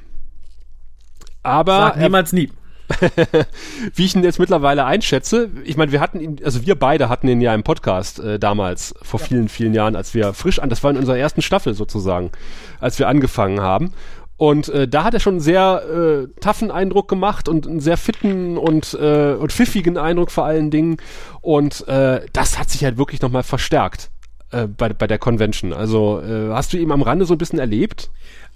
Aber 1.41 1.77
Sag 1.77 1.97
niemals 1.97 2.31
nie. 2.31 2.51
wie 3.95 4.05
ich 4.05 4.15
ihn 4.15 4.23
jetzt 4.23 4.39
mittlerweile 4.39 4.85
einschätze, 4.85 5.49
ich 5.63 5.77
meine, 5.77 5.91
wir 5.91 5.99
hatten 5.99 6.19
ihn, 6.19 6.37
also 6.43 6.65
wir 6.65 6.75
beide 6.75 7.09
hatten 7.09 7.27
ihn 7.27 7.41
ja 7.41 7.53
im 7.53 7.63
Podcast 7.63 8.19
äh, 8.19 8.39
damals, 8.39 8.93
vor 9.01 9.19
vielen, 9.19 9.49
vielen 9.49 9.73
Jahren, 9.73 9.95
als 9.95 10.13
wir 10.13 10.33
frisch 10.33 10.59
an, 10.59 10.69
das 10.69 10.83
war 10.83 10.91
in 10.91 10.97
unserer 10.97 11.17
ersten 11.17 11.41
Staffel 11.41 11.73
sozusagen, 11.73 12.31
als 12.79 12.99
wir 12.99 13.07
angefangen 13.07 13.61
haben. 13.61 13.93
Und 14.35 14.67
äh, 14.69 14.87
da 14.87 15.03
hat 15.03 15.13
er 15.13 15.19
schon 15.19 15.35
einen 15.35 15.39
sehr 15.41 15.83
äh, 15.83 16.39
taffen 16.41 16.71
Eindruck 16.71 17.07
gemacht 17.07 17.47
und 17.47 17.67
einen 17.67 17.79
sehr 17.79 17.97
fitten 17.97 18.57
und, 18.57 18.93
äh, 18.99 19.33
und 19.33 19.51
pfiffigen 19.51 19.97
Eindruck 19.97 20.31
vor 20.31 20.45
allen 20.45 20.71
Dingen. 20.71 20.97
Und 21.41 21.87
äh, 21.87 22.25
das 22.33 22.57
hat 22.57 22.69
sich 22.69 22.83
halt 22.83 22.97
wirklich 22.97 23.21
nochmal 23.21 23.43
verstärkt 23.43 24.09
äh, 24.51 24.67
bei, 24.67 24.89
bei 24.89 25.07
der 25.07 25.19
Convention. 25.19 25.71
Also 25.71 26.21
äh, 26.21 26.49
hast 26.51 26.73
du 26.73 26.77
ihn 26.77 26.91
am 26.91 27.03
Rande 27.03 27.25
so 27.25 27.35
ein 27.35 27.37
bisschen 27.37 27.59
erlebt? 27.59 28.09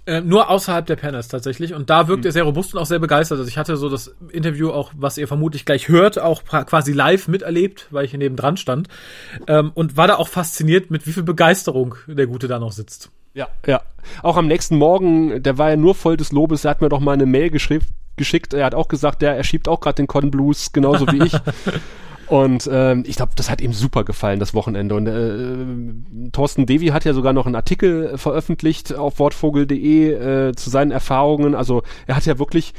Äh, 0.06 0.22
nur 0.22 0.48
außerhalb 0.48 0.86
der 0.86 0.96
Panels 0.96 1.28
tatsächlich. 1.28 1.74
Und 1.74 1.90
da 1.90 2.08
wirkt 2.08 2.24
mhm. 2.24 2.28
er 2.28 2.32
sehr 2.32 2.44
robust 2.44 2.74
und 2.74 2.80
auch 2.80 2.86
sehr 2.86 2.98
begeistert. 2.98 3.38
Also 3.38 3.48
ich 3.48 3.58
hatte 3.58 3.76
so 3.76 3.88
das 3.88 4.14
Interview 4.30 4.70
auch, 4.70 4.92
was 4.96 5.18
ihr 5.18 5.28
vermutlich 5.28 5.66
gleich 5.66 5.88
hört, 5.88 6.18
auch 6.18 6.44
quasi 6.44 6.92
live 6.92 7.28
miterlebt, 7.28 7.88
weil 7.90 8.04
ich 8.04 8.10
hier 8.10 8.18
neben 8.18 8.36
dran 8.36 8.56
stand. 8.56 8.88
Ähm, 9.46 9.70
und 9.74 9.96
war 9.96 10.06
da 10.06 10.16
auch 10.16 10.28
fasziniert, 10.28 10.90
mit 10.90 11.06
wie 11.06 11.12
viel 11.12 11.22
Begeisterung 11.22 11.96
der 12.06 12.26
Gute 12.26 12.48
da 12.48 12.58
noch 12.58 12.72
sitzt. 12.72 13.10
Ja, 13.34 13.48
ja. 13.66 13.82
Auch 14.22 14.36
am 14.36 14.46
nächsten 14.46 14.76
Morgen, 14.76 15.42
der 15.42 15.58
war 15.58 15.70
ja 15.70 15.76
nur 15.76 15.94
voll 15.94 16.16
des 16.16 16.32
Lobes, 16.32 16.64
er 16.64 16.70
hat 16.70 16.80
mir 16.80 16.88
doch 16.88 17.00
mal 17.00 17.12
eine 17.12 17.26
Mail 17.26 17.50
geschickt. 17.50 17.86
geschickt. 18.16 18.54
Er 18.54 18.64
hat 18.64 18.74
auch 18.74 18.88
gesagt, 18.88 19.22
der, 19.22 19.36
er 19.36 19.44
schiebt 19.44 19.68
auch 19.68 19.80
gerade 19.80 19.96
den 19.96 20.06
Con 20.06 20.30
Blues, 20.30 20.72
genauso 20.72 21.06
wie 21.08 21.24
ich. 21.24 21.32
Und 22.28 22.68
ähm, 22.70 23.04
ich 23.06 23.16
glaube, 23.16 23.32
das 23.36 23.50
hat 23.50 23.60
ihm 23.60 23.72
super 23.72 24.04
gefallen, 24.04 24.38
das 24.38 24.52
Wochenende. 24.52 24.94
Und 24.94 25.06
äh, 25.06 26.30
Thorsten 26.32 26.66
Devi 26.66 26.88
hat 26.88 27.04
ja 27.04 27.14
sogar 27.14 27.32
noch 27.32 27.46
einen 27.46 27.54
Artikel 27.54 28.18
veröffentlicht 28.18 28.94
auf 28.94 29.18
wortvogel.de 29.18 30.48
äh, 30.48 30.52
zu 30.54 30.68
seinen 30.68 30.90
Erfahrungen. 30.90 31.54
Also 31.54 31.82
er 32.06 32.16
hat 32.16 32.26
ja 32.26 32.38
wirklich 32.38 32.74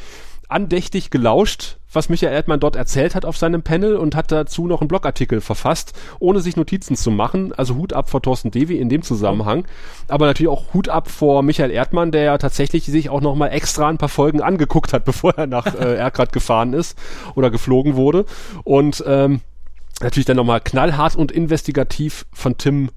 andächtig 0.49 1.11
gelauscht, 1.11 1.77
was 1.91 2.09
Michael 2.09 2.33
Erdmann 2.33 2.59
dort 2.59 2.75
erzählt 2.75 3.15
hat 3.15 3.25
auf 3.25 3.37
seinem 3.37 3.63
Panel 3.63 3.95
und 3.95 4.15
hat 4.15 4.31
dazu 4.31 4.67
noch 4.67 4.81
einen 4.81 4.87
Blogartikel 4.87 5.41
verfasst, 5.41 5.93
ohne 6.19 6.41
sich 6.41 6.55
Notizen 6.55 6.95
zu 6.95 7.11
machen. 7.11 7.53
Also 7.53 7.75
Hut 7.75 7.93
ab 7.93 8.09
vor 8.09 8.21
Thorsten 8.21 8.51
Devi 8.51 8.77
in 8.77 8.89
dem 8.89 9.01
Zusammenhang. 9.01 9.65
Aber 10.07 10.25
natürlich 10.25 10.51
auch 10.51 10.73
Hut 10.73 10.89
ab 10.89 11.09
vor 11.09 11.43
Michael 11.43 11.71
Erdmann, 11.71 12.11
der 12.11 12.23
ja 12.23 12.37
tatsächlich 12.37 12.85
sich 12.85 13.09
auch 13.09 13.21
nochmal 13.21 13.51
extra 13.51 13.87
ein 13.87 13.97
paar 13.97 14.09
Folgen 14.09 14.41
angeguckt 14.41 14.91
hat, 14.91 15.05
bevor 15.09 15.33
er 15.37 15.47
nach 15.47 15.73
äh, 15.75 15.95
Ergrad 15.95 16.33
gefahren 16.33 16.73
ist 16.73 16.97
oder 17.35 17.49
geflogen 17.49 17.95
wurde. 17.95 18.25
Und 18.63 19.03
ähm, 19.07 19.41
natürlich 20.01 20.25
dann 20.25 20.37
nochmal 20.37 20.61
knallhart 20.61 21.15
und 21.15 21.31
investigativ 21.31 22.25
von 22.33 22.57
Tim 22.57 22.89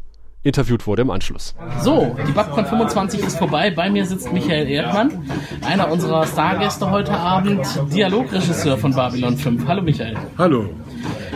interviewt 0.43 0.87
wurde 0.87 1.03
im 1.03 1.11
Anschluss. 1.11 1.55
So, 1.83 2.17
die 2.27 2.33
BabCon 2.33 2.67
25 2.67 3.21
ist 3.21 3.39
vorbei. 3.39 3.71
Bei 3.71 3.91
mir 3.91 4.05
sitzt 4.05 4.33
Michael 4.33 4.69
Erdmann, 4.69 5.25
einer 5.65 5.91
unserer 5.91 6.27
Stargäste 6.27 6.91
heute 6.91 7.13
Abend, 7.13 7.65
Dialogregisseur 7.93 8.77
von 8.77 8.93
Babylon 8.95 9.37
5. 9.37 9.67
Hallo 9.67 9.83
Michael. 9.83 10.17
Hallo. 10.39 10.71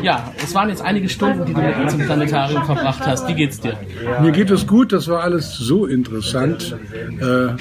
Ja, 0.03 0.33
es 0.43 0.55
waren 0.55 0.69
jetzt 0.69 0.83
einige 0.83 1.09
Stunden, 1.09 1.47
die 1.47 1.55
du 1.55 1.61
mit 1.61 1.77
uns 1.77 1.95
im 1.95 2.01
Planetarium 2.01 2.65
verbracht 2.65 3.07
hast. 3.07 3.29
Wie 3.29 3.35
geht's 3.35 3.61
dir? 3.61 3.77
Mir 4.21 4.33
geht 4.33 4.51
es 4.51 4.67
gut. 4.67 4.93
Das 4.93 5.09
war 5.09 5.23
alles 5.23 5.57
so 5.57 5.87
interessant. 5.87 6.77
Äh, 7.21 7.55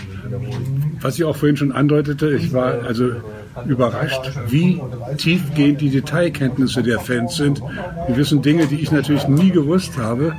was 1.02 1.16
ich 1.16 1.24
auch 1.24 1.36
vorhin 1.36 1.58
schon 1.58 1.72
andeutete, 1.72 2.32
ich 2.36 2.54
war 2.54 2.84
also 2.84 3.12
überrascht, 3.66 4.32
wie 4.48 4.82
tiefgehend 5.18 5.82
die 5.82 5.90
Detailkenntnisse 5.90 6.84
der 6.84 7.00
Fans 7.00 7.36
sind. 7.36 7.62
Wir 8.08 8.18
wissen 8.18 8.42
Dinge, 8.42 8.68
die 8.68 8.82
ich 8.82 8.92
natürlich 8.92 9.28
nie 9.28 9.52
gewusst 9.52 9.98
habe. 9.98 10.34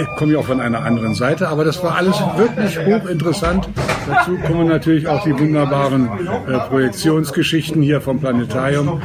Ich 0.00 0.16
komme 0.16 0.32
ja 0.32 0.38
auch 0.38 0.44
von 0.44 0.60
einer 0.60 0.82
anderen 0.82 1.14
Seite, 1.14 1.48
aber 1.48 1.64
das 1.64 1.82
war 1.82 1.96
alles 1.96 2.16
wirklich 2.36 2.78
hochinteressant. 2.78 3.68
Dazu 4.08 4.36
kommen 4.46 4.68
natürlich 4.68 5.06
auch 5.06 5.22
die 5.24 5.38
wunderbaren 5.38 6.08
äh, 6.48 6.58
Projektionsgeschichten 6.68 7.82
hier 7.82 8.00
vom 8.00 8.18
Planetarium. 8.18 9.00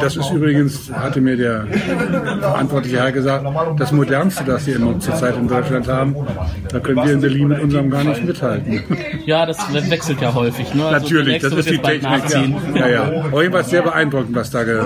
Das 0.00 0.16
ist 0.16 0.30
übrigens, 0.30 0.90
hatte 0.92 1.20
mir 1.20 1.36
der 1.36 1.66
verantwortliche 2.40 2.98
Herr 2.98 3.12
gesagt, 3.12 3.46
das 3.78 3.92
modernste, 3.92 4.44
das 4.44 4.66
wir 4.66 4.78
zurzeit 4.98 5.36
in 5.36 5.48
Deutschland 5.48 5.88
haben. 5.88 6.16
Da 6.68 6.80
können 6.80 7.04
wir 7.04 7.12
in 7.12 7.20
Berlin 7.20 7.48
mit 7.48 7.60
unserem 7.60 7.90
gar 7.90 8.04
nicht 8.04 8.24
mithalten. 8.24 8.82
Ja, 9.26 9.46
das 9.46 9.58
wechselt 9.90 10.20
ja 10.20 10.34
häufig. 10.34 10.74
Ne? 10.74 10.86
Also 10.86 11.04
Natürlich, 11.04 11.42
das 11.42 11.52
ist 11.52 11.70
die 11.70 11.78
Technik 11.78 12.13
nachziehen. 12.18 12.56
Ja, 12.74 12.88
ja. 12.88 13.40
jedenfalls 13.40 13.70
sehr 13.70 13.82
beeindruckend, 13.82 14.34
was 14.34 14.50
da 14.50 14.64
ge 14.64 14.82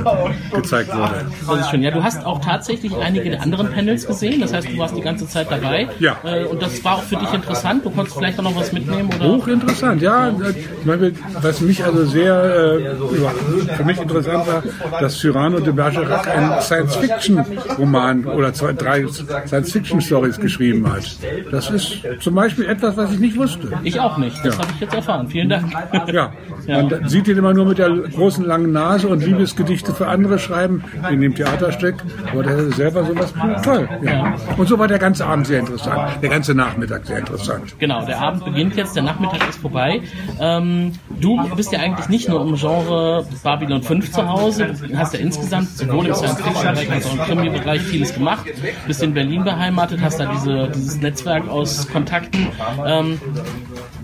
gezeigt 0.53 0.95
wurde. 0.95 1.26
Das 1.47 1.61
ist 1.61 1.70
schön. 1.70 1.83
Ja, 1.83 1.91
du 1.91 2.03
hast 2.03 2.24
auch 2.24 2.41
tatsächlich 2.41 2.95
einige 2.97 3.31
der 3.31 3.43
anderen 3.43 3.70
Panels 3.70 4.07
gesehen. 4.07 4.41
Das 4.41 4.53
heißt, 4.53 4.68
du 4.68 4.79
warst 4.79 4.97
die 4.97 5.01
ganze 5.01 5.26
Zeit 5.29 5.51
dabei. 5.51 5.89
Ja. 5.99 6.16
Äh, 6.24 6.45
und 6.45 6.61
das 6.62 6.83
war 6.85 6.97
auch 6.97 7.03
für 7.03 7.16
dich 7.16 7.33
interessant. 7.33 7.85
Du 7.85 7.91
konntest 7.91 8.16
vielleicht 8.16 8.39
auch 8.39 8.45
noch 8.45 8.57
was 8.57 8.72
mitnehmen, 8.72 9.11
oder? 9.14 9.29
Hochinteressant, 9.29 10.03
ja. 10.03 10.31
Ich 10.31 10.87
meine, 10.87 11.12
was 11.41 11.61
mich 11.61 11.85
also 11.85 12.05
sehr 12.05 12.79
äh, 12.79 13.74
für 13.76 13.85
mich 13.85 14.01
interessant 14.01 14.47
war, 14.47 14.62
dass 15.01 15.18
Cyrano 15.18 15.61
de 15.61 15.72
Bergerac 15.72 16.29
ein 16.29 16.61
Science-Fiction-Roman 16.61 18.24
oder 18.26 18.53
zwei, 18.53 18.72
drei 18.72 19.07
Science-Fiction-Stories 19.07 20.39
geschrieben 20.41 20.91
hat. 20.91 21.05
Das 21.51 21.70
ist 21.70 22.03
zum 22.20 22.35
Beispiel 22.35 22.66
etwas, 22.66 22.97
was 22.97 23.12
ich 23.12 23.18
nicht 23.18 23.37
wusste. 23.37 23.72
Ich 23.83 23.99
auch 24.01 24.16
nicht. 24.18 24.37
Das 24.45 24.57
ja. 24.57 24.62
habe 24.62 24.72
ich 24.74 24.81
jetzt 24.81 24.95
erfahren. 24.95 25.29
Vielen 25.29 25.49
Dank. 25.49 25.72
Ja. 26.12 26.33
ja. 26.66 26.83
Man 26.83 27.09
sieht 27.19 27.27
ihn 27.29 27.39
immer 27.39 27.53
nur 27.53 27.66
mit 27.66 27.79
der 27.79 27.91
großen 27.91 28.45
langen 28.45 28.71
Nase 28.71 29.09
und 29.09 29.25
Liebesgedichte 29.25 29.93
für 29.93 30.07
andere 30.07 30.39
schreiben 30.39 30.85
in 31.11 31.21
dem 31.21 31.35
Theaterstück. 31.35 31.97
Aber 32.31 32.45
der 32.45 32.59
ist 32.59 32.77
selber 32.77 33.05
sowas 33.05 33.35
toll. 33.64 33.89
Ja. 34.03 34.37
Und 34.57 34.69
so 34.69 34.79
war 34.79 34.87
der 34.87 35.01
ganze 35.01 35.27
Abend 35.27 35.49
sehr 35.49 35.59
interessant. 35.59 36.23
Der 36.23 36.31
ganze 36.31 36.55
Nachmittag 36.55 37.07
sehr 37.07 37.19
interessant. 37.19 37.75
Genau, 37.81 38.07
der 38.07 38.21
Abend 38.21 38.45
beginnt 38.45 38.77
jetzt, 38.77 38.95
der 38.95 39.03
Nachmittag 39.03 39.49
ist 39.49 39.59
vorbei. 39.59 40.01
Ähm, 40.41 40.93
du 41.21 41.43
bist 41.57 41.73
ja 41.73 41.81
eigentlich 41.81 42.09
nicht 42.09 42.29
nur 42.29 42.41
im 42.41 42.55
Genre 42.55 43.27
Babylon 43.43 43.83
5 43.83 44.12
zu 44.12 44.29
Hause, 44.29 44.75
hast 44.95 45.14
ja 45.14 45.19
insgesamt 45.19 45.71
sowohl 45.71 46.07
im 46.07 46.14
Science-Fiction-Bereich 46.14 46.93
als 46.93 47.07
auch 47.07 47.14
im 47.14 47.21
Krimi-Bereich 47.21 47.83
vieles 47.83 48.14
gemacht. 48.14 48.47
Bist 48.87 49.03
in 49.03 49.12
Berlin 49.12 49.43
beheimatet, 49.43 50.01
hast 50.03 50.21
da 50.21 50.27
diese, 50.27 50.69
dieses 50.73 51.01
Netzwerk 51.01 51.49
aus 51.49 51.89
Kontakten. 51.89 52.47
Ähm, 52.87 53.21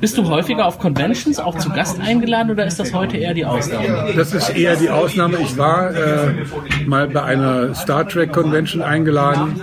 bist 0.01 0.19
du 0.19 0.29
häufiger 0.29 0.67
auf 0.67 0.79
Conventions 0.79 1.39
auch 1.39 1.57
zu 1.59 1.71
Gast 1.71 2.01
eingeladen 2.01 2.51
oder 2.51 2.67
ist 2.67 2.79
das 2.79 2.93
heute 2.93 3.17
eher 3.17 3.35
die 3.35 3.45
Ausnahme? 3.45 4.13
Das 4.17 4.35
ist 4.35 4.51
eher 4.51 4.77
die 4.77 4.91
Ausnahme. 4.91 5.39
Ich 5.39 5.57
war 5.57 5.95
äh, 5.95 6.45
mal 6.87 7.09
bei 7.09 7.23
einer 7.23 7.75
Star 7.75 8.07
Trek 8.07 8.33
Convention 8.33 8.83
eingeladen. 8.83 9.61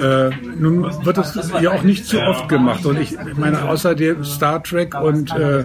Äh, 0.00 0.30
nun 0.58 0.84
wird 1.04 1.18
das 1.18 1.52
ja 1.60 1.72
auch 1.72 1.82
nicht 1.82 2.06
zu 2.06 2.20
oft 2.20 2.48
gemacht. 2.48 2.86
Und 2.86 3.00
ich 3.00 3.16
meine, 3.36 3.68
außerdem 3.68 4.24
Star 4.24 4.62
Trek 4.62 4.94
und 5.00 5.30
äh, 5.36 5.64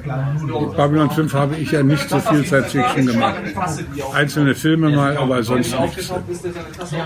Babylon 0.75 1.09
5 1.09 1.33
habe 1.33 1.55
ich 1.55 1.71
ja 1.71 1.83
nicht 1.83 2.09
so 2.09 2.19
viel 2.19 2.43
Science 2.45 2.71
Fiction 2.71 3.07
gemacht. 3.07 3.35
Einzelne 4.13 4.55
Filme 4.55 4.89
mal, 4.89 5.17
aber 5.17 5.43
sonst 5.43 5.79
nichts. 5.79 6.11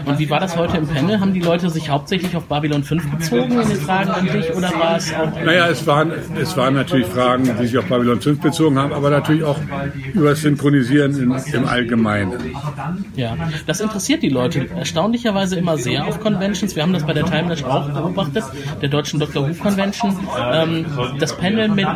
Und 0.05 0.19
wie 0.19 0.29
war 0.29 0.39
das 0.39 0.55
heute 0.55 0.77
im 0.77 0.87
Panel? 0.87 1.19
Haben 1.19 1.33
die 1.33 1.41
Leute 1.41 1.69
sich 1.69 1.89
hauptsächlich 1.89 2.35
auf 2.35 2.45
Babylon 2.45 2.83
5 2.83 3.11
bezogen 3.11 3.59
in 3.59 3.69
den 3.69 3.81
Fragen 3.81 4.11
an 4.11 4.25
dich 4.25 4.53
oder 4.55 4.71
war 4.73 4.97
es 4.97 5.13
auch. 5.13 5.31
Naja, 5.43 5.67
es 5.67 5.85
waren, 5.85 6.11
es 6.39 6.55
waren 6.57 6.73
natürlich 6.73 6.90
Fragen, 6.99 7.43
die 7.59 7.67
sich 7.67 7.77
auf 7.77 7.85
Babylon 7.85 8.21
5 8.21 8.39
bezogen 8.41 8.77
haben, 8.77 8.93
aber 8.93 9.09
natürlich 9.09 9.43
auch 9.43 9.59
über 10.13 10.29
das 10.29 10.41
Synchronisieren 10.41 11.15
in, 11.15 11.53
im 11.53 11.67
Allgemeinen. 11.67 12.33
Ja, 13.15 13.35
das 13.67 13.79
interessiert 13.79 14.23
die 14.23 14.29
Leute 14.29 14.69
erstaunlicherweise 14.75 15.57
immer 15.57 15.77
sehr 15.77 16.05
auf 16.05 16.19
Conventions. 16.19 16.75
Wir 16.75 16.83
haben 16.83 16.93
das 16.93 17.05
bei 17.05 17.13
der 17.13 17.25
Timeless 17.25 17.63
auch 17.63 17.89
beobachtet, 17.89 18.43
der 18.81 18.89
deutschen 18.89 19.19
Dr. 19.19 19.47
Who 19.47 19.53
Convention. 19.53 20.17
Ähm, 20.51 20.85
das 21.19 21.37
Panel 21.37 21.69
mit 21.69 21.87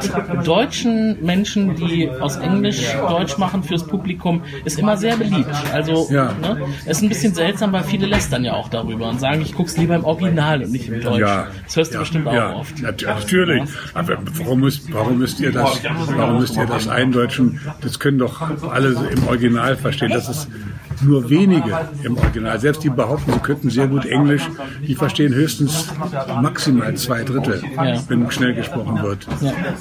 deutschen 0.43 1.23
Menschen, 1.23 1.75
die 1.75 2.09
aus 2.09 2.37
Englisch 2.37 2.85
Deutsch 3.07 3.37
machen 3.37 3.63
fürs 3.63 3.85
Publikum, 3.85 4.41
ist 4.63 4.79
immer 4.79 4.97
sehr 4.97 5.17
beliebt. 5.17 5.49
Also 5.73 6.07
ja. 6.11 6.33
ne, 6.41 6.61
ist 6.85 7.01
ein 7.01 7.09
bisschen 7.09 7.33
seltsam, 7.33 7.71
weil 7.71 7.83
viele 7.83 8.07
lästern 8.07 8.43
ja 8.43 8.53
auch 8.53 8.69
darüber 8.69 9.09
und 9.09 9.19
sagen, 9.19 9.41
ich 9.41 9.53
guck's 9.53 9.77
lieber 9.77 9.95
im 9.95 10.05
Original 10.05 10.63
und 10.63 10.71
nicht 10.71 10.89
im 10.89 11.01
Deutsch. 11.01 11.19
Ja. 11.19 11.47
Das 11.63 11.75
hörst 11.75 11.91
du 11.91 11.95
ja. 11.95 11.99
bestimmt 12.01 12.27
auch 12.27 12.33
ja. 12.33 12.55
oft. 12.55 12.81
Natürlich. 12.81 13.63
Aber 13.93 14.17
warum 14.37 14.63
müsst, 14.75 14.93
warum 14.93 15.17
müsst 15.17 15.39
ihr 15.39 15.51
das, 15.51 15.81
warum 15.83 16.39
müsst 16.39 16.55
ihr 16.55 16.65
das 16.65 16.87
eindeutschen? 16.87 17.59
Das 17.81 17.99
können 17.99 18.19
doch 18.19 18.41
alle 18.69 18.89
im 19.09 19.27
Original 19.27 19.75
verstehen. 19.75 20.11
Das 20.11 20.29
ist 20.29 20.47
nur 21.01 21.29
wenige 21.29 21.77
im 22.03 22.17
Original. 22.17 22.59
Selbst 22.59 22.83
die 22.83 22.89
behaupten, 22.89 23.33
sie 23.33 23.39
könnten 23.39 23.69
sehr 23.69 23.87
gut 23.87 24.05
Englisch, 24.05 24.43
die 24.87 24.95
verstehen 24.95 25.33
höchstens 25.33 25.89
maximal 26.41 26.93
zwei 26.95 27.23
Drittel, 27.23 27.61
Ja. 27.75 27.99
wenn 28.07 28.29
schnell 28.31 28.53
gesprochen 28.53 29.01
wird. 29.01 29.27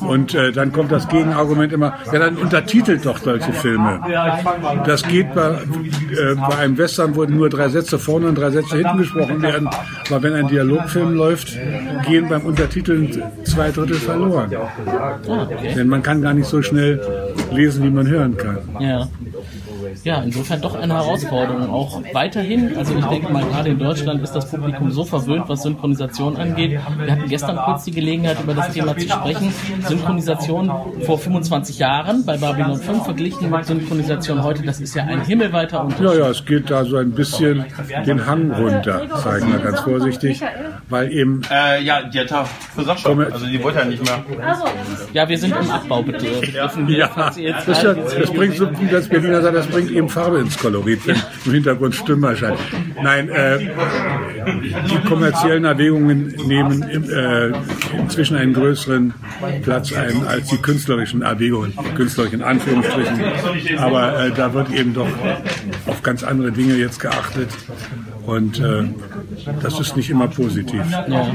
Und 0.01 0.35
äh, 0.35 0.53
dann 0.53 0.73
kommt 0.73 0.93
das 0.93 1.09
Gegenargument 1.09 1.73
immer, 1.73 1.95
ja, 2.13 2.19
dann 2.19 2.37
untertitelt 2.37 3.05
doch 3.07 3.19
solche 3.19 3.53
Filme. 3.53 4.01
Das 4.87 5.03
geht 5.03 5.35
bei, 5.35 5.51
äh, 5.51 6.35
bei 6.35 6.59
einem 6.59 6.79
Western, 6.79 7.15
wo 7.17 7.25
nur 7.25 7.49
drei 7.49 7.69
Sätze 7.69 7.99
vorne 7.99 8.27
und 8.29 8.37
drei 8.37 8.51
Sätze 8.51 8.77
hinten 8.77 8.99
gesprochen 8.99 9.43
werden. 9.43 9.69
Aber 10.09 10.23
wenn 10.23 10.35
ein 10.35 10.49
Dialogfilm 10.49 11.15
läuft, 11.15 11.57
gehen 12.07 12.29
beim 12.29 12.43
Untertiteln 12.43 13.23
zwei 13.45 13.71
Drittel 13.71 13.97
verloren. 13.97 14.51
Denn 15.75 15.89
man 15.89 16.03
kann 16.03 16.23
gar 16.23 16.35
nicht 16.35 16.49
so 16.49 16.63
schnell 16.63 17.01
lesen, 17.51 17.85
wie 17.85 17.91
man 17.91 18.07
hören 18.07 18.37
kann. 18.37 18.59
Ja. 18.81 19.09
Ja, 20.05 20.21
insofern 20.23 20.61
doch 20.61 20.75
eine 20.75 20.95
Herausforderung. 20.95 21.71
Auch 21.71 22.03
weiterhin, 22.13 22.77
also 22.77 22.95
ich 22.95 23.05
denke 23.07 23.33
mal, 23.33 23.43
gerade 23.45 23.71
in 23.71 23.79
Deutschland 23.79 24.23
ist 24.23 24.33
das 24.33 24.51
Publikum 24.51 24.91
so 24.91 25.05
verwöhnt, 25.05 25.49
was 25.49 25.63
Synchronisation 25.63 26.37
angeht. 26.37 26.73
Wir 26.73 27.13
hatten 27.13 27.29
gestern 27.29 27.57
kurz 27.57 27.85
die 27.85 27.91
Gelegenheit, 27.91 28.37
über 28.43 28.53
das 28.53 28.73
Thema 28.73 28.97
zu 28.97 29.09
sprechen. 29.09 29.53
Synchronisation 29.89 30.71
vor 31.07 31.19
25 31.19 31.79
Jahren 31.79 32.25
bei 32.27 32.37
Babylon 32.37 32.77
5 32.77 33.05
verglichen 33.05 33.51
mit 33.51 33.65
Synchronisation 33.65 34.43
heute, 34.43 34.63
das 34.63 34.81
ist 34.81 34.95
ja 34.95 35.05
ein 35.05 35.25
himmelweiter 35.25 35.83
Unterschied. 35.83 36.07
Ja, 36.07 36.15
ja, 36.15 36.29
es 36.29 36.45
geht 36.45 36.71
da 36.71 36.85
so 36.85 36.97
ein 36.99 37.13
bisschen 37.13 37.65
den 38.07 38.27
Hang 38.27 38.53
runter, 38.53 39.03
ich 39.39 39.47
mal 39.47 39.59
ganz 39.59 39.81
vorsichtig, 39.81 40.43
weil 40.91 41.11
eben 41.13 41.41
Äh, 41.51 41.83
ja, 41.83 42.03
die 42.03 42.21
hat 42.21 42.31
da 42.31 42.47
gesagt 42.77 43.07
Also 43.07 43.47
die 43.47 43.63
wollte 43.63 43.79
ja 43.79 43.85
nicht 43.87 44.05
mehr. 44.05 44.23
Ja, 45.15 45.29
wir 45.29 45.39
sind 45.39 45.55
im 45.57 45.71
Abbau 45.71 46.03
bitte 46.03 46.27
Ja, 46.89 47.11
das, 47.17 47.83
ja, 47.83 47.95
das 47.95 48.31
bringt 48.33 48.57
so, 48.57 48.69
wie 48.81 48.87
das 48.87 49.09
Berliner 49.09 49.41
sagt, 49.41 49.57
das 49.57 49.67
bringt 49.67 49.94
eben 49.95 50.09
Farbe 50.09 50.39
ins 50.39 50.59
Kolorit, 50.59 51.07
wenn 51.07 51.17
im 51.45 51.53
Hintergrund 51.53 51.95
Stimmen 51.95 52.25
erscheinen. 52.25 52.59
Nein, 53.03 53.29
äh, 53.29 53.59
die 53.59 55.09
kommerziellen 55.09 55.65
Erwägungen 55.65 56.35
nehmen 56.47 56.83
äh, 56.83 57.53
inzwischen 57.99 58.37
einen 58.37 58.53
größeren 58.53 59.15
Platz 59.63 59.93
ein 59.93 60.27
als 60.27 60.49
die 60.49 60.59
künstlerischen 60.59 61.23
Erwägungen, 61.23 61.73
künstlerischen 61.95 62.43
Anführungsstrichen. 62.43 63.21
Aber 63.79 64.27
äh, 64.27 64.31
da 64.33 64.53
wird 64.53 64.71
eben 64.73 64.95
doch 64.95 65.09
auf 65.87 66.03
ganz 66.03 66.23
andere 66.23 66.53
Dinge 66.53 66.75
jetzt 66.75 67.01
geachtet. 67.01 67.49
Und 68.27 68.59
äh, 68.59 68.85
das 69.63 69.79
ist 69.81 69.97
nicht 69.97 70.09
immer 70.09 70.29
positiv. 70.29 70.83
Ja. 70.91 71.27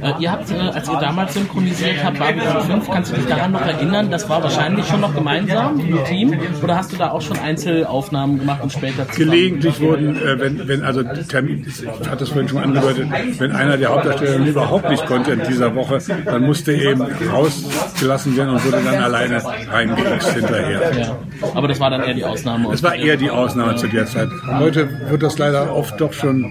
Äh, 0.00 0.14
ihr 0.18 0.32
habt, 0.32 0.50
äh, 0.50 0.54
als 0.54 0.88
ihr 0.88 0.98
damals 0.98 1.34
synchronisiert 1.34 2.02
habt, 2.02 2.18
Babylon 2.18 2.62
5, 2.62 2.90
kannst 2.90 3.12
du 3.12 3.16
dich 3.16 3.26
daran 3.26 3.52
noch 3.52 3.60
erinnern? 3.60 4.10
Das 4.10 4.28
war 4.28 4.42
wahrscheinlich 4.42 4.86
schon 4.86 5.00
noch 5.02 5.14
gemeinsam 5.14 5.78
im 5.78 6.04
Team? 6.04 6.34
Oder 6.62 6.76
hast 6.76 6.92
du 6.92 6.96
da 6.96 7.10
auch 7.10 7.20
schon 7.20 7.38
Einzelaufnahmen 7.38 8.38
gemacht 8.38 8.62
und 8.62 8.72
später 8.72 9.08
zusammen? 9.08 9.30
Gelegentlich 9.30 9.80
wurden, 9.80 10.16
äh, 10.16 10.40
wenn, 10.40 10.68
wenn 10.68 10.82
also 10.82 11.02
Termin, 11.02 11.66
ich 11.66 11.86
hatte 12.08 12.20
das 12.20 12.30
vorhin 12.30 12.48
schon 12.48 12.62
angedeutet, 12.62 13.08
wenn 13.38 13.52
einer 13.52 13.76
der 13.76 13.90
Hauptdarsteller 13.90 14.46
überhaupt 14.46 14.88
nicht 14.88 15.04
konnte 15.06 15.32
in 15.32 15.42
dieser 15.42 15.74
Woche, 15.74 15.98
dann 16.24 16.42
musste 16.42 16.72
eben 16.72 17.02
rausgelassen 17.02 18.36
werden 18.36 18.50
und 18.54 18.64
wurde 18.64 18.82
dann 18.82 19.02
alleine 19.02 19.42
reingesetzt 19.70 20.32
hinterher. 20.32 20.98
Ja. 20.98 21.18
Aber 21.54 21.68
das 21.68 21.78
war 21.78 21.90
dann 21.90 22.02
eher 22.02 22.14
die 22.14 22.24
Ausnahme. 22.24 22.72
Es 22.72 22.82
war 22.82 22.94
eher 22.94 23.16
die 23.16 23.30
Ausnahme 23.30 23.76
zu 23.76 23.86
der 23.88 24.06
Zeit. 24.06 24.28
Heute 24.46 24.88
wird 25.10 25.22
das 25.22 25.38
leider 25.38 25.74
oft 25.74 26.00
doch 26.00 26.12
schon 26.22 26.44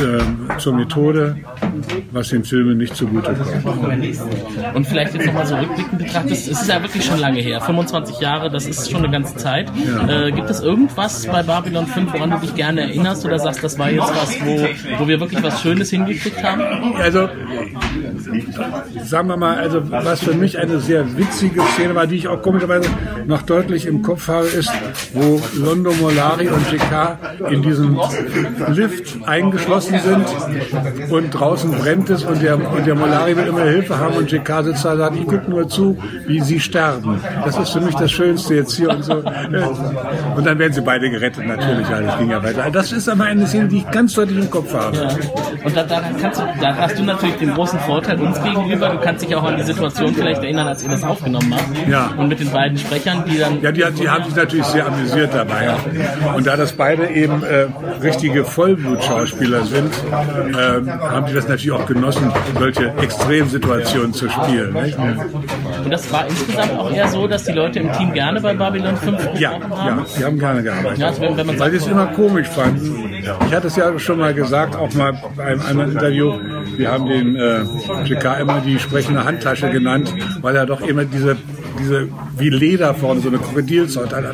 ähm, 0.00 0.48
zur 0.58 0.74
Methode, 0.74 1.36
was 2.12 2.28
den 2.28 2.44
Filmen 2.44 2.78
nicht 2.78 2.96
zugute 2.96 3.34
kommt. 3.62 4.74
Und 4.74 4.86
vielleicht 4.86 5.14
jetzt 5.14 5.26
nochmal 5.26 5.46
so 5.46 5.56
rückblickend 5.56 5.98
betrachtet, 5.98 6.32
es 6.32 6.48
ist 6.48 6.68
ja 6.68 6.82
wirklich 6.82 7.04
schon 7.04 7.18
lange 7.18 7.40
her, 7.40 7.60
25 7.60 8.20
Jahre, 8.20 8.50
das 8.50 8.66
ist 8.66 8.90
schon 8.90 9.04
eine 9.04 9.10
ganze 9.10 9.36
Zeit. 9.36 9.70
Ja. 9.86 10.26
Äh, 10.26 10.32
gibt 10.32 10.50
es 10.50 10.60
irgendwas 10.60 11.26
bei 11.26 11.42
Babylon 11.42 11.86
5, 11.86 12.12
woran 12.12 12.30
du 12.30 12.38
dich 12.38 12.54
gerne 12.54 12.82
erinnerst 12.82 13.24
oder 13.24 13.38
sagst, 13.38 13.62
das 13.62 13.78
war 13.78 13.90
jetzt 13.90 14.14
was, 14.14 14.40
wo, 14.44 14.66
wo 14.98 15.08
wir 15.08 15.20
wirklich 15.20 15.42
was 15.42 15.60
Schönes 15.60 15.90
hingekriegt 15.90 16.42
haben? 16.42 16.94
Also, 16.98 17.28
sagen 19.02 19.28
wir 19.28 19.36
mal, 19.36 19.56
also 19.58 19.82
was 19.90 20.20
für 20.20 20.34
mich 20.34 20.58
eine 20.58 20.78
sehr 20.80 21.16
witzige 21.16 21.62
Szene 21.74 21.94
war, 21.94 22.06
die 22.06 22.16
ich 22.16 22.28
auch 22.28 22.42
komischerweise 22.42 22.88
noch 23.26 23.42
deutlich 23.42 23.86
im 23.86 24.02
Kopf 24.02 24.28
habe, 24.28 24.46
ist, 24.46 24.70
wo 25.12 25.40
Londo 25.56 25.92
Molari 25.94 26.48
und 26.48 26.72
JK 26.72 27.18
in 27.50 27.62
diesem 27.62 27.98
Lift 28.68 29.16
eingeschlossen 29.26 29.98
sind 30.00 31.10
und 31.10 31.30
draußen 31.30 31.73
brennt 31.78 32.10
es 32.10 32.24
und 32.24 32.42
der, 32.42 32.56
und 32.56 32.86
der 32.86 32.94
Molari 32.94 33.36
will 33.36 33.46
immer 33.46 33.64
Hilfe 33.64 33.98
haben 33.98 34.16
und 34.16 34.30
JK 34.30 34.64
sitzt 34.64 34.84
da 34.84 34.96
sagt, 34.96 35.16
ich 35.16 35.26
gucke 35.26 35.50
nur 35.50 35.68
zu, 35.68 35.96
wie 36.26 36.40
sie 36.40 36.60
sterben. 36.60 37.20
Das 37.44 37.56
ist 37.58 37.70
für 37.70 37.80
mich 37.80 37.94
das 37.94 38.10
Schönste 38.10 38.54
jetzt 38.54 38.76
hier 38.76 38.90
und 38.90 39.02
so. 39.02 39.22
Und 40.36 40.46
dann 40.46 40.58
werden 40.58 40.72
sie 40.72 40.80
beide 40.80 41.10
gerettet, 41.10 41.46
natürlich, 41.46 41.88
ja, 41.88 42.00
das 42.00 42.18
ging 42.18 42.30
ja 42.30 42.42
weiter. 42.42 42.70
Das 42.70 42.92
ist 42.92 43.08
aber 43.08 43.24
eine 43.24 43.46
Szene, 43.46 43.68
die 43.68 43.78
ich 43.78 43.90
ganz 43.90 44.14
deutlich 44.14 44.38
im 44.38 44.50
Kopf 44.50 44.72
habe. 44.74 44.96
Ja. 44.96 45.08
Und 45.64 45.76
da, 45.76 45.82
da, 45.82 46.02
kannst 46.20 46.40
du, 46.40 46.44
da 46.60 46.76
hast 46.76 46.98
du 46.98 47.02
natürlich 47.02 47.36
den 47.36 47.54
großen 47.54 47.78
Vorteil 47.80 48.20
uns 48.20 48.42
gegenüber. 48.42 48.90
Du 48.90 48.98
kannst 48.98 49.24
dich 49.24 49.34
auch 49.34 49.44
an 49.44 49.56
die 49.56 49.62
Situation 49.62 50.14
vielleicht 50.14 50.42
erinnern, 50.42 50.66
als 50.66 50.82
ihr 50.82 50.90
das 50.90 51.04
aufgenommen 51.04 51.54
habt. 51.54 51.88
Ja. 51.88 52.12
Und 52.16 52.28
mit 52.28 52.40
den 52.40 52.50
beiden 52.50 52.78
Sprechern, 52.78 53.24
die 53.26 53.38
dann. 53.38 53.60
Ja, 53.62 53.72
die, 53.72 53.84
die 53.98 54.08
haben 54.08 54.24
sich 54.24 54.36
natürlich 54.36 54.66
sehr 54.66 54.86
amüsiert 54.86 55.34
dabei. 55.34 55.74
Und 56.36 56.46
da 56.46 56.56
das 56.56 56.72
beide 56.72 57.08
eben 57.08 57.42
äh, 57.42 57.66
richtige 58.02 58.44
Vollblutschauspieler 58.44 59.64
sind, 59.64 59.94
ähm, 60.12 60.90
haben 61.00 61.26
die 61.26 61.34
das 61.34 61.48
natürlich 61.48 61.63
auch 61.72 61.86
genossen, 61.86 62.30
solche 62.58 62.92
Extremsituationen 63.00 64.12
zu 64.12 64.28
spielen. 64.28 64.72
Nicht? 64.74 64.96
Und 64.98 65.90
das 65.90 66.10
war 66.12 66.26
insgesamt 66.26 66.72
auch 66.78 66.90
eher 66.90 67.08
so, 67.08 67.26
dass 67.26 67.44
die 67.44 67.52
Leute 67.52 67.80
im 67.80 67.92
Team 67.92 68.12
gerne 68.12 68.40
bei 68.40 68.54
Babylon 68.54 68.96
5 68.96 69.38
Ja, 69.38 69.52
haben. 69.52 69.70
ja, 69.70 70.04
die 70.18 70.24
haben 70.24 70.38
gerne 70.38 70.62
gearbeitet. 70.62 70.98
Ja, 70.98 71.06
also 71.08 71.20
wenn, 71.22 71.36
wenn 71.36 71.46
man 71.46 71.58
Weil 71.58 71.70
sagt, 71.70 71.82
sie 71.82 71.86
es 71.86 71.86
immer 71.86 72.06
komisch 72.06 72.48
fanden. 72.48 73.13
Ich 73.46 73.54
hatte 73.54 73.68
es 73.68 73.76
ja 73.76 73.98
schon 73.98 74.18
mal 74.18 74.34
gesagt, 74.34 74.76
auch 74.76 74.92
mal 74.94 75.12
bei 75.36 75.44
einem 75.44 75.62
anderen 75.62 75.92
Interview, 75.92 76.38
wir 76.76 76.90
haben 76.90 77.06
den 77.06 77.36
äh, 77.36 77.62
JK 78.04 78.40
immer 78.40 78.60
die 78.60 78.78
sprechende 78.78 79.24
Handtasche 79.24 79.70
genannt, 79.70 80.14
weil 80.40 80.56
er 80.56 80.66
doch 80.66 80.80
immer 80.80 81.04
diese, 81.04 81.36
diese 81.78 82.08
wie 82.36 82.50
Leder 82.50 82.94
vorne, 82.94 83.20
so 83.20 83.28
eine 83.28 83.38
Krokodilshaut 83.38 84.12
hat. 84.12 84.24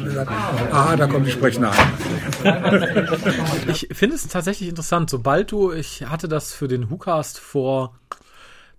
aha, 0.73 0.97
da 0.97 1.07
kommt 1.07 1.27
die 1.27 1.31
sprechende 1.31 1.71
Handtasche. 1.71 2.11
Ich 3.69 3.89
finde 3.93 4.17
es 4.17 4.27
tatsächlich 4.29 4.69
interessant. 4.69 5.11
Sobald 5.11 5.53
du, 5.53 5.73
ich 5.73 6.07
hatte 6.09 6.27
das 6.27 6.55
für 6.55 6.69
den 6.69 6.91
WhoCast 6.91 7.39
vor 7.39 7.95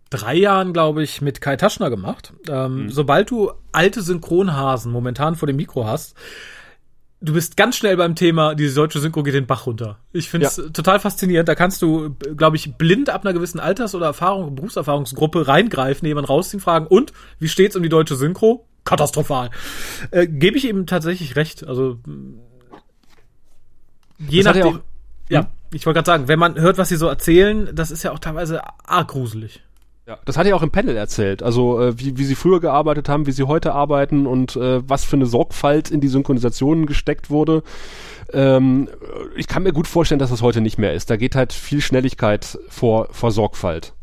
drei 0.09 0.35
Jahren, 0.35 0.73
glaube 0.73 1.03
ich, 1.03 1.21
mit 1.21 1.41
Kai 1.41 1.55
Taschner 1.55 1.89
gemacht. 1.89 2.33
Ähm, 2.49 2.89
Sobald 2.89 3.29
du 3.31 3.51
alte 3.71 4.01
Synchronhasen 4.01 4.91
momentan 4.91 5.35
vor 5.35 5.47
dem 5.47 5.55
Mikro 5.57 5.85
hast, 5.85 6.15
du 7.21 7.33
bist 7.33 7.55
ganz 7.57 7.77
schnell 7.77 7.95
beim 7.97 8.15
Thema, 8.15 8.55
diese 8.55 8.75
deutsche 8.75 8.99
Synchro 8.99 9.23
geht 9.23 9.33
den 9.35 9.45
Bach 9.47 9.65
runter. 9.67 9.97
Ich 10.11 10.29
finde 10.29 10.47
es 10.47 10.55
total 10.73 10.99
faszinierend. 10.99 11.47
Da 11.47 11.55
kannst 11.55 11.81
du, 11.81 12.15
glaube 12.35 12.55
ich, 12.57 12.75
blind 12.77 13.09
ab 13.09 13.23
einer 13.23 13.33
gewissen 13.33 13.59
Alters- 13.59 13.95
oder 13.95 14.07
Erfahrung, 14.07 14.55
Berufserfahrungsgruppe 14.55 15.47
reingreifen, 15.47 16.07
jemanden 16.07 16.27
rausziehen, 16.27 16.59
fragen, 16.59 16.87
und 16.87 17.13
wie 17.39 17.47
steht's 17.47 17.75
um 17.75 17.83
die 17.83 17.89
deutsche 17.89 18.15
Synchro? 18.15 18.67
Katastrophal. 18.83 19.51
Äh, 20.09 20.25
Gebe 20.27 20.57
ich 20.57 20.67
ihm 20.67 20.87
tatsächlich 20.87 21.35
recht. 21.35 21.65
Also 21.67 21.99
je 24.17 24.39
Das 24.41 24.47
hat 24.49 24.55
ja 24.57 24.63
nachdem. 24.65 24.79
auch- 24.79 24.83
ja, 25.29 25.47
ich 25.73 25.85
wollte 25.85 25.97
gerade 25.99 26.05
sagen, 26.07 26.27
wenn 26.27 26.39
man 26.39 26.59
hört, 26.59 26.77
was 26.77 26.89
sie 26.89 26.95
so 26.97 27.07
erzählen, 27.07 27.69
das 27.73 27.91
ist 27.91 28.03
ja 28.03 28.11
auch 28.11 28.19
teilweise 28.19 28.61
arg 28.85 29.07
gruselig. 29.09 29.61
Ja, 30.07 30.17
das 30.25 30.37
hat 30.37 30.47
er 30.47 30.55
auch 30.55 30.63
im 30.63 30.71
Panel 30.71 30.97
erzählt. 30.97 31.43
Also 31.43 31.79
äh, 31.79 31.99
wie, 31.99 32.17
wie 32.17 32.23
sie 32.23 32.35
früher 32.35 32.59
gearbeitet 32.59 33.07
haben, 33.07 33.27
wie 33.27 33.31
sie 33.31 33.43
heute 33.43 33.73
arbeiten 33.73 34.25
und 34.25 34.55
äh, 34.55 34.87
was 34.87 35.05
für 35.05 35.15
eine 35.15 35.27
Sorgfalt 35.27 35.91
in 35.91 36.01
die 36.01 36.07
Synchronisationen 36.07 36.87
gesteckt 36.87 37.29
wurde. 37.29 37.61
Ähm, 38.33 38.89
ich 39.35 39.47
kann 39.47 39.63
mir 39.63 39.73
gut 39.73 39.87
vorstellen, 39.87 40.19
dass 40.19 40.31
das 40.31 40.41
heute 40.41 40.61
nicht 40.61 40.79
mehr 40.79 40.93
ist. 40.93 41.09
Da 41.09 41.17
geht 41.17 41.35
halt 41.35 41.53
viel 41.53 41.81
Schnelligkeit 41.81 42.57
vor, 42.67 43.09
vor 43.11 43.31
Sorgfalt. 43.31 43.93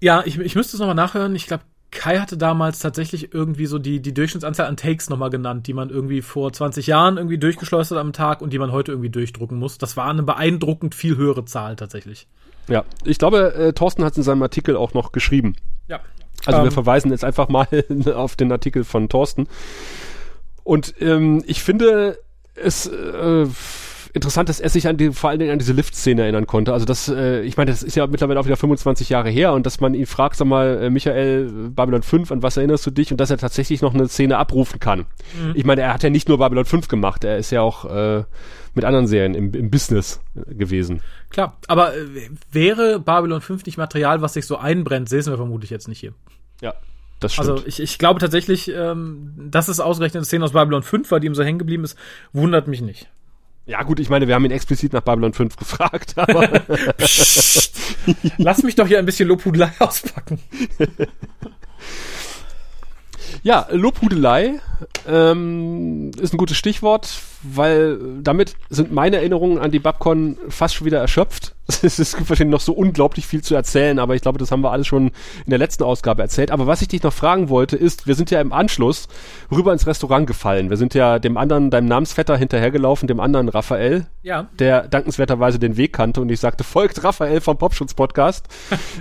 Ja, 0.00 0.22
ich, 0.26 0.38
ich 0.38 0.54
müsste 0.54 0.76
es 0.76 0.80
nochmal 0.80 0.96
nachhören. 0.96 1.34
Ich 1.34 1.46
glaube, 1.46 1.62
Kai 1.92 2.18
hatte 2.18 2.36
damals 2.36 2.78
tatsächlich 2.78 3.32
irgendwie 3.32 3.66
so 3.66 3.78
die, 3.78 4.00
die 4.00 4.14
Durchschnittsanzahl 4.14 4.66
an 4.66 4.76
Takes 4.76 5.10
nochmal 5.10 5.30
genannt, 5.30 5.66
die 5.66 5.74
man 5.74 5.90
irgendwie 5.90 6.22
vor 6.22 6.52
20 6.52 6.86
Jahren 6.86 7.18
irgendwie 7.18 7.38
durchgeschleust 7.38 7.90
hat 7.90 7.98
am 7.98 8.12
Tag 8.12 8.40
und 8.42 8.52
die 8.52 8.58
man 8.58 8.72
heute 8.72 8.92
irgendwie 8.92 9.10
durchdrucken 9.10 9.58
muss. 9.58 9.78
Das 9.78 9.96
war 9.96 10.08
eine 10.08 10.22
beeindruckend 10.22 10.94
viel 10.94 11.16
höhere 11.16 11.44
Zahl 11.44 11.76
tatsächlich. 11.76 12.26
Ja, 12.68 12.84
ich 13.04 13.18
glaube, 13.18 13.54
äh, 13.54 13.72
Thorsten 13.72 14.04
hat 14.04 14.12
es 14.12 14.18
in 14.18 14.22
seinem 14.22 14.42
Artikel 14.42 14.76
auch 14.76 14.94
noch 14.94 15.12
geschrieben. 15.12 15.56
Ja. 15.88 16.00
Also 16.46 16.60
wir 16.60 16.66
Ähm. 16.66 16.72
verweisen 16.72 17.10
jetzt 17.10 17.24
einfach 17.24 17.48
mal 17.48 17.66
auf 18.14 18.36
den 18.36 18.50
Artikel 18.52 18.84
von 18.84 19.08
Thorsten. 19.08 19.46
Und 20.64 20.94
ähm, 21.00 21.42
ich 21.46 21.62
finde 21.62 22.18
es 22.54 22.86
äh, 22.86 23.46
interessant, 24.14 24.48
dass 24.48 24.60
er 24.60 24.68
sich 24.68 24.86
an 24.86 24.96
die, 24.96 25.10
vor 25.12 25.30
allen 25.30 25.38
Dingen 25.38 25.52
an 25.52 25.58
diese 25.58 25.72
Lift-Szene 25.72 26.22
erinnern 26.22 26.46
konnte. 26.46 26.72
Also 26.72 26.84
das, 26.84 27.08
äh, 27.08 27.40
ich 27.42 27.56
meine, 27.56 27.70
das 27.70 27.82
ist 27.82 27.96
ja 27.96 28.06
mittlerweile 28.06 28.38
auch 28.38 28.44
wieder 28.44 28.56
25 28.56 29.08
Jahre 29.08 29.30
her 29.30 29.54
und 29.54 29.64
dass 29.66 29.80
man 29.80 29.94
ihn 29.94 30.06
fragt, 30.06 30.36
sag 30.36 30.46
mal, 30.46 30.82
äh, 30.82 30.90
Michael, 30.90 31.70
Babylon 31.70 32.02
5, 32.02 32.30
an 32.30 32.42
was 32.42 32.56
erinnerst 32.56 32.86
du 32.86 32.90
dich? 32.90 33.10
Und 33.10 33.20
dass 33.20 33.30
er 33.30 33.38
tatsächlich 33.38 33.80
noch 33.82 33.94
eine 33.94 34.06
Szene 34.08 34.36
abrufen 34.38 34.78
kann. 34.80 35.00
Mhm. 35.00 35.52
Ich 35.54 35.64
meine, 35.64 35.80
er 35.80 35.94
hat 35.94 36.02
ja 36.02 36.10
nicht 36.10 36.28
nur 36.28 36.38
Babylon 36.38 36.64
5 36.66 36.88
gemacht, 36.88 37.24
er 37.24 37.38
ist 37.38 37.50
ja 37.50 37.62
auch 37.62 37.84
äh, 37.86 38.24
mit 38.74 38.84
anderen 38.84 39.06
Serien 39.06 39.34
im, 39.34 39.52
im 39.54 39.70
Business 39.70 40.20
äh, 40.34 40.54
gewesen. 40.54 41.00
Klar, 41.30 41.58
aber 41.68 41.94
äh, 41.96 42.30
wäre 42.50 43.00
Babylon 43.00 43.40
5 43.40 43.66
nicht 43.66 43.76
Material, 43.76 44.22
was 44.22 44.34
sich 44.34 44.46
so 44.46 44.56
einbrennt, 44.56 45.08
säßen 45.08 45.32
wir 45.32 45.36
vermutlich 45.36 45.70
jetzt 45.70 45.88
nicht 45.88 46.00
hier. 46.00 46.14
Ja, 46.60 46.74
das 47.20 47.34
stimmt. 47.34 47.48
Also 47.48 47.66
ich, 47.66 47.80
ich 47.80 47.98
glaube 47.98 48.20
tatsächlich, 48.20 48.68
ähm, 48.68 49.32
dass 49.50 49.68
es 49.68 49.80
ausgerechnet 49.80 50.20
eine 50.20 50.24
Szene 50.24 50.44
aus 50.44 50.52
Babylon 50.52 50.82
5 50.82 51.10
war, 51.10 51.20
die 51.20 51.26
ihm 51.26 51.34
so 51.34 51.42
hängen 51.42 51.58
geblieben 51.58 51.84
ist, 51.84 51.96
wundert 52.32 52.68
mich 52.68 52.80
nicht. 52.80 53.08
Ja 53.64 53.82
gut, 53.84 54.00
ich 54.00 54.10
meine, 54.10 54.26
wir 54.26 54.34
haben 54.34 54.44
ihn 54.44 54.50
explizit 54.50 54.92
nach 54.92 55.02
Babylon 55.02 55.32
5 55.32 55.56
gefragt, 55.56 56.14
aber 56.16 56.48
Lass 58.38 58.62
mich 58.62 58.74
doch 58.74 58.86
hier 58.86 58.98
ein 58.98 59.06
bisschen 59.06 59.28
Lobhudelei 59.28 59.70
auspacken. 59.78 60.40
Ja, 63.42 63.68
Lobhudelei 63.70 64.60
ähm, 65.06 66.10
ist 66.20 66.34
ein 66.34 66.38
gutes 66.38 66.56
Stichwort, 66.56 67.20
weil 67.42 67.98
damit 68.22 68.54
sind 68.70 68.92
meine 68.92 69.16
Erinnerungen 69.16 69.58
an 69.58 69.70
die 69.70 69.78
Babcon 69.78 70.38
fast 70.48 70.74
schon 70.74 70.86
wieder 70.86 71.00
erschöpft. 71.00 71.54
Es 71.84 71.98
ist 71.98 72.28
wahrscheinlich 72.28 72.52
noch 72.52 72.60
so 72.60 72.72
unglaublich 72.72 73.26
viel 73.26 73.40
zu 73.42 73.54
erzählen, 73.54 73.98
aber 74.00 74.14
ich 74.14 74.20
glaube, 74.20 74.36
das 74.38 74.50
haben 74.50 74.62
wir 74.62 74.72
alles 74.72 74.86
schon 74.88 75.06
in 75.06 75.50
der 75.50 75.58
letzten 75.60 75.84
Ausgabe 75.84 76.20
erzählt. 76.20 76.50
Aber 76.50 76.66
was 76.66 76.82
ich 76.82 76.88
dich 76.88 77.02
noch 77.02 77.12
fragen 77.12 77.48
wollte, 77.48 77.76
ist, 77.76 78.06
wir 78.06 78.14
sind 78.16 78.30
ja 78.30 78.40
im 78.40 78.52
Anschluss 78.52 79.06
rüber 79.50 79.72
ins 79.72 79.86
Restaurant 79.86 80.26
gefallen. 80.26 80.70
Wir 80.70 80.76
sind 80.76 80.92
ja 80.92 81.18
dem 81.20 81.36
anderen, 81.36 81.70
deinem 81.70 81.86
Namensvetter 81.86 82.36
hinterhergelaufen, 82.36 83.06
dem 83.06 83.20
anderen 83.20 83.48
Raphael, 83.48 84.06
Ja. 84.22 84.48
der 84.58 84.86
dankenswerterweise 84.88 85.58
den 85.60 85.76
Weg 85.76 85.92
kannte 85.92 86.20
und 86.20 86.30
ich 86.30 86.40
sagte, 86.40 86.62
folgt 86.64 87.04
Raphael 87.04 87.40
vom 87.40 87.56
Popschutz-Podcast, 87.56 88.48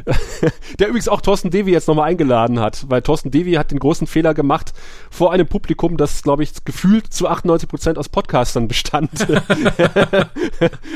der 0.79 0.87
übrigens 0.87 1.09
auch 1.09 1.21
Thorsten 1.21 1.49
Devi 1.49 1.71
jetzt 1.71 1.87
nochmal 1.87 2.09
eingeladen 2.09 2.59
hat, 2.59 2.85
weil 2.89 3.01
Thorsten 3.01 3.31
Devi 3.31 3.53
hat 3.53 3.71
den 3.71 3.79
großen 3.79 4.07
Fehler 4.07 4.33
gemacht, 4.33 4.71
vor 5.09 5.31
einem 5.33 5.47
Publikum, 5.47 5.97
das, 5.97 6.21
glaube 6.23 6.43
ich, 6.43 6.63
gefühlt 6.63 7.11
zu 7.11 7.27
98 7.27 7.67
Prozent 7.67 7.97
aus 7.97 8.07
Podcastern 8.31 8.69
bestand, 8.69 9.09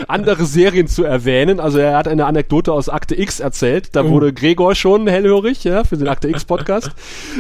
andere 0.08 0.46
Serien 0.46 0.88
zu 0.88 1.04
erwähnen. 1.04 1.60
Also 1.60 1.80
er 1.80 1.98
hat 1.98 2.08
eine 2.08 2.26
Anekdote 2.26 2.72
aus 2.72 2.88
Akte 2.88 3.20
X 3.20 3.40
erzählt. 3.42 3.90
Da 3.94 4.04
Oh. 4.06 4.10
wurde 4.12 4.32
Gregor 4.32 4.74
schon 4.76 5.06
hellhörig, 5.08 5.64
ja, 5.66 5.84
für 5.84 5.98
den 5.98 6.08
Akte 6.08 6.30
X 6.30 6.46
Podcast. 6.46 6.92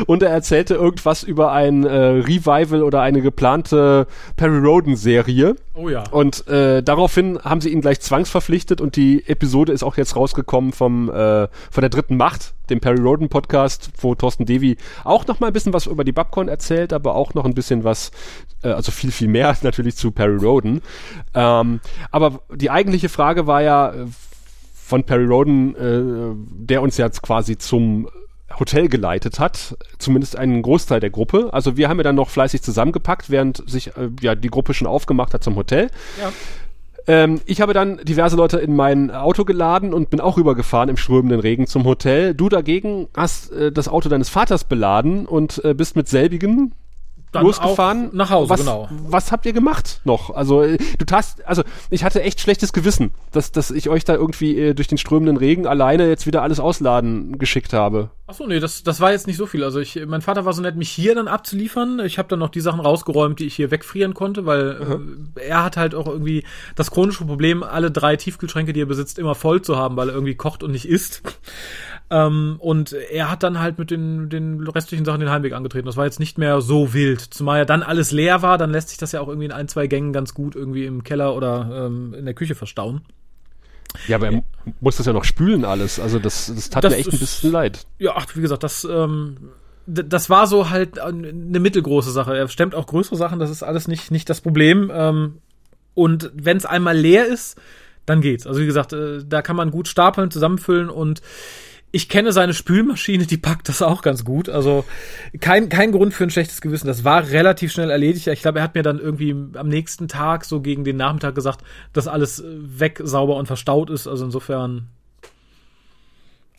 Und 0.05 0.21
er 0.21 0.31
erzählte 0.31 0.73
irgendwas 0.75 1.23
über 1.23 1.51
ein 1.53 1.85
äh, 1.85 1.95
Revival 1.95 2.83
oder 2.83 3.01
eine 3.01 3.21
geplante 3.21 4.05
Perry 4.35 4.57
Roden 4.57 4.95
Serie. 4.97 5.55
Oh 5.75 5.87
ja. 5.89 6.03
Und 6.11 6.45
äh, 6.49 6.81
daraufhin 6.83 7.39
haben 7.43 7.61
sie 7.61 7.69
ihn 7.69 7.81
gleich 7.81 8.01
zwangsverpflichtet 8.01 8.81
und 8.81 8.95
die 8.97 9.23
Episode 9.27 9.71
ist 9.71 9.83
auch 9.83 9.95
jetzt 9.97 10.15
rausgekommen 10.17 10.73
vom 10.73 11.09
äh, 11.09 11.47
von 11.71 11.81
der 11.81 11.89
dritten 11.89 12.17
Macht, 12.17 12.53
dem 12.69 12.79
Perry 12.79 12.99
Roden 12.99 13.29
Podcast, 13.29 13.89
wo 13.99 14.15
Thorsten 14.15 14.45
Devi 14.45 14.77
auch 15.03 15.25
noch 15.27 15.39
mal 15.39 15.47
ein 15.47 15.53
bisschen 15.53 15.73
was 15.73 15.85
über 15.85 16.03
die 16.03 16.11
Babcon 16.11 16.47
erzählt, 16.47 16.93
aber 16.93 17.15
auch 17.15 17.33
noch 17.33 17.45
ein 17.45 17.53
bisschen 17.53 17.83
was, 17.83 18.11
äh, 18.63 18.69
also 18.69 18.91
viel 18.91 19.11
viel 19.11 19.27
mehr 19.27 19.55
natürlich 19.61 19.95
zu 19.95 20.11
Perry 20.11 20.37
Roden. 20.37 20.81
Ähm, 21.33 21.79
aber 22.11 22.41
die 22.53 22.69
eigentliche 22.69 23.09
Frage 23.09 23.47
war 23.47 23.61
ja 23.61 23.93
äh, 23.93 24.05
von 24.73 25.03
Perry 25.03 25.25
Roden, 25.25 25.75
äh, 25.75 26.35
der 26.65 26.81
uns 26.81 26.97
jetzt 26.97 27.21
quasi 27.21 27.57
zum 27.57 28.07
Hotel 28.59 28.87
geleitet 28.87 29.39
hat, 29.39 29.75
zumindest 29.97 30.37
einen 30.37 30.61
Großteil 30.61 30.99
der 30.99 31.09
Gruppe. 31.09 31.49
Also 31.51 31.77
wir 31.77 31.89
haben 31.89 31.97
ja 31.97 32.03
dann 32.03 32.15
noch 32.15 32.29
fleißig 32.29 32.61
zusammengepackt, 32.61 33.29
während 33.29 33.67
sich 33.69 33.97
äh, 33.97 34.09
ja 34.21 34.35
die 34.35 34.49
Gruppe 34.49 34.73
schon 34.73 34.87
aufgemacht 34.87 35.33
hat 35.33 35.43
zum 35.43 35.55
Hotel. 35.55 35.89
Ja. 36.19 36.31
Ähm, 37.07 37.41
ich 37.45 37.61
habe 37.61 37.73
dann 37.73 37.97
diverse 38.03 38.35
Leute 38.35 38.57
in 38.57 38.75
mein 38.75 39.11
Auto 39.11 39.45
geladen 39.45 39.93
und 39.93 40.09
bin 40.09 40.19
auch 40.19 40.37
rübergefahren 40.37 40.89
im 40.89 40.97
strömenden 40.97 41.39
Regen 41.39 41.67
zum 41.67 41.85
Hotel. 41.85 42.33
Du 42.33 42.49
dagegen 42.49 43.07
hast 43.15 43.51
äh, 43.51 43.71
das 43.71 43.87
Auto 43.87 44.09
deines 44.09 44.29
Vaters 44.29 44.63
beladen 44.63 45.25
und 45.25 45.63
äh, 45.63 45.73
bist 45.73 45.95
mit 45.95 46.07
selbigen 46.07 46.73
losgefahren. 47.41 48.09
nach 48.13 48.29
Hause, 48.29 48.49
was, 48.49 48.59
genau. 48.59 48.89
Was 49.07 49.31
habt 49.31 49.45
ihr 49.45 49.53
gemacht 49.53 50.01
noch? 50.03 50.29
Also 50.29 50.61
äh, 50.61 50.77
du 50.97 51.05
tast, 51.05 51.45
also 51.45 51.63
ich 51.89 52.03
hatte 52.03 52.21
echt 52.21 52.39
schlechtes 52.39 52.73
Gewissen, 52.73 53.11
dass, 53.31 53.51
dass 53.51 53.71
ich 53.71 53.89
euch 53.89 54.03
da 54.03 54.15
irgendwie 54.15 54.57
äh, 54.57 54.73
durch 54.73 54.87
den 54.87 54.97
strömenden 54.97 55.37
Regen 55.37 55.67
alleine 55.67 56.07
jetzt 56.07 56.27
wieder 56.27 56.41
alles 56.41 56.59
ausladen 56.59 57.37
geschickt 57.37 57.73
habe. 57.73 58.09
Ach 58.27 58.33
so, 58.33 58.47
nee, 58.47 58.59
das, 58.59 58.81
das 58.81 59.01
war 59.01 59.11
jetzt 59.11 59.27
nicht 59.27 59.37
so 59.37 59.45
viel. 59.45 59.63
Also 59.63 59.79
ich, 59.79 59.99
mein 60.07 60.21
Vater 60.21 60.45
war 60.45 60.53
so 60.53 60.61
nett, 60.61 60.75
mich 60.75 60.89
hier 60.89 61.13
dann 61.13 61.27
abzuliefern. 61.27 61.99
Ich 61.99 62.17
habe 62.17 62.27
dann 62.27 62.39
noch 62.39 62.49
die 62.49 62.61
Sachen 62.61 62.79
rausgeräumt, 62.79 63.39
die 63.39 63.45
ich 63.45 63.55
hier 63.55 63.69
wegfrieren 63.69 64.15
konnte, 64.15 64.45
weil 64.45 65.21
äh, 65.37 65.47
er 65.47 65.63
hat 65.63 65.77
halt 65.77 65.93
auch 65.93 66.07
irgendwie 66.07 66.43
das 66.75 66.89
chronische 66.89 67.25
Problem, 67.25 67.61
alle 67.61 67.91
drei 67.91 68.15
Tiefkühlschränke, 68.15 68.73
die 68.73 68.81
er 68.81 68.87
besitzt, 68.87 69.19
immer 69.19 69.35
voll 69.35 69.61
zu 69.61 69.77
haben, 69.77 69.95
weil 69.95 70.09
er 70.09 70.15
irgendwie 70.15 70.35
kocht 70.35 70.63
und 70.63 70.71
nicht 70.71 70.87
isst. 70.87 71.21
Ähm, 72.11 72.57
und 72.59 72.93
er 72.93 73.31
hat 73.31 73.41
dann 73.41 73.59
halt 73.59 73.79
mit 73.79 73.89
den, 73.89 74.29
den 74.29 74.61
restlichen 74.67 75.05
Sachen 75.05 75.19
den 75.21 75.29
Heimweg 75.31 75.53
angetreten. 75.53 75.87
Das 75.87 75.97
war 75.97 76.05
jetzt 76.05 76.19
nicht 76.19 76.37
mehr 76.37 76.61
so 76.61 76.93
wild. 76.93 77.19
Zumal 77.21 77.59
ja 77.59 77.65
dann 77.65 77.81
alles 77.83 78.11
leer 78.11 78.41
war, 78.43 78.57
dann 78.59 78.69
lässt 78.71 78.89
sich 78.89 78.97
das 78.99 79.11
ja 79.11 79.21
auch 79.21 79.27
irgendwie 79.27 79.45
in 79.45 79.51
ein, 79.51 79.67
zwei 79.67 79.87
Gängen 79.87 80.13
ganz 80.13 80.33
gut 80.35 80.55
irgendwie 80.55 80.85
im 80.85 81.03
Keller 81.03 81.35
oder 81.35 81.85
ähm, 81.87 82.13
in 82.13 82.25
der 82.25 82.35
Küche 82.35 82.53
verstauen. 82.53 83.01
Ja, 84.07 84.17
aber 84.17 84.27
er 84.29 84.43
muss 84.81 84.97
das 84.97 85.05
ja 85.05 85.13
noch 85.13 85.23
spülen 85.23 85.65
alles. 85.65 85.99
Also 85.99 86.19
das, 86.19 86.51
das 86.53 86.69
tat 86.69 86.83
Das 86.83 86.91
mir 86.93 86.99
echt 86.99 87.09
ein 87.09 87.13
ist- 87.13 87.19
bisschen 87.21 87.51
leid. 87.51 87.87
Ja, 87.97 88.13
ach, 88.15 88.27
wie 88.35 88.41
gesagt, 88.41 88.61
das, 88.63 88.83
ähm, 88.83 89.37
das 89.87 90.29
war 90.29 90.47
so 90.47 90.69
halt 90.69 90.99
eine 90.99 91.59
mittelgroße 91.59 92.11
Sache. 92.11 92.35
Er 92.37 92.47
stemmt 92.49 92.75
auch 92.75 92.87
größere 92.87 93.15
Sachen, 93.15 93.39
das 93.39 93.49
ist 93.49 93.63
alles 93.63 93.87
nicht, 93.87 94.11
nicht 94.11 94.29
das 94.29 94.41
Problem. 94.41 94.91
Ähm, 94.93 95.35
und 95.93 96.29
wenn 96.35 96.57
es 96.57 96.65
einmal 96.65 96.97
leer 96.97 97.25
ist, 97.25 97.59
dann 98.05 98.21
geht's. 98.21 98.45
Also 98.45 98.59
wie 98.61 98.65
gesagt, 98.65 98.93
äh, 98.93 99.23
da 99.25 99.41
kann 99.41 99.55
man 99.55 99.71
gut 99.71 99.87
stapeln, 99.87 100.29
zusammenfüllen 100.29 100.89
und 100.89 101.21
ich 101.91 102.09
kenne 102.09 102.33
seine 102.33 102.53
Spülmaschine, 102.53 103.25
die 103.25 103.37
packt 103.37 103.69
das 103.69 103.81
auch 103.81 104.01
ganz 104.01 104.25
gut. 104.25 104.49
Also 104.49 104.83
kein, 105.39 105.69
kein 105.69 105.91
Grund 105.93 106.13
für 106.13 106.25
ein 106.25 106.29
schlechtes 106.29 106.59
Gewissen. 106.59 106.87
Das 106.87 107.05
war 107.05 107.29
relativ 107.29 107.71
schnell 107.71 107.89
erledigt. 107.89 108.27
Ich 108.27 108.41
glaube, 108.41 108.59
er 108.59 108.63
hat 108.63 108.75
mir 108.75 108.83
dann 108.83 108.99
irgendwie 108.99 109.33
am 109.53 109.69
nächsten 109.69 110.07
Tag, 110.07 110.43
so 110.43 110.59
gegen 110.59 110.83
den 110.83 110.97
Nachmittag 110.97 111.35
gesagt, 111.35 111.61
dass 111.93 112.07
alles 112.07 112.41
äh, 112.41 112.43
weg, 112.47 112.99
sauber 113.03 113.37
und 113.37 113.45
verstaut 113.45 113.89
ist. 113.89 114.07
Also 114.07 114.25
insofern 114.25 114.87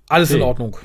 alles 0.09 0.31
in 0.31 0.37
Okay. 0.37 0.49
Ordnung. 0.49 0.79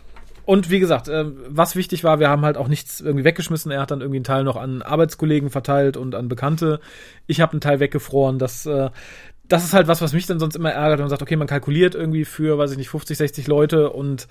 Und 0.43 0.69
wie 0.69 0.80
gesagt, 0.80 1.07
äh, 1.07 1.26
was 1.47 1.76
wichtig 1.76 2.03
war, 2.03 2.19
wir 2.19 2.27
haben 2.27 2.43
halt 2.43 2.57
auch 2.57 2.68
nichts 2.68 2.99
irgendwie 2.99 3.23
weggeschmissen. 3.23 3.72
Er 3.72 3.80
hat 3.80 3.91
dann 3.91 4.01
irgendwie 4.01 4.18
einen 4.18 4.26
Teil 4.26 4.43
noch 4.43 4.57
an 4.57 4.81
Arbeitskollegen 4.81 5.49
verteilt 5.49 5.97
und 5.97 6.15
an 6.15 6.27
Bekannte. 6.27 6.81
Ich 7.27 7.39
habe 7.39 7.53
einen 7.53 7.61
Teil 7.61 7.80
weggefroren. 7.80 8.39
Das, 8.39 8.65
äh, 8.65 8.89
das 9.52 9.64
ist 9.64 9.73
halt 9.73 9.88
was, 9.88 10.02
was 10.02 10.14
mich 10.14 10.26
dann 10.26 10.40
sonst 10.40 10.56
immer 10.56 10.72
ärgert. 10.72 10.99
wenn 10.99 11.03
Man 11.03 11.10
sagt, 11.10 11.22
okay, 11.22 11.36
man 11.36 11.48
kalkuliert 11.48 11.95
irgendwie 11.95 12.26
für, 12.26 12.57
weiß 12.57 12.72
ich 12.72 12.78
nicht, 12.78 12.90
50, 12.90 13.18
60 13.18 13.48
Leute 13.48 13.90
und 13.90 14.28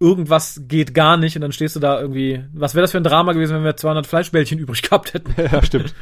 irgendwas 0.00 0.62
geht 0.66 0.94
gar 0.94 1.16
nicht 1.16 1.36
und 1.36 1.42
dann 1.42 1.52
stehst 1.52 1.76
du 1.76 1.80
da 1.80 2.00
irgendwie. 2.00 2.44
Was 2.52 2.74
wäre 2.74 2.82
das 2.82 2.90
für 2.90 2.98
ein 2.98 3.04
Drama 3.04 3.32
gewesen, 3.32 3.54
wenn 3.54 3.64
wir 3.64 3.76
200 3.76 4.06
Fleischbällchen 4.06 4.58
übrig 4.60 4.82
gehabt 4.82 5.14
hätten? 5.14 5.34
Ja, 5.52 5.62
stimmt. 5.62 5.94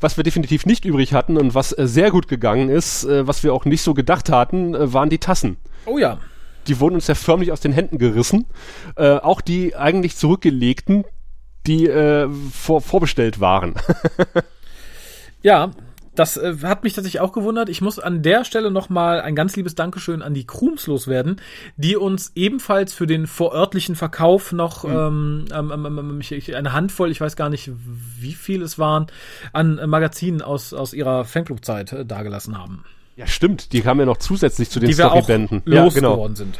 Was 0.00 0.16
wir 0.16 0.24
definitiv 0.24 0.66
nicht 0.66 0.84
übrig 0.84 1.12
hatten 1.12 1.36
und 1.36 1.54
was 1.54 1.76
äh, 1.76 1.86
sehr 1.86 2.10
gut 2.10 2.28
gegangen 2.28 2.68
ist, 2.68 3.04
äh, 3.04 3.26
was 3.26 3.42
wir 3.42 3.52
auch 3.52 3.64
nicht 3.64 3.82
so 3.82 3.94
gedacht 3.94 4.30
hatten, 4.30 4.74
äh, 4.74 4.92
waren 4.92 5.10
die 5.10 5.18
Tassen. 5.18 5.56
Oh 5.86 5.98
ja. 5.98 6.18
Die 6.68 6.80
wurden 6.80 6.94
uns 6.94 7.08
ja 7.08 7.14
förmlich 7.14 7.52
aus 7.52 7.60
den 7.60 7.72
Händen 7.72 7.98
gerissen. 7.98 8.46
Äh, 8.96 9.16
auch 9.16 9.40
die 9.40 9.76
eigentlich 9.76 10.16
zurückgelegten, 10.16 11.04
die 11.66 11.86
äh, 11.86 12.28
vor, 12.52 12.80
vorbestellt 12.80 13.40
waren. 13.40 13.74
Ja, 15.44 15.72
das 16.14 16.36
äh, 16.36 16.56
hat 16.62 16.84
mich 16.84 16.92
tatsächlich 16.92 17.20
auch 17.20 17.32
gewundert. 17.32 17.68
Ich 17.68 17.80
muss 17.80 17.98
an 17.98 18.22
der 18.22 18.44
Stelle 18.44 18.70
nochmal 18.70 19.20
ein 19.20 19.34
ganz 19.34 19.56
liebes 19.56 19.74
Dankeschön 19.74 20.22
an 20.22 20.34
die 20.34 20.46
Krums 20.46 20.86
loswerden, 20.86 21.40
die 21.76 21.96
uns 21.96 22.32
ebenfalls 22.34 22.94
für 22.94 23.06
den 23.06 23.26
vorörtlichen 23.26 23.96
Verkauf 23.96 24.52
noch 24.52 24.84
ähm, 24.84 25.46
ähm, 25.52 25.72
ähm, 25.72 25.98
ähm, 25.98 26.20
ich, 26.20 26.32
ich, 26.32 26.54
eine 26.56 26.72
Handvoll, 26.72 27.10
ich 27.10 27.20
weiß 27.20 27.36
gar 27.36 27.48
nicht, 27.48 27.70
wie 28.18 28.34
viel 28.34 28.62
es 28.62 28.78
waren, 28.78 29.06
an 29.52 29.78
äh, 29.78 29.86
Magazinen 29.86 30.42
aus, 30.42 30.72
aus 30.72 30.94
ihrer 30.94 31.24
Fanclub-Zeit 31.24 31.92
äh, 31.92 32.06
dagelassen 32.06 32.58
haben. 32.58 32.84
Ja, 33.16 33.26
stimmt. 33.26 33.72
Die 33.72 33.80
kamen 33.80 34.00
ja 34.00 34.06
noch 34.06 34.16
zusätzlich 34.16 34.70
zu 34.70 34.80
den 34.80 34.90
die 34.90 34.98
wir 34.98 35.12
auch 35.12 35.24
Storybänden. 35.24 35.62
Ja, 35.66 35.88
genau. 35.88 36.28
sind. 36.34 36.58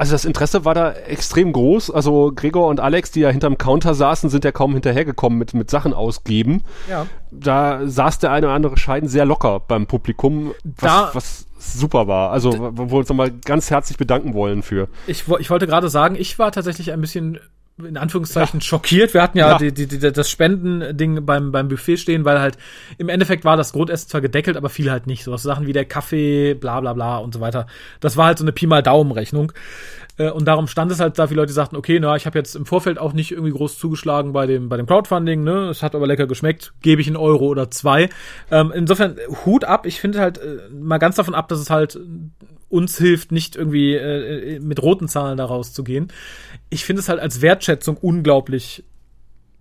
Also 0.00 0.12
das 0.12 0.24
Interesse 0.24 0.64
war 0.64 0.72
da 0.74 0.92
extrem 0.92 1.52
groß. 1.52 1.90
Also 1.90 2.32
Gregor 2.34 2.68
und 2.68 2.80
Alex, 2.80 3.10
die 3.10 3.20
ja 3.20 3.28
hinterm 3.28 3.58
Counter 3.58 3.92
saßen, 3.94 4.30
sind 4.30 4.44
ja 4.44 4.50
kaum 4.50 4.72
hinterhergekommen 4.72 5.38
mit, 5.38 5.52
mit 5.52 5.68
Sachen 5.70 5.92
ausgeben. 5.92 6.62
Ja. 6.88 7.06
Da 7.30 7.86
saß 7.86 8.18
der 8.18 8.32
eine 8.32 8.46
oder 8.46 8.54
andere 8.54 8.78
Scheiden 8.78 9.10
sehr 9.10 9.26
locker 9.26 9.60
beim 9.60 9.86
Publikum, 9.86 10.52
was, 10.64 10.80
Da- 10.80 11.10
was 11.12 11.46
super 11.58 12.08
war. 12.08 12.30
Also 12.30 12.54
wo 12.76 12.90
wir 12.90 12.96
uns 12.98 13.10
nochmal 13.10 13.30
ganz 13.30 13.70
herzlich 13.70 13.98
bedanken 13.98 14.32
wollen 14.32 14.62
für. 14.62 14.88
Ich, 15.06 15.24
ich 15.38 15.50
wollte 15.50 15.66
gerade 15.66 15.90
sagen, 15.90 16.16
ich 16.18 16.38
war 16.38 16.50
tatsächlich 16.50 16.92
ein 16.92 17.00
bisschen 17.02 17.38
in 17.86 17.96
Anführungszeichen 17.96 18.60
schockiert. 18.60 19.14
Wir 19.14 19.22
hatten 19.22 19.38
ja, 19.38 19.52
Ja. 19.52 19.58
Die, 19.58 19.72
die, 19.72 19.86
die, 19.86 19.98
das 19.98 20.30
Spendending 20.30 21.24
beim, 21.24 21.52
beim 21.52 21.68
Buffet 21.68 21.96
stehen, 21.96 22.24
weil 22.24 22.40
halt 22.40 22.56
im 22.98 23.08
Endeffekt 23.08 23.44
war 23.44 23.56
das 23.56 23.72
Grundessen 23.72 24.08
zwar 24.08 24.20
gedeckelt, 24.20 24.56
aber 24.56 24.68
viel 24.68 24.90
halt 24.90 25.06
nicht. 25.06 25.24
So 25.24 25.32
was 25.32 25.42
Sachen 25.42 25.66
wie 25.66 25.72
der 25.72 25.84
Kaffee, 25.84 26.54
bla 26.54 26.80
bla 26.80 26.92
bla 26.92 27.18
und 27.18 27.34
so 27.34 27.40
weiter. 27.40 27.66
Das 28.00 28.16
war 28.16 28.26
halt 28.26 28.38
so 28.38 28.44
eine 28.44 28.52
Pi 28.52 28.66
mal 28.66 28.82
Daumen-Rechnung. 28.82 29.52
Äh, 30.18 30.30
Und 30.30 30.46
darum 30.46 30.66
stand 30.66 30.92
es 30.92 31.00
halt 31.00 31.18
da, 31.18 31.26
viele 31.28 31.40
Leute 31.40 31.52
sagten, 31.52 31.76
okay, 31.76 31.98
na, 32.00 32.16
ich 32.16 32.26
habe 32.26 32.38
jetzt 32.38 32.54
im 32.54 32.66
Vorfeld 32.66 32.98
auch 32.98 33.12
nicht 33.12 33.32
irgendwie 33.32 33.52
groß 33.52 33.78
zugeschlagen 33.78 34.32
bei 34.32 34.46
dem, 34.46 34.68
bei 34.68 34.76
dem 34.76 34.86
Crowdfunding, 34.86 35.42
ne? 35.42 35.68
Es 35.70 35.82
hat 35.82 35.94
aber 35.94 36.06
lecker 36.06 36.26
geschmeckt, 36.26 36.72
gebe 36.82 37.00
ich 37.00 37.06
einen 37.06 37.16
Euro 37.16 37.46
oder 37.46 37.70
zwei. 37.70 38.10
Ähm, 38.50 38.72
insofern, 38.74 39.16
Hut 39.46 39.64
ab, 39.64 39.86
ich 39.86 40.00
finde 40.00 40.20
halt 40.20 40.38
äh, 40.38 40.58
mal 40.72 40.98
ganz 40.98 41.16
davon 41.16 41.34
ab, 41.34 41.48
dass 41.48 41.58
es 41.58 41.70
halt 41.70 41.98
uns 42.70 42.96
hilft, 42.96 43.32
nicht 43.32 43.56
irgendwie 43.56 43.94
äh, 43.94 44.58
mit 44.60 44.80
roten 44.82 45.08
Zahlen 45.08 45.36
da 45.36 45.44
rauszugehen. 45.44 46.08
Ich 46.70 46.84
finde 46.84 47.00
es 47.00 47.08
halt 47.08 47.20
als 47.20 47.42
Wertschätzung 47.42 47.96
unglaublich, 47.98 48.84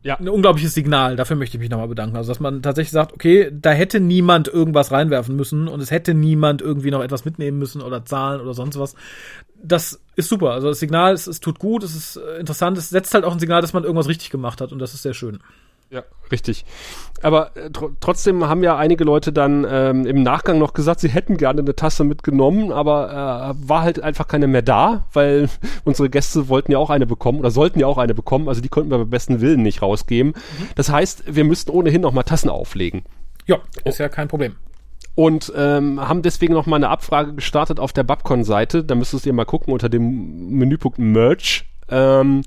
Ja. 0.03 0.15
ein 0.17 0.29
unglaubliches 0.29 0.73
Signal. 0.75 1.15
Dafür 1.15 1.35
möchte 1.35 1.57
ich 1.57 1.59
mich 1.61 1.69
nochmal 1.69 1.87
bedanken. 1.89 2.15
Also, 2.15 2.29
dass 2.31 2.39
man 2.39 2.61
tatsächlich 2.61 2.91
sagt, 2.91 3.11
okay, 3.13 3.51
da 3.51 3.71
hätte 3.71 3.99
niemand 3.99 4.47
irgendwas 4.47 4.91
reinwerfen 4.91 5.35
müssen 5.35 5.67
und 5.67 5.81
es 5.81 5.91
hätte 5.91 6.13
niemand 6.13 6.61
irgendwie 6.61 6.91
noch 6.91 7.01
etwas 7.03 7.25
mitnehmen 7.25 7.57
müssen 7.57 7.81
oder 7.81 8.05
zahlen 8.05 8.39
oder 8.41 8.53
sonst 8.53 8.79
was. 8.79 8.95
Das 9.61 9.99
ist 10.15 10.29
super. 10.29 10.51
Also, 10.51 10.69
das 10.69 10.79
Signal, 10.79 11.13
es, 11.13 11.27
es 11.27 11.39
tut 11.39 11.59
gut, 11.59 11.83
es 11.83 11.95
ist 11.95 12.15
äh, 12.17 12.39
interessant, 12.39 12.77
es 12.77 12.89
setzt 12.89 13.13
halt 13.13 13.25
auch 13.25 13.33
ein 13.33 13.39
Signal, 13.39 13.61
dass 13.61 13.73
man 13.73 13.83
irgendwas 13.83 14.07
richtig 14.07 14.29
gemacht 14.29 14.61
hat 14.61 14.71
und 14.71 14.79
das 14.79 14.93
ist 14.93 15.01
sehr 15.01 15.13
schön. 15.15 15.39
Ja, 15.91 16.03
richtig. 16.31 16.65
Aber 17.23 17.55
äh, 17.57 17.71
tr 17.71 17.89
trotzdem 17.99 18.47
haben 18.47 18.63
ja 18.63 18.77
einige 18.77 19.03
Leute 19.03 19.33
dann 19.33 19.65
ähm, 19.67 20.05
im 20.05 20.21
Nachgang 20.21 20.59
noch 20.59 20.73
gesagt, 20.73 20.99
sie 20.99 21.09
hätten 21.09 21.37
gerne 21.37 21.61
eine 21.61 21.75
Tasse 21.75 22.03
mitgenommen, 22.03 22.71
aber 22.71 23.55
äh, 23.57 23.67
war 23.67 23.81
halt 23.81 23.99
einfach 23.99 24.27
keine 24.27 24.47
mehr 24.47 24.61
da, 24.61 25.07
weil 25.13 25.49
unsere 25.83 26.09
Gäste 26.09 26.47
wollten 26.47 26.71
ja 26.71 26.77
auch 26.77 26.91
eine 26.91 27.07
bekommen 27.07 27.39
oder 27.39 27.49
sollten 27.49 27.79
ja 27.79 27.87
auch 27.87 27.97
eine 27.97 28.13
bekommen, 28.13 28.47
also 28.47 28.61
die 28.61 28.69
konnten 28.69 28.91
wir 28.91 28.99
beim 28.99 29.09
besten 29.09 29.41
Willen 29.41 29.63
nicht 29.63 29.81
rausgeben. 29.81 30.33
Mhm. 30.33 30.67
Das 30.75 30.91
heißt, 30.91 31.35
wir 31.35 31.43
müssten 31.43 31.71
ohnehin 31.71 32.01
noch 32.01 32.13
mal 32.13 32.23
Tassen 32.23 32.49
auflegen. 32.49 33.03
Ja, 33.47 33.57
ist 33.83 33.97
ja 33.97 34.09
kein 34.09 34.27
Problem 34.27 34.55
und 35.15 35.51
ähm, 35.53 35.99
haben 35.99 36.21
deswegen 36.21 36.53
noch 36.53 36.65
mal 36.65 36.77
eine 36.77 36.87
Abfrage 36.87 37.33
gestartet 37.33 37.77
auf 37.77 37.91
der 37.91 38.03
Babcon-Seite. 38.03 38.85
Da 38.85 38.95
müsstest 38.95 39.25
ihr 39.25 39.33
mal 39.33 39.43
gucken 39.43 39.73
unter 39.73 39.89
dem 39.89 40.49
Menüpunkt 40.51 40.97
Merch. 40.97 41.65
Ähm, 41.89 42.43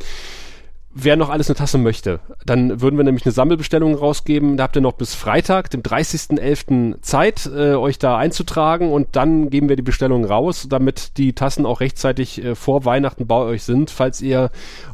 wer 0.95 1.17
noch 1.17 1.31
alles 1.31 1.49
eine 1.49 1.57
Tasse 1.57 1.79
möchte. 1.79 2.21
Dann 2.45 2.81
würden 2.81 2.97
wir 2.97 3.05
nämlich 3.05 3.25
eine 3.25 3.33
Sammelbestellung 3.33 3.95
rausgeben. 3.95 4.57
Da 4.57 4.65
habt 4.65 4.77
ihr 4.77 4.83
noch 4.83 4.93
bis 4.93 5.15
Freitag, 5.15 5.71
dem 5.71 5.83
30.11. 5.83 7.01
Zeit, 7.03 7.47
äh, 7.47 7.75
euch 7.75 7.99
da 7.99 8.17
einzutragen 8.17 8.93
und 8.93 9.09
dann 9.13 9.51
geben 9.51 9.69
wir 9.69 9.77
die 9.77 9.83
Bestellung 9.83 10.25
raus, 10.25 10.67
damit 10.69 11.17
die 11.19 11.33
Tassen 11.33 11.67
auch 11.67 11.81
rechtzeitig 11.81 12.45
äh, 12.45 12.55
vor 12.55 12.85
Weihnachten 12.85 13.27
bei 13.27 13.37
euch 13.37 13.63
sind, 13.63 13.91
falls 13.91 14.21
ihr 14.21 14.51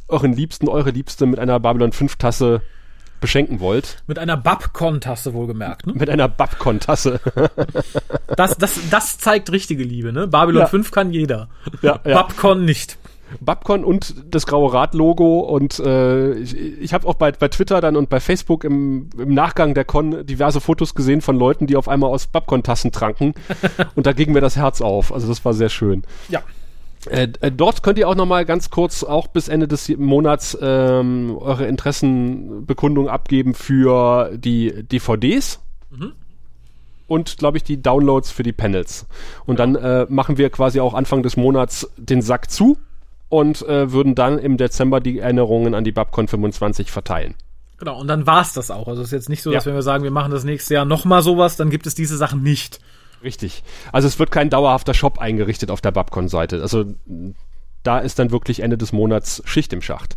euren 0.09 0.33
Liebsten, 0.33 0.69
eure 0.69 0.91
Liebste 0.91 1.27
mit 1.27 1.39
einer 1.39 1.61
Babylon 1.61 1.93
5 1.93 2.17
Tasse 2.17 2.63
beschenken 3.21 3.61
wollt. 3.61 4.03
Mit 4.07 4.19
einer 4.19 4.37
Babcon-Tasse 4.37 5.35
wohlgemerkt, 5.35 5.87
ne? 5.87 5.95
Mit 5.95 6.09
einer 6.09 6.29
Babcon-Tasse. 6.29 7.21
das, 8.37 8.57
das, 8.57 8.79
das 8.91 9.19
zeigt 9.19 9.51
richtige 9.51 9.83
Liebe, 9.83 10.13
ne? 10.13 10.29
Babylon 10.29 10.63
ja. 10.63 10.67
5 10.67 10.91
kann 10.91 11.13
jeder. 11.13 11.49
Ja, 11.83 12.01
ja. 12.05 12.15
Babcon 12.15 12.65
nicht. 12.65 12.97
Babcon 13.41 13.85
und 13.85 14.15
das 14.31 14.47
graue 14.47 14.73
Rad-Logo 14.73 15.41
und 15.41 15.79
äh, 15.79 16.33
ich, 16.35 16.57
ich 16.57 16.95
habe 16.95 17.07
auch 17.07 17.15
bei, 17.15 17.33
bei 17.33 17.49
Twitter 17.49 17.81
dann 17.81 17.97
und 17.97 18.09
bei 18.09 18.21
Facebook 18.21 18.65
im, 18.65 19.11
im 19.19 19.35
Nachgang 19.35 19.75
der 19.75 19.85
Con 19.85 20.27
diverse 20.27 20.61
Fotos 20.61 20.95
gesehen 20.95 21.21
von 21.21 21.37
Leuten, 21.37 21.67
die 21.67 21.77
auf 21.77 21.89
einmal 21.89 22.11
aus 22.11 22.27
Babcon-Tassen 22.27 22.93
tranken 22.93 23.35
und 23.95 24.07
da 24.07 24.13
ging 24.13 24.33
mir 24.33 24.41
das 24.41 24.57
Herz 24.57 24.81
auf. 24.81 25.13
Also 25.13 25.29
das 25.29 25.45
war 25.45 25.55
sehr 25.55 25.69
schön. 25.69 26.03
Ja. 26.29 26.43
Äh, 27.07 27.29
äh, 27.41 27.53
dort 27.53 27.83
könnt 27.83 27.99
ihr 27.99 28.09
auch 28.09 28.15
noch 28.15 28.27
mal 28.27 28.45
ganz 28.45 28.71
kurz 28.71 29.05
auch 29.05 29.29
bis 29.29 29.49
Ende 29.49 29.69
des 29.69 29.89
Monats 29.97 30.59
ähm, 30.61 31.37
eure 31.39 31.67
Interessenbekundung 31.67 33.09
abgeben 33.09 33.55
für 33.55 34.31
die 34.37 34.85
DVDs. 34.85 35.61
Mhm. 35.91 36.13
Und 37.07 37.39
glaube 37.39 37.57
ich 37.57 37.65
die 37.65 37.81
Downloads 37.81 38.31
für 38.31 38.43
die 38.43 38.53
Panels. 38.53 39.07
Und 39.47 39.59
ja. 39.59 39.67
dann 39.67 39.77
äh, 39.77 40.07
machen 40.11 40.37
wir 40.37 40.51
quasi 40.51 40.81
auch 40.81 40.93
Anfang 40.93 41.23
des 41.23 41.37
Monats 41.37 41.89
den 41.97 42.21
Sack 42.21 42.51
zu 42.51 42.77
und 43.29 43.63
äh, 43.63 43.93
würden 43.93 44.15
dann 44.15 44.39
im 44.39 44.57
Dezember 44.57 45.01
die 45.01 45.19
Erinnerungen 45.19 45.75
an 45.75 45.85
die 45.85 45.93
Babcon 45.93 46.29
25 46.29 46.91
verteilen. 46.91 47.35
Genau, 47.79 48.01
und 48.01 48.09
dann 48.09 48.27
war's 48.27 48.53
das 48.53 48.71
auch. 48.71 48.89
Also 48.89 49.03
es 49.03 49.09
ist 49.09 49.13
jetzt 49.13 49.29
nicht 49.29 49.43
so, 49.43 49.53
dass 49.53 49.65
ja. 49.65 49.71
wenn 49.71 49.77
wir 49.77 49.83
sagen, 49.83 50.03
wir 50.03 50.11
machen 50.11 50.33
das 50.33 50.45
nächste 50.45 50.75
Jahr 50.75 50.85
nochmal 50.85 51.23
sowas, 51.23 51.57
dann 51.57 51.71
gibt 51.71 51.87
es 51.87 51.95
diese 51.95 52.17
Sachen 52.17 52.43
nicht. 52.43 52.81
Richtig. 53.23 53.63
Also 53.93 54.09
es 54.09 54.19
wird 54.19 54.31
kein 54.31 54.51
dauerhafter 54.51 54.95
Shop 54.95 55.19
eingerichtet 55.19 55.71
auf 55.71 55.81
der 55.81 55.93
Babcon-Seite. 55.93 56.61
Also 56.61 56.87
da 57.83 57.99
ist 57.99 58.19
dann 58.19 58.31
wirklich 58.31 58.61
Ende 58.61 58.79
des 58.79 58.93
Monats 58.93 59.43
Schicht 59.45 59.73
im 59.73 59.83
Schacht. 59.83 60.17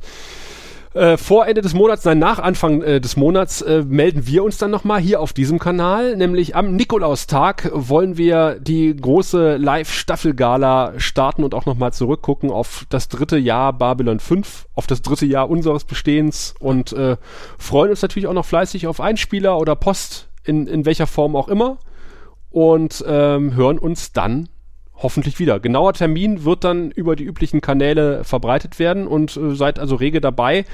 Äh, 0.94 1.16
vor 1.16 1.48
Ende 1.48 1.62
des 1.62 1.74
Monats, 1.74 2.04
nein, 2.04 2.20
nach 2.20 2.38
Anfang 2.38 2.82
äh, 2.82 3.00
des 3.00 3.16
Monats 3.16 3.62
äh, 3.62 3.86
melden 3.88 4.28
wir 4.28 4.44
uns 4.44 4.58
dann 4.58 4.72
nochmal 4.72 5.00
hier 5.00 5.22
auf 5.22 5.32
diesem 5.32 5.58
Kanal, 5.58 6.18
nämlich 6.18 6.54
am 6.58 6.76
Nikolaustag 6.76 7.72
wollen 7.74 8.18
wir 8.18 8.60
die 8.60 8.94
große 8.94 9.56
Live-Staffel-Gala 9.56 11.00
starten 11.00 11.46
und 11.46 11.56
auch 11.56 11.66
nochmal 11.66 11.94
zurückgucken 11.94 12.52
auf 12.52 12.86
das 12.90 13.08
dritte 13.08 13.38
Jahr 13.38 13.72
Babylon 13.72 14.20
5, 14.20 14.68
auf 14.76 14.86
das 14.86 15.02
dritte 15.02 15.26
Jahr 15.26 15.50
unseres 15.50 15.86
Bestehens 15.86 16.56
und 16.60 16.92
äh, 16.92 17.16
freuen 17.58 17.92
uns 17.92 18.02
natürlich 18.02 18.28
auch 18.28 18.34
noch 18.34 18.46
fleißig 18.46 18.86
auf 18.88 19.00
Einspieler 19.00 19.58
oder 19.58 19.78
Post 19.78 20.28
in, 20.44 20.68
in 20.68 20.86
welcher 20.86 21.08
Form 21.08 21.38
auch 21.38 21.48
immer 21.48 21.78
und 22.50 23.02
ähm, 23.08 23.56
hören 23.56 23.80
uns 23.80 24.12
dann 24.12 24.50
hoffentlich 25.02 25.40
wieder. 25.40 25.60
Genauer 25.60 25.94
Termin 25.94 26.45
wird 26.45 26.64
dann 26.64 26.91
über 26.91 27.15
die 27.15 27.23
üblichen 27.23 27.61
Kanäle 27.61 28.23
verbreitet 28.23 28.78
werden 28.80 29.07
und 29.07 29.36
äh, 29.38 29.56
seid 29.56 29.80
also 29.80 29.95
rege 29.95 30.22
dabei, 30.22 30.65